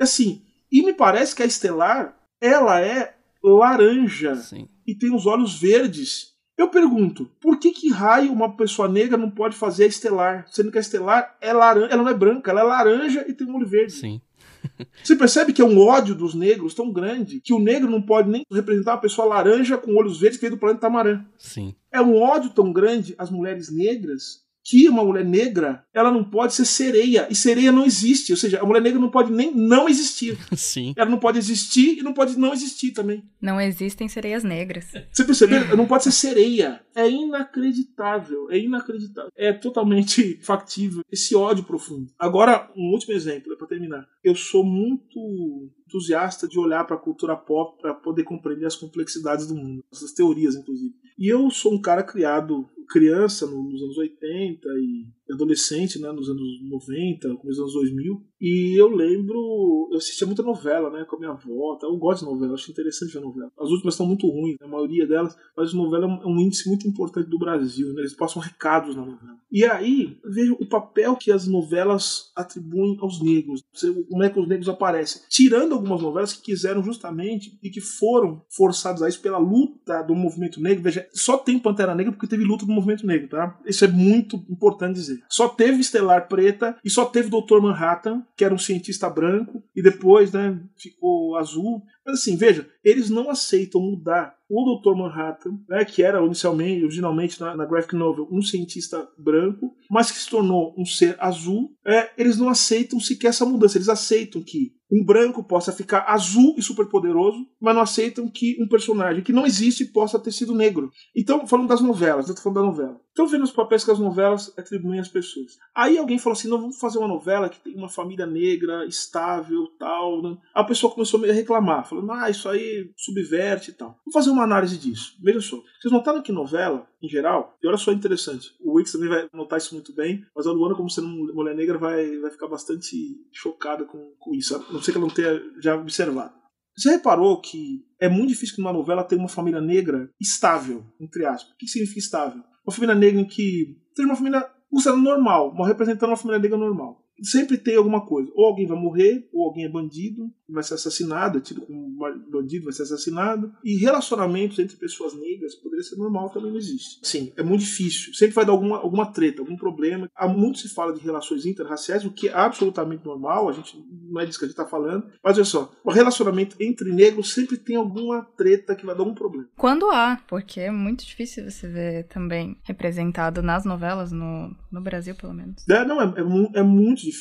Assim, 0.00 0.42
e 0.70 0.82
me 0.82 0.94
parece 0.94 1.32
que 1.32 1.44
a 1.44 1.46
Estelar, 1.46 2.16
ela 2.40 2.80
é 2.80 3.14
laranja 3.42 4.36
Sim. 4.36 4.68
e 4.86 4.94
tem 4.94 5.14
os 5.14 5.26
olhos 5.26 5.58
verdes. 5.58 6.32
Eu 6.56 6.68
pergunto, 6.68 7.28
por 7.40 7.58
que 7.58 7.72
que 7.72 7.90
raio 7.90 8.32
uma 8.32 8.56
pessoa 8.56 8.88
negra 8.88 9.16
não 9.16 9.30
pode 9.30 9.56
fazer 9.56 9.84
a 9.84 9.88
estelar? 9.88 10.46
Sendo 10.50 10.70
que 10.70 10.78
a 10.78 10.80
estelar 10.80 11.36
é 11.40 11.52
laranja, 11.52 11.86
ela 11.86 12.02
não 12.02 12.10
é 12.10 12.14
branca, 12.14 12.50
ela 12.50 12.60
é 12.60 12.64
laranja 12.64 13.24
e 13.26 13.32
tem 13.32 13.46
um 13.46 13.56
olho 13.56 13.66
verde. 13.66 13.92
Sim. 13.92 14.20
Você 15.02 15.16
percebe 15.16 15.52
que 15.52 15.60
é 15.60 15.64
um 15.64 15.78
ódio 15.78 16.14
dos 16.14 16.34
negros 16.34 16.74
tão 16.74 16.92
grande 16.92 17.40
que 17.40 17.52
o 17.52 17.58
negro 17.58 17.90
não 17.90 18.00
pode 18.00 18.30
nem 18.30 18.44
representar 18.50 18.92
uma 18.92 19.00
pessoa 19.00 19.26
laranja 19.26 19.76
com 19.76 19.96
olhos 19.96 20.20
verdes 20.20 20.38
que 20.38 20.42
veio 20.42 20.56
do 20.56 20.60
planeta 20.60 20.82
Tamarã. 20.82 21.24
Sim. 21.38 21.74
É 21.90 22.00
um 22.00 22.16
ódio 22.16 22.50
tão 22.50 22.72
grande 22.72 23.14
às 23.18 23.30
mulheres 23.30 23.70
negras 23.72 24.41
que 24.64 24.88
uma 24.88 25.04
mulher 25.04 25.24
negra 25.24 25.84
ela 25.92 26.10
não 26.10 26.24
pode 26.24 26.54
ser 26.54 26.64
sereia 26.64 27.26
e 27.30 27.34
sereia 27.34 27.72
não 27.72 27.84
existe, 27.84 28.32
ou 28.32 28.38
seja, 28.38 28.60
a 28.60 28.64
mulher 28.64 28.80
negra 28.80 29.00
não 29.00 29.10
pode 29.10 29.32
nem 29.32 29.54
não 29.54 29.88
existir. 29.88 30.38
Sim. 30.56 30.94
Ela 30.96 31.10
não 31.10 31.18
pode 31.18 31.38
existir 31.38 31.98
e 31.98 32.02
não 32.02 32.12
pode 32.12 32.38
não 32.38 32.52
existir 32.52 32.92
também. 32.92 33.24
Não 33.40 33.60
existem 33.60 34.08
sereias 34.08 34.44
negras. 34.44 34.86
Você 35.10 35.24
percebeu? 35.24 35.76
Não 35.76 35.86
pode 35.86 36.04
ser 36.04 36.12
sereia. 36.12 36.80
É 36.94 37.08
inacreditável. 37.08 38.50
É 38.50 38.58
inacreditável. 38.58 39.30
É 39.36 39.52
totalmente 39.52 40.38
factível. 40.42 41.02
Esse 41.10 41.34
ódio 41.34 41.64
profundo. 41.64 42.12
Agora, 42.18 42.70
um 42.76 42.92
último 42.92 43.14
exemplo, 43.14 43.56
para 43.56 43.66
terminar. 43.66 44.06
Eu 44.22 44.34
sou 44.34 44.64
muito 44.64 45.70
entusiasta 45.86 46.48
de 46.48 46.58
olhar 46.58 46.84
para 46.84 46.96
a 46.96 46.98
cultura 46.98 47.36
pop 47.36 47.80
para 47.80 47.94
poder 47.94 48.24
compreender 48.24 48.66
as 48.66 48.76
complexidades 48.76 49.46
do 49.46 49.54
mundo, 49.54 49.84
essas 49.92 50.12
teorias, 50.12 50.54
inclusive. 50.54 50.94
E 51.18 51.28
eu 51.28 51.50
sou 51.50 51.74
um 51.74 51.80
cara 51.80 52.02
criado 52.02 52.68
criança 52.88 53.46
nos 53.46 53.82
anos 53.82 53.96
80 53.96 54.68
e 54.78 55.06
adolescente, 55.32 55.98
né, 56.00 56.10
nos 56.12 56.28
anos 56.28 56.42
90, 56.62 57.28
começo 57.36 57.60
dos 57.60 57.60
anos 57.60 57.72
2000, 57.74 58.22
e 58.40 58.80
eu 58.80 58.88
lembro, 58.88 59.88
eu 59.90 59.98
assistia 59.98 60.26
muita 60.26 60.42
novela, 60.42 60.90
né, 60.90 61.04
com 61.04 61.16
a 61.16 61.18
minha 61.18 61.30
avó, 61.30 61.76
tá? 61.76 61.86
eu 61.86 61.96
gosto 61.96 62.24
de 62.24 62.30
novela, 62.30 62.54
acho 62.54 62.70
interessante 62.70 63.12
ver 63.12 63.20
novela. 63.20 63.50
As 63.58 63.70
últimas 63.70 63.94
estão 63.94 64.06
muito 64.06 64.26
ruins, 64.28 64.56
a 64.60 64.66
maioria 64.66 65.06
delas, 65.06 65.36
mas 65.56 65.72
novela 65.72 66.06
é 66.06 66.26
um 66.26 66.38
índice 66.38 66.68
muito 66.68 66.86
importante 66.86 67.28
do 67.28 67.38
Brasil, 67.38 67.92
né, 67.92 68.00
eles 68.00 68.14
passam 68.14 68.40
recados 68.42 68.96
na 68.96 69.04
novela. 69.04 69.38
E 69.50 69.64
aí, 69.64 70.18
vejo 70.24 70.56
o 70.60 70.66
papel 70.66 71.16
que 71.16 71.30
as 71.30 71.46
novelas 71.46 72.32
atribuem 72.34 72.96
aos 73.00 73.22
negros, 73.22 73.62
como 74.08 74.22
é 74.22 74.30
que 74.30 74.40
os 74.40 74.48
negros 74.48 74.68
aparecem, 74.68 75.22
tirando 75.28 75.74
algumas 75.74 76.00
novelas 76.00 76.32
que 76.32 76.42
quiseram 76.42 76.82
justamente 76.82 77.58
e 77.62 77.70
que 77.70 77.80
foram 77.80 78.42
forçadas 78.50 79.02
a 79.02 79.08
isso 79.08 79.20
pela 79.20 79.38
luta 79.38 80.02
do 80.02 80.14
movimento 80.14 80.60
negro, 80.60 80.82
veja, 80.82 81.06
só 81.12 81.36
tem 81.36 81.58
Pantera 81.58 81.94
Negra 81.94 82.12
porque 82.12 82.26
teve 82.26 82.44
luta 82.44 82.64
do 82.64 82.72
movimento 82.72 83.06
negro, 83.06 83.28
tá? 83.28 83.58
Isso 83.66 83.84
é 83.84 83.88
muito 83.88 84.36
importante 84.48 84.94
dizer. 84.94 85.21
Só 85.28 85.48
teve 85.48 85.80
Estelar 85.80 86.28
Preta 86.28 86.76
e 86.84 86.90
só 86.90 87.04
teve 87.04 87.30
Dr. 87.30 87.60
Manhattan, 87.60 88.24
que 88.36 88.44
era 88.44 88.54
um 88.54 88.58
cientista 88.58 89.08
branco, 89.08 89.62
e 89.74 89.82
depois, 89.82 90.32
né, 90.32 90.58
ficou 90.76 91.36
azul. 91.36 91.82
Mas 92.04 92.20
assim, 92.20 92.36
veja, 92.36 92.68
eles 92.84 93.10
não 93.10 93.30
aceitam 93.30 93.80
mudar 93.80 94.36
o 94.54 94.76
Dr. 94.76 94.94
Manhattan, 94.94 95.58
né, 95.66 95.82
que 95.82 96.02
era 96.02 96.22
inicialmente, 96.22 96.84
originalmente 96.84 97.40
na, 97.40 97.56
na, 97.56 97.64
graphic 97.64 97.96
novel, 97.96 98.28
um 98.30 98.42
cientista 98.42 99.08
branco, 99.16 99.74
mas 99.90 100.10
que 100.10 100.18
se 100.18 100.28
tornou 100.28 100.74
um 100.76 100.84
ser 100.84 101.16
azul, 101.18 101.74
é, 101.86 102.10
eles 102.18 102.36
não 102.36 102.50
aceitam 102.50 103.00
sequer 103.00 103.28
essa 103.28 103.46
mudança. 103.46 103.78
Eles 103.78 103.88
aceitam 103.88 104.42
que 104.42 104.74
um 104.92 105.02
branco 105.02 105.42
possa 105.42 105.72
ficar 105.72 106.04
azul 106.06 106.54
e 106.58 106.62
super 106.62 106.86
poderoso, 106.86 107.46
mas 107.58 107.74
não 107.74 107.80
aceitam 107.80 108.28
que 108.28 108.62
um 108.62 108.68
personagem 108.68 109.22
que 109.22 109.32
não 109.32 109.46
existe 109.46 109.86
possa 109.86 110.18
ter 110.18 110.32
sido 110.32 110.54
negro. 110.54 110.90
Então, 111.16 111.46
falando 111.46 111.68
das 111.68 111.80
novelas, 111.80 112.28
eu 112.28 112.34
tô 112.34 112.42
falando 112.42 112.60
da 112.60 112.66
novela. 112.66 113.00
Então, 113.10 113.26
vendo 113.26 113.44
os 113.44 113.52
papéis 113.52 113.84
que 113.84 113.90
as 113.90 113.98
novelas 113.98 114.52
atribuem 114.58 115.00
às 115.00 115.08
pessoas. 115.08 115.56
Aí 115.74 115.96
alguém 115.96 116.18
falou 116.18 116.36
assim: 116.36 116.48
não, 116.48 116.60
vamos 116.60 116.78
fazer 116.78 116.98
uma 116.98 117.08
novela 117.08 117.48
que 117.48 117.60
tem 117.60 117.74
uma 117.74 117.88
família 117.88 118.26
negra, 118.26 118.84
estável, 118.86 119.66
tal. 119.78 120.22
Né? 120.22 120.36
A 120.54 120.62
pessoa 120.62 120.92
começou 120.92 121.24
a 121.24 121.32
reclamar, 121.32 121.88
falando: 122.00 122.12
ah, 122.12 122.30
isso 122.30 122.48
aí 122.48 122.90
subverte 122.96 123.70
e 123.70 123.74
tal. 123.74 123.90
Vamos 124.04 124.12
fazer 124.12 124.30
uma 124.30 124.44
análise 124.44 124.78
disso. 124.78 125.16
Veja 125.22 125.40
só. 125.40 125.56
Vocês 125.80 125.92
notaram 125.92 126.22
que 126.22 126.32
novela, 126.32 126.86
em 127.02 127.08
geral, 127.08 127.56
e 127.62 127.66
olha 127.66 127.76
só 127.76 127.92
interessante, 127.92 128.54
o 128.60 128.74
Wix 128.74 128.92
também 128.92 129.08
vai 129.08 129.28
notar 129.32 129.58
isso 129.58 129.74
muito 129.74 129.94
bem, 129.94 130.24
mas 130.34 130.46
a 130.46 130.52
Luana, 130.52 130.74
como 130.74 130.90
sendo 130.90 131.08
mulher 131.08 131.54
negra, 131.54 131.78
vai, 131.78 132.18
vai 132.18 132.30
ficar 132.30 132.48
bastante 132.48 132.96
chocada 133.32 133.84
com, 133.84 134.14
com 134.18 134.34
isso. 134.34 134.54
A 134.56 134.72
não 134.72 134.82
sei 134.82 134.92
que 134.92 134.98
ela 134.98 135.06
não 135.06 135.14
tenha 135.14 135.40
já 135.60 135.76
observado. 135.76 136.34
Você 136.76 136.90
reparou 136.90 137.40
que 137.40 137.84
é 138.00 138.08
muito 138.08 138.30
difícil 138.30 138.56
que 138.56 138.62
numa 138.62 138.72
novela 138.72 139.04
tenha 139.04 139.20
uma 139.20 139.28
família 139.28 139.60
negra 139.60 140.10
estável, 140.20 140.84
entre 140.98 141.26
aspas. 141.26 141.52
O 141.52 141.56
que 141.56 141.68
significa 141.68 141.98
estável? 141.98 142.42
Uma 142.66 142.74
família 142.74 142.94
negra 142.94 143.20
em 143.20 143.26
que 143.26 143.76
seja 143.94 144.08
uma 144.08 144.16
família 144.16 144.48
considerada 144.70 145.02
normal, 145.02 145.50
uma 145.50 145.66
representando 145.66 146.10
uma 146.10 146.16
família 146.16 146.40
negra 146.40 146.56
normal. 146.56 147.01
Sempre 147.22 147.56
tem 147.56 147.76
alguma 147.76 148.04
coisa. 148.04 148.30
Ou 148.34 148.46
alguém 148.46 148.66
vai 148.66 148.78
morrer, 148.78 149.28
ou 149.32 149.44
alguém 149.44 149.64
é 149.64 149.68
bandido, 149.68 150.30
vai 150.48 150.62
ser 150.62 150.74
assassinado, 150.74 151.38
é 151.38 151.40
tido 151.40 151.62
como 151.62 151.96
bandido, 152.30 152.64
vai 152.64 152.72
ser 152.72 152.82
assassinado. 152.82 153.52
E 153.64 153.76
relacionamentos 153.76 154.58
entre 154.58 154.76
pessoas 154.76 155.14
negras 155.14 155.54
poderia 155.54 155.82
ser 155.82 155.96
normal, 155.96 156.30
também 156.30 156.50
não 156.50 156.58
existe. 156.58 156.98
Sim, 157.02 157.32
é 157.36 157.42
muito 157.42 157.62
difícil. 157.62 158.12
Sempre 158.14 158.34
vai 158.34 158.44
dar 158.44 158.52
alguma, 158.52 158.78
alguma 158.78 159.06
treta, 159.06 159.40
algum 159.40 159.56
problema. 159.56 160.08
Há 160.14 160.28
muito 160.28 160.58
se 160.58 160.68
fala 160.68 160.92
de 160.92 161.00
relações 161.00 161.46
interraciais, 161.46 162.04
o 162.04 162.12
que 162.12 162.28
é 162.28 162.34
absolutamente 162.34 163.04
normal, 163.04 163.48
a 163.48 163.52
gente 163.52 163.76
não 164.10 164.20
é 164.20 164.26
disso 164.26 164.38
que 164.38 164.44
a 164.44 164.48
gente 164.48 164.58
está 164.58 164.68
falando. 164.68 165.06
Mas 165.22 165.36
olha 165.36 165.44
só, 165.44 165.72
o 165.84 165.90
relacionamento 165.90 166.56
entre 166.60 166.92
negros 166.92 167.32
sempre 167.32 167.56
tem 167.56 167.76
alguma 167.76 168.22
treta 168.36 168.74
que 168.74 168.84
vai 168.84 168.94
dar 168.94 169.02
algum 169.02 169.14
problema. 169.14 169.48
Quando 169.56 169.90
há, 169.90 170.20
porque 170.28 170.60
é 170.60 170.70
muito 170.70 171.04
difícil 171.04 171.50
você 171.50 171.68
ver 171.68 172.04
também 172.08 172.56
representado 172.62 173.42
nas 173.42 173.64
novelas, 173.64 174.12
no, 174.12 174.54
no 174.70 174.80
Brasil 174.80 175.14
pelo 175.14 175.32
menos. 175.32 175.66
É, 175.68 175.84
não, 175.84 176.00
é, 176.00 176.04
é, 176.04 176.60
é 176.60 176.62
muito 176.62 177.02
difícil. 177.02 177.11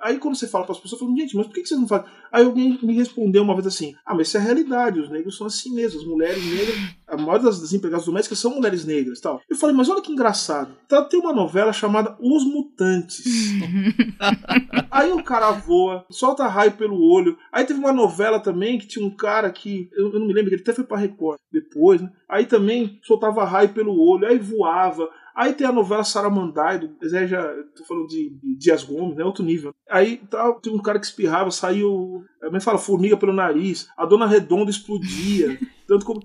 Aí 0.00 0.18
quando 0.18 0.36
você 0.36 0.46
fala 0.46 0.64
para 0.64 0.74
as 0.74 0.80
pessoas, 0.80 1.00
falam, 1.00 1.16
gente, 1.16 1.36
mas 1.36 1.46
por 1.46 1.54
que 1.54 1.64
vocês 1.64 1.80
não 1.80 1.88
fazem? 1.88 2.06
Aí 2.30 2.44
alguém 2.44 2.78
me 2.82 2.94
respondeu 2.94 3.42
uma 3.42 3.54
vez 3.54 3.66
assim: 3.66 3.94
ah, 4.04 4.14
mas 4.14 4.28
isso 4.28 4.36
é 4.36 4.40
a 4.40 4.42
realidade, 4.42 5.00
os 5.00 5.08
negros 5.08 5.36
são 5.36 5.46
assim 5.46 5.74
mesmo, 5.74 6.00
as 6.00 6.06
mulheres 6.06 6.44
negras, 6.44 6.76
a 7.06 7.16
maioria 7.16 7.44
das, 7.44 7.60
das 7.60 7.72
empregadas 7.72 8.04
domésticas 8.04 8.38
são 8.38 8.54
mulheres 8.54 8.84
negras 8.84 9.20
tal. 9.20 9.40
Eu 9.48 9.56
falei, 9.56 9.74
mas 9.74 9.88
olha 9.88 10.02
que 10.02 10.12
engraçado. 10.12 10.76
Tá, 10.88 11.02
tem 11.02 11.18
uma 11.18 11.32
novela 11.32 11.72
chamada 11.72 12.16
Os 12.20 12.44
Mutantes. 12.44 13.24
aí 14.90 15.12
o 15.12 15.22
cara 15.22 15.50
voa, 15.52 16.04
solta 16.10 16.46
raio 16.46 16.72
pelo 16.72 17.00
olho. 17.00 17.38
Aí 17.50 17.64
teve 17.64 17.78
uma 17.78 17.92
novela 17.92 18.38
também 18.38 18.78
que 18.78 18.86
tinha 18.86 19.04
um 19.04 19.14
cara 19.14 19.50
que, 19.50 19.88
eu, 19.96 20.12
eu 20.12 20.20
não 20.20 20.26
me 20.26 20.34
lembro, 20.34 20.52
ele 20.52 20.60
até 20.60 20.72
foi 20.72 20.84
pra 20.84 20.98
Record 20.98 21.38
depois, 21.50 22.02
né? 22.02 22.10
Aí 22.28 22.44
também 22.44 22.98
soltava 23.02 23.44
raio 23.44 23.70
pelo 23.70 23.98
olho, 23.98 24.26
aí 24.26 24.38
voava. 24.38 25.08
Aí 25.36 25.52
tem 25.52 25.66
a 25.66 25.72
novela 25.72 26.02
Saramandai, 26.02 26.78
do 26.78 26.88
já 27.28 27.54
tô 27.76 27.84
falando 27.84 28.06
de, 28.06 28.30
de 28.42 28.56
Dias 28.56 28.82
Gomes, 28.82 29.16
né? 29.16 29.24
Outro 29.24 29.44
nível. 29.44 29.74
Aí 29.90 30.16
tá, 30.30 30.50
tem 30.54 30.72
um 30.72 30.80
cara 30.80 30.98
que 30.98 31.04
espirrava, 31.04 31.50
saiu. 31.50 32.24
É 32.42 32.50
que 32.50 32.60
fala? 32.60 32.78
Formiga 32.78 33.18
pelo 33.18 33.34
nariz, 33.34 33.86
a 33.98 34.06
dona 34.06 34.26
redonda 34.26 34.70
explodia. 34.70 35.58
tanto 35.86 36.06
como. 36.06 36.22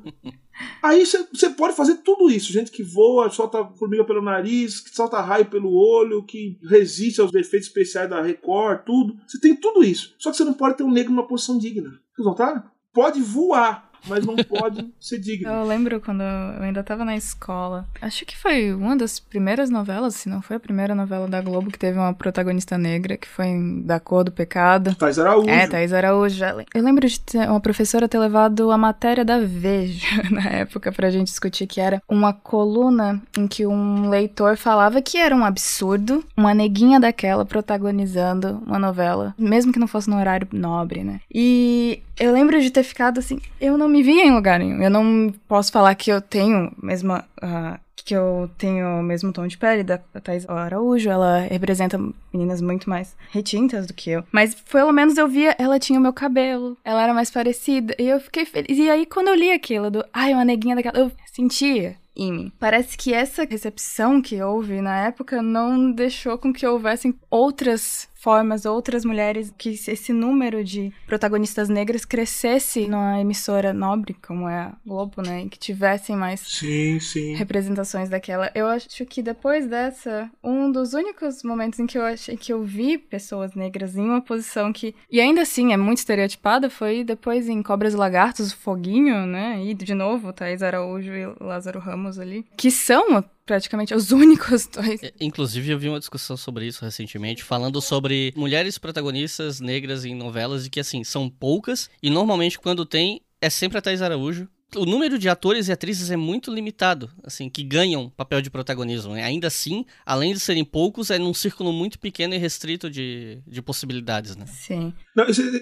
Aí 0.81 1.05
você 1.05 1.49
pode 1.49 1.75
fazer 1.75 1.95
tudo 1.97 2.29
isso, 2.29 2.53
gente 2.53 2.71
que 2.71 2.83
voa, 2.83 3.29
solta 3.29 3.65
formiga 3.77 4.05
pelo 4.05 4.21
nariz, 4.21 4.79
que 4.79 4.95
solta 4.95 5.19
raio 5.19 5.45
pelo 5.45 5.73
olho, 5.73 6.23
que 6.23 6.57
resiste 6.63 7.19
aos 7.19 7.33
efeitos 7.33 7.67
especiais 7.67 8.09
da 8.09 8.21
Record, 8.21 8.83
tudo. 8.85 9.15
Você 9.27 9.39
tem 9.39 9.55
tudo 9.55 9.83
isso. 9.83 10.15
Só 10.19 10.31
que 10.31 10.38
você 10.38 10.43
não 10.43 10.53
pode 10.53 10.77
ter 10.77 10.83
um 10.83 10.91
negro 10.91 11.11
numa 11.11 11.27
posição 11.27 11.57
digna. 11.57 11.89
Vocês 12.15 12.25
notaram? 12.25 12.63
Pode 12.93 13.21
voar. 13.21 13.90
Mas 14.07 14.26
não 14.26 14.36
pode 14.36 14.90
ser 14.99 15.19
digno. 15.19 15.49
Eu 15.49 15.64
lembro 15.65 15.99
quando 16.02 16.22
eu 16.22 16.64
ainda 16.64 16.84
tava 16.84 17.06
na 17.06 17.15
escola. 17.15 17.88
Acho 18.02 18.26
que 18.26 18.38
foi 18.38 18.73
uma 18.73 18.95
das 18.95 19.19
primeiras 19.19 19.69
novelas, 19.69 20.15
se 20.15 20.30
não 20.30 20.41
foi 20.41 20.56
a 20.56 20.60
primeira 20.60 20.95
novela 20.95 21.28
da 21.28 21.41
Globo 21.41 21.72
que 21.72 21.80
teve 21.80 21.98
uma 21.98 22.14
protagonista 22.14 22.78
negra, 22.78 23.18
que 23.18 23.28
foi 23.28 23.48
Da 23.84 23.99
Cor 23.99 24.23
do 24.23 24.32
Pecado. 24.32 24.95
Thais 24.95 25.19
Araújo. 25.19 25.49
É, 25.49 25.68
Thais 25.68 25.94
Araújo. 25.94 26.44
Eu 26.73 26.84
lembro 26.84 27.07
de 27.07 27.38
uma 27.38 27.60
professora 27.60 28.07
ter 28.07 28.19
levado 28.19 28.72
a 28.72 28.78
matéria 28.78 29.23
da 29.23 29.40
Veja 29.40 30.07
na 30.30 30.49
época 30.49 30.91
pra 30.91 31.10
gente 31.10 31.28
discutir, 31.28 31.68
que 31.68 31.80
era 31.80 32.02
uma 32.07 32.34
coluna 32.34 33.22
em 33.38 33.48
que 33.48 33.65
um 33.65 34.10
leitor 34.10 34.57
falava 34.57 35.02
que 35.02 35.18
era 35.18 35.36
um 35.36 35.44
absurdo 35.44 36.23
uma 36.36 36.53
neguinha 36.53 36.99
daquela 36.99 37.45
protagonizando 37.45 38.61
uma 38.65 38.80
novela, 38.80 39.34
mesmo 39.38 39.72
que 39.72 39.80
não 39.80 39.88
fosse 39.88 40.10
no 40.10 40.18
horário 40.18 40.48
nobre, 40.52 41.03
né? 41.03 41.19
E 41.34 42.02
eu 42.22 42.31
lembro 42.31 42.61
de 42.61 42.69
ter 42.69 42.84
ficado 42.84 43.18
assim, 43.18 43.41
eu 43.60 43.77
não 43.77 43.89
me 43.89 44.03
via 44.03 44.23
em 44.23 44.31
lugar 44.31 44.60
nenhum. 44.60 44.81
Eu 44.81 44.91
não 44.91 45.34
posso 45.48 45.72
falar 45.72 45.95
que 45.95 46.11
eu 46.11 46.22
tenho 46.22 46.72
mesma. 46.81 47.26
Uh, 47.41 47.80
que 48.03 48.15
eu 48.15 48.49
tenho 48.57 48.99
o 48.99 49.03
mesmo 49.03 49.31
tom 49.31 49.45
de 49.45 49.57
pele 49.57 49.84
da, 49.84 49.98
Thais 49.98 50.49
Araújo, 50.49 51.07
ela 51.07 51.41
representa 51.41 51.99
meninas 52.34 52.60
muito 52.60 52.89
mais 52.89 53.15
retintas 53.30 53.85
do 53.85 53.93
que 53.93 54.10
eu. 54.10 54.23
Mas 54.31 54.56
pelo 54.56 54.91
menos 54.91 55.18
eu 55.18 55.27
via, 55.27 55.56
ela 55.60 55.80
tinha 55.80 55.99
o 55.99 56.02
meu 56.02 56.11
cabelo, 56.11 56.76
ela 56.84 57.03
era 57.03 57.14
mais 57.14 57.30
parecida, 57.30 57.95
e 57.99 58.07
eu 58.07 58.19
fiquei 58.19 58.43
feliz. 58.43 58.76
E 58.76 58.89
aí 58.89 59.06
quando 59.06 59.27
eu 59.27 59.35
li 59.35 59.52
aquilo 59.52 59.91
do, 59.91 60.03
ai, 60.11 60.34
uma 60.34 60.43
neguinha 60.43 60.76
daquela, 60.76 60.98
eu 60.98 61.11
sentia 61.31 61.95
em 62.15 62.31
mim. 62.31 62.52
Parece 62.60 62.98
que 62.98 63.14
essa 63.14 63.45
recepção 63.45 64.22
que 64.22 64.41
houve 64.41 64.81
na 64.81 65.06
época 65.06 65.41
não 65.41 65.91
deixou 65.91 66.38
com 66.38 66.52
que 66.52 66.65
houvessem 66.65 67.14
outras 67.30 68.10
formas, 68.22 68.65
outras 68.65 69.03
mulheres, 69.03 69.52
que 69.57 69.69
esse 69.69 70.14
número 70.14 70.64
de 70.64 70.93
protagonistas 71.07 71.69
negras 71.69 72.06
crescesse 72.06 72.88
numa 72.88 73.19
emissora 73.19 73.73
nobre, 73.73 74.15
como 74.22 74.48
é 74.48 74.60
a 74.60 74.73
Globo, 74.85 75.23
né? 75.23 75.43
E 75.43 75.49
que 75.49 75.57
tivessem 75.57 76.15
mais 76.15 76.39
sim, 76.41 76.99
sim. 76.99 77.34
representações 77.34 78.10
daquela. 78.10 78.52
Eu 78.53 78.68
acho 78.68 79.06
que 79.06 79.23
depois 79.23 79.65
dessa, 79.65 80.30
um 80.43 80.72
dos 80.72 80.93
únicos 80.93 81.43
momentos 81.43 81.80
em 81.80 81.88
que 81.88 81.98
eu 81.98 82.03
achei 82.03 82.38
que 82.38 82.53
eu 82.53 82.64
vi 82.64 82.98
pessoas 82.98 83.56
negras 83.56 83.95
em 83.95 84.03
uma 84.03 84.22
posição 84.22 84.72
que. 84.72 84.93
E 85.10 85.19
ainda 85.19 85.41
assim 85.41 85.73
é 85.73 85.77
muito 85.77 85.98
estereotipada, 85.98 86.69
foi 86.69 87.03
depois 87.03 87.49
em 87.49 87.64
Cobras 87.64 87.93
e 87.93 87.98
Lagartos, 87.98 88.53
Foguinho, 88.53 89.26
né? 89.26 89.64
E 89.64 89.73
de 89.73 89.95
novo, 89.95 90.31
Thaís 90.31 90.61
Araújo 90.61 91.11
e 91.11 91.26
Lázaro 91.43 91.80
Ramos 91.80 92.19
ali. 92.19 92.45
Que 92.56 92.69
são 92.69 93.23
praticamente 93.45 93.93
os 93.93 94.11
únicos 94.13 94.68
dois. 94.68 95.01
Inclusive, 95.19 95.72
eu 95.72 95.80
vi 95.80 95.89
uma 95.89 95.99
discussão 95.99 96.38
sobre 96.38 96.68
isso 96.68 96.84
recentemente, 96.84 97.43
falando 97.43 97.81
sobre 97.81 98.34
mulheres 98.35 98.77
protagonistas 98.77 99.59
negras 99.59 100.05
em 100.05 100.15
novelas 100.15 100.65
e 100.65 100.69
que, 100.69 100.80
assim, 100.80 101.03
são 101.03 101.30
poucas 101.30 101.89
e 102.01 102.09
normalmente 102.09 102.59
quando 102.59 102.85
tem 102.85 103.22
é 103.41 103.49
sempre 103.49 103.77
a 103.77 103.81
Thais 103.81 104.01
Araújo 104.01 104.47
o 104.76 104.85
número 104.85 105.19
de 105.19 105.27
atores 105.27 105.68
e 105.68 105.72
atrizes 105.72 106.11
é 106.11 106.15
muito 106.15 106.53
limitado, 106.53 107.10
assim, 107.23 107.49
que 107.49 107.64
ganham 107.64 108.10
papel 108.10 108.41
de 108.41 108.49
protagonismo. 108.49 109.14
Né? 109.14 109.23
Ainda 109.23 109.48
assim, 109.48 109.85
além 110.06 110.34
de 110.34 110.39
serem 110.39 110.64
poucos, 110.64 111.10
é 111.10 111.19
num 111.19 111.34
círculo 111.34 111.73
muito 111.73 111.99
pequeno 111.99 112.34
e 112.34 112.38
restrito 112.38 112.89
de, 112.89 113.39
de 113.48 113.61
possibilidades, 113.61 114.35
né? 114.35 114.45
Sim. 114.48 114.93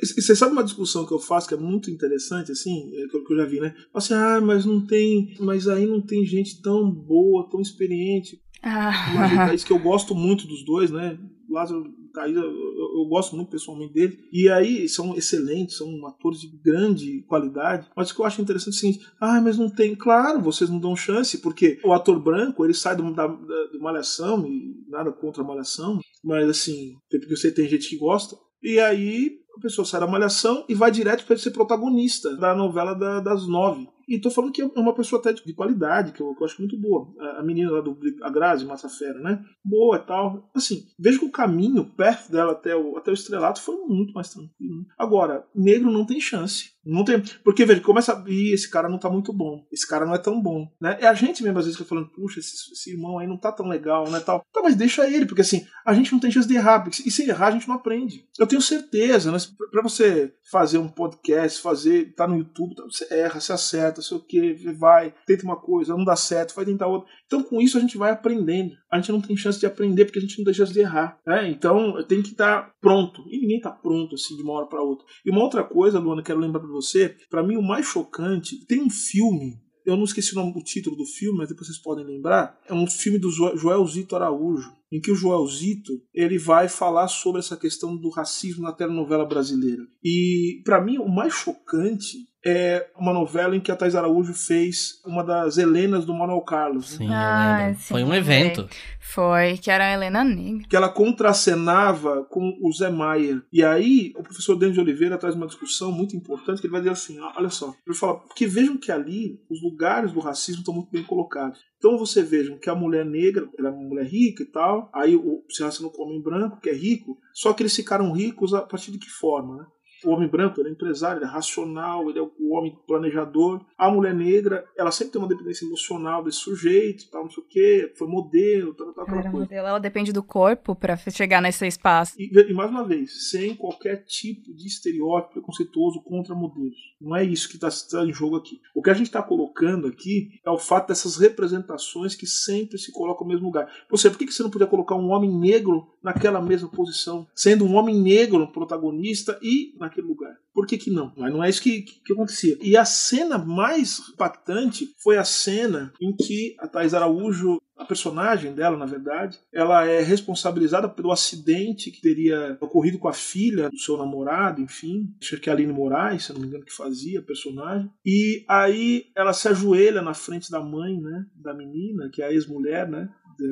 Você 0.02 0.36
sabe 0.36 0.54
uma 0.54 0.64
discussão 0.64 1.06
que 1.06 1.14
eu 1.14 1.20
faço 1.20 1.48
que 1.48 1.54
é 1.54 1.58
muito 1.58 1.90
interessante, 1.90 2.52
assim, 2.52 2.92
é, 2.96 3.08
que 3.08 3.34
eu, 3.34 3.38
já 3.38 3.46
vi, 3.46 3.60
né? 3.60 3.74
Assim, 3.94 4.14
ah, 4.14 4.40
mas 4.42 4.66
não 4.66 4.86
tem, 4.86 5.36
mas 5.40 5.68
aí 5.68 5.86
não 5.86 6.02
tem 6.02 6.26
gente 6.26 6.62
tão 6.62 6.92
boa, 6.92 7.50
tão 7.50 7.62
experiente. 7.62 8.40
Ah. 8.62 9.52
Isso 9.54 9.66
que 9.66 9.74
eu 9.74 9.80
gosto 9.80 10.14
muito 10.14 10.48
dos 10.48 10.64
dois, 10.64 10.92
né? 10.92 11.18
Lázaro 11.50 11.99
Eu, 12.28 12.44
eu, 12.44 13.06
gosto 13.08 13.36
muito 13.36 13.50
pessoalmente 13.50 13.94
dele. 13.94 14.20
E 14.32 14.50
aí 14.50 14.88
são 14.90 15.16
excelentes, 15.16 15.78
são 15.78 16.06
atores 16.08 16.42
de 16.42 16.48
grande 16.48 17.24
qualidade. 17.28 17.88
Mas 17.96 18.10
o 18.10 18.16
que 18.16 18.22
eu 18.22 18.26
acho 18.26 18.42
interessante 18.42 18.74
é 18.74 18.78
o 18.78 18.80
seguinte: 18.80 19.06
ah, 19.20 19.42
mas 19.42 19.58
não 19.58 19.70
tem. 19.70 19.96
Claro, 19.96 20.42
vocês 20.42 20.70
não 20.70 20.80
dão 20.80 20.96
chance, 20.96 21.38
porque 21.40 21.80
o 21.84 21.94
ator 21.94 22.20
branco 22.20 22.66
ele 22.66 22.74
sai 22.74 22.96
do, 22.96 23.14
da, 23.14 23.28
da, 23.28 23.80
Malhação, 23.80 24.46
e 24.46 24.84
nada 24.88 25.12
contra 25.12 25.44
a 25.44 25.46
Malhação, 25.46 26.00
mas 26.24 26.50
assim, 26.50 26.96
porque 27.10 27.36
você 27.36 27.52
tem 27.52 27.68
gente 27.68 27.90
que 27.90 27.98
gosta. 27.98 28.36
E 28.62 28.80
aí 28.80 29.40
a 29.58 29.62
pessoa 29.62 29.86
sai 29.86 30.00
da 30.00 30.08
Malhação 30.08 30.66
e 30.68 30.74
vai 30.74 30.92
direto 30.92 31.26
para 31.26 31.38
ser 31.38 31.52
protagonista 31.52 32.36
da 32.36 32.56
novela 32.56 32.94
da, 32.94 33.20
das 33.20 33.48
nove. 33.48 33.88
E 34.10 34.20
tô 34.20 34.32
falando 34.32 34.52
que 34.52 34.64
é 34.64 34.66
uma 34.66 34.96
pessoa 34.96 35.20
até 35.20 35.32
de 35.32 35.54
qualidade, 35.54 36.12
que 36.12 36.20
eu, 36.20 36.34
que 36.34 36.42
eu 36.42 36.46
acho 36.46 36.60
muito 36.60 36.76
boa. 36.76 37.08
A, 37.38 37.44
menina 37.44 37.70
lá 37.70 37.80
do 37.80 37.96
a 38.24 38.30
Grazi 38.32 38.66
Massafera, 38.66 39.20
né? 39.20 39.46
Boa 39.64 39.98
e 39.98 40.00
tal. 40.00 40.50
Assim, 40.56 40.88
vejo 40.98 41.20
que 41.20 41.26
o 41.26 41.32
caminho 41.32 41.86
perto 41.86 42.32
dela 42.32 42.54
até 42.54 42.76
o, 42.76 42.98
até 42.98 43.12
o 43.12 43.14
estrelato 43.14 43.62
foi 43.62 43.76
muito 43.86 44.12
mais 44.14 44.30
tranquilo. 44.30 44.80
Né? 44.80 44.86
Agora, 44.98 45.46
negro 45.54 45.92
não 45.92 46.08
tem 46.08 46.20
chance. 46.20 46.72
Não 46.86 47.04
tem. 47.04 47.22
Porque, 47.44 47.66
veja, 47.66 47.82
começa 47.82 48.14
a. 48.14 48.30
Ih, 48.30 48.54
esse 48.54 48.70
cara 48.70 48.90
não 48.90 48.98
tá 48.98 49.10
muito 49.10 49.34
bom. 49.34 49.66
Esse 49.72 49.88
cara 49.88 50.06
não 50.06 50.16
é 50.16 50.18
tão 50.18 50.42
bom. 50.42 50.68
Né? 50.80 50.98
É 51.02 51.08
a 51.08 51.14
gente 51.14 51.44
mesmo, 51.44 51.60
às 51.60 51.66
vezes, 51.66 51.78
que 51.78 51.84
tá 51.84 51.90
falando, 51.90 52.10
puxa, 52.10 52.40
esse, 52.40 52.72
esse, 52.72 52.92
irmão 52.92 53.20
aí 53.20 53.28
não 53.28 53.38
tá 53.38 53.52
tão 53.52 53.68
legal, 53.68 54.10
né? 54.10 54.20
Tal. 54.20 54.44
Tá, 54.54 54.62
mas 54.62 54.76
deixa 54.76 55.08
ele, 55.10 55.26
porque 55.26 55.42
assim, 55.42 55.66
a 55.86 55.94
gente 55.94 56.12
não 56.12 56.20
tem 56.20 56.32
chance 56.32 56.48
de 56.48 56.56
errar. 56.56 56.82
Porque, 56.82 57.04
e 57.06 57.12
se 57.12 57.30
errar, 57.30 57.48
a 57.48 57.52
gente 57.52 57.68
não 57.68 57.76
aprende. 57.76 58.26
Eu 58.38 58.48
tenho 58.48 58.62
certeza, 58.62 59.32
né? 59.32 59.38
Pra 59.72 59.82
você 59.82 60.34
fazer 60.50 60.78
um 60.78 60.88
podcast, 60.88 61.62
fazer. 61.62 62.14
tá 62.16 62.28
no 62.28 62.38
YouTube, 62.38 62.76
tá, 62.76 62.84
você 62.84 63.08
erra, 63.14 63.40
você 63.40 63.54
acerta, 63.54 64.02
sei 64.02 64.18
o 64.18 64.22
que, 64.22 64.54
vai, 64.74 65.14
tenta 65.26 65.44
uma 65.44 65.58
coisa, 65.58 65.96
não 65.96 66.06
dá 66.06 66.16
certo, 66.16 66.56
vai 66.56 66.66
tentar 66.66 66.88
outra. 66.88 67.10
Então, 67.26 67.44
com 67.44 67.62
isso, 67.62 67.78
a 67.78 67.82
gente 67.82 67.98
vai 67.98 68.12
aprendendo. 68.12 68.74
A 68.92 68.98
gente 68.98 69.12
não 69.12 69.22
tem 69.22 69.38
chance 69.38 69.60
de 69.60 69.66
aprender 69.66 70.06
porque 70.06 70.18
a 70.18 70.22
gente 70.22 70.38
não 70.40 70.46
tem 70.46 70.54
chance 70.54 70.74
de 70.74 70.80
errar. 70.80 71.20
Né? 71.26 71.50
Então, 71.50 72.04
tem 72.08 72.22
que 72.22 72.32
estar 72.32 72.64
tá 72.64 72.74
pronto. 72.82 73.24
E 73.28 73.40
ninguém 73.40 73.60
tá 73.60 73.72
pronto 73.72 74.16
assim 74.16 74.36
de 74.36 74.42
uma 74.42 74.54
hora 74.54 74.66
para 74.66 74.82
outra. 74.82 75.06
E 75.26 75.30
uma 75.30 75.44
outra 75.44 75.64
coisa, 75.64 76.00
Luana, 76.00 76.24
quero 76.24 76.40
lembrar 76.40 76.62
para 76.70 76.82
você, 76.82 77.16
para 77.30 77.44
mim 77.44 77.58
o 77.58 77.62
mais 77.62 77.86
chocante, 77.86 78.66
tem 78.66 78.82
um 78.82 78.90
filme 78.90 79.60
eu 79.86 79.98
não 79.98 80.04
esqueci 80.04 80.34
o, 80.34 80.36
nome, 80.36 80.54
o 80.56 80.64
título 80.64 80.96
do 80.96 81.06
filme, 81.06 81.40
mas 81.40 81.50
depois 81.50 81.68
vocês 81.68 81.80
podem 81.80 82.06
lembrar. 82.06 82.60
É 82.68 82.74
um 82.74 82.86
filme 82.86 83.18
do 83.18 83.32
Joelzito 83.32 84.16
Araújo, 84.16 84.72
em 84.92 85.02
que 85.02 85.12
o 85.12 85.16
Joelzito 85.16 86.02
ele 86.14 86.38
vai 86.38 86.70
falar 86.70 87.08
sobre 87.08 87.40
essa 87.40 87.58
questão 87.58 87.98
do 87.98 88.10
racismo 88.10 88.64
na 88.64 88.72
telenovela 88.72 89.26
brasileira. 89.26 89.88
E 90.04 90.62
para 90.64 90.80
mim 90.80 91.00
o 91.00 91.08
mais 91.08 91.34
chocante 91.34 92.29
é 92.46 92.90
uma 92.96 93.14
novela 93.14 93.56
em 93.56 93.60
que 93.60 93.72
a 93.72 93.76
Thais 93.76 93.96
Araújo 93.96 94.34
fez 94.34 95.02
uma 95.06 95.24
das 95.24 95.58
Helenas 95.58 96.06
do 96.06 96.14
Manuel 96.14 96.42
Carlos. 96.42 96.92
Sim, 96.92 97.10
ah, 97.12 97.74
sim, 97.78 97.94
Foi 97.94 98.04
um 98.04 98.14
evento. 98.14 98.68
Foi, 99.00 99.58
que 99.58 99.70
era 99.70 99.88
a 99.88 99.94
Helena 99.94 100.24
Negra. 100.24 100.68
Que 100.70 100.76
ela 100.76 100.90
contracenava 100.90 102.24
com 102.26 102.58
o 102.62 102.72
Zé 102.72 102.90
Maier. 102.90 103.42
E 103.52 103.64
aí, 103.64 104.14
o 104.16 104.24
professor 104.24 104.56
Denis 104.56 104.76
de 104.76 104.82
Oliveira 104.82 105.18
traz 105.18 105.36
uma 105.36 105.48
discussão 105.48 105.92
muito 105.92 106.16
importante, 106.16 106.62
que 106.62 106.68
ele 106.68 106.72
vai 106.72 106.82
dizer 106.82 106.94
assim, 106.94 107.20
olha 107.20 107.50
só, 107.50 107.74
ele 107.86 107.96
fala, 107.96 108.20
porque 108.20 108.48
vejam 108.48 108.78
que 108.78 108.92
ali 108.92 109.40
os 109.50 109.62
lugares 109.62 110.12
do 110.12 110.20
racismo 110.20 110.62
estão 110.62 110.74
muito 110.74 110.92
bem 110.92 111.04
colocados. 111.04 111.60
Então 111.78 111.98
você 111.98 112.22
vejam 112.22 112.58
que 112.58 112.70
a 112.70 112.76
mulher 112.76 113.06
negra, 113.06 113.48
ela 113.58 113.70
é 113.70 113.72
uma 113.72 113.88
mulher 113.88 114.06
rica 114.06 114.44
e 114.44 114.46
tal, 114.46 114.90
aí 114.94 115.16
o, 115.16 115.44
se 115.50 115.60
relaciona 115.60 115.92
com 115.92 116.04
o 116.04 116.06
homem 116.06 116.22
branco, 116.22 116.60
que 116.60 116.70
é 116.70 116.74
rico, 116.74 117.18
só 117.34 117.54
que 117.54 117.64
eles 117.64 117.76
ficaram 117.76 118.12
ricos 118.12 118.54
a 118.54 118.62
partir 118.62 118.92
de 118.92 119.00
que 119.00 119.10
forma, 119.10 119.58
né? 119.58 119.66
O 120.04 120.12
homem 120.12 120.28
branco 120.28 120.60
ele 120.60 120.70
é 120.70 120.72
empresário, 120.72 121.20
ele 121.20 121.26
é 121.26 121.34
racional, 121.34 122.10
ele 122.10 122.20
é 122.20 122.22
o 122.22 122.54
homem 122.54 122.78
planejador. 122.88 123.66
A 123.78 123.90
mulher 123.90 124.14
negra, 124.14 124.66
ela 124.78 124.92
sempre 124.92 125.14
tem 125.14 125.22
uma 125.22 125.28
dependência 125.28 125.66
emocional 125.66 126.24
desse 126.24 126.40
sujeito, 126.40 127.10
tal, 127.10 127.24
não 127.24 127.32
sei 127.32 127.44
o 127.44 127.48
quê, 127.48 127.94
foi 127.98 128.08
modelo, 128.08 128.74
tal, 128.74 128.94
tal, 128.94 129.06
tal. 129.06 129.32
Modelo, 129.32 129.68
ela 129.68 129.80
depende 129.80 130.14
do 130.14 130.24
corpo 130.24 130.76
para 130.76 130.96
chegar 130.98 131.42
nesse 131.42 131.66
espaço. 131.68 132.16
E, 132.18 132.30
e, 132.30 132.54
mais 132.54 132.70
uma 132.70 132.84
vez, 132.84 133.30
sem 133.30 133.56
qualquer 133.56 134.04
tipo 134.06 134.54
de 134.54 134.68
estereótipo 134.68 135.34
preconceituoso 135.34 136.02
contra 136.02 136.34
modelos. 136.34 136.78
Não 137.00 137.16
é 137.16 137.24
isso 137.24 137.50
que 137.50 137.56
está 137.56 137.70
tá 137.70 138.06
em 138.06 138.14
jogo 138.14 138.38
aqui. 138.38 138.60
O 138.74 138.82
que 138.82 138.90
a 138.90 138.94
gente 138.94 139.08
está 139.08 139.22
colocando 139.22 139.88
aqui 139.88 140.40
é 140.46 140.50
o 140.50 140.58
fato 140.58 140.88
dessas 140.88 141.18
representações 141.18 142.16
que 142.16 142.26
sempre 142.26 142.78
se 142.78 142.92
colocam 142.92 143.26
no 143.26 143.34
mesmo 143.34 143.46
lugar. 143.46 143.70
Você, 143.90 144.10
por 144.10 144.18
que 144.18 144.32
você 144.32 144.44
não 144.44 144.50
podia 144.50 144.68
colocar 144.68 144.96
um 144.96 145.10
homem 145.10 145.32
negro 145.32 145.88
naquela 146.04 146.42
mesma 146.42 146.70
posição, 146.70 147.28
sendo 147.36 147.66
um 147.66 147.76
homem 147.76 148.00
negro 148.02 148.52
protagonista 148.52 149.38
e 149.42 149.74
na 149.78 149.90
naquele 149.90 150.08
lugar. 150.08 150.38
Por 150.54 150.66
que, 150.66 150.78
que 150.78 150.92
não? 150.92 151.12
Mas 151.18 151.32
não 151.34 151.44
é 151.44 151.50
isso 151.50 151.62
que, 151.62 151.82
que, 151.82 152.02
que, 152.04 152.14
acontecia. 152.14 152.58
E 152.62 152.78
a 152.78 152.86
cena 152.86 153.38
mais 153.38 154.10
impactante 154.10 154.94
foi 155.02 155.18
a 155.18 155.24
cena 155.24 155.94
em 156.00 156.16
que 156.16 156.56
a 156.60 156.68
Thais 156.68 156.94
Araújo, 156.94 157.62
a 157.78 157.86
personagem 157.86 158.54
dela, 158.54 158.76
na 158.76 158.86
verdade, 158.86 159.40
ela 159.54 159.86
é 159.86 160.02
responsabilizada 160.02 160.90
pelo 160.90 161.12
acidente 161.12 161.92
que 161.92 162.02
teria 162.02 162.58
ocorrido 162.60 163.00
com 163.00 163.08
a 163.08 163.14
filha 163.14 163.70
do 163.70 163.78
seu 163.78 163.98
namorado, 163.98 164.62
enfim. 164.62 165.08
Acho 165.22 165.40
que 165.40 165.50
é 165.50 165.54
a 165.54 165.56
Aline 165.56 165.72
Moraes, 165.72 166.26
se 166.26 166.34
não 166.34 166.42
me 166.42 166.48
engano, 166.48 166.66
que 166.66 166.76
fazia 166.76 167.20
a 167.20 167.24
personagem. 167.24 167.90
E 168.06 168.44
aí 168.48 169.06
ela 169.16 169.34
se 169.34 169.48
ajoelha 169.48 170.02
na 170.02 170.14
frente 170.14 170.52
da 170.52 170.60
mãe, 170.60 171.00
né, 171.00 171.26
da 171.36 171.54
menina, 171.54 172.10
que 172.12 172.22
é 172.22 172.26
a 172.26 172.34
ex-mulher, 172.34 172.90
né, 172.90 173.10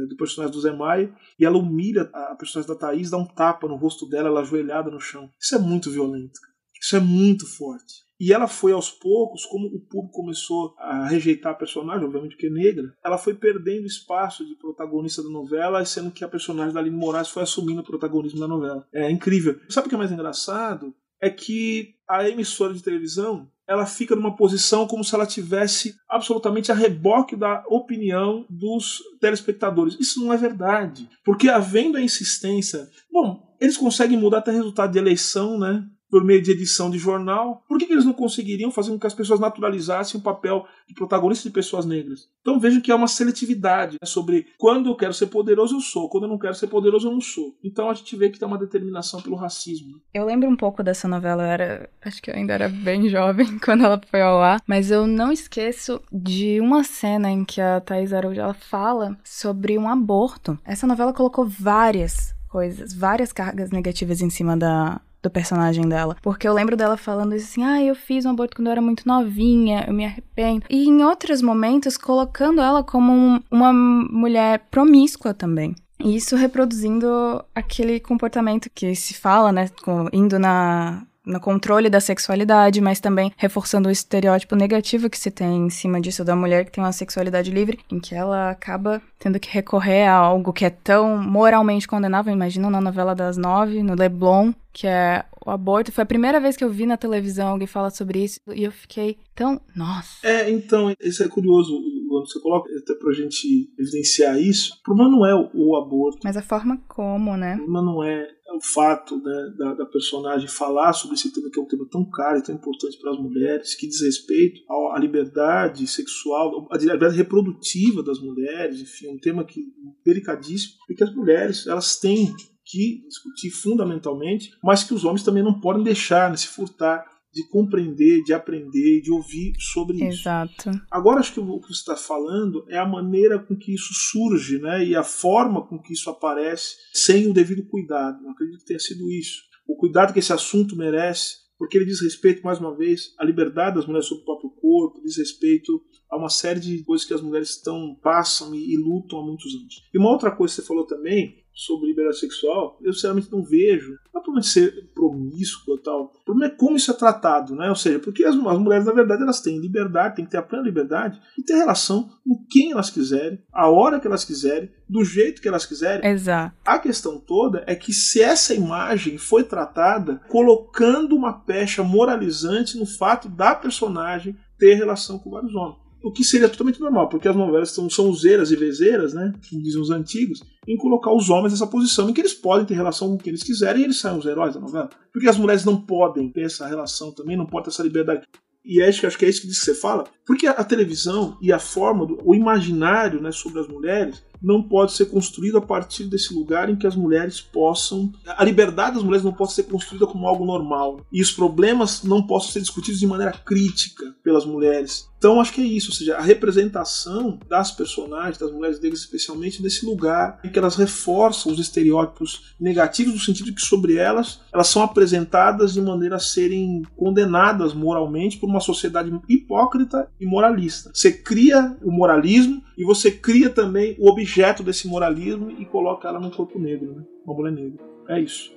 do 0.07 0.17
personagem 0.17 0.53
do 0.53 0.61
Zé 0.61 0.71
Maia, 0.71 1.13
e 1.39 1.45
ela 1.45 1.57
humilha 1.57 2.09
a 2.13 2.35
personagem 2.35 2.73
da 2.73 2.79
Thaís, 2.79 3.09
dá 3.09 3.17
um 3.17 3.25
tapa 3.25 3.67
no 3.67 3.75
rosto 3.75 4.07
dela, 4.07 4.29
ela 4.29 4.41
ajoelhada 4.41 4.91
no 4.91 4.99
chão. 4.99 5.29
Isso 5.39 5.55
é 5.55 5.59
muito 5.59 5.89
violento. 5.89 6.39
Isso 6.81 6.95
é 6.95 6.99
muito 6.99 7.47
forte. 7.47 8.07
E 8.19 8.33
ela 8.33 8.47
foi 8.47 8.71
aos 8.71 8.89
poucos, 8.89 9.45
como 9.45 9.67
o 9.67 9.79
público 9.79 10.21
começou 10.21 10.73
a 10.79 11.07
rejeitar 11.07 11.51
a 11.51 11.55
personagem, 11.55 12.03
obviamente 12.03 12.35
que 12.35 12.47
é 12.47 12.49
negra, 12.49 12.91
ela 13.03 13.17
foi 13.17 13.35
perdendo 13.35 13.85
espaço 13.85 14.43
de 14.45 14.55
protagonista 14.55 15.21
da 15.21 15.29
novela, 15.29 15.85
sendo 15.85 16.09
que 16.09 16.23
a 16.23 16.27
personagem 16.27 16.73
da 16.73 16.79
Aline 16.79 16.97
Moraes 16.97 17.29
foi 17.29 17.43
assumindo 17.43 17.81
o 17.81 17.85
protagonismo 17.85 18.39
da 18.39 18.47
novela. 18.47 18.87
É 18.91 19.09
incrível. 19.11 19.59
Sabe 19.69 19.85
o 19.85 19.89
que 19.89 19.95
é 19.95 19.97
mais 19.99 20.11
engraçado? 20.11 20.95
É 21.21 21.29
que 21.29 21.95
a 22.09 22.27
emissora 22.27 22.73
de 22.73 22.81
televisão 22.81 23.51
ela 23.67 23.85
fica 23.85 24.15
numa 24.15 24.35
posição 24.35 24.87
como 24.87 25.03
se 25.03 25.13
ela 25.13 25.25
tivesse 25.25 25.95
absolutamente 26.07 26.71
a 26.71 26.75
reboque 26.75 27.35
da 27.35 27.63
opinião 27.67 28.45
dos 28.49 29.01
telespectadores. 29.19 29.97
Isso 29.99 30.23
não 30.23 30.31
é 30.31 30.37
verdade, 30.37 31.09
porque 31.23 31.49
havendo 31.49 31.97
a 31.97 32.01
insistência, 32.01 32.89
bom, 33.11 33.55
eles 33.59 33.77
conseguem 33.77 34.17
mudar 34.17 34.37
até 34.37 34.51
resultado 34.51 34.91
de 34.91 34.99
eleição, 34.99 35.59
né? 35.59 35.85
Por 36.09 36.23
meio 36.23 36.41
de 36.41 36.51
edição 36.51 36.89
de 36.89 36.97
jornal, 36.97 37.63
por 37.67 37.77
que, 37.77 37.85
que 37.85 37.93
eles 37.93 38.05
não 38.05 38.13
conseguiriam 38.13 38.71
fazer 38.71 38.91
com 38.91 38.99
que 38.99 39.07
as 39.07 39.13
pessoas 39.13 39.39
naturalizassem 39.39 40.19
o 40.19 40.23
papel 40.23 40.65
de 40.87 40.93
protagonista 40.93 41.47
de 41.47 41.53
pessoas 41.53 41.85
negras? 41.85 42.29
Então 42.41 42.59
vejam 42.59 42.81
que 42.81 42.91
há 42.91 42.95
uma 42.95 43.07
seletividade 43.07 43.97
né, 44.01 44.05
sobre 44.05 44.47
quando 44.57 44.89
eu 44.89 44.95
quero 44.95 45.13
ser 45.13 45.27
poderoso 45.27 45.75
eu 45.75 45.81
sou, 45.81 46.09
quando 46.09 46.23
eu 46.23 46.29
não 46.29 46.37
quero 46.37 46.55
ser 46.55 46.67
poderoso 46.67 47.07
eu 47.07 47.11
não 47.11 47.21
sou. 47.21 47.55
Então 47.63 47.89
a 47.89 47.93
gente 47.93 48.15
vê 48.15 48.29
que 48.29 48.39
tem 48.39 48.47
uma 48.47 48.57
determinação 48.57 49.21
pelo 49.21 49.35
racismo. 49.35 50.01
Eu 50.13 50.25
lembro 50.25 50.49
um 50.49 50.55
pouco 50.55 50.83
dessa 50.83 51.07
novela, 51.07 51.43
eu 51.43 51.47
era, 51.47 51.89
acho 52.01 52.21
que 52.21 52.29
eu 52.29 52.35
ainda 52.35 52.53
era 52.53 52.69
bem 52.69 53.09
jovem 53.09 53.57
quando 53.63 53.83
ela 53.83 53.99
foi 54.09 54.21
ao 54.21 54.41
ar, 54.41 54.61
mas 54.65 54.91
eu 54.91 55.05
não 55.05 55.31
esqueço 55.31 56.01
de 56.11 56.59
uma 56.61 56.83
cena 56.83 57.29
em 57.29 57.43
que 57.43 57.59
a 57.59 57.81
Thais 57.81 58.13
Araújo 58.13 58.39
ela 58.39 58.53
fala 58.53 59.17
sobre 59.23 59.77
um 59.77 59.87
aborto. 59.87 60.57
Essa 60.65 60.87
novela 60.87 61.13
colocou 61.13 61.45
várias 61.45 62.35
coisas, 62.47 62.93
várias 62.93 63.31
cargas 63.31 63.71
negativas 63.71 64.21
em 64.21 64.29
cima 64.29 64.55
da, 64.55 65.01
do 65.21 65.29
personagem 65.29 65.87
dela. 65.87 66.15
Porque 66.21 66.47
eu 66.47 66.53
lembro 66.53 66.75
dela 66.75 66.97
falando 66.97 67.33
assim: 67.33 67.63
ah, 67.63 67.81
eu 67.81 67.95
fiz 67.95 68.25
um 68.25 68.31
aborto 68.31 68.55
quando 68.55 68.67
eu 68.67 68.71
era 68.71 68.81
muito 68.81 69.07
novinha, 69.07 69.85
eu 69.87 69.93
me 69.93 70.05
arrependo. 70.05 70.65
E 70.69 70.87
em 70.87 71.03
outros 71.03 71.41
momentos, 71.41 71.97
colocando 71.97 72.61
ela 72.61 72.83
como 72.83 73.11
um, 73.11 73.39
uma 73.49 73.73
mulher 73.73 74.65
promíscua 74.69 75.33
também. 75.33 75.75
E 75.99 76.15
isso 76.15 76.35
reproduzindo 76.35 77.43
aquele 77.55 77.99
comportamento 77.99 78.69
que 78.73 78.95
se 78.95 79.15
fala, 79.15 79.51
né? 79.51 79.69
Indo 80.13 80.37
na, 80.37 81.06
no 81.27 81.39
controle 81.39 81.89
da 81.89 81.99
sexualidade, 81.99 82.81
mas 82.81 82.99
também 82.99 83.31
reforçando 83.37 83.89
o 83.89 83.91
estereótipo 83.91 84.55
negativo 84.55 85.09
que 85.09 85.19
se 85.19 85.29
tem 85.29 85.67
em 85.67 85.69
cima 85.69 85.99
disso 85.99 86.23
da 86.23 86.35
mulher 86.35 86.65
que 86.65 86.71
tem 86.71 86.83
uma 86.83 86.91
sexualidade 86.91 87.51
livre, 87.51 87.79
em 87.91 87.99
que 87.99 88.15
ela 88.15 88.49
acaba 88.49 89.01
tendo 89.19 89.39
que 89.39 89.49
recorrer 89.49 90.07
a 90.07 90.13
algo 90.13 90.53
que 90.53 90.65
é 90.65 90.69
tão 90.69 91.17
moralmente 91.17 91.87
condenável. 91.87 92.33
Imagina 92.33 92.69
na 92.69 92.81
novela 92.81 93.13
das 93.13 93.37
nove, 93.37 93.83
no 93.83 93.95
Leblon, 93.95 94.53
que 94.71 94.87
é 94.87 95.25
o 95.45 95.51
aborto. 95.51 95.91
Foi 95.91 96.03
a 96.03 96.07
primeira 96.07 96.39
vez 96.39 96.55
que 96.55 96.63
eu 96.63 96.69
vi 96.69 96.85
na 96.85 96.97
televisão 96.97 97.49
alguém 97.49 97.67
falar 97.67 97.89
sobre 97.89 98.23
isso 98.23 98.39
e 98.53 98.63
eu 98.63 98.71
fiquei 98.71 99.17
tão. 99.35 99.59
Nossa. 99.75 100.25
É, 100.25 100.49
então, 100.49 100.93
isso 101.01 101.23
é 101.23 101.27
curioso. 101.27 101.73
Quando 102.07 102.29
você 102.29 102.39
coloca, 102.39 102.69
até 102.77 102.93
pra 102.95 103.13
gente 103.13 103.69
evidenciar 103.77 104.39
isso, 104.39 104.73
o 104.79 104.83
problema 104.83 105.11
não 105.11 105.25
é 105.25 105.35
o, 105.35 105.49
o 105.53 105.75
aborto. 105.75 106.19
Mas 106.23 106.37
a 106.37 106.41
forma 106.41 106.77
como, 106.87 107.35
né? 107.35 107.55
O 107.55 107.57
problema 107.57 107.81
não 107.81 108.03
é 108.03 108.27
o 108.55 108.61
fato 108.61 109.17
né, 109.21 109.53
da, 109.57 109.73
da, 109.73 109.85
personagem 109.85 110.47
falar 110.47 110.93
sobre 110.93 111.15
esse 111.15 111.31
tema, 111.31 111.49
que 111.49 111.59
é 111.59 111.61
um 111.61 111.67
tema 111.67 111.85
tão 111.89 112.09
caro 112.09 112.39
e 112.39 112.43
tão 112.43 112.55
importante 112.55 112.97
para 112.97 113.11
as 113.11 113.19
mulheres, 113.19 113.75
que 113.75 113.87
diz 113.87 114.01
respeito 114.01 114.61
à 114.69 114.97
liberdade 114.99 115.85
sexual, 115.85 116.67
à 116.71 116.77
liberdade 116.77 117.15
reprodutiva 117.15 118.01
das 118.01 118.19
mulheres, 118.19 118.81
enfim, 118.81 119.07
é 119.07 119.11
um 119.11 119.19
tema 119.19 119.43
que 119.43 119.65
delicadíssimo, 120.03 120.75
e 120.89 120.95
que 120.95 121.03
as 121.03 121.13
mulheres 121.13 121.67
elas 121.67 121.99
têm 121.99 122.33
que 122.65 123.03
discutir 123.07 123.49
fundamentalmente, 123.49 124.51
mas 124.63 124.83
que 124.83 124.93
os 124.93 125.05
homens 125.05 125.23
também 125.23 125.43
não 125.43 125.59
podem 125.59 125.83
deixar 125.83 126.29
né, 126.29 126.37
se 126.37 126.47
furtar 126.47 127.05
de 127.37 127.47
compreender, 127.47 128.23
de 128.23 128.33
aprender, 128.33 129.01
de 129.01 129.11
ouvir 129.11 129.53
sobre 129.59 129.97
isso. 129.97 130.21
Exato. 130.21 130.71
Agora 130.89 131.19
acho 131.19 131.33
que 131.33 131.39
o 131.39 131.59
que 131.59 131.67
você 131.67 131.79
está 131.79 131.95
falando 131.95 132.65
é 132.67 132.77
a 132.79 132.85
maneira 132.85 133.37
com 133.37 133.55
que 133.55 133.73
isso 133.73 133.93
surge, 133.93 134.59
né, 134.59 134.83
e 134.83 134.95
a 134.95 135.03
forma 135.03 135.65
com 135.67 135.79
que 135.79 135.93
isso 135.93 136.09
aparece 136.09 136.75
sem 136.91 137.27
o 137.27 137.33
devido 137.33 137.63
cuidado. 137.67 138.23
Eu 138.23 138.31
acredito 138.31 138.59
que 138.59 138.65
tenha 138.65 138.79
sido 138.79 139.11
isso. 139.11 139.43
O 139.67 139.75
cuidado 139.75 140.13
que 140.13 140.19
esse 140.19 140.33
assunto 140.33 140.75
merece, 140.75 141.35
porque 141.59 141.77
ele 141.77 141.85
diz 141.85 142.01
respeito 142.01 142.41
mais 142.41 142.59
uma 142.59 142.75
vez 142.75 143.13
à 143.19 143.23
liberdade 143.23 143.75
das 143.75 143.85
mulheres 143.85 144.07
sobre 144.07 144.23
o 144.23 144.25
próprio 144.25 144.49
corpo, 144.49 145.01
diz 145.03 145.17
respeito 145.17 145.79
a 146.09 146.17
uma 146.17 146.29
série 146.29 146.59
de 146.59 146.83
coisas 146.83 147.05
que 147.05 147.13
as 147.13 147.21
mulheres 147.21 147.49
estão 147.49 147.95
passam 148.01 148.55
e, 148.55 148.73
e 148.73 148.77
lutam 148.77 149.19
há 149.19 149.23
muitos 149.23 149.53
anos. 149.53 149.83
E 149.93 149.97
uma 149.99 150.09
outra 150.09 150.31
coisa 150.31 150.55
que 150.55 150.61
você 150.61 150.67
falou 150.67 150.85
também 150.85 151.35
sobre 151.57 151.87
liberdade 151.87 152.19
sexual, 152.19 152.77
eu 152.83 152.93
sinceramente 152.93 153.31
não 153.31 153.43
vejo. 153.43 153.97
Não 154.13 154.21
é 154.21 154.23
problema 154.23 154.41
de 154.41 154.47
ser 154.47 154.89
promíscuo 154.93 155.73
e 155.73 155.79
tal. 155.79 156.13
O 156.21 156.23
problema 156.23 156.53
é 156.53 156.55
como 156.55 156.77
isso 156.77 156.91
é 156.91 156.93
tratado, 156.93 157.55
né? 157.55 157.67
Ou 157.67 157.75
seja, 157.75 157.97
porque 157.97 158.23
as, 158.23 158.35
as, 158.35 158.59
mulheres, 158.59 158.85
na 158.85 158.93
verdade, 158.93 159.23
elas 159.23 159.41
têm 159.41 159.57
liberdade, 159.57 160.17
têm 160.17 160.25
que 160.25 160.29
ter 160.29 160.37
a 160.37 160.43
plena 160.43 160.63
liberdade 160.63 161.19
e 161.35 161.41
ter 161.41 161.55
relação 161.55 162.11
com 162.23 162.45
quem 162.47 162.73
elas 162.73 162.91
quiserem, 162.91 163.41
a 163.51 163.67
hora 163.67 163.99
que 163.99 164.05
elas 164.05 164.23
quiserem, 164.23 164.69
do 164.87 165.03
jeito 165.03 165.41
que 165.41 165.47
elas 165.47 165.65
quiserem. 165.65 166.07
Exato. 166.07 166.55
A 166.63 166.77
questão 166.77 167.19
toda 167.19 167.63
é 167.65 167.75
que 167.75 167.91
se 167.91 168.21
essa 168.21 168.53
imagem 168.53 169.17
foi 169.17 169.43
tratada 169.43 170.21
colocando 170.29 171.15
uma 171.15 171.33
pecha 171.33 171.83
moralizante 171.83 172.77
no 172.77 172.85
fato 172.85 173.27
da 173.27 173.55
personagem 173.55 174.37
ter 174.59 174.75
relação 174.75 175.17
com 175.17 175.31
vários 175.31 175.55
homens 175.55 175.86
o 176.07 176.11
que 176.11 176.23
seria 176.23 176.47
totalmente 176.47 176.79
normal, 176.79 177.09
porque 177.09 177.27
as 177.27 177.35
novelas 177.35 177.71
são, 177.71 177.89
são 177.89 178.07
useiras 178.09 178.51
e 178.51 178.55
vezeiras, 178.55 179.13
né, 179.13 179.33
como 179.49 179.61
dizem 179.61 179.81
os 179.81 179.91
antigos, 179.91 180.41
em 180.65 180.77
colocar 180.77 181.13
os 181.13 181.29
homens 181.29 181.51
nessa 181.51 181.67
posição 181.67 182.09
em 182.09 182.13
que 182.13 182.21
eles 182.21 182.33
podem 182.33 182.65
ter 182.65 182.75
relação 182.75 183.09
com 183.09 183.15
o 183.15 183.17
que 183.17 183.29
eles 183.29 183.43
quiserem 183.43 183.81
e 183.81 183.83
eles 183.85 183.99
são 183.99 184.17
os 184.17 184.25
heróis 184.25 184.53
da 184.53 184.61
novela. 184.61 184.89
Porque 185.11 185.27
as 185.27 185.37
mulheres 185.37 185.65
não 185.65 185.81
podem 185.81 186.29
ter 186.29 186.45
essa 186.45 186.65
relação 186.65 187.11
também, 187.11 187.35
não 187.35 187.45
podem 187.45 187.65
ter 187.65 187.71
essa 187.71 187.83
liberdade. 187.83 188.25
E 188.63 188.81
acho, 188.81 189.05
acho 189.05 189.17
que 189.17 189.25
é 189.25 189.29
isso 189.29 189.41
que, 189.41 189.53
você 189.53 189.73
fala, 189.73 190.05
porque 190.25 190.47
a, 190.47 190.51
a 190.51 190.63
televisão 190.63 191.37
e 191.41 191.51
a 191.51 191.59
forma, 191.59 192.05
do, 192.05 192.19
o 192.23 192.33
imaginário 192.33 193.21
né, 193.21 193.31
sobre 193.31 193.59
as 193.59 193.67
mulheres 193.67 194.23
não 194.41 194.61
pode 194.61 194.93
ser 194.93 195.05
construído 195.05 195.57
a 195.57 195.61
partir 195.61 196.05
desse 196.05 196.33
lugar 196.33 196.69
em 196.69 196.75
que 196.75 196.87
as 196.87 196.95
mulheres 196.95 197.41
possam. 197.41 198.11
A 198.25 198.43
liberdade 198.43 198.95
das 198.95 199.03
mulheres 199.03 199.23
não 199.23 199.33
pode 199.33 199.53
ser 199.53 199.63
construída 199.63 200.07
como 200.07 200.27
algo 200.27 200.45
normal. 200.45 201.01
E 201.11 201.21
os 201.21 201.31
problemas 201.31 202.03
não 202.03 202.25
possam 202.25 202.51
ser 202.51 202.61
discutidos 202.61 202.99
de 202.99 203.07
maneira 203.07 203.33
crítica 203.33 204.15
pelas 204.23 204.45
mulheres. 204.45 205.07
Então 205.17 205.41
acho 205.41 205.53
que 205.53 205.61
é 205.61 205.65
isso, 205.65 205.89
ou 205.89 205.95
seja, 205.95 206.15
a 206.15 206.21
representação 206.21 207.39
das 207.49 207.71
personagens, 207.71 208.37
das 208.37 208.51
mulheres 208.51 208.79
negras 208.79 208.99
especialmente, 208.99 209.63
nesse 209.63 209.85
lugar 209.85 210.39
em 210.43 210.49
que 210.49 210.59
elas 210.59 210.75
reforçam 210.75 211.51
os 211.51 211.59
estereótipos 211.59 212.55
negativos, 212.59 213.13
no 213.13 213.19
sentido 213.19 213.47
de 213.47 213.53
que 213.53 213.61
sobre 213.61 213.95
elas 213.95 214.41
elas 214.53 214.67
são 214.67 214.83
apresentadas 214.83 215.73
de 215.73 215.81
maneira 215.81 216.17
a 216.17 216.19
serem 216.19 216.83
condenadas 216.95 217.73
moralmente 217.73 218.37
por 218.37 218.49
uma 218.49 218.59
sociedade 218.59 219.11
hipócrita 219.27 220.07
e 220.19 220.25
moralista. 220.25 220.91
Você 220.93 221.11
cria 221.11 221.75
o 221.81 221.91
moralismo 221.91 222.61
e 222.77 222.83
você 222.83 223.09
cria 223.09 223.49
também 223.49 223.95
o 223.99 224.09
objeto 224.27 224.61
desse 224.61 224.89
moralismo 224.89 225.49
e 225.49 225.63
coloca 225.63 226.05
ela 226.05 226.19
num 226.19 226.29
corpo 226.29 226.59
negro, 226.59 226.97
né? 226.97 227.03
uma 227.25 227.33
mulher 227.33 227.53
negra. 227.53 227.79
É 228.09 228.19
isso. 228.19 228.51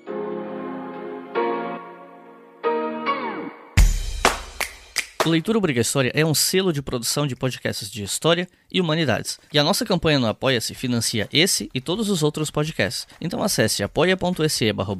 Leitura 5.25 5.59
Obrigatória 5.59 6.11
é 6.13 6.27
um 6.27 6.35
selo 6.35 6.73
de 6.73 6.83
produção 6.83 7.25
de 7.25 7.37
podcasts 7.37 7.89
de 7.89 8.03
história 8.03 8.49
e 8.73 8.81
humanidades. 8.81 9.39
E 9.53 9.61
a 9.61 9.63
nossa 9.63 9.85
campanha 9.85 10.19
no 10.19 10.27
Apoia-se 10.27 10.75
financia 10.75 11.29
esse 11.33 11.71
e 11.73 11.81
todos 11.81 12.11
os 12.11 12.25
outros 12.25 12.51
podcasts. 12.51 13.07
Então 13.21 13.41
acesse 13.41 13.83
apoia.se 13.85 14.73
barra 14.73 14.95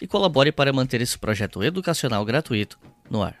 e 0.00 0.06
colabore 0.06 0.52
para 0.52 0.72
manter 0.72 1.00
esse 1.00 1.18
projeto 1.18 1.64
educacional 1.64 2.24
gratuito 2.24 2.78
no 3.10 3.24
ar. 3.24 3.36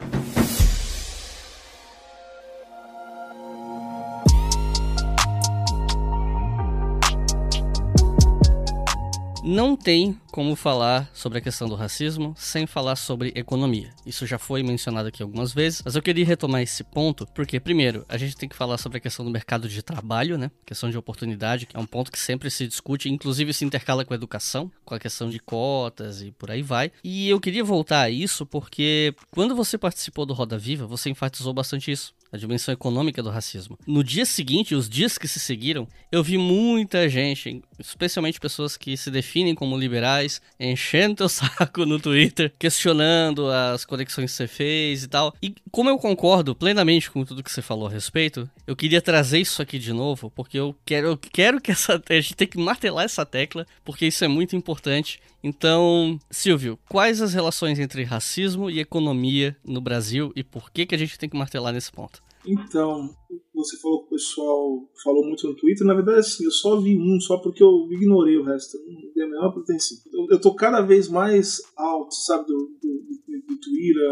Não 9.48 9.76
tem 9.76 10.20
como 10.32 10.56
falar 10.56 11.08
sobre 11.14 11.38
a 11.38 11.40
questão 11.40 11.68
do 11.68 11.76
racismo 11.76 12.34
sem 12.36 12.66
falar 12.66 12.96
sobre 12.96 13.32
economia. 13.36 13.92
Isso 14.04 14.26
já 14.26 14.40
foi 14.40 14.60
mencionado 14.60 15.06
aqui 15.06 15.22
algumas 15.22 15.54
vezes, 15.54 15.82
mas 15.84 15.94
eu 15.94 16.02
queria 16.02 16.26
retomar 16.26 16.62
esse 16.62 16.82
ponto 16.82 17.24
porque, 17.32 17.60
primeiro, 17.60 18.04
a 18.08 18.18
gente 18.18 18.36
tem 18.36 18.48
que 18.48 18.56
falar 18.56 18.76
sobre 18.76 18.98
a 18.98 19.00
questão 19.00 19.24
do 19.24 19.30
mercado 19.30 19.68
de 19.68 19.80
trabalho, 19.84 20.36
né? 20.36 20.50
Questão 20.66 20.90
de 20.90 20.98
oportunidade, 20.98 21.66
que 21.66 21.76
é 21.76 21.78
um 21.78 21.86
ponto 21.86 22.10
que 22.10 22.18
sempre 22.18 22.50
se 22.50 22.66
discute, 22.66 23.08
inclusive 23.08 23.54
se 23.54 23.64
intercala 23.64 24.04
com 24.04 24.12
a 24.12 24.16
educação, 24.16 24.68
com 24.84 24.96
a 24.96 24.98
questão 24.98 25.30
de 25.30 25.38
cotas 25.38 26.22
e 26.22 26.32
por 26.32 26.50
aí 26.50 26.60
vai. 26.60 26.90
E 27.04 27.28
eu 27.28 27.38
queria 27.38 27.62
voltar 27.62 28.00
a 28.00 28.10
isso 28.10 28.44
porque 28.44 29.14
quando 29.30 29.54
você 29.54 29.78
participou 29.78 30.26
do 30.26 30.34
Roda 30.34 30.58
Viva, 30.58 30.88
você 30.88 31.08
enfatizou 31.08 31.54
bastante 31.54 31.92
isso 31.92 32.12
a 32.32 32.36
dimensão 32.36 32.74
econômica 32.74 33.22
do 33.22 33.30
racismo. 33.30 33.78
No 33.86 34.02
dia 34.02 34.26
seguinte, 34.26 34.74
os 34.74 34.88
dias 34.88 35.16
que 35.16 35.28
se 35.28 35.38
seguiram, 35.38 35.86
eu 36.10 36.22
vi 36.22 36.36
muita 36.36 37.08
gente, 37.08 37.62
especialmente 37.78 38.40
pessoas 38.40 38.76
que 38.76 38.96
se 38.96 39.10
definem 39.10 39.35
como 39.54 39.78
liberais, 39.78 40.40
enchendo 40.58 41.24
o 41.24 41.28
saco 41.30 41.84
no 41.84 41.98
Twitter, 41.98 42.52
questionando 42.58 43.50
as 43.50 43.84
conexões 43.84 44.30
que 44.30 44.36
você 44.36 44.46
fez 44.46 45.02
e 45.02 45.08
tal. 45.08 45.34
E 45.42 45.54
como 45.70 45.90
eu 45.90 45.98
concordo 45.98 46.54
plenamente 46.54 47.10
com 47.10 47.24
tudo 47.24 47.42
que 47.42 47.50
você 47.50 47.62
falou 47.62 47.88
a 47.88 47.90
respeito, 47.90 48.48
eu 48.66 48.76
queria 48.76 49.02
trazer 49.02 49.40
isso 49.40 49.60
aqui 49.60 49.78
de 49.78 49.92
novo, 49.92 50.30
porque 50.30 50.58
eu 50.58 50.74
quero, 50.84 51.08
eu 51.08 51.16
quero 51.16 51.60
que 51.60 51.70
essa 51.70 52.02
a 52.08 52.14
gente 52.14 52.34
tem 52.34 52.48
que 52.48 52.58
martelar 52.58 53.04
essa 53.04 53.26
tecla, 53.26 53.66
porque 53.84 54.06
isso 54.06 54.24
é 54.24 54.28
muito 54.28 54.56
importante. 54.56 55.20
Então, 55.42 56.18
Silvio, 56.30 56.78
quais 56.88 57.20
as 57.20 57.32
relações 57.32 57.78
entre 57.78 58.02
racismo 58.02 58.68
e 58.68 58.80
economia 58.80 59.56
no 59.64 59.80
Brasil 59.80 60.32
e 60.34 60.42
por 60.42 60.70
que 60.70 60.86
que 60.86 60.94
a 60.94 60.98
gente 60.98 61.18
tem 61.18 61.28
que 61.28 61.36
martelar 61.36 61.72
nesse 61.72 61.92
ponto? 61.92 62.25
Então, 62.46 63.10
você 63.54 63.76
falou 63.78 64.00
que 64.00 64.06
o 64.06 64.16
pessoal 64.16 64.88
falou 65.02 65.26
muito 65.26 65.46
no 65.46 65.56
Twitter. 65.56 65.86
Na 65.86 65.94
verdade, 65.94 66.20
assim, 66.20 66.44
eu 66.44 66.50
só 66.50 66.80
vi 66.80 66.96
um, 66.98 67.20
só 67.20 67.38
porque 67.38 67.62
eu 67.62 67.88
ignorei 67.90 68.36
o 68.36 68.44
resto. 68.44 68.76
Eu 68.76 68.92
não 68.92 69.12
dei 69.14 69.24
a 69.24 69.28
menor 69.28 69.52
pretensão. 69.52 69.98
Eu, 70.12 70.26
eu 70.30 70.40
tô 70.40 70.54
cada 70.54 70.80
vez 70.80 71.08
mais 71.08 71.60
alto, 71.76 72.14
sabe, 72.14 72.46
do, 72.46 72.56
do, 72.80 73.06
do 73.46 73.52
Ituíra. 73.54 74.02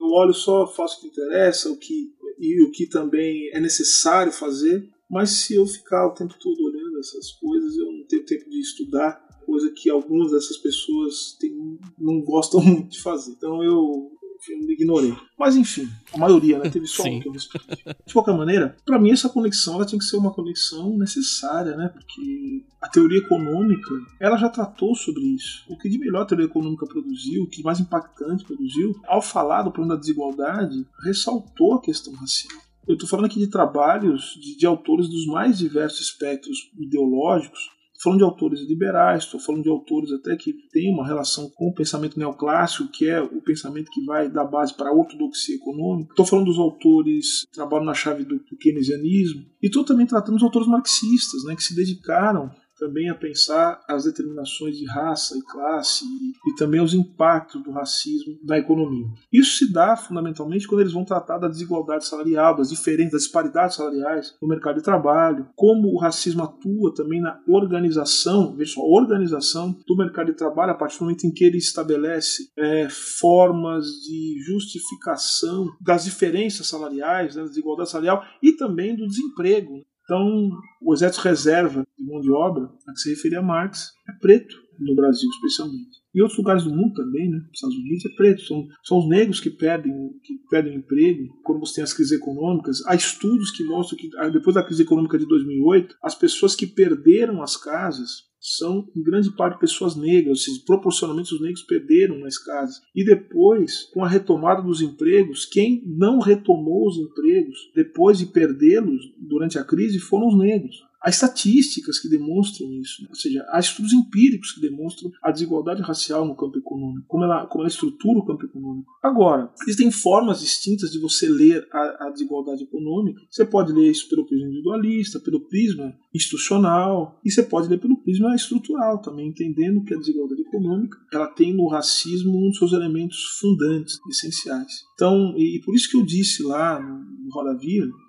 Eu 0.00 0.06
olho 0.06 0.34
só, 0.34 0.66
faço 0.66 0.98
o 0.98 1.00
que 1.00 1.06
interessa, 1.08 1.70
o 1.70 1.76
que 1.76 2.12
e 2.38 2.62
o 2.62 2.70
que 2.70 2.86
também 2.86 3.50
é 3.52 3.60
necessário 3.60 4.32
fazer. 4.32 4.88
Mas 5.10 5.30
se 5.30 5.54
eu 5.54 5.66
ficar 5.66 6.06
o 6.06 6.14
tempo 6.14 6.34
todo 6.38 6.64
olhando 6.64 6.98
essas 6.98 7.32
coisas, 7.32 7.76
eu 7.76 7.92
não 7.92 8.04
tenho 8.06 8.24
tempo 8.24 8.48
de 8.48 8.60
estudar, 8.60 9.26
coisa 9.44 9.72
que 9.74 9.88
algumas 9.88 10.30
dessas 10.30 10.58
pessoas 10.58 11.36
têm, 11.40 11.78
não 11.98 12.20
gostam 12.20 12.60
muito 12.62 12.90
de 12.90 13.00
fazer. 13.00 13.32
Então 13.32 13.62
eu 13.64 14.12
eu 14.52 14.70
ignorei. 14.70 15.14
Mas 15.38 15.56
enfim, 15.56 15.88
a 16.12 16.18
maioria, 16.18 16.58
né? 16.58 16.70
Teve 16.70 16.86
só 16.86 17.04
um 17.04 17.20
que 17.20 17.28
eu 17.28 17.32
respondi. 17.32 17.66
De 18.06 18.12
qualquer 18.12 18.34
maneira, 18.36 18.76
para 18.84 18.98
mim 18.98 19.10
essa 19.10 19.28
conexão 19.28 19.74
ela 19.74 19.86
tinha 19.86 19.98
que 19.98 20.04
ser 20.04 20.16
uma 20.16 20.32
conexão 20.32 20.96
necessária, 20.96 21.76
né? 21.76 21.88
Porque 21.88 22.64
a 22.80 22.88
teoria 22.88 23.18
econômica, 23.18 23.90
ela 24.20 24.36
já 24.36 24.48
tratou 24.48 24.94
sobre 24.94 25.22
isso. 25.22 25.64
O 25.68 25.76
que 25.76 25.88
de 25.88 25.98
melhor 25.98 26.22
a 26.22 26.26
teoria 26.26 26.46
econômica 26.46 26.86
produziu, 26.86 27.42
o 27.42 27.48
que 27.48 27.62
mais 27.62 27.80
impactante 27.80 28.44
produziu, 28.44 28.98
ao 29.06 29.22
falar 29.22 29.62
do 29.62 29.70
problema 29.70 29.94
da 29.94 30.00
desigualdade, 30.00 30.86
ressaltou 31.04 31.74
a 31.74 31.80
questão 31.80 32.14
racial. 32.14 32.56
Eu 32.86 32.94
estou 32.94 33.08
falando 33.08 33.26
aqui 33.26 33.38
de 33.38 33.48
trabalhos 33.48 34.38
de, 34.40 34.56
de 34.56 34.66
autores 34.66 35.08
dos 35.08 35.26
mais 35.26 35.58
diversos 35.58 36.00
espectros 36.00 36.70
ideológicos, 36.78 37.68
falando 38.02 38.18
de 38.18 38.24
autores 38.24 38.60
liberais, 38.60 39.24
estou 39.24 39.40
falando 39.40 39.64
de 39.64 39.68
autores 39.68 40.12
até 40.12 40.36
que 40.36 40.52
têm 40.70 40.92
uma 40.92 41.06
relação 41.06 41.50
com 41.50 41.68
o 41.68 41.74
pensamento 41.74 42.18
neoclássico, 42.18 42.90
que 42.90 43.08
é 43.08 43.20
o 43.20 43.42
pensamento 43.42 43.90
que 43.90 44.04
vai 44.04 44.30
dar 44.30 44.44
base 44.44 44.74
para 44.74 44.90
a 44.90 44.94
ortodoxia 44.94 45.56
econômica. 45.56 46.10
Estou 46.10 46.26
falando 46.26 46.46
dos 46.46 46.58
autores 46.58 47.44
que 47.44 47.52
trabalham 47.52 47.84
na 47.84 47.94
chave 47.94 48.24
do, 48.24 48.38
do 48.38 48.56
keynesianismo. 48.56 49.44
E 49.62 49.66
estou 49.66 49.84
também 49.84 50.06
tratando 50.06 50.34
dos 50.34 50.44
autores 50.44 50.68
marxistas, 50.68 51.44
né, 51.44 51.56
que 51.56 51.62
se 51.62 51.74
dedicaram 51.74 52.50
também 52.78 53.08
a 53.08 53.14
pensar 53.14 53.80
as 53.88 54.04
determinações 54.04 54.76
de 54.76 54.86
raça 54.86 55.36
e 55.36 55.42
classe 55.42 56.04
e, 56.04 56.50
e, 56.50 56.54
também 56.56 56.80
os 56.80 56.94
impactos 56.94 57.62
do 57.62 57.70
racismo 57.70 58.38
na 58.44 58.58
economia. 58.58 59.06
Isso 59.32 59.58
se 59.58 59.72
dá 59.72 59.96
fundamentalmente 59.96 60.66
quando 60.66 60.80
eles 60.80 60.92
vão 60.92 61.04
tratar 61.04 61.38
da 61.38 61.48
desigualdade 61.48 62.06
salarial, 62.06 62.56
das 62.56 62.70
diferenças, 62.70 63.12
das 63.12 63.22
disparidades 63.22 63.76
salariais 63.76 64.34
no 64.40 64.48
mercado 64.48 64.76
de 64.76 64.82
trabalho, 64.82 65.48
como 65.54 65.88
o 65.88 65.98
racismo 65.98 66.42
atua 66.42 66.94
também 66.94 67.20
na 67.20 67.40
organização, 67.46 68.54
veja 68.54 68.74
só, 68.74 68.80
organização 68.82 69.76
do 69.86 69.96
mercado 69.96 70.26
de 70.26 70.36
trabalho 70.36 70.72
a 70.72 70.74
partir 70.74 70.98
do 70.98 71.04
momento 71.04 71.26
em 71.26 71.32
que 71.32 71.44
ele 71.44 71.58
estabelece 71.58 72.50
é, 72.56 72.88
formas 72.90 73.86
de 73.86 74.42
justificação 74.46 75.66
das 75.80 76.04
diferenças 76.04 76.66
salariais, 76.66 77.34
né, 77.34 77.42
da 77.42 77.48
desigualdade 77.48 77.90
salarial 77.90 78.24
e 78.42 78.52
também 78.52 78.96
do 78.96 79.06
desemprego. 79.06 79.82
Então, 80.08 80.50
o 80.80 80.94
exército 80.94 81.22
reserva 81.22 81.86
de 81.98 82.02
mão 82.02 82.22
de 82.22 82.30
obra, 82.30 82.64
a 82.88 82.92
que 82.94 82.98
se 82.98 83.10
referia 83.10 83.42
Marx, 83.42 83.92
é 84.08 84.12
preto, 84.18 84.56
no 84.78 84.94
Brasil 84.94 85.28
especialmente. 85.28 85.98
Em 86.14 86.22
outros 86.22 86.38
lugares 86.38 86.64
do 86.64 86.70
mundo 86.70 86.94
também, 86.94 87.28
né? 87.28 87.36
Nos 87.40 87.52
Estados 87.52 87.76
Unidos 87.76 88.06
é 88.06 88.16
preto. 88.16 88.40
São, 88.42 88.66
são 88.84 88.98
os 89.00 89.08
negros 89.08 89.38
que 89.38 89.50
perdem, 89.50 89.92
que 90.24 90.38
perdem 90.48 90.76
emprego 90.76 91.28
quando 91.44 91.60
você 91.60 91.74
tem 91.74 91.84
as 91.84 91.92
crises 91.92 92.18
econômicas. 92.18 92.82
Há 92.86 92.94
estudos 92.94 93.50
que 93.50 93.64
mostram 93.64 93.98
que 93.98 94.08
ah, 94.16 94.30
depois 94.30 94.54
da 94.54 94.62
crise 94.62 94.82
econômica 94.82 95.18
de 95.18 95.26
2008, 95.26 95.94
as 96.02 96.14
pessoas 96.14 96.54
que 96.54 96.66
perderam 96.66 97.42
as 97.42 97.56
casas 97.58 98.27
são 98.56 98.88
em 98.96 99.02
grande 99.02 99.30
parte 99.36 99.60
pessoas 99.60 99.96
negras, 99.96 100.28
ou 100.28 100.36
seja, 100.36 100.62
proporcionalmente 100.66 101.34
os 101.34 101.40
negros 101.40 101.62
perderam 101.62 102.18
nas 102.18 102.38
casas. 102.38 102.80
E 102.94 103.04
depois, 103.04 103.84
com 103.92 104.04
a 104.04 104.08
retomada 104.08 104.62
dos 104.62 104.80
empregos, 104.80 105.44
quem 105.44 105.82
não 105.86 106.18
retomou 106.18 106.86
os 106.86 106.96
empregos 106.96 107.70
depois 107.74 108.18
de 108.18 108.26
perdê-los 108.26 109.12
durante 109.18 109.58
a 109.58 109.64
crise 109.64 109.98
foram 109.98 110.28
os 110.28 110.38
negros. 110.38 110.87
Há 111.00 111.10
estatísticas 111.10 112.00
que 112.00 112.08
demonstram 112.08 112.72
isso, 112.72 113.02
né? 113.02 113.08
ou 113.10 113.14
seja, 113.14 113.46
há 113.50 113.60
estudos 113.60 113.92
empíricos 113.92 114.52
que 114.52 114.60
demonstram 114.60 115.12
a 115.22 115.30
desigualdade 115.30 115.80
racial 115.82 116.26
no 116.26 116.36
campo 116.36 116.58
econômico, 116.58 117.06
como 117.06 117.24
ela, 117.24 117.46
como 117.46 117.62
ela 117.62 117.70
estrutura 117.70 118.18
o 118.18 118.26
campo 118.26 118.44
econômico. 118.44 118.90
Agora, 119.02 119.52
existem 119.62 119.90
formas 119.90 120.40
distintas 120.40 120.90
de 120.90 120.98
você 120.98 121.28
ler 121.28 121.66
a, 121.72 122.06
a 122.06 122.10
desigualdade 122.10 122.64
econômica. 122.64 123.20
Você 123.30 123.44
pode 123.44 123.72
ler 123.72 123.90
isso 123.90 124.08
pelo 124.08 124.26
prisma 124.26 124.46
individualista, 124.46 125.20
pelo 125.20 125.40
prisma 125.40 125.94
institucional, 126.12 127.20
e 127.24 127.30
você 127.30 127.42
pode 127.42 127.68
ler 127.68 127.78
pelo 127.78 127.96
prisma 127.98 128.34
estrutural 128.34 129.00
também, 129.00 129.28
entendendo 129.28 129.84
que 129.84 129.94
a 129.94 129.98
desigualdade 129.98 130.42
econômica 130.42 130.98
ela 131.12 131.28
tem 131.28 131.54
no 131.54 131.68
racismo 131.68 132.36
um 132.36 132.48
dos 132.48 132.58
seus 132.58 132.72
elementos 132.72 133.38
fundantes, 133.40 133.98
essenciais. 134.10 134.84
Então, 134.94 135.34
e, 135.36 135.60
por 135.64 135.74
isso 135.74 135.88
que 135.88 135.96
eu 135.96 136.04
disse 136.04 136.42
lá 136.42 136.80
no, 136.80 136.98
no 136.98 137.30
Roda 137.30 137.56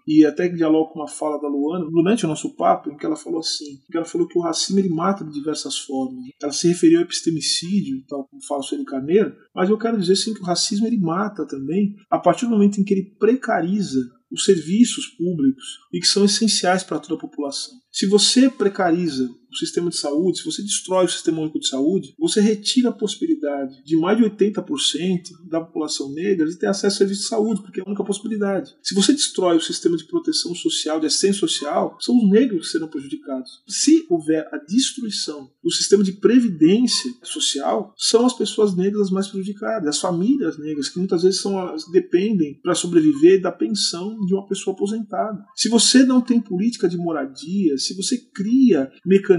e 0.07 0.25
até 0.25 0.49
que 0.49 0.55
dialogo 0.55 0.91
com 0.91 0.99
uma 0.99 1.07
fala 1.07 1.39
da 1.39 1.47
Luana, 1.47 1.85
durante 1.89 2.25
o 2.25 2.27
nosso 2.27 2.55
papo, 2.55 2.78
em 2.87 2.95
que 2.95 3.05
ela 3.05 3.15
falou 3.15 3.39
assim, 3.39 3.81
que 3.89 3.97
ela 3.97 4.05
falou 4.05 4.27
que 4.27 4.37
o 4.37 4.41
racismo 4.41 4.79
ele 4.79 4.89
mata 4.89 5.25
de 5.25 5.33
diversas 5.33 5.77
formas. 5.79 6.25
Ela 6.41 6.51
se 6.51 6.67
referiu 6.67 6.99
ao 6.99 7.05
epistemicídio, 7.05 8.03
tal 8.07 8.25
como 8.27 8.45
fala 8.45 8.61
Sueli 8.61 8.85
Carneiro, 8.85 9.35
mas 9.55 9.69
eu 9.69 9.77
quero 9.77 9.99
dizer 9.99 10.15
sim 10.15 10.33
que 10.33 10.41
o 10.41 10.45
racismo 10.45 10.87
ele 10.87 10.99
mata 10.99 11.45
também 11.47 11.95
a 12.09 12.19
partir 12.19 12.45
do 12.45 12.51
momento 12.51 12.79
em 12.79 12.83
que 12.83 12.93
ele 12.93 13.15
precariza 13.19 13.99
os 14.31 14.45
serviços 14.45 15.07
públicos 15.07 15.79
e 15.91 15.99
que 15.99 16.05
são 16.05 16.23
essenciais 16.23 16.83
para 16.83 16.99
toda 16.99 17.15
a 17.15 17.19
população. 17.19 17.73
Se 17.91 18.05
você 18.05 18.49
precariza 18.49 19.27
o 19.51 19.55
sistema 19.57 19.89
de 19.89 19.97
saúde, 19.97 20.39
se 20.39 20.45
você 20.45 20.61
destrói 20.61 21.05
o 21.05 21.09
sistema 21.09 21.41
único 21.41 21.59
de 21.59 21.67
saúde, 21.67 22.13
você 22.17 22.39
retira 22.39 22.89
a 22.89 22.93
possibilidade 22.93 23.83
de 23.83 23.97
mais 23.97 24.17
de 24.17 24.23
80% 24.23 25.47
da 25.49 25.61
população 25.61 26.11
negra 26.11 26.47
de 26.47 26.57
ter 26.57 26.67
acesso 26.67 26.95
a 26.95 26.97
serviços 26.97 27.23
de 27.23 27.29
saúde, 27.29 27.61
porque 27.61 27.79
é 27.79 27.83
a 27.83 27.87
única 27.87 28.03
possibilidade. 28.03 28.75
Se 28.81 28.93
você 28.93 29.13
destrói 29.13 29.57
o 29.57 29.61
sistema 29.61 29.97
de 29.97 30.05
proteção 30.05 30.53
social, 30.55 30.99
de 30.99 31.07
assistência 31.07 31.39
social, 31.39 31.97
são 31.99 32.15
os 32.17 32.29
negros 32.29 32.67
que 32.67 32.71
serão 32.71 32.87
prejudicados. 32.87 33.63
Se 33.67 34.05
houver 34.09 34.47
a 34.51 34.57
destruição 34.57 35.49
do 35.63 35.71
sistema 35.71 36.03
de 36.03 36.13
previdência 36.13 37.11
social, 37.23 37.93
são 37.97 38.25
as 38.25 38.33
pessoas 38.33 38.75
negras 38.75 38.99
as 39.01 39.11
mais 39.11 39.27
prejudicadas, 39.27 39.87
as 39.87 39.99
famílias 39.99 40.57
negras, 40.57 40.89
que 40.89 40.99
muitas 40.99 41.23
vezes 41.23 41.41
são 41.41 41.59
as, 41.59 41.89
dependem 41.91 42.59
para 42.61 42.75
sobreviver 42.75 43.41
da 43.41 43.51
pensão 43.51 44.17
de 44.25 44.33
uma 44.33 44.47
pessoa 44.47 44.75
aposentada. 44.75 45.43
Se 45.55 45.69
você 45.69 46.03
não 46.03 46.21
tem 46.21 46.39
política 46.39 46.87
de 46.87 46.97
moradia, 46.97 47.77
se 47.77 47.95
você 47.95 48.17
cria 48.17 48.91
mecanismos 49.05 49.38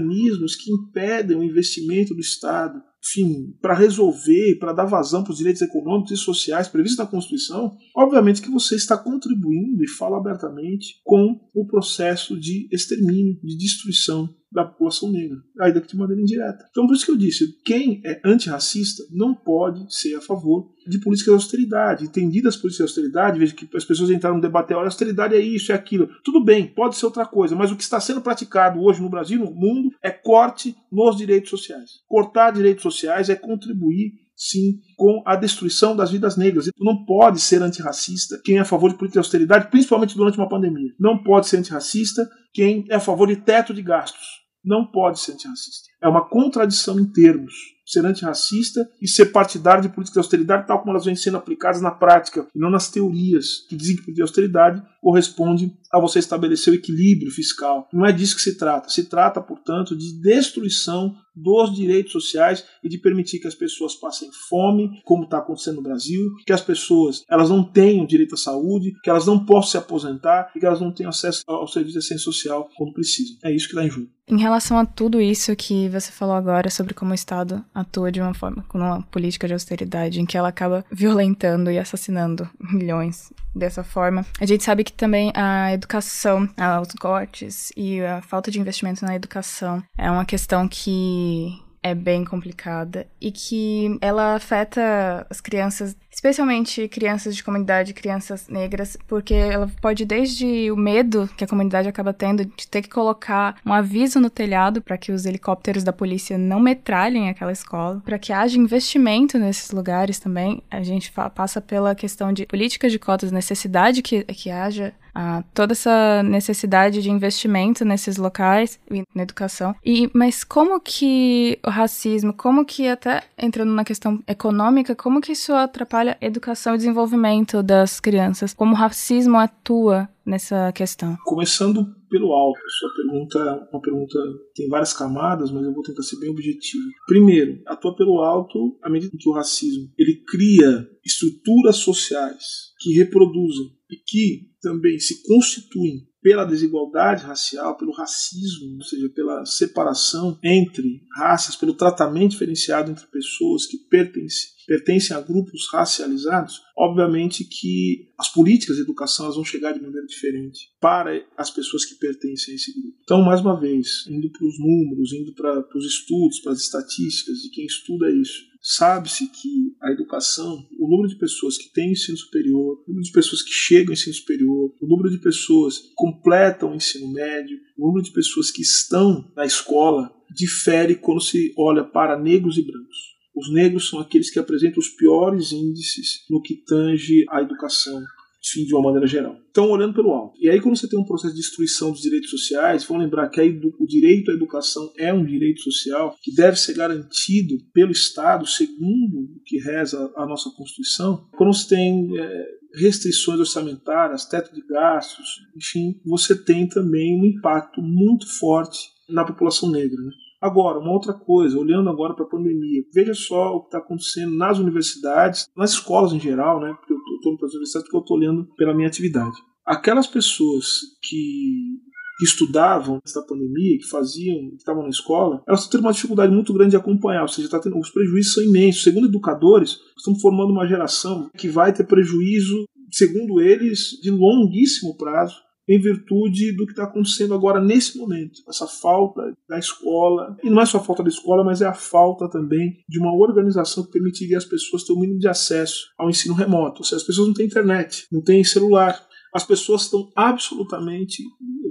que 0.55 0.71
impedem 0.71 1.37
o 1.37 1.43
investimento 1.43 2.13
do 2.13 2.21
Estado, 2.21 2.81
enfim, 3.03 3.55
para 3.61 3.73
resolver, 3.73 4.57
para 4.59 4.73
dar 4.73 4.85
vazão 4.85 5.23
para 5.23 5.31
os 5.31 5.37
direitos 5.37 5.61
econômicos 5.61 6.11
e 6.11 6.17
sociais 6.17 6.67
previstos 6.67 6.99
na 6.99 7.09
Constituição, 7.09 7.75
obviamente 7.95 8.41
que 8.41 8.51
você 8.51 8.75
está 8.75 8.97
contribuindo 8.97 9.83
e 9.83 9.89
fala 9.89 10.17
abertamente 10.17 11.01
com 11.03 11.39
o 11.53 11.65
processo 11.65 12.39
de 12.39 12.69
extermínio, 12.71 13.39
de 13.41 13.57
destruição 13.57 14.29
da 14.51 14.65
população 14.65 15.09
negra, 15.09 15.37
ainda 15.61 15.79
que 15.79 15.87
de 15.87 15.95
maneira 15.95 16.21
indireta. 16.21 16.67
Então, 16.69 16.85
por 16.85 16.93
isso 16.93 17.05
que 17.05 17.11
eu 17.11 17.17
disse, 17.17 17.57
quem 17.63 18.01
é 18.03 18.19
antirracista 18.25 19.01
não 19.09 19.33
pode 19.33 19.85
ser 19.95 20.15
a 20.15 20.21
favor 20.21 20.69
de 20.85 20.99
políticas 20.99 21.31
de 21.31 21.35
austeridade. 21.35 22.03
Entendidas 22.03 22.55
as 22.55 22.61
políticas 22.61 22.91
de 22.91 22.99
austeridade, 22.99 23.39
veja 23.39 23.55
que 23.55 23.69
as 23.77 23.85
pessoas 23.85 24.09
entraram 24.09 24.35
no 24.35 24.41
debate, 24.41 24.73
olha, 24.73 24.87
austeridade 24.87 25.35
é 25.35 25.39
isso, 25.39 25.71
é 25.71 25.75
aquilo. 25.75 26.09
Tudo 26.23 26.43
bem, 26.43 26.67
pode 26.67 26.97
ser 26.97 27.05
outra 27.05 27.25
coisa, 27.25 27.55
mas 27.55 27.71
o 27.71 27.77
que 27.77 27.83
está 27.83 27.99
sendo 27.99 28.19
praticado 28.19 28.81
hoje 28.81 29.01
no 29.01 29.09
Brasil, 29.09 29.39
no 29.39 29.53
mundo, 29.53 29.93
é 30.03 30.09
corte 30.09 30.75
nos 30.91 31.15
direitos 31.15 31.49
sociais. 31.49 32.01
Cortar 32.07 32.51
direitos 32.51 32.83
sociais 32.83 32.90
é 33.29 33.35
contribuir 33.35 34.13
sim 34.35 34.79
com 34.97 35.21
a 35.25 35.35
destruição 35.35 35.95
das 35.95 36.11
vidas 36.11 36.35
negras. 36.35 36.69
Não 36.79 37.05
pode 37.05 37.39
ser 37.39 37.61
antirracista 37.61 38.39
quem 38.43 38.57
é 38.57 38.61
a 38.61 38.65
favor 38.65 38.89
de 38.89 38.97
política 38.97 39.21
de 39.21 39.25
austeridade, 39.25 39.69
principalmente 39.69 40.15
durante 40.15 40.37
uma 40.37 40.49
pandemia. 40.49 40.91
Não 40.99 41.21
pode 41.23 41.47
ser 41.47 41.57
antirracista 41.57 42.27
quem 42.53 42.85
é 42.89 42.95
a 42.95 42.99
favor 42.99 43.27
de 43.27 43.35
teto 43.35 43.73
de 43.73 43.81
gastos 43.81 44.41
não 44.63 44.85
pode 44.85 45.19
ser 45.19 45.33
antirracista. 45.33 45.89
É 46.01 46.07
uma 46.07 46.27
contradição 46.27 46.99
em 46.99 47.05
termos. 47.05 47.53
Ser 47.85 48.05
antirracista 48.05 48.87
e 49.01 49.07
ser 49.07 49.27
partidário 49.27 49.81
de 49.81 49.89
políticas 49.89 50.13
de 50.13 50.19
austeridade, 50.19 50.67
tal 50.67 50.79
como 50.79 50.91
elas 50.91 51.05
vêm 51.05 51.15
sendo 51.15 51.37
aplicadas 51.37 51.81
na 51.81 51.91
prática, 51.91 52.47
e 52.55 52.59
não 52.59 52.69
nas 52.69 52.89
teorias 52.89 53.65
que 53.67 53.75
dizem 53.75 53.95
que 53.95 54.03
política 54.03 54.15
de 54.15 54.21
austeridade 54.21 54.83
corresponde 55.01 55.73
a 55.91 55.99
você 55.99 56.19
estabelecer 56.19 56.73
o 56.73 56.75
equilíbrio 56.75 57.31
fiscal. 57.31 57.87
Não 57.91 58.05
é 58.05 58.11
disso 58.11 58.35
que 58.35 58.41
se 58.41 58.57
trata. 58.57 58.89
Se 58.89 59.09
trata, 59.09 59.41
portanto, 59.41 59.95
de 59.95 60.19
destruição 60.21 61.15
dos 61.35 61.73
direitos 61.73 62.11
sociais 62.11 62.63
e 62.83 62.89
de 62.89 62.97
permitir 62.97 63.39
que 63.39 63.47
as 63.47 63.55
pessoas 63.55 63.95
passem 63.95 64.29
fome, 64.49 65.01
como 65.05 65.23
está 65.23 65.37
acontecendo 65.37 65.77
no 65.77 65.83
Brasil, 65.83 66.35
que 66.45 66.53
as 66.53 66.61
pessoas 66.61 67.23
elas 67.29 67.49
não 67.49 67.63
tenham 67.63 68.05
direito 68.05 68.35
à 68.35 68.37
saúde, 68.37 68.93
que 69.03 69.09
elas 69.09 69.25
não 69.25 69.45
possam 69.45 69.71
se 69.71 69.77
aposentar 69.77 70.51
e 70.55 70.59
que 70.59 70.65
elas 70.65 70.81
não 70.81 70.93
tenham 70.93 71.09
acesso 71.09 71.43
ao 71.47 71.67
serviço 71.67 71.93
de 71.93 71.99
assistência 71.99 72.25
social 72.25 72.69
quando 72.77 72.93
precisam. 72.93 73.37
É 73.43 73.51
isso 73.53 73.67
que 73.67 73.73
está 73.73 73.85
em 73.85 73.89
jogo. 73.89 74.09
Em 74.27 74.37
relação 74.37 74.77
a 74.77 74.85
tudo 74.85 75.19
isso 75.19 75.53
que 75.55 75.89
você 75.89 76.11
falou 76.11 76.35
agora 76.35 76.69
sobre 76.69 76.93
como 76.93 77.11
o 77.11 77.15
Estado 77.15 77.65
atua 77.73 78.11
de 78.11 78.21
uma 78.21 78.33
forma, 78.33 78.63
com 78.69 78.77
uma 78.77 79.01
política 79.01 79.45
de 79.45 79.53
austeridade 79.53 80.21
em 80.21 80.25
que 80.25 80.37
ela 80.37 80.47
acaba 80.47 80.85
violentando 80.89 81.69
e 81.69 81.77
assassinando 81.77 82.49
milhões 82.59 83.33
dessa 83.53 83.83
forma, 83.83 84.25
a 84.39 84.45
gente 84.45 84.63
sabe 84.63 84.85
que 84.85 84.93
também 84.93 85.33
a 85.35 85.77
educação, 85.81 86.47
os 86.81 86.93
cortes 86.99 87.71
e 87.75 88.01
a 88.01 88.21
falta 88.21 88.51
de 88.51 88.59
investimento 88.59 89.03
na 89.03 89.15
educação 89.15 89.83
é 89.97 90.09
uma 90.09 90.25
questão 90.25 90.67
que 90.67 91.59
é 91.83 91.95
bem 91.95 92.23
complicada 92.23 93.07
e 93.19 93.31
que 93.31 93.97
ela 94.01 94.35
afeta 94.35 95.25
as 95.29 95.41
crianças, 95.41 95.95
especialmente 96.11 96.87
crianças 96.87 97.35
de 97.35 97.43
comunidade, 97.43 97.93
crianças 97.93 98.47
negras, 98.47 98.97
porque 99.07 99.33
ela 99.33 99.69
pode 99.81 100.05
desde 100.05 100.69
o 100.71 100.75
medo 100.75 101.29
que 101.35 101.43
a 101.43 101.47
comunidade 101.47 101.87
acaba 101.87 102.13
tendo 102.13 102.45
de 102.45 102.67
ter 102.67 102.83
que 102.83 102.89
colocar 102.89 103.55
um 103.65 103.73
aviso 103.73 104.19
no 104.19 104.29
telhado 104.29 104.81
para 104.81 104.97
que 104.97 105.11
os 105.11 105.25
helicópteros 105.25 105.83
da 105.83 105.91
polícia 105.91 106.37
não 106.37 106.59
metralhem 106.59 107.29
aquela 107.29 107.51
escola, 107.51 108.01
para 108.05 108.19
que 108.19 108.31
haja 108.31 108.57
investimento 108.57 109.39
nesses 109.39 109.71
lugares 109.71 110.19
também. 110.19 110.61
A 110.69 110.83
gente 110.83 111.11
passa 111.33 111.59
pela 111.59 111.95
questão 111.95 112.31
de 112.31 112.45
políticas 112.45 112.91
de 112.91 112.99
cotas, 112.99 113.31
necessidade 113.31 114.03
que, 114.03 114.23
que 114.25 114.51
haja 114.51 114.93
a 115.13 115.43
toda 115.53 115.73
essa 115.73 116.23
necessidade 116.23 117.01
de 117.01 117.09
investimento 117.09 117.83
nesses 117.85 118.17
locais 118.17 118.79
e 118.89 119.03
na 119.13 119.23
educação. 119.23 119.75
E 119.85 120.09
mas 120.13 120.43
como 120.43 120.79
que 120.79 121.59
o 121.65 121.69
racismo, 121.69 122.33
como 122.33 122.65
que 122.65 122.87
até 122.87 123.23
entrando 123.37 123.71
na 123.71 123.83
questão 123.83 124.21
econômica, 124.27 124.95
como 124.95 125.21
que 125.21 125.33
isso 125.33 125.53
atrapalha 125.53 126.17
a 126.21 126.25
educação 126.25 126.75
e 126.75 126.77
desenvolvimento 126.77 127.61
das 127.61 127.99
crianças? 127.99 128.53
Como 128.53 128.73
o 128.73 128.77
racismo 128.77 129.37
atua 129.37 130.09
nessa 130.25 130.71
questão? 130.71 131.17
Começando 131.25 131.85
pelo 132.09 132.33
alto, 132.33 132.59
sua 132.77 132.89
pergunta 132.93 133.39
é 133.39 133.73
uma 133.73 133.81
pergunta 133.81 134.19
tem 134.53 134.67
várias 134.67 134.93
camadas, 134.93 135.51
mas 135.51 135.63
eu 135.63 135.73
vou 135.73 135.81
tentar 135.81 136.03
ser 136.03 136.19
bem 136.19 136.29
objetivo. 136.29 136.83
Primeiro, 137.07 137.61
atua 137.65 137.95
pelo 137.95 138.19
alto 138.21 138.77
à 138.83 138.89
medida 138.89 139.15
que 139.17 139.29
o 139.29 139.33
racismo 139.33 139.89
ele 139.97 140.21
cria 140.27 140.87
estruturas 141.05 141.77
sociais 141.77 142.70
que 142.81 142.93
reproduzem 142.93 143.71
e 143.89 143.95
que 143.95 144.49
também 144.59 144.99
se 144.99 145.21
constituem 145.23 146.07
pela 146.21 146.45
desigualdade 146.45 147.23
racial, 147.23 147.75
pelo 147.77 147.91
racismo, 147.91 148.75
ou 148.75 148.83
seja, 148.83 149.09
pela 149.09 149.43
separação 149.43 150.37
entre 150.43 151.01
raças, 151.15 151.55
pelo 151.55 151.73
tratamento 151.73 152.31
diferenciado 152.31 152.91
entre 152.91 153.07
pessoas 153.07 153.65
que 153.65 153.77
pertencem, 153.89 154.49
pertencem 154.67 155.17
a 155.17 155.21
grupos 155.21 155.67
racializados, 155.71 156.61
obviamente 156.77 157.43
que 157.43 158.11
as 158.19 158.31
políticas 158.31 158.75
de 158.75 158.83
educação 158.83 159.25
elas 159.25 159.35
vão 159.35 159.43
chegar 159.43 159.73
de 159.73 159.81
maneira 159.81 160.05
diferente 160.05 160.69
para 160.79 161.25
as 161.35 161.49
pessoas 161.49 161.85
que 161.85 161.95
pertencem 161.95 162.53
a 162.53 162.55
esse 162.55 162.71
grupo. 162.71 162.97
Então, 163.01 163.23
mais 163.23 163.41
uma 163.41 163.59
vez, 163.59 164.05
indo 164.07 164.29
para 164.31 164.45
os 164.45 164.59
números, 164.59 165.13
indo 165.13 165.33
para 165.33 165.65
os 165.75 165.85
estudos, 165.85 166.39
para 166.39 166.51
as 166.51 166.59
estatísticas 166.59 167.39
de 167.39 167.49
quem 167.49 167.65
estuda 167.65 168.11
isso, 168.11 168.50
Sabe-se 168.61 169.27
que 169.27 169.75
a 169.81 169.91
educação, 169.91 170.67
o 170.79 170.87
número 170.87 171.09
de 171.09 171.17
pessoas 171.17 171.57
que 171.57 171.73
têm 171.73 171.93
ensino 171.93 172.17
superior, 172.17 172.83
o 172.85 172.89
número 172.89 173.03
de 173.03 173.11
pessoas 173.11 173.41
que 173.41 173.51
chegam 173.51 173.87
ao 173.87 173.93
ensino 173.93 174.13
superior, 174.13 174.71
o 174.79 174.87
número 174.87 175.09
de 175.09 175.17
pessoas 175.17 175.79
que 175.79 175.93
completam 175.95 176.71
o 176.71 176.75
ensino 176.75 177.11
médio, 177.11 177.59
o 177.75 177.87
número 177.87 178.05
de 178.05 178.11
pessoas 178.11 178.51
que 178.51 178.61
estão 178.61 179.31
na 179.35 179.45
escola, 179.45 180.13
difere 180.29 180.95
quando 180.95 181.21
se 181.21 181.51
olha 181.57 181.83
para 181.83 182.19
negros 182.19 182.57
e 182.57 182.61
brancos. 182.61 182.97
Os 183.35 183.51
negros 183.51 183.89
são 183.89 183.99
aqueles 183.99 184.29
que 184.29 184.37
apresentam 184.37 184.79
os 184.79 184.89
piores 184.89 185.51
índices 185.51 186.25
no 186.29 186.41
que 186.41 186.55
tange 186.55 187.25
à 187.29 187.41
educação 187.41 187.99
enfim, 188.43 188.65
de 188.65 188.73
uma 188.73 188.83
maneira 188.83 189.05
geral. 189.05 189.37
Então, 189.49 189.69
olhando 189.69 189.93
pelo 189.93 190.11
alto. 190.11 190.37
E 190.41 190.49
aí, 190.49 190.59
quando 190.59 190.77
você 190.77 190.87
tem 190.87 190.99
um 190.99 191.05
processo 191.05 191.33
de 191.33 191.41
destruição 191.41 191.91
dos 191.91 192.01
direitos 192.01 192.29
sociais, 192.29 192.83
vamos 192.83 193.03
lembrar 193.03 193.29
que 193.29 193.41
o 193.41 193.85
direito 193.85 194.31
à 194.31 194.33
educação 194.33 194.91
é 194.97 195.13
um 195.13 195.25
direito 195.25 195.61
social 195.61 196.15
que 196.21 196.33
deve 196.33 196.57
ser 196.57 196.73
garantido 196.73 197.55
pelo 197.73 197.91
Estado, 197.91 198.47
segundo 198.47 199.19
o 199.19 199.41
que 199.45 199.59
reza 199.59 200.11
a 200.15 200.25
nossa 200.25 200.49
Constituição. 200.55 201.27
Quando 201.37 201.53
você 201.53 201.75
tem 201.75 202.17
é, 202.17 202.45
restrições 202.75 203.39
orçamentárias, 203.39 204.25
teto 204.25 204.53
de 204.53 204.65
gastos, 204.65 205.41
enfim, 205.55 205.99
você 206.05 206.35
tem 206.35 206.67
também 206.67 207.19
um 207.19 207.25
impacto 207.25 207.81
muito 207.81 208.27
forte 208.39 208.79
na 209.09 209.25
população 209.25 209.69
negra. 209.69 210.01
Né? 210.01 210.11
Agora, 210.41 210.79
uma 210.79 210.91
outra 210.91 211.13
coisa, 211.13 211.57
olhando 211.57 211.89
agora 211.89 212.15
para 212.15 212.25
a 212.25 212.29
pandemia, 212.29 212.83
veja 212.93 213.13
só 213.13 213.55
o 213.55 213.61
que 213.61 213.67
está 213.67 213.77
acontecendo 213.77 214.35
nas 214.35 214.57
universidades, 214.57 215.47
nas 215.55 215.71
escolas 215.71 216.13
em 216.13 216.19
geral, 216.19 216.59
né? 216.59 216.73
Porque 216.73 216.93
eu 216.93 216.97
estou 217.15 217.37
para 217.37 217.45
as 217.45 217.53
universidades 217.53 217.87
porque 217.87 217.97
eu 217.97 218.01
estou 218.01 218.17
olhando 218.17 218.47
pela 218.55 218.73
minha 218.73 218.87
atividade. 218.87 219.37
Aquelas 219.65 220.07
pessoas 220.07 220.65
que 221.03 221.79
que 222.21 222.25
estudavam 222.25 222.97
antes 222.97 223.15
da 223.15 223.23
pandemia, 223.23 223.79
que 223.79 223.89
faziam, 223.89 224.51
que 224.51 224.57
estavam 224.57 224.83
na 224.83 224.89
escola, 224.89 225.41
elas 225.47 225.61
estão 225.61 225.79
tendo 225.79 225.87
uma 225.87 225.93
dificuldade 225.93 226.31
muito 226.31 226.53
grande 226.53 226.69
de 226.69 226.77
acompanhar, 226.77 227.23
ou 227.23 227.27
seja, 227.27 227.49
tá 227.49 227.59
tendo, 227.59 227.79
os 227.79 227.89
prejuízos 227.89 228.35
são 228.35 228.43
imensos. 228.43 228.83
Segundo 228.83 229.07
educadores, 229.07 229.79
estamos 229.97 230.21
formando 230.21 230.51
uma 230.51 230.67
geração 230.67 231.31
que 231.35 231.47
vai 231.47 231.73
ter 231.73 231.87
prejuízo, 231.87 232.63
segundo 232.91 233.41
eles, 233.41 233.99
de 234.03 234.11
longuíssimo 234.11 234.95
prazo, 234.97 235.35
em 235.67 235.79
virtude 235.79 236.55
do 236.55 236.65
que 236.65 236.71
está 236.71 236.83
acontecendo 236.83 237.33
agora 237.33 237.61
nesse 237.61 237.97
momento. 237.97 238.41
Essa 238.47 238.67
falta 238.67 239.21
da 239.47 239.57
escola, 239.57 240.35
e 240.43 240.49
não 240.49 240.61
é 240.61 240.65
só 240.65 240.77
a 240.77 240.83
falta 240.83 241.03
da 241.03 241.09
escola, 241.09 241.43
mas 241.43 241.61
é 241.61 241.65
a 241.65 241.73
falta 241.73 242.29
também 242.29 242.77
de 242.87 242.99
uma 242.99 243.15
organização 243.15 243.83
que 243.85 243.91
permitiria 243.91 244.37
às 244.37 244.45
pessoas 244.45 244.83
ter 244.83 244.93
o 244.93 244.97
um 244.97 244.99
mínimo 244.99 245.19
de 245.19 245.27
acesso 245.27 245.87
ao 245.97 246.09
ensino 246.09 246.33
remoto. 246.33 246.79
Ou 246.79 246.83
seja, 246.83 246.97
as 246.97 247.03
pessoas 247.03 247.27
não 247.27 247.33
têm 247.33 247.45
internet, 247.45 248.05
não 248.11 248.21
têm 248.21 248.43
celular. 248.43 248.99
As 249.33 249.45
pessoas 249.45 249.83
estão 249.83 250.11
absolutamente, 250.15 251.23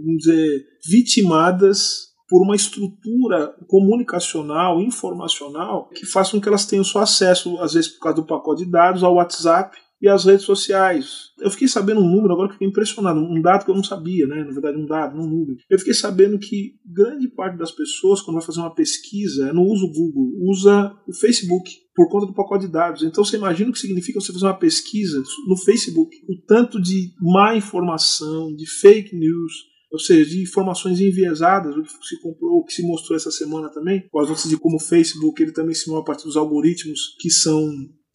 vamos 0.05 0.19
dizer, 0.19 0.65
vitimadas 0.89 2.11
por 2.29 2.43
uma 2.45 2.55
estrutura 2.55 3.53
comunicacional, 3.67 4.81
informacional, 4.81 5.89
que 5.89 6.07
faça 6.07 6.31
com 6.31 6.41
que 6.41 6.49
elas 6.49 6.65
tenham 6.65 6.85
só 6.85 7.01
acesso, 7.01 7.59
às 7.59 7.75
vezes 7.75 7.91
por 7.91 8.05
causa 8.05 8.17
do 8.17 8.27
pacote 8.27 8.65
de 8.65 8.71
dados, 8.71 9.03
ao 9.03 9.17
WhatsApp 9.17 9.77
e 10.01 10.09
as 10.09 10.25
redes 10.25 10.45
sociais. 10.45 11.31
Eu 11.39 11.51
fiquei 11.51 11.69
sabendo 11.69 12.01
um 12.01 12.09
número 12.09 12.33
agora 12.33 12.49
que 12.49 12.55
fiquei 12.55 12.69
impressionado, 12.69 13.21
um 13.21 13.41
dado 13.41 13.65
que 13.65 13.71
eu 13.71 13.75
não 13.75 13.85
sabia, 13.85 14.27
né? 14.27 14.45
Na 14.45 14.53
verdade, 14.53 14.79
um 14.79 14.87
dado, 14.87 15.17
não 15.17 15.25
um 15.25 15.31
número. 15.31 15.59
Eu 15.69 15.79
fiquei 15.79 15.95
sabendo 15.95 16.39
que 16.39 16.75
grande 16.87 17.29
parte 17.29 17.59
das 17.59 17.71
pessoas, 17.71 18.23
quando 18.23 18.37
vai 18.37 18.47
fazer 18.47 18.61
uma 18.61 18.75
pesquisa, 18.75 19.53
não 19.53 19.63
usa 19.63 19.85
o 19.85 19.93
Google, 19.93 20.33
usa 20.49 20.95
o 21.07 21.15
Facebook 21.15 21.71
por 21.95 22.09
conta 22.09 22.27
do 22.27 22.35
pacote 22.35 22.67
de 22.67 22.73
dados. 22.73 23.03
Então 23.03 23.25
você 23.25 23.37
imagina 23.37 23.71
o 23.71 23.73
que 23.73 23.79
significa 23.79 24.21
você 24.21 24.33
fazer 24.33 24.47
uma 24.47 24.59
pesquisa 24.59 25.23
no 25.47 25.57
Facebook, 25.57 26.17
o 26.29 26.41
tanto 26.47 26.81
de 26.81 27.13
má 27.21 27.55
informação, 27.55 28.55
de 28.55 28.67
fake 28.67 29.15
news, 29.15 29.71
ou 29.93 29.99
seja, 29.99 30.31
de 30.31 30.43
informações 30.43 31.01
enviesadas, 31.01 31.77
o 31.77 31.83
que 31.83 32.07
se 32.07 32.21
comprou, 32.21 32.59
o 32.59 32.65
que 32.65 32.73
se 32.73 32.87
mostrou 32.87 33.17
essa 33.17 33.31
semana 33.31 33.69
também, 33.69 34.09
com 34.09 34.21
as 34.21 34.29
notícias 34.29 34.51
de 34.51 34.57
como 34.57 34.77
o 34.77 34.81
Facebook 34.81 35.43
ele 35.43 35.53
também 35.53 35.75
se 35.75 35.89
move 35.89 36.03
a 36.03 36.05
partir 36.05 36.25
dos 36.25 36.37
algoritmos 36.37 37.17
que 37.19 37.29
são 37.29 37.69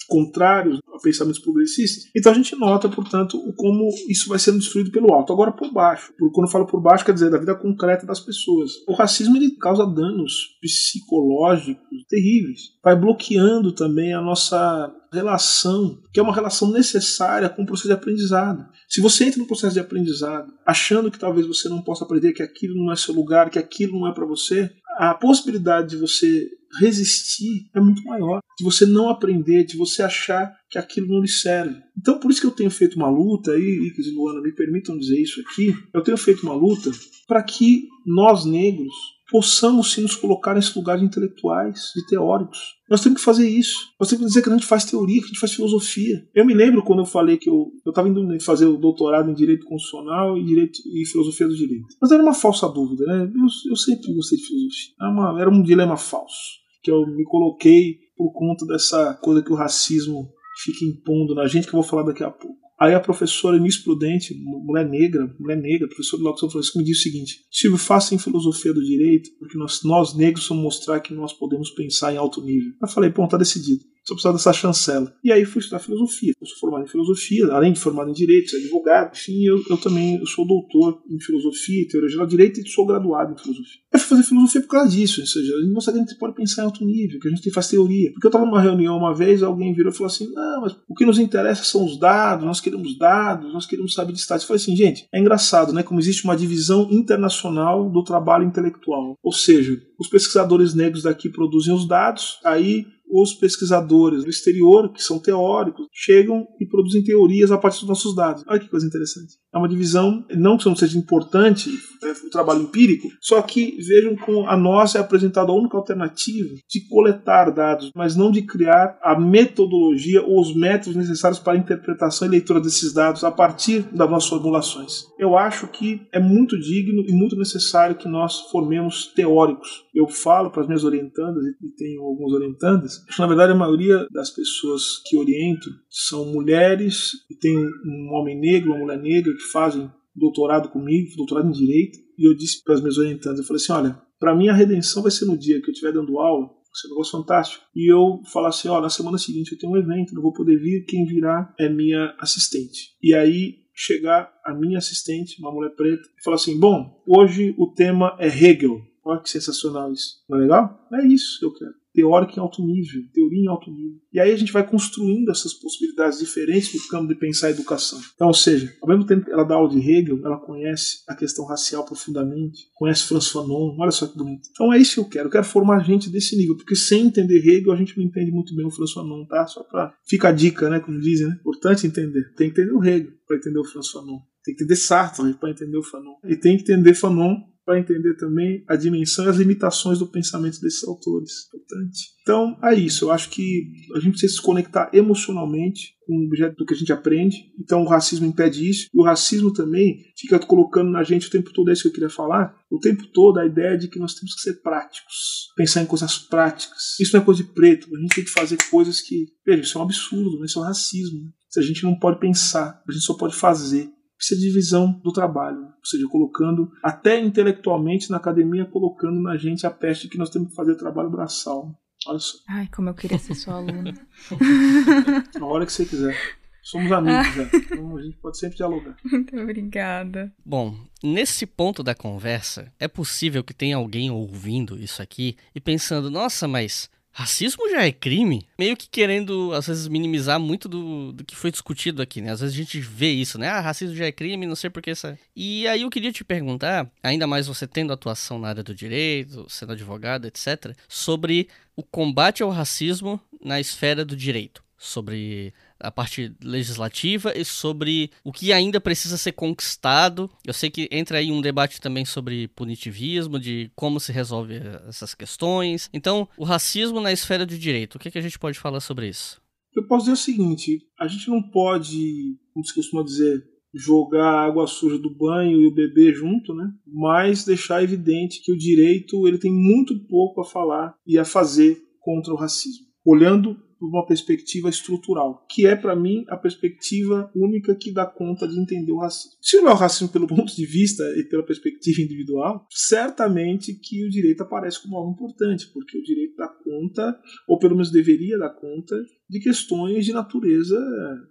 contrários 0.07 0.79
a 0.93 0.99
pensamentos 1.01 1.39
progressistas. 1.39 2.09
Então 2.15 2.31
a 2.31 2.35
gente 2.35 2.55
nota, 2.55 2.89
portanto, 2.89 3.39
como 3.55 3.89
isso 4.09 4.29
vai 4.29 4.39
sendo 4.39 4.59
destruído 4.59 4.91
pelo 4.91 5.13
alto. 5.13 5.33
Agora 5.33 5.51
por 5.51 5.71
baixo. 5.71 6.13
Quando 6.33 6.47
eu 6.47 6.51
falo 6.51 6.65
por 6.65 6.81
baixo, 6.81 7.05
quer 7.05 7.13
dizer 7.13 7.29
da 7.29 7.37
vida 7.37 7.55
concreta 7.55 8.05
das 8.05 8.19
pessoas. 8.19 8.71
O 8.87 8.93
racismo 8.93 9.35
ele 9.35 9.51
causa 9.57 9.85
danos 9.85 10.57
psicológicos 10.61 12.05
terríveis. 12.09 12.61
Vai 12.83 12.95
bloqueando 12.95 13.71
também 13.71 14.13
a 14.13 14.21
nossa 14.21 14.93
relação, 15.11 15.97
que 16.13 16.19
é 16.19 16.23
uma 16.23 16.33
relação 16.33 16.71
necessária 16.71 17.49
com 17.49 17.63
o 17.63 17.65
processo 17.65 17.87
de 17.87 17.93
aprendizado. 17.93 18.65
Se 18.89 19.01
você 19.01 19.25
entra 19.25 19.39
no 19.39 19.47
processo 19.47 19.73
de 19.73 19.79
aprendizado 19.79 20.53
achando 20.65 21.09
que 21.09 21.19
talvez 21.19 21.47
você 21.47 21.69
não 21.69 21.81
possa 21.81 22.03
aprender, 22.03 22.33
que 22.33 22.43
aquilo 22.43 22.75
não 22.75 22.91
é 22.91 22.95
seu 22.95 23.13
lugar, 23.13 23.49
que 23.49 23.59
aquilo 23.59 23.99
não 23.99 24.07
é 24.07 24.13
para 24.13 24.25
você, 24.25 24.71
a 24.97 25.13
possibilidade 25.13 25.89
de 25.89 25.97
você 25.97 26.49
resistir 26.79 27.69
é 27.73 27.79
muito 27.79 28.03
maior. 28.03 28.39
De 28.57 28.63
você 28.63 28.85
não 28.85 29.09
aprender, 29.09 29.65
de 29.65 29.77
você 29.77 30.03
achar 30.03 30.53
que 30.69 30.77
aquilo 30.77 31.07
não 31.07 31.21
lhe 31.21 31.27
serve. 31.27 31.81
Então, 31.97 32.19
por 32.19 32.31
isso 32.31 32.41
que 32.41 32.47
eu 32.47 32.51
tenho 32.51 32.71
feito 32.71 32.95
uma 32.95 33.09
luta, 33.09 33.51
aí, 33.51 33.87
Icas 33.87 34.05
e 34.05 34.11
Luana, 34.11 34.41
me 34.41 34.53
permitam 34.53 34.97
dizer 34.97 35.19
isso 35.19 35.41
aqui, 35.41 35.75
eu 35.93 36.01
tenho 36.01 36.17
feito 36.17 36.43
uma 36.43 36.55
luta 36.55 36.91
para 37.27 37.43
que 37.43 37.87
nós 38.05 38.45
negros 38.45 38.93
possamos 39.29 39.93
sim 39.93 40.01
nos 40.01 40.15
colocar 40.15 40.53
nesse 40.53 40.77
lugar 40.77 40.97
de 40.97 41.05
intelectuais, 41.05 41.91
de 41.95 42.05
teóricos. 42.07 42.75
Nós 42.89 43.01
temos 43.01 43.19
que 43.19 43.25
fazer 43.25 43.49
isso. 43.49 43.93
Nós 43.99 44.09
temos 44.09 44.23
que 44.23 44.27
dizer 44.27 44.41
que 44.43 44.49
a 44.49 44.53
gente 44.53 44.65
faz 44.65 44.85
teoria, 44.85 45.19
que 45.19 45.25
a 45.25 45.27
gente 45.27 45.39
faz 45.39 45.53
filosofia. 45.53 46.27
Eu 46.33 46.45
me 46.45 46.53
lembro 46.53 46.83
quando 46.83 46.99
eu 46.99 47.05
falei 47.05 47.37
que 47.37 47.49
eu 47.49 47.71
estava 47.87 48.07
indo 48.07 48.39
fazer 48.43 48.65
o 48.65 48.77
doutorado 48.77 49.29
em 49.29 49.33
Direito 49.33 49.65
Constitucional 49.65 50.37
e, 50.37 50.43
direito, 50.43 50.79
e 50.85 51.05
Filosofia 51.07 51.47
do 51.47 51.55
Direito. 51.55 51.87
Mas 51.99 52.11
era 52.11 52.21
uma 52.21 52.33
falsa 52.33 52.69
dúvida, 52.69 53.05
né? 53.05 53.23
Eu, 53.23 53.71
eu 53.71 53.75
sempre 53.75 54.13
gostei 54.13 54.37
de 54.37 54.45
filosofia. 54.45 54.93
Era, 54.99 55.09
uma, 55.09 55.41
era 55.41 55.49
um 55.49 55.63
dilema 55.63 55.97
falso 55.97 56.65
que 56.85 56.91
eu 56.91 57.03
me 57.07 57.23
coloquei 57.23 57.97
por 58.15 58.31
conta 58.31 58.63
dessa 58.67 59.15
coisa 59.15 59.41
que 59.41 59.51
o 59.51 59.55
racismo 59.55 60.29
fica 60.63 60.85
impondo 60.85 61.33
na 61.33 61.47
gente, 61.47 61.67
que 61.67 61.75
eu 61.75 61.81
vou 61.81 61.83
falar 61.83 62.03
daqui 62.03 62.23
a 62.23 62.29
pouco. 62.29 62.64
Aí 62.79 62.93
a 62.93 62.99
professora 62.99 63.59
Miss 63.59 63.77
Prudente, 63.77 64.35
mulher 64.35 64.87
negra, 64.87 65.33
mulher 65.39 65.57
negra, 65.57 65.87
professora 65.87 66.21
do 66.21 66.27
Lato 66.27 66.41
São 66.41 66.49
Francisco, 66.49 66.77
me 66.77 66.83
disse 66.83 67.01
o 67.01 67.03
seguinte: 67.03 67.39
Silvio, 67.49 67.77
faça 67.77 68.13
em 68.13 68.19
filosofia 68.19 68.73
do 68.73 68.83
direito, 68.83 69.29
porque 69.39 69.57
nós, 69.57 69.81
nós 69.83 70.15
negros 70.15 70.47
vamos 70.47 70.63
mostrar 70.63 70.99
que 70.99 71.13
nós 71.13 71.31
podemos 71.31 71.69
pensar 71.69 72.13
em 72.13 72.17
alto 72.17 72.41
nível. 72.41 72.73
Eu 72.81 72.87
falei, 72.87 73.09
pronto, 73.09 73.31
tá 73.31 73.37
decidido. 73.37 73.83
Só 74.05 74.13
precisava 74.13 74.37
dessa 74.37 74.53
chancela. 74.53 75.13
E 75.23 75.31
aí 75.31 75.45
fui 75.45 75.59
estudar 75.59 75.79
filosofia. 75.79 76.33
Eu 76.39 76.47
sou 76.47 76.57
formado 76.59 76.83
em 76.83 76.87
filosofia, 76.87 77.47
além 77.47 77.73
de 77.73 77.79
formado 77.79 78.09
em 78.09 78.13
direito, 78.13 78.51
sou 78.51 78.59
advogado, 78.59 79.15
enfim, 79.15 79.43
eu, 79.43 79.63
eu 79.69 79.77
também 79.77 80.17
eu 80.17 80.25
sou 80.25 80.45
doutor 80.45 81.01
em 81.09 81.19
filosofia 81.19 81.81
e 81.81 81.87
teoria 81.87 82.09
geral 82.09 82.27
direito 82.27 82.59
e 82.59 82.67
sou 82.67 82.85
graduado 82.85 83.33
em 83.33 83.37
filosofia. 83.37 83.81
Eu 83.91 83.99
fui 83.99 84.09
fazer 84.09 84.23
filosofia 84.23 84.61
por 84.61 84.67
causa 84.67 84.89
disso, 84.89 85.21
ou 85.21 85.27
seja, 85.27 85.53
gente 85.65 85.73
mostra 85.73 85.93
que 85.93 85.99
a 85.99 86.01
gente 86.03 86.15
pode 86.17 86.35
pensar 86.35 86.61
em 86.61 86.65
alto 86.65 86.85
nível, 86.85 87.19
que 87.19 87.27
a 87.27 87.31
gente 87.31 87.51
faz 87.51 87.67
teoria. 87.67 88.11
Porque 88.11 88.27
eu 88.27 88.29
estava 88.29 88.45
numa 88.45 88.61
reunião 88.61 88.97
uma 88.97 89.13
vez, 89.13 89.41
alguém 89.41 89.73
virou 89.73 89.91
e 89.91 89.95
falou 89.95 90.07
assim: 90.07 90.31
não, 90.33 90.61
mas 90.61 90.75
o 90.87 90.93
que 90.93 91.05
nos 91.05 91.19
interessa 91.19 91.63
são 91.63 91.85
os 91.85 91.97
dados, 91.97 92.45
nós 92.45 92.61
queremos 92.61 92.97
dados, 92.97 93.51
nós 93.53 93.65
queremos 93.65 93.93
saber 93.93 94.13
de 94.13 94.19
estados. 94.19 94.43
Eu 94.43 94.47
falei 94.47 94.61
assim, 94.61 94.75
gente, 94.75 95.07
é 95.13 95.19
engraçado, 95.19 95.73
né? 95.73 95.83
Como 95.83 95.99
existe 95.99 96.23
uma 96.23 96.35
divisão 96.35 96.87
internacional 96.91 97.89
do 97.89 98.03
trabalho 98.03 98.45
intelectual. 98.45 99.15
Ou 99.23 99.31
seja, 99.31 99.81
os 99.99 100.07
pesquisadores 100.07 100.73
negros 100.73 101.03
daqui 101.03 101.29
produzem 101.29 101.73
os 101.73 101.87
dados, 101.87 102.39
aí 102.43 102.85
os 103.21 103.33
pesquisadores 103.33 104.23
do 104.23 104.29
exterior, 104.29 104.91
que 104.91 105.01
são 105.01 105.19
teóricos, 105.19 105.87
chegam 105.91 106.47
e 106.59 106.65
produzem 106.65 107.03
teorias 107.03 107.51
a 107.51 107.57
partir 107.57 107.79
dos 107.79 107.89
nossos 107.89 108.15
dados. 108.15 108.43
Olha 108.47 108.59
que 108.59 108.69
coisa 108.69 108.85
interessante. 108.85 109.35
É 109.53 109.57
uma 109.57 109.69
divisão, 109.69 110.25
não 110.35 110.57
que 110.57 110.65
não 110.65 110.75
seja 110.75 110.97
importante 110.97 111.69
é, 112.03 112.11
o 112.11 112.29
trabalho 112.29 112.63
empírico, 112.63 113.07
só 113.21 113.41
que 113.41 113.77
vejam 113.77 114.15
como 114.17 114.47
a 114.47 114.57
nossa 114.57 114.97
é 114.97 115.01
apresentada 115.01 115.51
a 115.51 115.55
única 115.55 115.77
alternativa 115.77 116.49
de 116.69 116.87
coletar 116.89 117.51
dados, 117.51 117.89
mas 117.95 118.15
não 118.15 118.31
de 118.31 118.41
criar 118.41 118.99
a 119.01 119.17
metodologia 119.17 120.21
ou 120.21 120.41
os 120.41 120.53
métodos 120.53 120.95
necessários 120.95 121.39
para 121.39 121.53
a 121.53 121.57
interpretação 121.57 122.27
e 122.27 122.31
leitura 122.31 122.59
desses 122.59 122.93
dados 122.93 123.23
a 123.23 123.31
partir 123.31 123.83
das 123.93 124.09
nossas 124.09 124.29
formulações. 124.29 125.05
Eu 125.17 125.37
acho 125.37 125.67
que 125.67 126.01
é 126.11 126.19
muito 126.19 126.59
digno 126.59 127.03
e 127.07 127.13
muito 127.13 127.37
necessário 127.37 127.95
que 127.95 128.09
nós 128.09 128.41
formemos 128.51 129.07
teóricos. 129.13 129.85
Eu 129.93 130.07
falo 130.07 130.51
para 130.51 130.61
as 130.61 130.67
minhas 130.67 130.83
orientandas, 130.83 131.43
e 131.45 131.69
tenho 131.77 132.01
alguns 132.03 132.33
orientandas, 132.33 133.04
na 133.17 133.27
verdade 133.27 133.51
a 133.51 133.55
maioria 133.55 134.07
das 134.11 134.29
pessoas 134.29 135.01
que 135.05 135.17
oriento 135.17 135.69
são 135.89 136.31
mulheres, 136.31 137.11
e 137.29 137.35
tem 137.35 137.57
um 137.57 138.09
homem 138.13 138.39
negro, 138.39 138.71
uma 138.71 138.79
mulher 138.79 139.01
negra 139.01 139.33
que 139.33 139.51
fazem 139.51 139.89
doutorado 140.15 140.69
comigo, 140.69 141.15
doutorado 141.17 141.47
em 141.47 141.51
direito, 141.51 141.99
e 142.17 142.27
eu 142.27 142.33
disse 142.33 142.63
para 142.63 142.75
as 142.75 142.81
minhas 142.81 142.97
orientandas, 142.97 143.39
eu 143.39 143.45
falei 143.45 143.61
assim, 143.61 143.73
olha, 143.73 144.01
para 144.19 144.35
mim 144.35 144.47
a 144.47 144.53
redenção 144.53 145.03
vai 145.03 145.11
ser 145.11 145.25
no 145.25 145.37
dia 145.37 145.61
que 145.61 145.69
eu 145.69 145.73
estiver 145.73 145.91
dando 145.91 146.17
aula, 146.17 146.45
um 146.45 146.89
negócio 146.89 147.17
fantástico, 147.17 147.63
e 147.75 147.91
eu 147.91 148.21
falar 148.31 148.49
assim, 148.49 148.67
olha, 148.67 148.81
na 148.81 148.89
semana 148.89 149.17
seguinte 149.17 149.51
eu 149.51 149.57
tenho 149.57 149.73
um 149.73 149.77
evento, 149.77 150.13
não 150.13 150.21
vou 150.21 150.33
poder 150.33 150.57
vir, 150.57 150.85
quem 150.85 151.05
virá 151.05 151.53
é 151.59 151.69
minha 151.69 152.15
assistente. 152.19 152.95
E 153.01 153.13
aí 153.13 153.65
chegar 153.73 154.31
a 154.45 154.53
minha 154.53 154.77
assistente, 154.77 155.39
uma 155.39 155.51
mulher 155.51 155.75
preta, 155.75 156.03
e 156.19 156.23
falar 156.23 156.35
assim, 156.35 156.57
bom, 156.59 157.03
hoje 157.05 157.53
o 157.57 157.73
tema 157.73 158.15
é 158.19 158.27
Hegel. 158.27 158.81
Olha 159.05 159.21
que 159.21 159.29
sensacional 159.29 159.91
isso. 159.91 160.23
Não 160.27 160.37
é 160.37 160.41
legal? 160.41 160.87
É 160.91 161.05
isso 161.05 161.39
que 161.39 161.45
eu 161.45 161.53
quero 161.53 161.85
teórica 161.95 162.33
em 162.35 162.39
alto 162.39 162.63
nível, 162.63 163.01
teoria 163.13 163.41
em 163.41 163.47
alto 163.47 163.71
nível. 163.71 163.97
E 164.11 164.19
aí 164.19 164.31
a 164.31 164.35
gente 164.35 164.51
vai 164.51 164.67
construindo 164.67 165.31
essas 165.31 165.53
possibilidades 165.53 166.19
diferentes 166.19 166.73
no 166.73 166.87
campo 166.89 167.07
de 167.07 167.15
pensar 167.15 167.47
a 167.47 167.51
educação. 167.51 167.99
Então, 168.13 168.27
ou 168.27 168.33
seja, 168.33 168.75
ao 168.81 168.89
mesmo 168.89 169.05
tempo 169.05 169.25
que 169.25 169.31
ela 169.31 169.45
dá 169.45 169.55
aula 169.55 169.69
de 169.69 169.79
Hegel, 169.79 170.19
ela 170.23 170.37
conhece 170.37 171.03
a 171.07 171.15
questão 171.15 171.45
racial 171.45 171.85
profundamente, 171.85 172.67
conhece 172.75 173.07
François 173.07 173.47
Fanon, 173.47 173.77
olha 173.79 173.91
só 173.91 174.05
que 174.07 174.17
bonito. 174.17 174.49
Então 174.51 174.73
é 174.73 174.77
isso 174.77 174.95
que 174.95 174.99
eu 174.99 175.09
quero, 175.09 175.27
eu 175.27 175.31
quero 175.31 175.45
formar 175.45 175.83
gente 175.83 176.09
desse 176.09 176.35
nível, 176.35 176.57
porque 176.57 176.75
sem 176.75 177.07
entender 177.07 177.37
Hegel 177.37 177.71
a 177.71 177.77
gente 177.77 177.97
não 177.97 178.03
entende 178.03 178.31
muito 178.31 178.53
bem 178.53 178.65
o 178.65 178.71
François 178.71 179.07
Fanon, 179.07 179.25
tá? 179.25 179.47
Só 179.47 179.63
para 179.63 179.93
fica 180.05 180.29
a 180.29 180.31
dica, 180.31 180.69
né, 180.69 180.79
como 180.81 180.99
dizem, 180.99 181.27
né? 181.27 181.37
Importante 181.39 181.87
entender. 181.87 182.33
Tem 182.35 182.51
que 182.51 182.61
entender 182.61 182.75
o 182.75 182.83
Hegel 182.83 183.13
para 183.25 183.37
entender 183.37 183.59
o 183.59 183.63
François 183.63 184.03
Fanon. 184.03 184.19
Tem 184.43 184.53
que 184.53 184.63
entender 184.63 184.75
Sartre 184.75 185.33
para 185.33 185.49
entender 185.49 185.77
o 185.77 185.83
Fanon. 185.83 186.15
E 186.25 186.35
tem 186.35 186.57
que 186.57 186.63
entender 186.63 186.93
Fanon 186.93 187.37
para 187.65 187.79
entender 187.79 188.15
também 188.15 188.63
a 188.67 188.75
dimensão 188.75 189.25
e 189.25 189.29
as 189.29 189.37
limitações 189.37 189.97
do 189.97 190.07
pensamento 190.07 190.61
desses 190.61 190.87
autores. 190.87 191.47
Importante. 191.47 192.15
Então, 192.21 192.57
é 192.63 192.75
isso. 192.75 193.05
Eu 193.05 193.11
acho 193.11 193.29
que 193.29 193.71
a 193.95 193.99
gente 193.99 194.11
precisa 194.11 194.33
se 194.33 194.41
conectar 194.41 194.89
emocionalmente 194.93 195.95
com 196.05 196.13
o 196.13 196.25
objeto 196.27 196.55
do 196.55 196.65
que 196.65 196.73
a 196.73 196.77
gente 196.77 196.93
aprende. 196.93 197.51
Então, 197.59 197.81
o 197.81 197.87
racismo 197.87 198.27
impede 198.27 198.69
isso. 198.69 198.87
E 198.93 198.99
o 198.99 199.03
racismo 199.03 199.51
também 199.51 199.97
fica 200.15 200.37
colocando 200.39 200.91
na 200.91 201.03
gente 201.03 201.27
o 201.27 201.31
tempo 201.31 201.51
todo, 201.51 201.69
é 201.69 201.73
isso 201.73 201.81
que 201.81 201.87
eu 201.89 201.93
queria 201.93 202.09
falar, 202.09 202.55
o 202.69 202.79
tempo 202.79 203.07
todo 203.07 203.39
a 203.39 203.45
ideia 203.45 203.77
de 203.77 203.87
que 203.87 203.99
nós 203.99 204.13
temos 204.13 204.35
que 204.35 204.41
ser 204.41 204.61
práticos, 204.61 205.51
pensar 205.55 205.81
em 205.81 205.87
coisas 205.87 206.17
práticas. 206.19 206.99
Isso 206.99 207.15
não 207.15 207.23
é 207.23 207.25
coisa 207.25 207.43
de 207.43 207.49
preto. 207.51 207.87
A 207.95 207.99
gente 207.99 208.15
tem 208.15 208.23
que 208.23 208.29
fazer 208.29 208.57
coisas 208.69 209.01
que. 209.01 209.25
Veja, 209.45 209.63
isso 209.63 209.77
é 209.77 209.81
um 209.81 209.85
absurdo, 209.85 210.39
né? 210.39 210.45
isso 210.45 210.59
é 210.59 210.61
um 210.61 210.65
racismo. 210.65 211.23
Né? 211.23 211.29
A 211.57 211.61
gente 211.61 211.83
não 211.83 211.97
pode 211.97 212.19
pensar, 212.19 212.83
a 212.87 212.91
gente 212.91 213.05
só 213.05 213.13
pode 213.13 213.35
fazer 213.35 213.89
precisa 214.17 214.39
de 214.39 214.47
divisão 214.47 214.99
do 215.03 215.11
trabalho, 215.11 215.61
ou 215.61 215.85
seja, 215.85 216.07
colocando, 216.09 216.71
até 216.83 217.19
intelectualmente 217.19 218.09
na 218.09 218.17
academia, 218.17 218.65
colocando 218.65 219.21
na 219.21 219.37
gente 219.37 219.65
a 219.65 219.71
peste 219.71 220.07
que 220.07 220.17
nós 220.17 220.29
temos 220.29 220.49
que 220.49 220.55
fazer 220.55 220.75
trabalho 220.75 221.09
braçal. 221.09 221.73
Olha 222.07 222.19
só. 222.19 222.37
Ai, 222.49 222.67
como 222.73 222.89
eu 222.89 222.93
queria 222.93 223.17
ser 223.17 223.35
sua 223.35 223.55
aluna. 223.55 223.93
Na 225.39 225.45
hora 225.45 225.65
que 225.65 225.73
você 225.73 225.85
quiser. 225.85 226.15
Somos 226.61 226.91
amigos 226.91 227.33
já. 227.35 227.43
Então 227.43 227.95
a 227.95 228.01
gente 228.01 228.17
pode 228.17 228.39
sempre 228.39 228.57
dialogar. 228.57 228.97
Muito 229.05 229.37
obrigada. 229.39 230.33
Bom, 230.43 230.75
nesse 231.03 231.45
ponto 231.45 231.83
da 231.83 231.93
conversa, 231.93 232.73
é 232.79 232.87
possível 232.87 233.43
que 233.43 233.53
tenha 233.53 233.77
alguém 233.77 234.09
ouvindo 234.09 234.75
isso 234.75 234.99
aqui 234.99 235.37
e 235.53 235.61
pensando: 235.61 236.09
nossa, 236.09 236.47
mas 236.47 236.89
Racismo 237.17 237.69
já 237.69 237.85
é 237.85 237.93
crime? 237.93 238.45
Meio 238.59 238.75
que 238.75 238.89
querendo, 238.89 239.53
às 239.53 239.67
vezes, 239.67 239.87
minimizar 239.87 240.37
muito 240.37 240.67
do, 240.67 241.13
do 241.13 241.23
que 241.23 241.33
foi 241.33 241.49
discutido 241.49 242.01
aqui, 242.01 242.19
né? 242.19 242.29
Às 242.29 242.41
vezes 242.41 242.53
a 242.53 242.57
gente 242.57 242.77
vê 242.77 243.09
isso, 243.09 243.39
né? 243.39 243.47
Ah, 243.47 243.61
racismo 243.61 243.95
já 243.95 244.05
é 244.05 244.11
crime, 244.11 244.45
não 244.45 244.53
sei 244.53 244.69
por 244.69 244.81
que 244.81 244.89
essa. 244.91 245.17
E 245.33 245.65
aí 245.65 245.83
eu 245.83 245.89
queria 245.89 246.11
te 246.11 246.25
perguntar, 246.25 246.91
ainda 247.01 247.25
mais 247.25 247.47
você 247.47 247.65
tendo 247.65 247.93
atuação 247.93 248.37
na 248.37 248.49
área 248.49 248.61
do 248.61 248.75
direito, 248.75 249.45
sendo 249.47 249.71
advogado, 249.71 250.27
etc., 250.27 250.75
sobre 250.89 251.47
o 251.73 251.83
combate 251.83 252.43
ao 252.43 252.49
racismo 252.49 253.17
na 253.41 253.61
esfera 253.61 254.03
do 254.03 254.17
direito. 254.17 254.64
Sobre 254.77 255.53
a 255.79 255.89
parte 255.89 256.33
legislativa 256.43 257.31
e 257.35 257.45
sobre 257.45 258.11
o 258.23 258.31
que 258.31 258.51
ainda 258.51 258.81
precisa 258.81 259.17
ser 259.17 259.31
conquistado. 259.31 260.29
Eu 260.45 260.53
sei 260.53 260.69
que 260.69 260.87
entra 260.91 261.17
aí 261.17 261.31
um 261.31 261.41
debate 261.41 261.79
também 261.79 262.03
sobre 262.03 262.47
punitivismo, 262.49 263.39
de 263.39 263.71
como 263.75 263.99
se 263.99 264.11
resolve 264.11 264.55
essas 264.87 265.15
questões. 265.15 265.89
Então, 265.93 266.27
o 266.37 266.43
racismo 266.43 266.99
na 266.99 267.11
esfera 267.11 267.45
do 267.45 267.57
direito, 267.57 267.95
o 267.95 267.99
que, 267.99 268.11
que 268.11 268.17
a 268.17 268.21
gente 268.21 268.37
pode 268.37 268.59
falar 268.59 268.81
sobre 268.81 269.07
isso? 269.07 269.41
Eu 269.75 269.87
posso 269.87 270.05
dizer 270.05 270.13
o 270.13 270.23
seguinte: 270.23 270.81
a 270.99 271.07
gente 271.07 271.29
não 271.29 271.41
pode, 271.41 272.37
como 272.53 272.65
se 272.65 272.73
costuma 272.73 273.03
dizer, 273.03 273.43
jogar 273.75 274.45
água 274.45 274.65
suja 274.65 274.97
do 274.97 275.13
banho 275.13 275.61
e 275.61 275.67
o 275.67 275.73
bebê 275.73 276.13
junto, 276.13 276.53
né? 276.53 276.71
Mas 276.87 277.43
deixar 277.43 277.83
evidente 277.83 278.41
que 278.41 278.53
o 278.53 278.57
direito 278.57 279.27
ele 279.27 279.37
tem 279.37 279.51
muito 279.51 279.99
pouco 280.07 280.39
a 280.39 280.45
falar 280.45 280.95
e 281.05 281.19
a 281.19 281.25
fazer 281.25 281.77
contra 281.99 282.33
o 282.33 282.37
racismo. 282.37 282.85
Olhando 283.03 283.57
uma 283.87 284.05
perspectiva 284.05 284.69
estrutural, 284.69 285.45
que 285.49 285.65
é 285.65 285.75
para 285.75 285.95
mim 285.95 286.25
a 286.27 286.37
perspectiva 286.37 287.31
única 287.35 287.75
que 287.75 287.91
dá 287.91 288.05
conta 288.05 288.47
de 288.47 288.59
entender 288.59 288.91
o 288.91 288.99
racismo. 288.99 289.37
Se 289.41 289.57
olhar 289.57 289.73
o 289.73 289.77
racismo 289.77 290.09
pelo 290.09 290.27
ponto 290.27 290.55
de 290.55 290.65
vista 290.65 291.03
e 291.17 291.23
pela 291.23 291.43
perspectiva 291.43 292.01
individual, 292.01 292.65
certamente 292.69 293.73
que 293.73 294.05
o 294.05 294.09
direito 294.09 294.43
aparece 294.43 294.81
como 294.81 294.97
algo 294.97 295.11
importante, 295.11 295.67
porque 295.73 295.97
o 295.97 296.03
direito 296.03 296.35
dá 296.37 296.47
conta, 296.47 297.19
ou 297.47 297.59
pelo 297.59 297.75
menos 297.75 297.91
deveria 297.91 298.37
dar 298.37 298.49
conta, 298.49 298.95
de 299.29 299.39
questões 299.39 300.05
de 300.05 300.13
natureza 300.13 300.77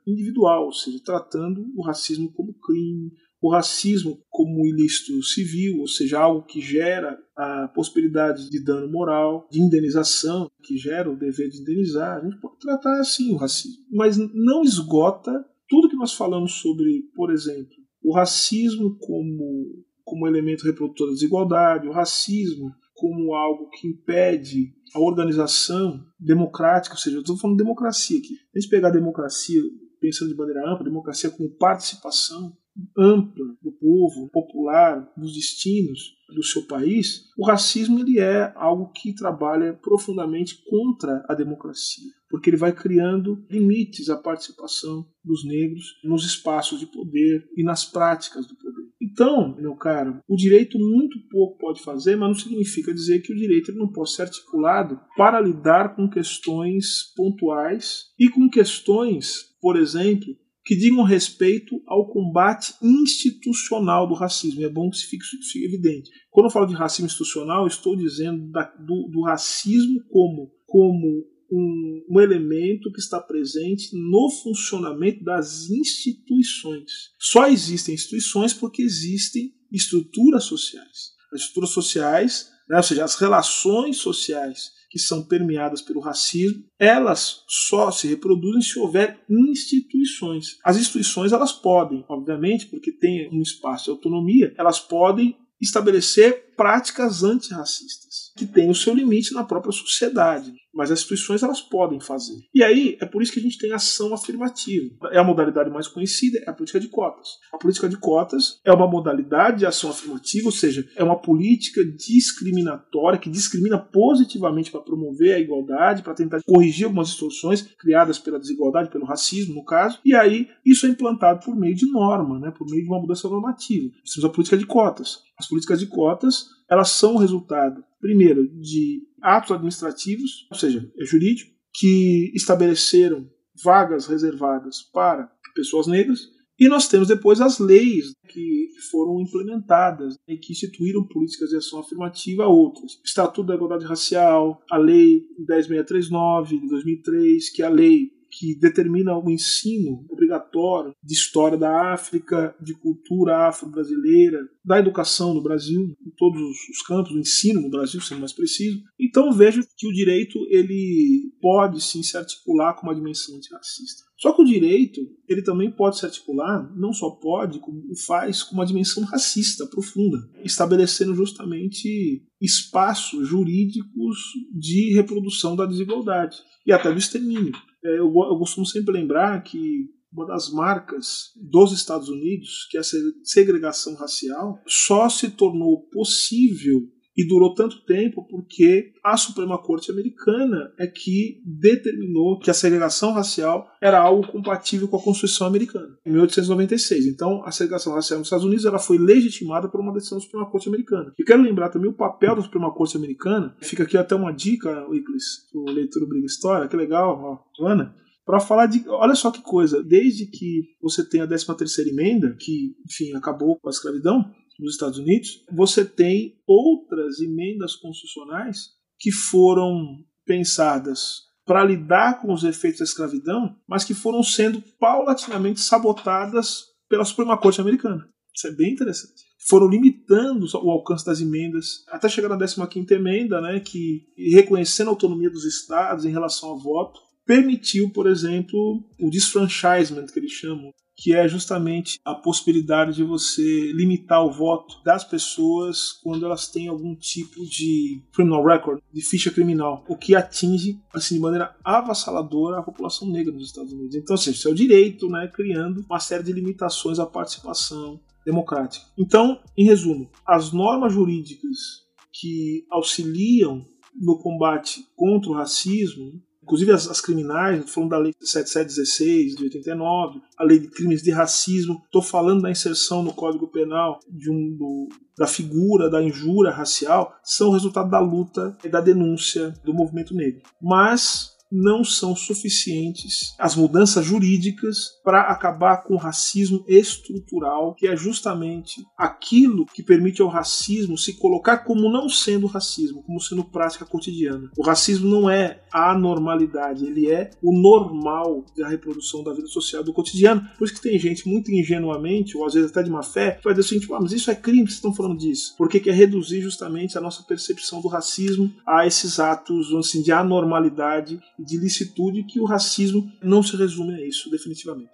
individual, 0.06 0.66
ou 0.66 0.72
seja, 0.72 0.98
tratando 1.04 1.64
o 1.76 1.82
racismo 1.82 2.32
como 2.32 2.54
crime, 2.54 3.12
o 3.44 3.50
racismo 3.50 4.18
como 4.30 4.64
ilícito 4.64 5.22
civil, 5.22 5.80
ou 5.80 5.86
seja, 5.86 6.18
algo 6.18 6.46
que 6.46 6.62
gera 6.62 7.14
a 7.36 7.68
possibilidade 7.68 8.48
de 8.48 8.64
dano 8.64 8.90
moral, 8.90 9.46
de 9.52 9.60
indenização, 9.60 10.50
que 10.62 10.78
gera 10.78 11.10
o 11.10 11.18
dever 11.18 11.50
de 11.50 11.60
indenizar. 11.60 12.16
A 12.16 12.24
gente 12.24 12.40
pode 12.40 12.58
tratar 12.58 12.98
assim 13.00 13.34
o 13.34 13.36
racismo, 13.36 13.84
mas 13.92 14.16
não 14.16 14.62
esgota 14.62 15.30
tudo 15.68 15.90
que 15.90 15.96
nós 15.96 16.14
falamos 16.14 16.54
sobre, 16.54 17.02
por 17.14 17.30
exemplo, 17.30 17.74
o 18.02 18.14
racismo 18.14 18.96
como, 18.98 19.84
como 20.02 20.26
elemento 20.26 20.64
reprodutor 20.64 21.08
da 21.08 21.12
desigualdade, 21.12 21.86
o 21.86 21.92
racismo 21.92 22.74
como 22.94 23.34
algo 23.34 23.68
que 23.68 23.88
impede 23.88 24.72
a 24.94 25.00
organização 25.00 26.02
democrática, 26.18 26.94
ou 26.94 26.98
seja, 26.98 27.16
eu 27.16 27.20
estou 27.20 27.36
falando 27.36 27.58
de 27.58 27.62
democracia 27.62 28.18
aqui. 28.18 28.36
A 28.54 28.58
gente 28.58 28.70
pegar 28.70 28.88
a 28.88 28.92
democracia 28.92 29.60
pensando 30.00 30.30
de 30.30 30.36
maneira 30.36 30.62
ampla, 30.66 30.82
democracia 30.82 31.28
com 31.28 31.46
participação, 31.58 32.56
ampla 32.96 33.44
do 33.62 33.72
povo, 33.72 34.28
popular, 34.30 35.12
dos 35.16 35.34
destinos 35.34 36.16
do 36.34 36.42
seu 36.42 36.66
país, 36.66 37.30
o 37.38 37.46
racismo 37.46 38.00
ele 38.00 38.18
é 38.18 38.52
algo 38.56 38.90
que 38.90 39.14
trabalha 39.14 39.74
profundamente 39.74 40.62
contra 40.68 41.24
a 41.28 41.34
democracia, 41.34 42.10
porque 42.28 42.50
ele 42.50 42.56
vai 42.56 42.72
criando 42.72 43.44
limites 43.48 44.08
à 44.08 44.16
participação 44.16 45.06
dos 45.24 45.44
negros 45.44 45.98
nos 46.02 46.24
espaços 46.24 46.80
de 46.80 46.86
poder 46.86 47.48
e 47.56 47.62
nas 47.62 47.84
práticas 47.84 48.46
do 48.46 48.56
poder. 48.56 48.84
Então, 49.00 49.54
meu 49.56 49.76
caro, 49.76 50.18
o 50.26 50.34
direito 50.34 50.78
muito 50.78 51.18
pouco 51.28 51.58
pode 51.58 51.82
fazer, 51.82 52.16
mas 52.16 52.28
não 52.28 52.34
significa 52.34 52.92
dizer 52.92 53.20
que 53.20 53.32
o 53.32 53.36
direito 53.36 53.72
não 53.72 53.92
pode 53.92 54.12
ser 54.12 54.22
articulado 54.22 54.98
para 55.16 55.40
lidar 55.40 55.94
com 55.94 56.08
questões 56.08 57.12
pontuais 57.14 58.06
e 58.18 58.28
com 58.30 58.48
questões, 58.48 59.54
por 59.60 59.76
exemplo, 59.76 60.34
que 60.64 60.74
digam 60.74 61.02
respeito 61.02 61.82
ao 61.86 62.08
combate 62.08 62.74
institucional 62.82 64.08
do 64.08 64.14
racismo. 64.14 64.64
É 64.64 64.68
bom 64.68 64.88
que 64.88 64.96
isso 64.96 65.08
fique, 65.08 65.24
fique 65.24 65.64
evidente. 65.64 66.10
Quando 66.30 66.46
eu 66.46 66.50
falo 66.50 66.66
de 66.66 66.74
racismo 66.74 67.06
institucional, 67.06 67.66
estou 67.66 67.96
dizendo 67.96 68.50
da, 68.50 68.64
do, 68.64 69.08
do 69.08 69.22
racismo 69.22 70.02
como, 70.08 70.50
como 70.66 71.24
um, 71.52 72.04
um, 72.08 72.20
elemento 72.20 72.90
que 72.90 72.98
está 72.98 73.20
presente 73.20 73.90
no 73.92 74.30
funcionamento 74.42 75.22
das 75.22 75.68
instituições. 75.68 77.10
Só 77.18 77.46
existem 77.46 77.94
instituições 77.94 78.54
porque 78.54 78.82
existem 78.82 79.52
estruturas 79.70 80.44
sociais. 80.44 81.12
As 81.32 81.40
estruturas 81.40 81.70
sociais, 81.70 82.50
né, 82.68 82.78
ou 82.78 82.82
seja, 82.82 83.04
as 83.04 83.16
relações 83.16 83.98
sociais 83.98 84.70
que 84.94 84.98
são 85.00 85.24
permeadas 85.24 85.82
pelo 85.82 85.98
racismo, 85.98 86.62
elas 86.78 87.42
só 87.48 87.90
se 87.90 88.06
reproduzem 88.06 88.62
se 88.62 88.78
houver 88.78 89.24
instituições. 89.28 90.56
As 90.64 90.76
instituições 90.76 91.32
elas 91.32 91.50
podem, 91.50 92.04
obviamente, 92.08 92.66
porque 92.66 92.92
tem 92.92 93.28
um 93.32 93.42
espaço 93.42 93.86
de 93.86 93.90
autonomia, 93.90 94.54
elas 94.56 94.78
podem 94.78 95.36
estabelecer 95.60 96.54
práticas 96.56 97.24
antirracistas, 97.24 98.23
que 98.36 98.46
têm 98.46 98.70
o 98.70 98.74
seu 98.74 98.94
limite 98.94 99.32
na 99.32 99.44
própria 99.44 99.72
sociedade 99.72 100.52
mas 100.74 100.90
as 100.90 100.98
instituições 100.98 101.42
elas 101.42 101.60
podem 101.60 102.00
fazer. 102.00 102.36
E 102.52 102.62
aí 102.62 102.98
é 103.00 103.06
por 103.06 103.22
isso 103.22 103.32
que 103.32 103.38
a 103.38 103.42
gente 103.42 103.58
tem 103.58 103.72
ação 103.72 104.12
afirmativa. 104.12 104.90
É 105.12 105.18
a 105.18 105.24
modalidade 105.24 105.70
mais 105.70 105.86
conhecida, 105.86 106.38
é 106.44 106.50
a 106.50 106.52
política 106.52 106.80
de 106.80 106.88
cotas. 106.88 107.28
A 107.52 107.58
política 107.58 107.88
de 107.88 107.96
cotas 107.96 108.60
é 108.64 108.72
uma 108.72 108.88
modalidade 108.88 109.58
de 109.58 109.66
ação 109.66 109.90
afirmativa, 109.90 110.46
ou 110.46 110.52
seja, 110.52 110.86
é 110.96 111.04
uma 111.04 111.20
política 111.20 111.84
discriminatória 111.84 113.18
que 113.18 113.30
discrimina 113.30 113.78
positivamente 113.78 114.70
para 114.70 114.80
promover 114.80 115.34
a 115.34 115.38
igualdade, 115.38 116.02
para 116.02 116.14
tentar 116.14 116.40
corrigir 116.44 116.86
algumas 116.86 117.08
distorções 117.08 117.62
criadas 117.78 118.18
pela 118.18 118.40
desigualdade, 118.40 118.90
pelo 118.90 119.04
racismo, 119.04 119.54
no 119.54 119.64
caso. 119.64 120.00
E 120.04 120.14
aí 120.14 120.48
isso 120.66 120.86
é 120.86 120.88
implantado 120.88 121.44
por 121.44 121.54
meio 121.56 121.74
de 121.74 121.90
norma, 121.90 122.38
né, 122.40 122.50
por 122.50 122.68
meio 122.68 122.82
de 122.82 122.88
uma 122.88 123.00
mudança 123.00 123.28
normativa. 123.28 123.90
Temos 124.12 124.24
a 124.24 124.28
política 124.28 124.56
de 124.56 124.66
cotas. 124.66 125.22
As 125.38 125.48
políticas 125.48 125.80
de 125.80 125.86
cotas 125.86 126.46
elas 126.68 126.90
são 126.90 127.16
resultado, 127.16 127.84
primeiro, 128.00 128.48
de 128.60 129.02
atos 129.22 129.52
administrativos, 129.52 130.46
ou 130.50 130.58
seja, 130.58 130.90
é 130.98 131.04
jurídico, 131.04 131.50
que 131.72 132.30
estabeleceram 132.34 133.28
vagas 133.62 134.06
reservadas 134.06 134.82
para 134.92 135.30
pessoas 135.54 135.86
negras, 135.86 136.28
e 136.58 136.68
nós 136.68 136.86
temos 136.86 137.08
depois 137.08 137.40
as 137.40 137.58
leis 137.58 138.12
que 138.28 138.68
foram 138.90 139.20
implementadas 139.20 140.14
e 140.28 140.36
que 140.36 140.52
instituíram 140.52 141.06
políticas 141.06 141.50
de 141.50 141.56
ação 141.56 141.80
afirmativa 141.80 142.44
a 142.44 142.48
outras. 142.48 143.00
Estatuto 143.04 143.48
da 143.48 143.56
Igualdade 143.56 143.84
Racial, 143.84 144.62
a 144.70 144.76
Lei 144.76 145.26
10639 145.36 146.60
de 146.60 146.68
2003, 146.68 147.50
que 147.50 147.62
é 147.62 147.66
a 147.66 147.70
lei 147.70 148.12
que 148.38 148.58
determina 148.58 149.16
o 149.16 149.30
ensino 149.30 150.04
obrigatório 150.10 150.94
de 151.02 151.14
história 151.14 151.56
da 151.56 151.92
África, 151.92 152.54
de 152.60 152.74
cultura 152.74 153.48
afro-brasileira, 153.48 154.48
da 154.64 154.78
educação 154.78 155.34
no 155.34 155.42
Brasil, 155.42 155.94
em 156.04 156.10
todos 156.16 156.40
os 156.40 156.82
campos, 156.86 157.12
do 157.12 157.18
ensino 157.18 157.60
no 157.60 157.70
Brasil, 157.70 158.00
sendo 158.00 158.20
mais 158.20 158.32
preciso. 158.32 158.82
Então 158.98 159.32
vejo 159.32 159.62
que 159.76 159.86
o 159.86 159.92
direito 159.92 160.38
ele 160.48 161.32
pode 161.40 161.80
sim 161.82 162.02
se 162.02 162.16
articular 162.16 162.74
com 162.74 162.86
uma 162.86 162.94
dimensão 162.94 163.36
antirracista. 163.36 164.02
Só 164.16 164.32
que 164.32 164.42
o 164.42 164.46
direito 164.46 165.00
ele 165.28 165.42
também 165.42 165.70
pode 165.70 165.98
se 165.98 166.06
articular, 166.06 166.72
não 166.76 166.92
só 166.92 167.10
pode, 167.10 167.58
como 167.58 167.82
faz, 168.06 168.42
com 168.42 168.54
uma 168.54 168.64
dimensão 168.64 169.02
racista 169.04 169.66
profunda, 169.66 170.18
estabelecendo 170.42 171.14
justamente 171.14 172.24
espaços 172.40 173.28
jurídicos 173.28 174.18
de 174.52 174.94
reprodução 174.94 175.54
da 175.54 175.66
desigualdade 175.66 176.38
e 176.66 176.72
até 176.72 176.90
do 176.90 176.98
extermínio. 176.98 177.52
É, 177.84 177.98
eu, 177.98 178.06
eu 178.06 178.38
costumo 178.38 178.64
sempre 178.66 178.92
lembrar 178.92 179.42
que 179.42 179.88
uma 180.12 180.26
das 180.26 180.50
marcas 180.50 181.32
dos 181.36 181.72
Estados 181.72 182.08
Unidos, 182.08 182.68
que 182.70 182.76
é 182.76 182.80
a 182.80 182.84
segregação 183.24 183.94
racial, 183.96 184.62
só 184.66 185.08
se 185.08 185.30
tornou 185.30 185.82
possível 185.88 186.88
e 187.16 187.26
durou 187.26 187.54
tanto 187.54 187.84
tempo 187.84 188.26
porque 188.28 188.92
a 189.02 189.16
Suprema 189.16 189.56
Corte 189.58 189.90
americana 189.90 190.72
é 190.78 190.86
que 190.86 191.40
determinou 191.44 192.38
que 192.38 192.50
a 192.50 192.54
segregação 192.54 193.12
racial 193.12 193.68
era 193.80 194.00
algo 194.00 194.26
compatível 194.26 194.88
com 194.88 194.96
a 194.96 195.02
Constituição 195.02 195.46
americana, 195.46 195.96
em 196.04 196.10
1896. 196.10 197.06
Então, 197.06 197.42
a 197.44 197.52
segregação 197.52 197.94
racial 197.94 198.18
nos 198.18 198.26
Estados 198.26 198.44
Unidos 198.44 198.64
ela 198.64 198.78
foi 198.78 198.98
legitimada 198.98 199.68
por 199.68 199.80
uma 199.80 199.92
decisão 199.92 200.18
da 200.18 200.24
Suprema 200.24 200.50
Corte 200.50 200.68
americana. 200.68 201.12
E 201.18 201.24
quero 201.24 201.42
lembrar 201.42 201.68
também 201.68 201.90
o 201.90 201.94
papel 201.94 202.34
da 202.34 202.42
Suprema 202.42 202.72
Corte 202.72 202.96
americana, 202.96 203.54
fica 203.60 203.84
aqui 203.84 203.96
até 203.96 204.14
uma 204.14 204.32
dica, 204.32 204.86
Wickles, 204.88 205.48
o 205.54 205.70
leitor 205.70 206.06
Briga 206.08 206.26
História, 206.26 206.68
que 206.68 206.76
legal, 206.76 207.44
ó, 207.60 207.66
Ana, 207.66 207.94
para 208.24 208.40
falar 208.40 208.66
de. 208.66 208.84
Olha 208.88 209.14
só 209.14 209.30
que 209.30 209.42
coisa, 209.42 209.82
desde 209.82 210.26
que 210.26 210.62
você 210.80 211.06
tem 211.06 211.20
a 211.20 211.26
13 211.26 211.56
terceira 211.56 211.90
emenda, 211.90 212.34
que, 212.38 212.74
enfim, 212.86 213.14
acabou 213.14 213.58
com 213.58 213.68
a 213.68 213.70
escravidão, 213.70 214.24
nos 214.62 214.74
Estados 214.74 214.98
Unidos, 214.98 215.44
você 215.52 215.84
tem 215.84 216.36
outras 216.46 217.20
emendas 217.20 217.74
constitucionais 217.74 218.70
que 218.98 219.10
foram 219.10 220.04
pensadas 220.24 221.22
para 221.44 221.64
lidar 221.64 222.20
com 222.20 222.32
os 222.32 222.42
efeitos 222.44 222.78
da 222.78 222.84
escravidão, 222.84 223.56
mas 223.68 223.84
que 223.84 223.92
foram 223.92 224.22
sendo 224.22 224.62
paulatinamente 224.78 225.60
sabotadas 225.60 226.64
pela 226.88 227.04
Suprema 227.04 227.36
Corte 227.36 227.60
americana. 227.60 228.08
Isso 228.34 228.48
é 228.48 228.52
bem 228.52 228.72
interessante. 228.72 229.22
Foram 229.46 229.68
limitando 229.68 230.46
o 230.54 230.70
alcance 230.70 231.04
das 231.04 231.20
emendas, 231.20 231.84
até 231.88 232.08
chegar 232.08 232.28
na 232.28 232.38
15ª 232.38 232.90
emenda, 232.92 233.40
né, 233.40 233.60
que 233.60 234.06
reconhecendo 234.32 234.88
a 234.88 234.90
autonomia 234.90 235.30
dos 235.30 235.44
estados 235.44 236.04
em 236.04 236.10
relação 236.10 236.48
ao 236.48 236.58
voto, 236.58 236.98
permitiu, 237.26 237.90
por 237.90 238.06
exemplo, 238.06 238.82
o 239.00 239.10
disfranchisement, 239.10 240.06
que 240.06 240.18
eles 240.18 240.32
chamam, 240.32 240.70
que 241.04 241.12
é 241.12 241.28
justamente 241.28 242.00
a 242.02 242.14
possibilidade 242.14 242.94
de 242.94 243.04
você 243.04 243.42
limitar 243.74 244.24
o 244.24 244.32
voto 244.32 244.82
das 244.82 245.04
pessoas 245.04 245.92
quando 246.02 246.24
elas 246.24 246.48
têm 246.48 246.66
algum 246.66 246.94
tipo 246.94 247.44
de 247.44 248.02
criminal 248.10 248.42
record, 248.42 248.80
de 248.90 249.02
ficha 249.02 249.30
criminal, 249.30 249.84
o 249.86 249.98
que 249.98 250.16
atinge 250.16 250.80
assim 250.94 251.16
de 251.16 251.20
maneira 251.20 251.54
avassaladora 251.62 252.58
a 252.58 252.62
população 252.62 253.06
negra 253.06 253.34
nos 253.34 253.48
Estados 253.48 253.70
Unidos. 253.70 253.94
Então, 253.94 254.14
assim, 254.14 254.30
isso 254.30 254.48
é 254.48 254.50
o 254.50 254.54
direito, 254.54 255.06
né, 255.10 255.30
criando 255.30 255.84
uma 255.90 256.00
série 256.00 256.22
de 256.22 256.32
limitações 256.32 256.98
à 256.98 257.04
participação 257.04 258.00
democrática. 258.24 258.86
Então, 258.96 259.38
em 259.58 259.66
resumo, 259.66 260.10
as 260.26 260.52
normas 260.52 260.94
jurídicas 260.94 261.84
que 262.14 262.64
auxiliam 262.70 263.62
no 263.94 264.16
combate 264.16 264.82
contra 264.96 265.30
o 265.30 265.34
racismo 265.34 266.22
inclusive 266.44 266.70
as, 266.72 266.88
as 266.88 267.00
criminais, 267.00 267.68
falando 267.70 267.90
da 267.90 267.98
Lei 267.98 268.14
7716 268.20 269.34
de 269.34 269.44
89, 269.44 270.20
a 270.38 270.44
Lei 270.44 270.58
de 270.58 270.68
Crimes 270.68 271.02
de 271.02 271.10
Racismo, 271.10 271.82
estou 271.84 272.02
falando 272.02 272.42
da 272.42 272.50
inserção 272.50 273.02
no 273.02 273.12
Código 273.12 273.48
Penal 273.48 273.98
de 274.08 274.30
um, 274.30 274.54
do, 274.54 274.88
da 275.16 275.26
figura 275.26 275.90
da 275.90 276.02
injúria 276.02 276.52
racial, 276.52 277.14
são 277.22 277.50
resultado 277.50 277.90
da 277.90 277.98
luta 277.98 278.56
e 278.62 278.68
da 278.68 278.80
denúncia 278.80 279.54
do 279.64 279.72
movimento 279.72 280.14
negro. 280.14 280.42
Mas 280.60 281.33
não 281.54 281.84
são 281.84 282.16
suficientes 282.16 283.34
as 283.38 283.54
mudanças 283.54 284.04
jurídicas 284.04 285.00
para 285.04 285.22
acabar 285.22 285.84
com 285.84 285.94
o 285.94 285.98
racismo 285.98 286.64
estrutural, 286.66 287.74
que 287.74 287.86
é 287.86 287.96
justamente 287.96 288.84
aquilo 288.96 289.66
que 289.66 289.82
permite 289.82 290.20
ao 290.20 290.28
racismo 290.28 290.98
se 290.98 291.14
colocar 291.14 291.58
como 291.58 291.90
não 291.90 292.08
sendo 292.08 292.46
racismo, 292.46 293.02
como 293.02 293.20
sendo 293.20 293.44
prática 293.44 293.84
cotidiana. 293.84 294.50
O 294.56 294.62
racismo 294.64 295.08
não 295.08 295.30
é 295.30 295.62
a 295.72 295.96
normalidade, 295.96 296.86
ele 296.86 297.10
é 297.10 297.30
o 297.42 297.52
normal 297.52 298.44
da 298.56 298.68
reprodução 298.68 299.22
da 299.22 299.32
vida 299.32 299.46
social 299.46 299.84
do 299.84 299.92
cotidiano. 299.92 300.48
Por 300.58 300.64
isso 300.64 300.74
que 300.74 300.82
tem 300.82 300.98
gente 300.98 301.28
muito 301.28 301.50
ingenuamente, 301.52 302.36
ou 302.36 302.44
às 302.44 302.54
vezes 302.54 302.70
até 302.70 302.82
de 302.82 302.90
má 302.90 303.02
fé, 303.02 303.32
que 303.32 303.44
vai 303.44 303.54
dizer 303.54 303.66
o 303.66 303.68
seguinte: 303.68 303.92
ah, 303.92 304.00
mas 304.00 304.12
isso 304.12 304.30
é 304.30 304.34
crime, 304.34 304.62
vocês 304.62 304.74
estão 304.74 304.94
falando 304.94 305.18
disso. 305.18 305.54
Porque 305.56 305.80
quer 305.80 305.94
reduzir 305.94 306.40
justamente 306.40 306.98
a 306.98 307.00
nossa 307.00 307.22
percepção 307.22 307.80
do 307.80 307.88
racismo 307.88 308.52
a 308.66 308.86
esses 308.86 309.18
atos 309.18 309.72
assim, 309.74 310.02
de 310.02 310.12
anormalidade 310.12 311.20
de 311.44 311.58
licitude 311.58 312.24
que 312.24 312.40
o 312.40 312.44
racismo 312.44 313.10
não 313.22 313.42
se 313.42 313.56
resume 313.56 313.94
a 313.94 314.06
isso, 314.06 314.30
definitivamente. 314.30 314.93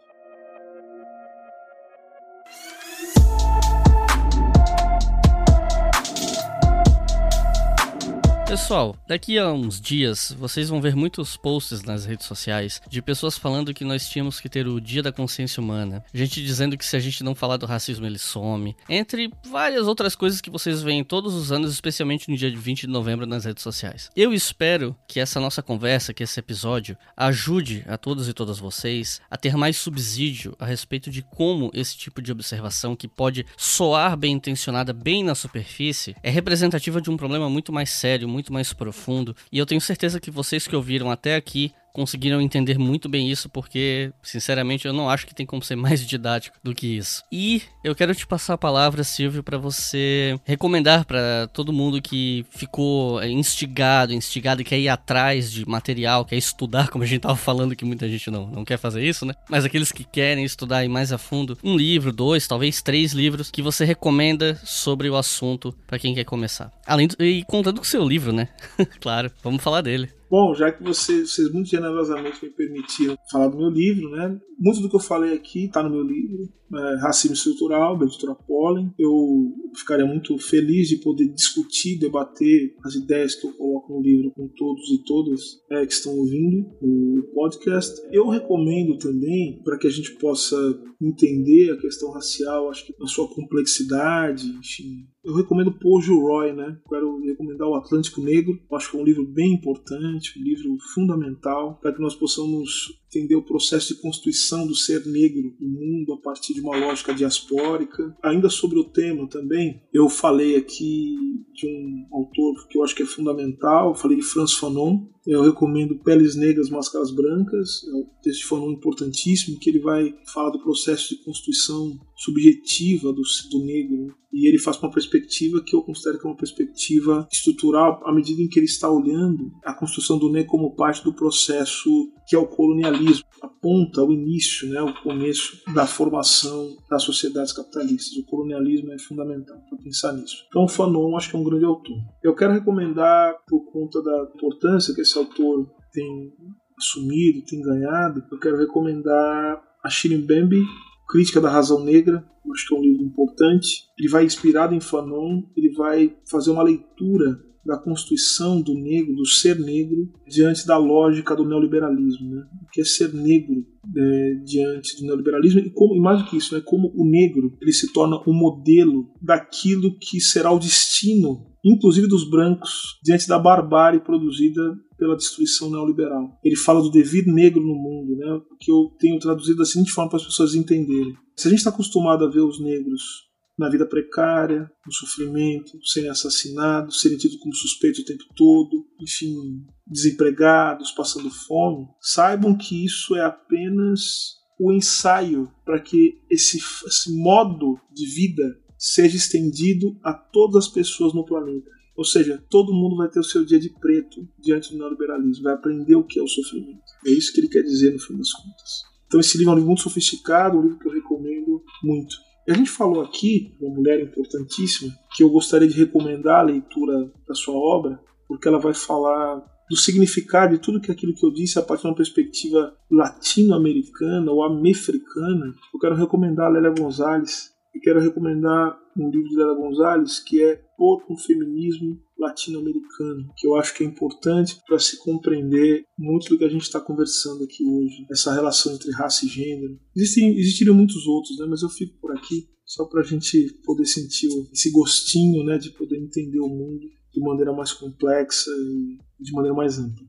Pessoal, 8.51 8.97
daqui 9.07 9.39
a 9.39 9.53
uns 9.53 9.81
dias 9.81 10.35
vocês 10.37 10.69
vão 10.69 10.81
ver 10.81 10.97
muitos 10.97 11.37
posts 11.37 11.83
nas 11.83 12.05
redes 12.05 12.27
sociais 12.27 12.83
de 12.89 13.01
pessoas 13.01 13.39
falando 13.39 13.73
que 13.73 13.85
nós 13.85 14.09
tínhamos 14.09 14.41
que 14.41 14.49
ter 14.49 14.67
o 14.67 14.81
Dia 14.81 15.05
da 15.05 15.13
Consciência 15.13 15.63
Humana, 15.63 16.05
gente 16.13 16.43
dizendo 16.43 16.77
que 16.77 16.85
se 16.85 16.97
a 16.97 16.99
gente 16.99 17.23
não 17.23 17.33
falar 17.33 17.59
do 17.59 17.65
racismo 17.65 18.07
ele 18.07 18.19
some, 18.19 18.75
entre 18.89 19.31
várias 19.49 19.87
outras 19.87 20.17
coisas 20.17 20.41
que 20.41 20.51
vocês 20.51 20.83
veem 20.83 21.05
todos 21.05 21.33
os 21.33 21.53
anos, 21.53 21.73
especialmente 21.73 22.29
no 22.29 22.37
dia 22.37 22.51
de 22.51 22.57
20 22.57 22.81
de 22.81 22.87
novembro 22.89 23.25
nas 23.25 23.45
redes 23.45 23.63
sociais. 23.63 24.11
Eu 24.17 24.35
espero 24.35 24.97
que 25.07 25.21
essa 25.21 25.39
nossa 25.39 25.63
conversa, 25.63 26.13
que 26.13 26.25
esse 26.25 26.41
episódio, 26.41 26.99
ajude 27.17 27.85
a 27.87 27.97
todos 27.97 28.29
e 28.29 28.33
todas 28.33 28.59
vocês 28.59 29.21
a 29.31 29.37
ter 29.37 29.57
mais 29.57 29.77
subsídio 29.77 30.57
a 30.59 30.67
respeito 30.67 31.09
de 31.09 31.23
como 31.23 31.71
esse 31.73 31.97
tipo 31.97 32.21
de 32.21 32.33
observação, 32.33 32.97
que 32.97 33.07
pode 33.07 33.47
soar 33.57 34.17
bem 34.17 34.33
intencionada 34.33 34.93
bem 34.93 35.23
na 35.23 35.37
superfície, 35.37 36.17
é 36.21 36.31
representativa 36.31 37.01
de 37.01 37.11
um 37.11 37.17
problema 37.17 37.49
muito 37.49 37.73
mais 37.73 37.91
sério, 37.91 38.29
muito 38.29 38.40
mais 38.49 38.73
profundo. 38.73 39.37
E 39.51 39.59
eu 39.59 39.67
tenho 39.67 39.81
certeza 39.81 40.21
que 40.21 40.31
vocês 40.31 40.67
que 40.67 40.77
ouviram 40.77 41.11
até 41.11 41.35
aqui 41.35 41.73
conseguiram 41.93 42.41
entender 42.41 42.79
muito 42.79 43.09
bem 43.09 43.31
isso, 43.31 43.49
porque, 43.49 44.13
sinceramente, 44.23 44.87
eu 44.87 44.93
não 44.93 45.09
acho 45.09 45.27
que 45.27 45.35
tem 45.35 45.47
como 45.47 45.63
ser 45.63 45.77
mais 45.81 46.07
didático 46.07 46.57
do 46.63 46.75
que 46.75 46.97
isso. 46.97 47.23
E 47.31 47.63
eu 47.85 47.95
quero 47.95 48.15
te 48.15 48.27
passar 48.27 48.55
a 48.55 48.59
palavra, 48.59 49.05
Silvio, 49.05 49.43
para 49.43 49.59
você 49.59 50.39
recomendar 50.45 51.05
para 51.05 51.49
todo 51.53 51.73
mundo 51.73 52.01
que 52.01 52.45
ficou 52.51 53.23
instigado, 53.25 54.13
instigado 54.13 54.61
e 54.61 54.65
quer 54.65 54.79
ir 54.79 54.89
atrás 54.89 55.51
de 55.51 55.69
material, 55.69 56.25
quer 56.25 56.37
estudar, 56.37 56.89
como 56.89 57.05
a 57.05 57.07
gente 57.07 57.21
tava 57.21 57.37
falando 57.37 57.77
que 57.77 57.85
muita 57.85 58.09
gente 58.09 58.31
não, 58.31 58.47
não 58.47 58.65
quer 58.65 58.79
fazer 58.79 59.03
isso, 59.03 59.25
né? 59.25 59.35
Mas 59.49 59.65
aqueles 59.65 59.93
que 59.93 60.05
querem 60.05 60.45
estudar 60.45 60.87
mais 60.89 61.13
a 61.13 61.19
fundo, 61.19 61.59
um 61.63 61.77
livro, 61.77 62.13
dois, 62.13 62.47
talvez 62.47 62.83
três 62.83 63.13
livros 63.13 63.51
que 63.51 63.63
você 63.63 63.85
recomenda 63.85 64.59
sobre 64.65 65.09
o 65.09 65.17
assunto 65.17 65.73
para 65.87 65.99
quem 65.99 66.15
quer 66.15 66.25
começar. 66.25 66.73
Além 66.87 67.09
do, 67.09 67.23
e 67.25 67.45
contando 67.45 67.77
com 67.77 67.85
o 67.85 67.87
seu 67.87 68.07
livro, 68.07 68.33
né? 68.33 68.49
claro, 69.01 69.31
vamos 69.43 69.63
falar 69.63 69.81
dele. 69.81 70.20
Bom, 70.31 70.55
já 70.55 70.71
que 70.71 70.81
vocês, 70.81 71.33
vocês 71.33 71.53
muito 71.53 71.69
generosamente 71.69 72.45
me 72.45 72.53
permitiram 72.53 73.17
falar 73.33 73.49
do 73.49 73.59
meu 73.59 73.69
livro, 73.69 74.09
né? 74.11 74.41
Muito 74.57 74.81
do 74.81 74.89
que 74.89 74.95
eu 74.95 75.01
falei 75.01 75.35
aqui 75.35 75.65
está 75.65 75.83
no 75.83 75.91
meu 75.91 76.03
livro, 76.03 76.49
é, 76.73 77.03
Racismo 77.03 77.35
Estrutural, 77.35 77.99
da 77.99 78.05
editora 78.05 78.37
Pollen. 78.37 78.95
Eu 78.97 79.53
ficaria 79.75 80.07
muito 80.07 80.39
feliz 80.39 80.89
de 80.89 80.99
poder 80.99 81.27
discutir, 81.31 81.99
debater 81.99 82.77
as 82.85 82.95
ideias 82.95 83.35
que 83.35 83.45
eu 83.45 83.53
coloco 83.55 83.93
no 83.93 84.03
livro 84.03 84.31
com 84.31 84.47
todos 84.57 84.89
e 84.93 85.03
todas 85.05 85.41
é, 85.69 85.85
que 85.85 85.93
estão 85.93 86.17
ouvindo 86.17 86.65
o 86.81 87.23
podcast. 87.35 88.01
Eu 88.13 88.29
recomendo 88.29 88.99
também, 88.99 89.61
para 89.65 89.79
que 89.79 89.89
a 89.89 89.91
gente 89.91 90.13
possa 90.13 90.57
entender 91.03 91.73
a 91.73 91.81
questão 91.81 92.13
racial, 92.13 92.71
acho 92.71 92.87
que 92.87 92.95
na 93.01 93.07
sua 93.09 93.27
complexidade, 93.27 94.47
enfim, 94.47 95.09
eu 95.23 95.35
recomendo 95.35 95.73
Paul 95.73 96.01
Roy, 96.01 96.53
né? 96.53 96.79
Quero 96.89 97.21
recomendar 97.21 97.69
o 97.69 97.75
Atlântico 97.75 98.21
Negro. 98.21 98.59
Acho 98.73 98.91
que 98.91 98.97
é 98.97 99.01
um 99.01 99.05
livro 99.05 99.27
bem 99.27 99.53
importante, 99.53 100.39
um 100.39 100.43
livro 100.43 100.77
fundamental 100.95 101.79
para 101.81 101.93
que 101.93 102.01
nós 102.01 102.15
possamos 102.15 103.00
entender 103.11 103.35
o 103.35 103.43
processo 103.43 103.95
de 103.95 104.01
constituição 104.01 104.67
do 104.67 104.75
ser 104.75 105.05
negro 105.05 105.55
no 105.59 105.69
mundo 105.69 106.13
a 106.13 106.19
partir 106.19 106.55
de 106.55 106.61
uma 106.61 106.77
lógica 106.77 107.13
diaspórica. 107.13 108.17
Ainda 108.23 108.49
sobre 108.49 108.79
o 108.79 108.85
tema 108.85 109.29
também, 109.29 109.83
eu 109.93 110.09
falei 110.09 110.57
aqui 110.57 111.17
de 111.53 111.67
um 111.67 112.07
autor 112.13 112.69
que 112.69 112.79
eu 112.79 112.85
acho 112.85 112.95
que 112.95 113.03
é 113.03 113.07
fundamental, 113.07 113.95
falei 113.95 114.17
de 114.17 114.23
Franz 114.23 114.53
Fanon. 114.55 115.07
Eu 115.27 115.43
recomendo 115.43 115.99
Peles 115.99 116.35
Negras, 116.35 116.71
Máscaras 116.71 117.11
Brancas, 117.11 117.85
é 117.87 117.95
um 117.95 118.07
texto 118.23 118.41
de 118.41 118.47
Fanon 118.47 118.71
importantíssimo, 118.71 119.59
que 119.59 119.69
ele 119.69 119.81
vai 119.81 120.15
falar 120.33 120.51
do 120.51 120.63
processo 120.63 121.11
de 121.11 121.23
constituição 121.23 122.01
subjetiva 122.17 123.13
do, 123.13 123.23
do 123.51 123.65
negro. 123.65 124.15
E 124.33 124.49
ele 124.49 124.59
faz 124.59 124.79
uma 124.79 124.91
perspectiva 124.91 125.63
que 125.63 125.77
eu 125.77 125.83
considero 125.83 126.19
que 126.19 126.27
é 126.27 126.31
uma 126.31 126.37
perspectiva 126.37 127.29
estrutural, 127.31 128.01
à 128.05 128.15
medida 128.15 128.41
em 128.41 128.49
que 128.49 128.59
ele 128.59 128.67
está 128.67 128.89
olhando 128.89 129.53
a 129.65 129.75
construção 129.75 130.19
do 130.19 130.31
negro 130.31 130.51
como 130.51 130.75
parte 130.75 131.05
do 131.05 131.13
processo 131.13 131.91
que 132.27 132.37
é 132.37 132.39
o 132.39 132.47
colonialismo. 132.47 133.00
Aponta 133.43 134.03
o 134.03 134.13
início, 134.13 134.69
né, 134.69 134.81
o 134.83 134.95
começo 135.03 135.63
da 135.75 135.87
formação 135.87 136.77
das 136.91 137.03
sociedades 137.03 137.53
capitalistas. 137.53 138.17
O 138.17 138.27
colonialismo 138.27 138.93
é 138.93 138.99
fundamental 138.99 139.59
para 139.69 139.79
pensar 139.79 140.13
nisso. 140.13 140.45
Então, 140.49 140.69
Fanon 140.69 141.17
acho 141.17 141.31
que 141.31 141.37
é 141.37 141.39
um 141.39 141.45
grande 141.45 141.65
autor. 141.65 141.97
Eu 142.23 142.35
quero 142.35 142.53
recomendar, 142.53 143.35
por 143.47 143.71
conta 143.71 144.03
da 144.03 144.31
importância 144.35 144.95
que 144.95 145.01
esse 145.01 145.17
autor 145.17 145.71
tem 145.93 146.33
assumido, 146.79 147.45
tem 147.45 147.61
ganhado, 147.61 148.25
eu 148.31 148.39
quero 148.39 148.57
recomendar 148.57 149.63
a 149.85 149.89
Shirin 149.89 150.25
Bembe, 150.25 150.63
Crítica 151.09 151.41
da 151.41 151.51
Razão 151.51 151.85
Negra, 151.85 152.25
acho 152.53 152.69
que 152.69 152.75
é 152.75 152.79
um 152.79 152.83
livro 152.83 153.05
importante. 153.05 153.85
Ele 153.99 154.09
vai 154.09 154.25
inspirado 154.25 154.75
em 154.75 154.81
Fanon, 154.81 155.43
ele 155.57 155.73
vai 155.75 156.17
fazer 156.31 156.51
uma 156.51 156.63
leitura 156.63 157.41
da 157.65 157.77
constituição 157.77 158.61
do 158.61 158.75
negro, 158.75 159.15
do 159.15 159.27
ser 159.27 159.59
negro, 159.59 160.11
diante 160.27 160.67
da 160.67 160.77
lógica 160.77 161.37
do 161.37 161.45
neoliberalismo. 161.45 162.31
Né? 162.31 162.43
O 162.63 162.71
que 162.71 162.81
é 162.81 162.85
ser 162.85 163.13
negro 163.13 163.67
é, 163.97 164.35
diante 164.45 164.97
do 164.97 165.07
neoliberalismo 165.07 165.61
e, 165.61 165.71
como, 165.71 165.95
e 165.95 166.01
mais 166.01 166.23
do 166.23 166.29
que 166.29 166.37
isso, 166.37 166.55
né? 166.55 166.63
como 166.65 166.93
o 166.95 167.05
negro 167.05 167.57
ele 167.61 167.73
se 167.73 167.93
torna 167.93 168.17
o 168.17 168.31
um 168.31 168.35
modelo 168.35 169.09
daquilo 169.21 169.97
que 169.99 170.21
será 170.21 170.51
o 170.51 170.59
destino, 170.59 171.47
inclusive 171.65 172.07
dos 172.07 172.29
brancos, 172.29 172.99
diante 173.05 173.29
da 173.29 173.39
barbárie 173.39 174.01
produzida 174.01 174.63
pela 174.99 175.17
destruição 175.17 175.71
neoliberal. 175.71 176.39
Ele 176.45 176.57
fala 176.57 176.83
do 176.83 176.91
devir 176.91 177.27
negro 177.27 177.61
no 177.61 177.75
mundo, 177.75 178.17
né? 178.17 178.41
que 178.59 178.71
eu 178.71 178.91
tenho 178.99 179.19
traduzido 179.19 179.59
da 179.59 179.65
seguinte 179.65 179.93
forma 179.93 180.11
para 180.11 180.19
as 180.19 180.27
pessoas 180.27 180.55
entenderem. 180.55 181.15
Se 181.37 181.47
a 181.47 181.51
gente 181.51 181.61
está 181.61 181.71
acostumado 181.71 182.25
a 182.25 182.31
ver 182.31 182.41
os 182.41 182.61
negros 182.61 183.30
na 183.61 183.69
vida 183.69 183.85
precária, 183.85 184.71
no 184.87 184.93
sofrimento, 184.93 185.79
serem 185.85 186.09
assassinados, 186.09 187.03
serem 187.03 187.19
tidos 187.19 187.37
como 187.37 187.55
suspeitos 187.55 188.01
o 188.01 188.05
tempo 188.07 188.25
todo, 188.35 188.87
enfim, 188.99 189.67
desempregados, 189.87 190.91
passando 190.93 191.31
fome, 191.31 191.87
saibam 192.01 192.57
que 192.57 192.83
isso 192.85 193.15
é 193.15 193.23
apenas 193.23 194.39
o 194.59 194.73
ensaio 194.73 195.53
para 195.63 195.79
que 195.79 196.19
esse, 196.31 196.57
esse 196.87 197.15
modo 197.15 197.79
de 197.93 198.07
vida 198.07 198.59
seja 198.79 199.17
estendido 199.17 199.99
a 200.03 200.15
todas 200.15 200.65
as 200.65 200.69
pessoas 200.69 201.13
no 201.13 201.27
planeta. 201.27 201.71
Ou 201.95 202.05
seja, 202.05 202.43
todo 202.49 202.73
mundo 202.73 202.97
vai 202.97 203.11
ter 203.11 203.21
o 203.21 203.25
seu 203.25 203.45
dia 203.45 203.61
de 203.61 203.69
preto 203.79 204.27
diante 204.39 204.73
do 204.73 204.79
neoliberalismo, 204.79 205.45
vai 205.45 205.53
aprender 205.53 205.97
o 205.97 206.05
que 206.05 206.19
é 206.19 206.23
o 206.23 206.27
sofrimento. 206.27 206.81
É 207.07 207.11
isso 207.11 207.31
que 207.31 207.41
ele 207.41 207.49
quer 207.49 207.63
dizer 207.63 207.93
no 207.93 208.01
fim 208.01 208.17
das 208.17 208.33
contas. 208.33 208.85
Então 209.07 209.21
esse 209.21 209.37
livro 209.37 209.51
é 209.51 209.53
um 209.53 209.57
livro 209.57 209.69
muito 209.69 209.83
sofisticado, 209.83 210.57
um 210.57 210.63
livro 210.63 210.79
que 210.79 210.89
eu 210.89 210.93
recomendo 210.93 211.63
muito. 211.83 212.30
A 212.51 212.55
gente 212.55 212.69
falou 212.69 213.03
aqui, 213.03 213.55
uma 213.61 213.73
mulher 213.73 214.03
importantíssima, 214.03 214.93
que 215.15 215.23
eu 215.23 215.31
gostaria 215.31 215.69
de 215.69 215.79
recomendar 215.79 216.41
a 216.41 216.43
leitura 216.43 217.09
da 217.29 217.33
sua 217.33 217.55
obra, 217.55 218.01
porque 218.27 218.49
ela 218.49 218.59
vai 218.59 218.75
falar 218.75 219.41
do 219.71 219.77
significado 219.77 220.57
de 220.57 220.61
tudo 220.61 220.81
que 220.81 220.91
aquilo 220.91 221.15
que 221.15 221.25
eu 221.25 221.33
disse 221.33 221.61
a 221.61 221.63
partir 221.63 221.83
de 221.83 221.89
uma 221.91 221.95
perspectiva 221.95 222.77
latino-americana 222.91 224.33
ou 224.33 224.43
americana. 224.43 225.55
Eu 225.73 225.79
quero 225.79 225.95
recomendar 225.95 226.47
a 226.47 226.49
Lélia 226.49 226.75
Gonzalez 226.77 227.53
e 227.75 227.81
quero 227.81 228.01
recomendar 228.01 228.79
um 228.97 229.11
livro 229.11 229.29
de 229.29 229.37
Lélia 229.37 229.55
Gonzalez 229.55 230.19
que 230.19 230.43
é 230.43 230.57
Por 230.77 231.05
um 231.09 231.17
Feminismo 231.17 232.01
latino-americano, 232.19 233.33
que 233.37 233.47
eu 233.47 233.57
acho 233.57 233.75
que 233.75 233.83
é 233.83 233.87
importante 233.87 234.61
para 234.67 234.79
se 234.79 234.99
compreender 234.99 235.85
muito 235.99 236.29
do 236.29 236.39
que 236.39 236.45
a 236.45 236.49
gente 236.49 236.63
está 236.63 236.81
conversando 236.81 237.45
aqui 237.45 237.65
hoje, 237.65 238.07
essa 238.11 238.33
relação 238.33 238.75
entre 238.75 238.91
raça 238.93 239.25
e 239.25 239.29
gênero. 239.29 239.79
Existem, 239.97 240.37
existiriam 240.39 240.75
muitos 240.75 241.07
outros, 241.07 241.39
né, 241.39 241.47
mas 241.49 241.63
eu 241.63 241.69
fico 241.71 241.99
por 241.99 242.13
aqui 242.13 242.49
só 242.65 242.85
para 242.85 243.01
a 243.01 243.05
gente 243.05 243.53
poder 243.65 243.87
sentir 243.87 244.29
esse 244.53 244.71
gostinho 244.71 245.45
né, 245.45 245.59
de 245.59 245.71
poder 245.71 245.99
entender 245.99 246.41
o 246.41 246.49
mundo 246.49 246.87
de 247.13 247.21
maneira 247.21 247.53
mais 247.53 247.73
complexa 247.73 248.51
e 248.51 248.99
de 249.19 249.33
maneira 249.33 249.55
mais 249.55 249.79
ampla. 249.79 250.07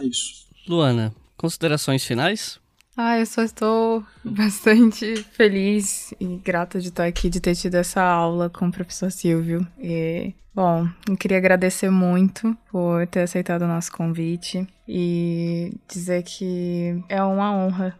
É 0.00 0.06
isso. 0.06 0.48
Luana, 0.68 1.14
considerações 1.36 2.04
finais? 2.04 2.59
Ah, 2.96 3.18
eu 3.18 3.26
só 3.26 3.42
estou 3.42 4.04
bastante 4.24 5.16
feliz 5.16 6.12
e 6.20 6.36
grata 6.36 6.80
de 6.80 6.88
estar 6.88 7.06
aqui, 7.06 7.30
de 7.30 7.40
ter 7.40 7.54
tido 7.54 7.76
essa 7.76 8.02
aula 8.02 8.50
com 8.50 8.68
o 8.68 8.72
professor 8.72 9.10
Silvio. 9.10 9.66
E, 9.78 10.34
bom, 10.54 10.88
eu 11.08 11.16
queria 11.16 11.38
agradecer 11.38 11.90
muito 11.90 12.56
por 12.70 13.06
ter 13.06 13.20
aceitado 13.20 13.62
o 13.62 13.68
nosso 13.68 13.92
convite 13.92 14.66
e 14.86 15.72
dizer 15.88 16.22
que 16.24 17.02
é 17.08 17.22
uma 17.22 17.54
honra 17.54 17.98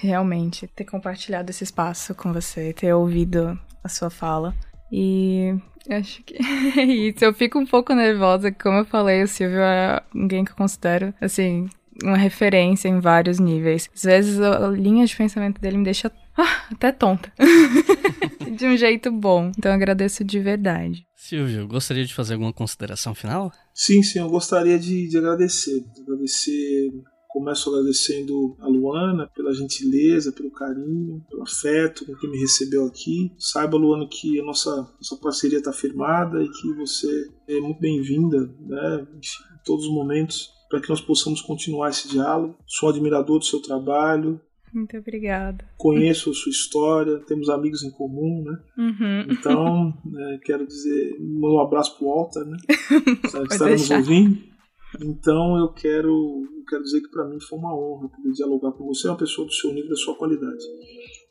realmente 0.00 0.66
ter 0.66 0.84
compartilhado 0.84 1.50
esse 1.50 1.62
espaço 1.62 2.14
com 2.14 2.32
você, 2.32 2.72
ter 2.72 2.92
ouvido 2.92 3.58
a 3.84 3.88
sua 3.88 4.10
fala. 4.10 4.54
E 4.90 5.54
acho 5.88 6.22
que 6.22 6.36
é 6.78 6.82
isso. 6.82 7.24
Eu 7.24 7.32
fico 7.32 7.58
um 7.58 7.66
pouco 7.66 7.94
nervosa, 7.94 8.50
como 8.50 8.78
eu 8.78 8.84
falei, 8.84 9.22
o 9.22 9.28
Silvio 9.28 9.60
é 9.60 10.02
alguém 10.14 10.44
que 10.44 10.52
eu 10.52 10.56
considero, 10.56 11.14
assim, 11.20 11.68
uma 12.02 12.16
referência 12.16 12.88
em 12.88 13.00
vários 13.00 13.38
níveis. 13.38 13.88
Às 13.94 14.02
vezes 14.02 14.40
a 14.40 14.68
linha 14.68 15.06
de 15.06 15.16
pensamento 15.16 15.60
dele 15.60 15.78
me 15.78 15.84
deixa 15.84 16.10
ah, 16.36 16.66
até 16.70 16.92
tonta. 16.92 17.32
de 18.56 18.66
um 18.66 18.76
jeito 18.76 19.10
bom. 19.10 19.50
Então 19.56 19.70
eu 19.70 19.76
agradeço 19.76 20.24
de 20.24 20.38
verdade. 20.40 21.06
Silvio, 21.14 21.66
gostaria 21.66 22.04
de 22.04 22.14
fazer 22.14 22.34
alguma 22.34 22.52
consideração 22.52 23.14
final? 23.14 23.52
Sim, 23.74 24.02
sim, 24.02 24.18
eu 24.18 24.28
gostaria 24.28 24.78
de, 24.78 25.08
de 25.08 25.18
agradecer. 25.18 25.84
Agradecer 26.02 26.90
Começo 27.32 27.70
agradecendo 27.70 28.58
a 28.60 28.68
Luana 28.68 29.26
pela 29.34 29.54
gentileza, 29.54 30.32
pelo 30.32 30.50
carinho, 30.50 31.24
pelo 31.30 31.42
afeto 31.42 32.04
com 32.04 32.14
que 32.14 32.28
me 32.28 32.38
recebeu 32.38 32.84
aqui. 32.84 33.32
Saiba, 33.38 33.78
Luana, 33.78 34.06
que 34.06 34.38
a 34.38 34.44
nossa, 34.44 34.70
nossa 34.70 35.16
parceria 35.16 35.56
está 35.56 35.72
firmada 35.72 36.42
e 36.42 36.48
que 36.50 36.74
você 36.74 37.30
é 37.48 37.58
muito 37.58 37.80
bem-vinda, 37.80 38.38
né? 38.60 39.06
Enfim, 39.16 39.44
em 39.54 39.64
todos 39.64 39.86
os 39.86 39.94
momentos 39.94 40.50
para 40.72 40.80
que 40.80 40.88
nós 40.88 41.02
possamos 41.02 41.42
continuar 41.42 41.90
esse 41.90 42.08
diálogo. 42.08 42.56
Sou 42.66 42.88
admirador 42.88 43.38
do 43.38 43.44
seu 43.44 43.60
trabalho. 43.60 44.40
Muito 44.72 44.96
obrigada. 44.96 45.62
Conheço 45.76 46.30
a 46.30 46.32
sua 46.32 46.48
história, 46.48 47.18
temos 47.26 47.50
amigos 47.50 47.82
em 47.82 47.90
comum, 47.90 48.42
né? 48.42 48.58
Uhum. 48.78 49.26
Então, 49.30 49.92
é, 50.18 50.38
quero 50.38 50.66
dizer, 50.66 51.18
um 51.20 51.60
abraço 51.60 51.98
pro 51.98 52.06
Walter, 52.06 52.46
né? 52.46 52.56
nos 53.68 53.90
ouvindo. 53.90 54.38
Então, 54.98 55.58
eu 55.58 55.68
quero, 55.74 56.42
quero 56.66 56.82
dizer 56.82 57.02
que 57.02 57.10
para 57.10 57.28
mim 57.28 57.38
foi 57.38 57.58
uma 57.58 57.76
honra 57.76 58.08
poder 58.08 58.32
dialogar 58.32 58.72
com 58.72 58.86
você, 58.86 59.08
uma 59.08 59.18
pessoa 59.18 59.46
do 59.46 59.52
seu 59.52 59.74
nível, 59.74 59.90
da 59.90 59.96
sua 59.96 60.14
qualidade. 60.16 60.64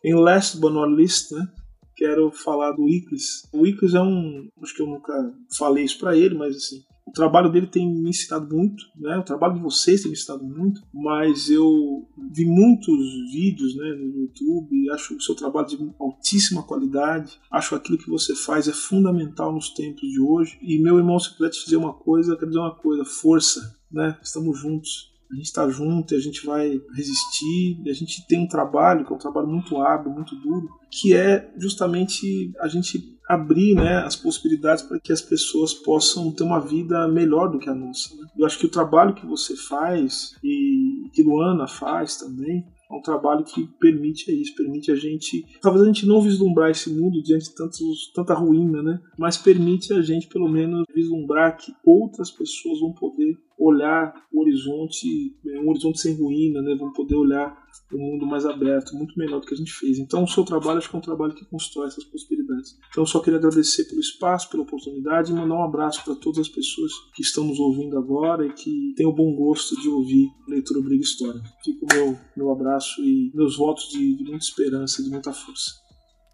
Em 0.06 0.14
last 0.14 0.60
but 0.60 0.72
not 0.72 0.94
least, 0.94 1.32
né? 1.32 1.48
Quero 1.96 2.30
falar 2.30 2.74
do 2.74 2.88
Iclis. 2.88 3.50
O 3.52 3.66
Iclis 3.66 3.96
é 3.96 4.02
um, 4.02 4.50
acho 4.62 4.76
que 4.76 4.84
eu 4.84 4.88
nunca 4.88 5.14
falei 5.58 5.84
isso 5.84 5.98
para 5.98 6.16
ele, 6.16 6.36
mas 6.36 6.56
assim, 6.56 6.84
O 7.06 7.12
trabalho 7.12 7.52
dele 7.52 7.68
tem 7.68 7.92
me 7.92 8.10
ensinado 8.10 8.56
muito, 8.56 8.86
né? 8.96 9.18
O 9.18 9.24
trabalho 9.24 9.56
de 9.56 9.60
vocês 9.62 10.02
tem 10.02 10.12
me 10.12 10.18
ensinado 10.18 10.44
muito, 10.44 10.82
mas 10.94 11.50
eu 11.50 12.08
vi 12.32 12.46
muitos 12.46 12.98
vídeos, 13.32 13.76
né, 13.76 13.94
no 13.94 14.22
YouTube, 14.22 14.90
acho 14.92 15.16
o 15.16 15.22
seu 15.22 15.36
trabalho 15.36 15.68
de 15.68 15.92
altíssima 16.00 16.64
qualidade, 16.64 17.40
acho 17.52 17.76
aquilo 17.76 17.98
que 17.98 18.10
você 18.10 18.36
faz 18.36 18.68
é 18.68 18.74
fundamental 18.74 19.52
nos 19.52 19.70
tempos 19.74 20.10
de 20.10 20.20
hoje. 20.20 20.58
E 20.62 20.80
meu 20.80 20.98
irmão, 20.98 21.20
se 21.20 21.36
puder 21.36 21.50
te 21.50 21.64
dizer 21.64 21.78
uma 21.78 21.94
coisa, 21.94 22.34
eu 22.34 22.38
quero 22.38 22.52
dizer 22.52 22.60
uma 22.60 22.76
coisa, 22.76 23.04
força, 23.04 23.78
né? 23.92 24.18
Estamos 24.22 24.60
juntos 24.60 25.11
a 25.32 25.36
gente 25.36 25.46
está 25.46 25.70
junto 25.70 26.16
a 26.16 26.20
gente 26.20 26.46
vai 26.46 26.82
resistir. 26.96 27.82
A 27.88 27.94
gente 27.94 28.26
tem 28.28 28.40
um 28.40 28.48
trabalho, 28.48 29.06
que 29.06 29.12
é 29.12 29.16
um 29.16 29.20
trabalho 29.20 29.48
muito 29.48 29.78
árduo, 29.78 30.14
muito 30.14 30.36
duro, 30.36 30.68
que 30.90 31.16
é 31.16 31.52
justamente 31.58 32.52
a 32.60 32.68
gente 32.68 33.18
abrir 33.28 33.76
né, 33.76 34.00
as 34.00 34.16
possibilidades 34.16 34.84
para 34.84 35.00
que 35.00 35.14
as 35.14 35.22
pessoas 35.22 35.74
possam 35.74 36.32
ter 36.32 36.44
uma 36.44 36.60
vida 36.60 37.08
melhor 37.08 37.50
do 37.50 37.60
que 37.60 37.70
a 37.70 37.74
nossa. 37.74 38.14
Né? 38.16 38.28
Eu 38.38 38.46
acho 38.46 38.60
que 38.60 38.66
o 38.66 38.72
trabalho 38.72 39.14
que 39.14 39.26
você 39.26 39.56
faz 39.56 40.36
e 40.44 41.10
que 41.14 41.24
Luana 41.24 41.66
faz 41.66 42.18
também 42.18 42.66
é 42.92 42.94
um 42.94 43.02
trabalho 43.02 43.46
que 43.46 43.66
permite 43.80 44.30
isso, 44.30 44.54
permite 44.54 44.92
a 44.92 44.96
gente, 44.96 45.46
talvez 45.62 45.84
a 45.84 45.88
gente 45.88 46.06
não 46.06 46.22
vislumbrar 46.22 46.72
esse 46.72 46.90
mundo 46.90 47.24
diante 47.24 47.46
de 47.46 47.56
tantos, 47.56 48.12
tanta 48.14 48.34
ruína, 48.34 48.84
né? 48.84 49.00
Mas 49.18 49.38
permite 49.38 49.94
a 49.94 50.02
gente 50.02 50.28
pelo 50.28 50.50
menos 50.50 50.84
vislumbrar 50.94 51.56
que 51.56 51.74
outras 51.86 52.30
pessoas 52.30 52.82
vão 52.82 52.92
poder 52.92 53.38
olhar 53.62 54.14
o 54.34 54.42
horizonte, 54.42 55.36
é, 55.48 55.60
um 55.60 55.70
horizonte 55.70 56.00
sem 56.00 56.16
ruína, 56.16 56.62
né? 56.62 56.76
Vão 56.76 56.92
poder 56.92 57.16
olhar 57.16 57.62
um 57.94 57.98
mundo 57.98 58.26
mais 58.26 58.46
aberto, 58.46 58.96
muito 58.96 59.18
melhor 59.18 59.40
do 59.40 59.46
que 59.46 59.54
a 59.54 59.58
gente 59.58 59.72
fez. 59.72 60.00
Então, 60.00 60.24
o 60.24 60.28
seu 60.28 60.44
trabalho 60.44 60.80
acho 60.80 60.90
que 60.90 60.96
é 60.96 61.00
um 61.00 61.02
trabalho 61.02 61.34
que 61.34 61.46
constrói 61.46 61.88
essas 61.88 62.04
possibilidades. 62.04 62.78
Então, 62.90 63.06
só 63.06 63.20
queria 63.20 63.38
agradecer 63.38 63.86
pelo 63.86 64.00
espaço, 64.00 64.50
pela 64.50 64.64
oportunidade 64.64 65.32
e 65.32 65.36
mandar 65.36 65.56
um 65.56 65.64
abraço 65.64 66.04
para 66.04 66.16
todas 66.16 66.40
as 66.40 66.50
pessoas 66.50 66.92
que 67.14 67.22
estão 67.22 67.44
nos 67.44 67.60
ouvindo 67.60 67.98
agora 67.98 68.46
e 68.46 68.54
que 68.54 68.94
têm 68.96 69.06
o 69.06 69.14
bom 69.14 69.36
gosto 69.36 69.80
de 69.80 69.90
ouvir 69.90 70.30
Leitura 70.48 70.82
Briga 70.82 71.04
História. 71.04 71.42
Fica 71.64 71.86
o 71.86 71.96
meu, 71.96 72.18
meu 72.36 72.52
abraço 72.52 73.02
e 73.02 73.32
meus 73.36 73.58
votos 73.58 73.90
de, 73.90 74.18
de 74.18 74.24
muita 74.24 74.46
esperança, 74.46 75.04
de 75.04 75.10
muita 75.10 75.32
força. 75.32 75.81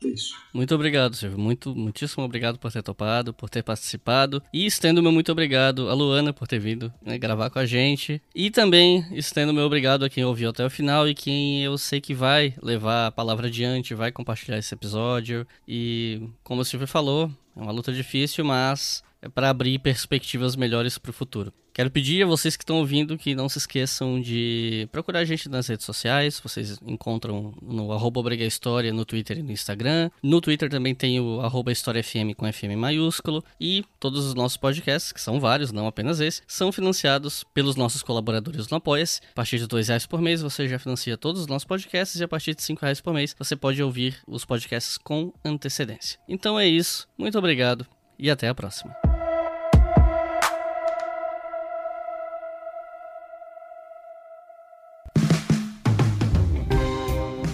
É 0.03 0.07
isso. 0.07 0.35
Muito 0.53 0.73
obrigado, 0.75 1.15
Silvio. 1.15 1.39
Muito, 1.39 1.75
muitíssimo 1.75 2.23
obrigado 2.23 2.59
por 2.59 2.71
ter 2.71 2.83
topado, 2.83 3.33
por 3.33 3.49
ter 3.49 3.63
participado. 3.63 4.41
E 4.53 4.65
estendo 4.65 5.01
meu 5.01 5.11
muito 5.11 5.31
obrigado 5.31 5.89
a 5.89 5.93
Luana 5.93 6.31
por 6.31 6.47
ter 6.47 6.59
vindo 6.59 6.93
né, 7.01 7.17
gravar 7.17 7.49
com 7.49 7.59
a 7.59 7.65
gente. 7.65 8.21
E 8.35 8.51
também 8.51 9.05
estendo 9.11 9.53
meu 9.53 9.65
obrigado 9.65 10.05
a 10.05 10.09
quem 10.09 10.23
ouviu 10.23 10.49
até 10.49 10.65
o 10.65 10.69
final 10.69 11.07
e 11.07 11.15
quem 11.15 11.63
eu 11.63 11.77
sei 11.77 11.99
que 11.99 12.13
vai 12.13 12.53
levar 12.61 13.07
a 13.07 13.11
palavra 13.11 13.47
adiante, 13.47 13.95
vai 13.95 14.11
compartilhar 14.11 14.57
esse 14.57 14.73
episódio. 14.73 15.47
E 15.67 16.21
como 16.43 16.61
o 16.61 16.65
Silvio 16.65 16.87
falou, 16.87 17.31
é 17.55 17.61
uma 17.61 17.71
luta 17.71 17.91
difícil, 17.91 18.45
mas 18.45 19.03
é 19.21 19.27
para 19.27 19.49
abrir 19.49 19.79
perspectivas 19.79 20.55
melhores 20.55 20.97
para 20.97 21.09
o 21.09 21.13
futuro. 21.13 21.51
Quero 21.77 21.91
pedir 21.91 22.23
a 22.23 22.25
vocês 22.25 22.57
que 22.57 22.63
estão 22.63 22.77
ouvindo 22.77 23.19
que 23.19 23.35
não 23.35 23.47
se 23.47 23.59
esqueçam 23.59 24.19
de 24.19 24.89
procurar 24.91 25.19
a 25.19 25.25
gente 25.25 25.47
nas 25.47 25.67
redes 25.67 25.85
sociais. 25.85 26.39
Vocês 26.43 26.79
encontram 26.83 27.53
no 27.61 27.91
arroba 27.93 28.33
História 28.33 28.91
no 28.91 29.05
Twitter 29.05 29.37
e 29.37 29.43
no 29.43 29.51
Instagram. 29.51 30.09
No 30.23 30.41
Twitter 30.41 30.71
também 30.71 30.95
tem 30.95 31.19
o 31.19 31.39
arroba 31.39 31.71
História 31.71 32.03
FM 32.03 32.33
com 32.35 32.51
FM 32.51 32.75
maiúsculo. 32.75 33.43
E 33.61 33.85
todos 33.99 34.25
os 34.25 34.33
nossos 34.33 34.57
podcasts, 34.57 35.11
que 35.11 35.21
são 35.21 35.39
vários, 35.39 35.71
não 35.71 35.85
apenas 35.85 36.19
esse, 36.19 36.41
são 36.47 36.71
financiados 36.71 37.43
pelos 37.53 37.75
nossos 37.75 38.01
colaboradores 38.01 38.67
no 38.69 38.77
Apoia-se. 38.77 39.21
A 39.33 39.35
partir 39.35 39.59
de 39.59 39.67
dois 39.67 39.87
reais 39.87 40.07
por 40.07 40.19
mês 40.19 40.41
você 40.41 40.67
já 40.67 40.79
financia 40.79 41.15
todos 41.15 41.41
os 41.41 41.47
nossos 41.47 41.65
podcasts 41.65 42.19
e 42.19 42.23
a 42.23 42.27
partir 42.27 42.55
de 42.55 42.63
cinco 42.63 42.81
reais 42.81 42.99
por 42.99 43.13
mês 43.13 43.35
você 43.37 43.55
pode 43.55 43.83
ouvir 43.83 44.17
os 44.25 44.43
podcasts 44.43 44.97
com 44.97 45.31
antecedência. 45.45 46.17
Então 46.27 46.59
é 46.59 46.67
isso. 46.67 47.07
Muito 47.15 47.37
obrigado 47.37 47.85
e 48.17 48.31
até 48.31 48.47
a 48.47 48.55
próxima. 48.55 49.06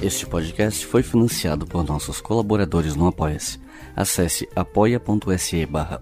Este 0.04 0.26
podcast 0.26 0.86
foi 0.86 1.02
financiado 1.02 1.66
por 1.66 1.82
nossos 1.86 2.20
colaboradores 2.20 2.94
no 2.94 3.08
Apoia-se. 3.08 3.58
Acesse 3.96 4.50
apoia.se 4.54 5.66
barra 5.66 5.98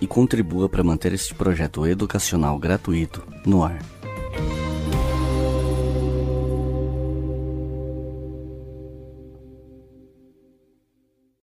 e 0.00 0.06
contribua 0.08 0.68
para 0.68 0.82
manter 0.82 1.12
este 1.12 1.32
projeto 1.32 1.86
educacional 1.86 2.58
gratuito 2.58 3.22
no 3.46 3.62
ar. 3.62 3.78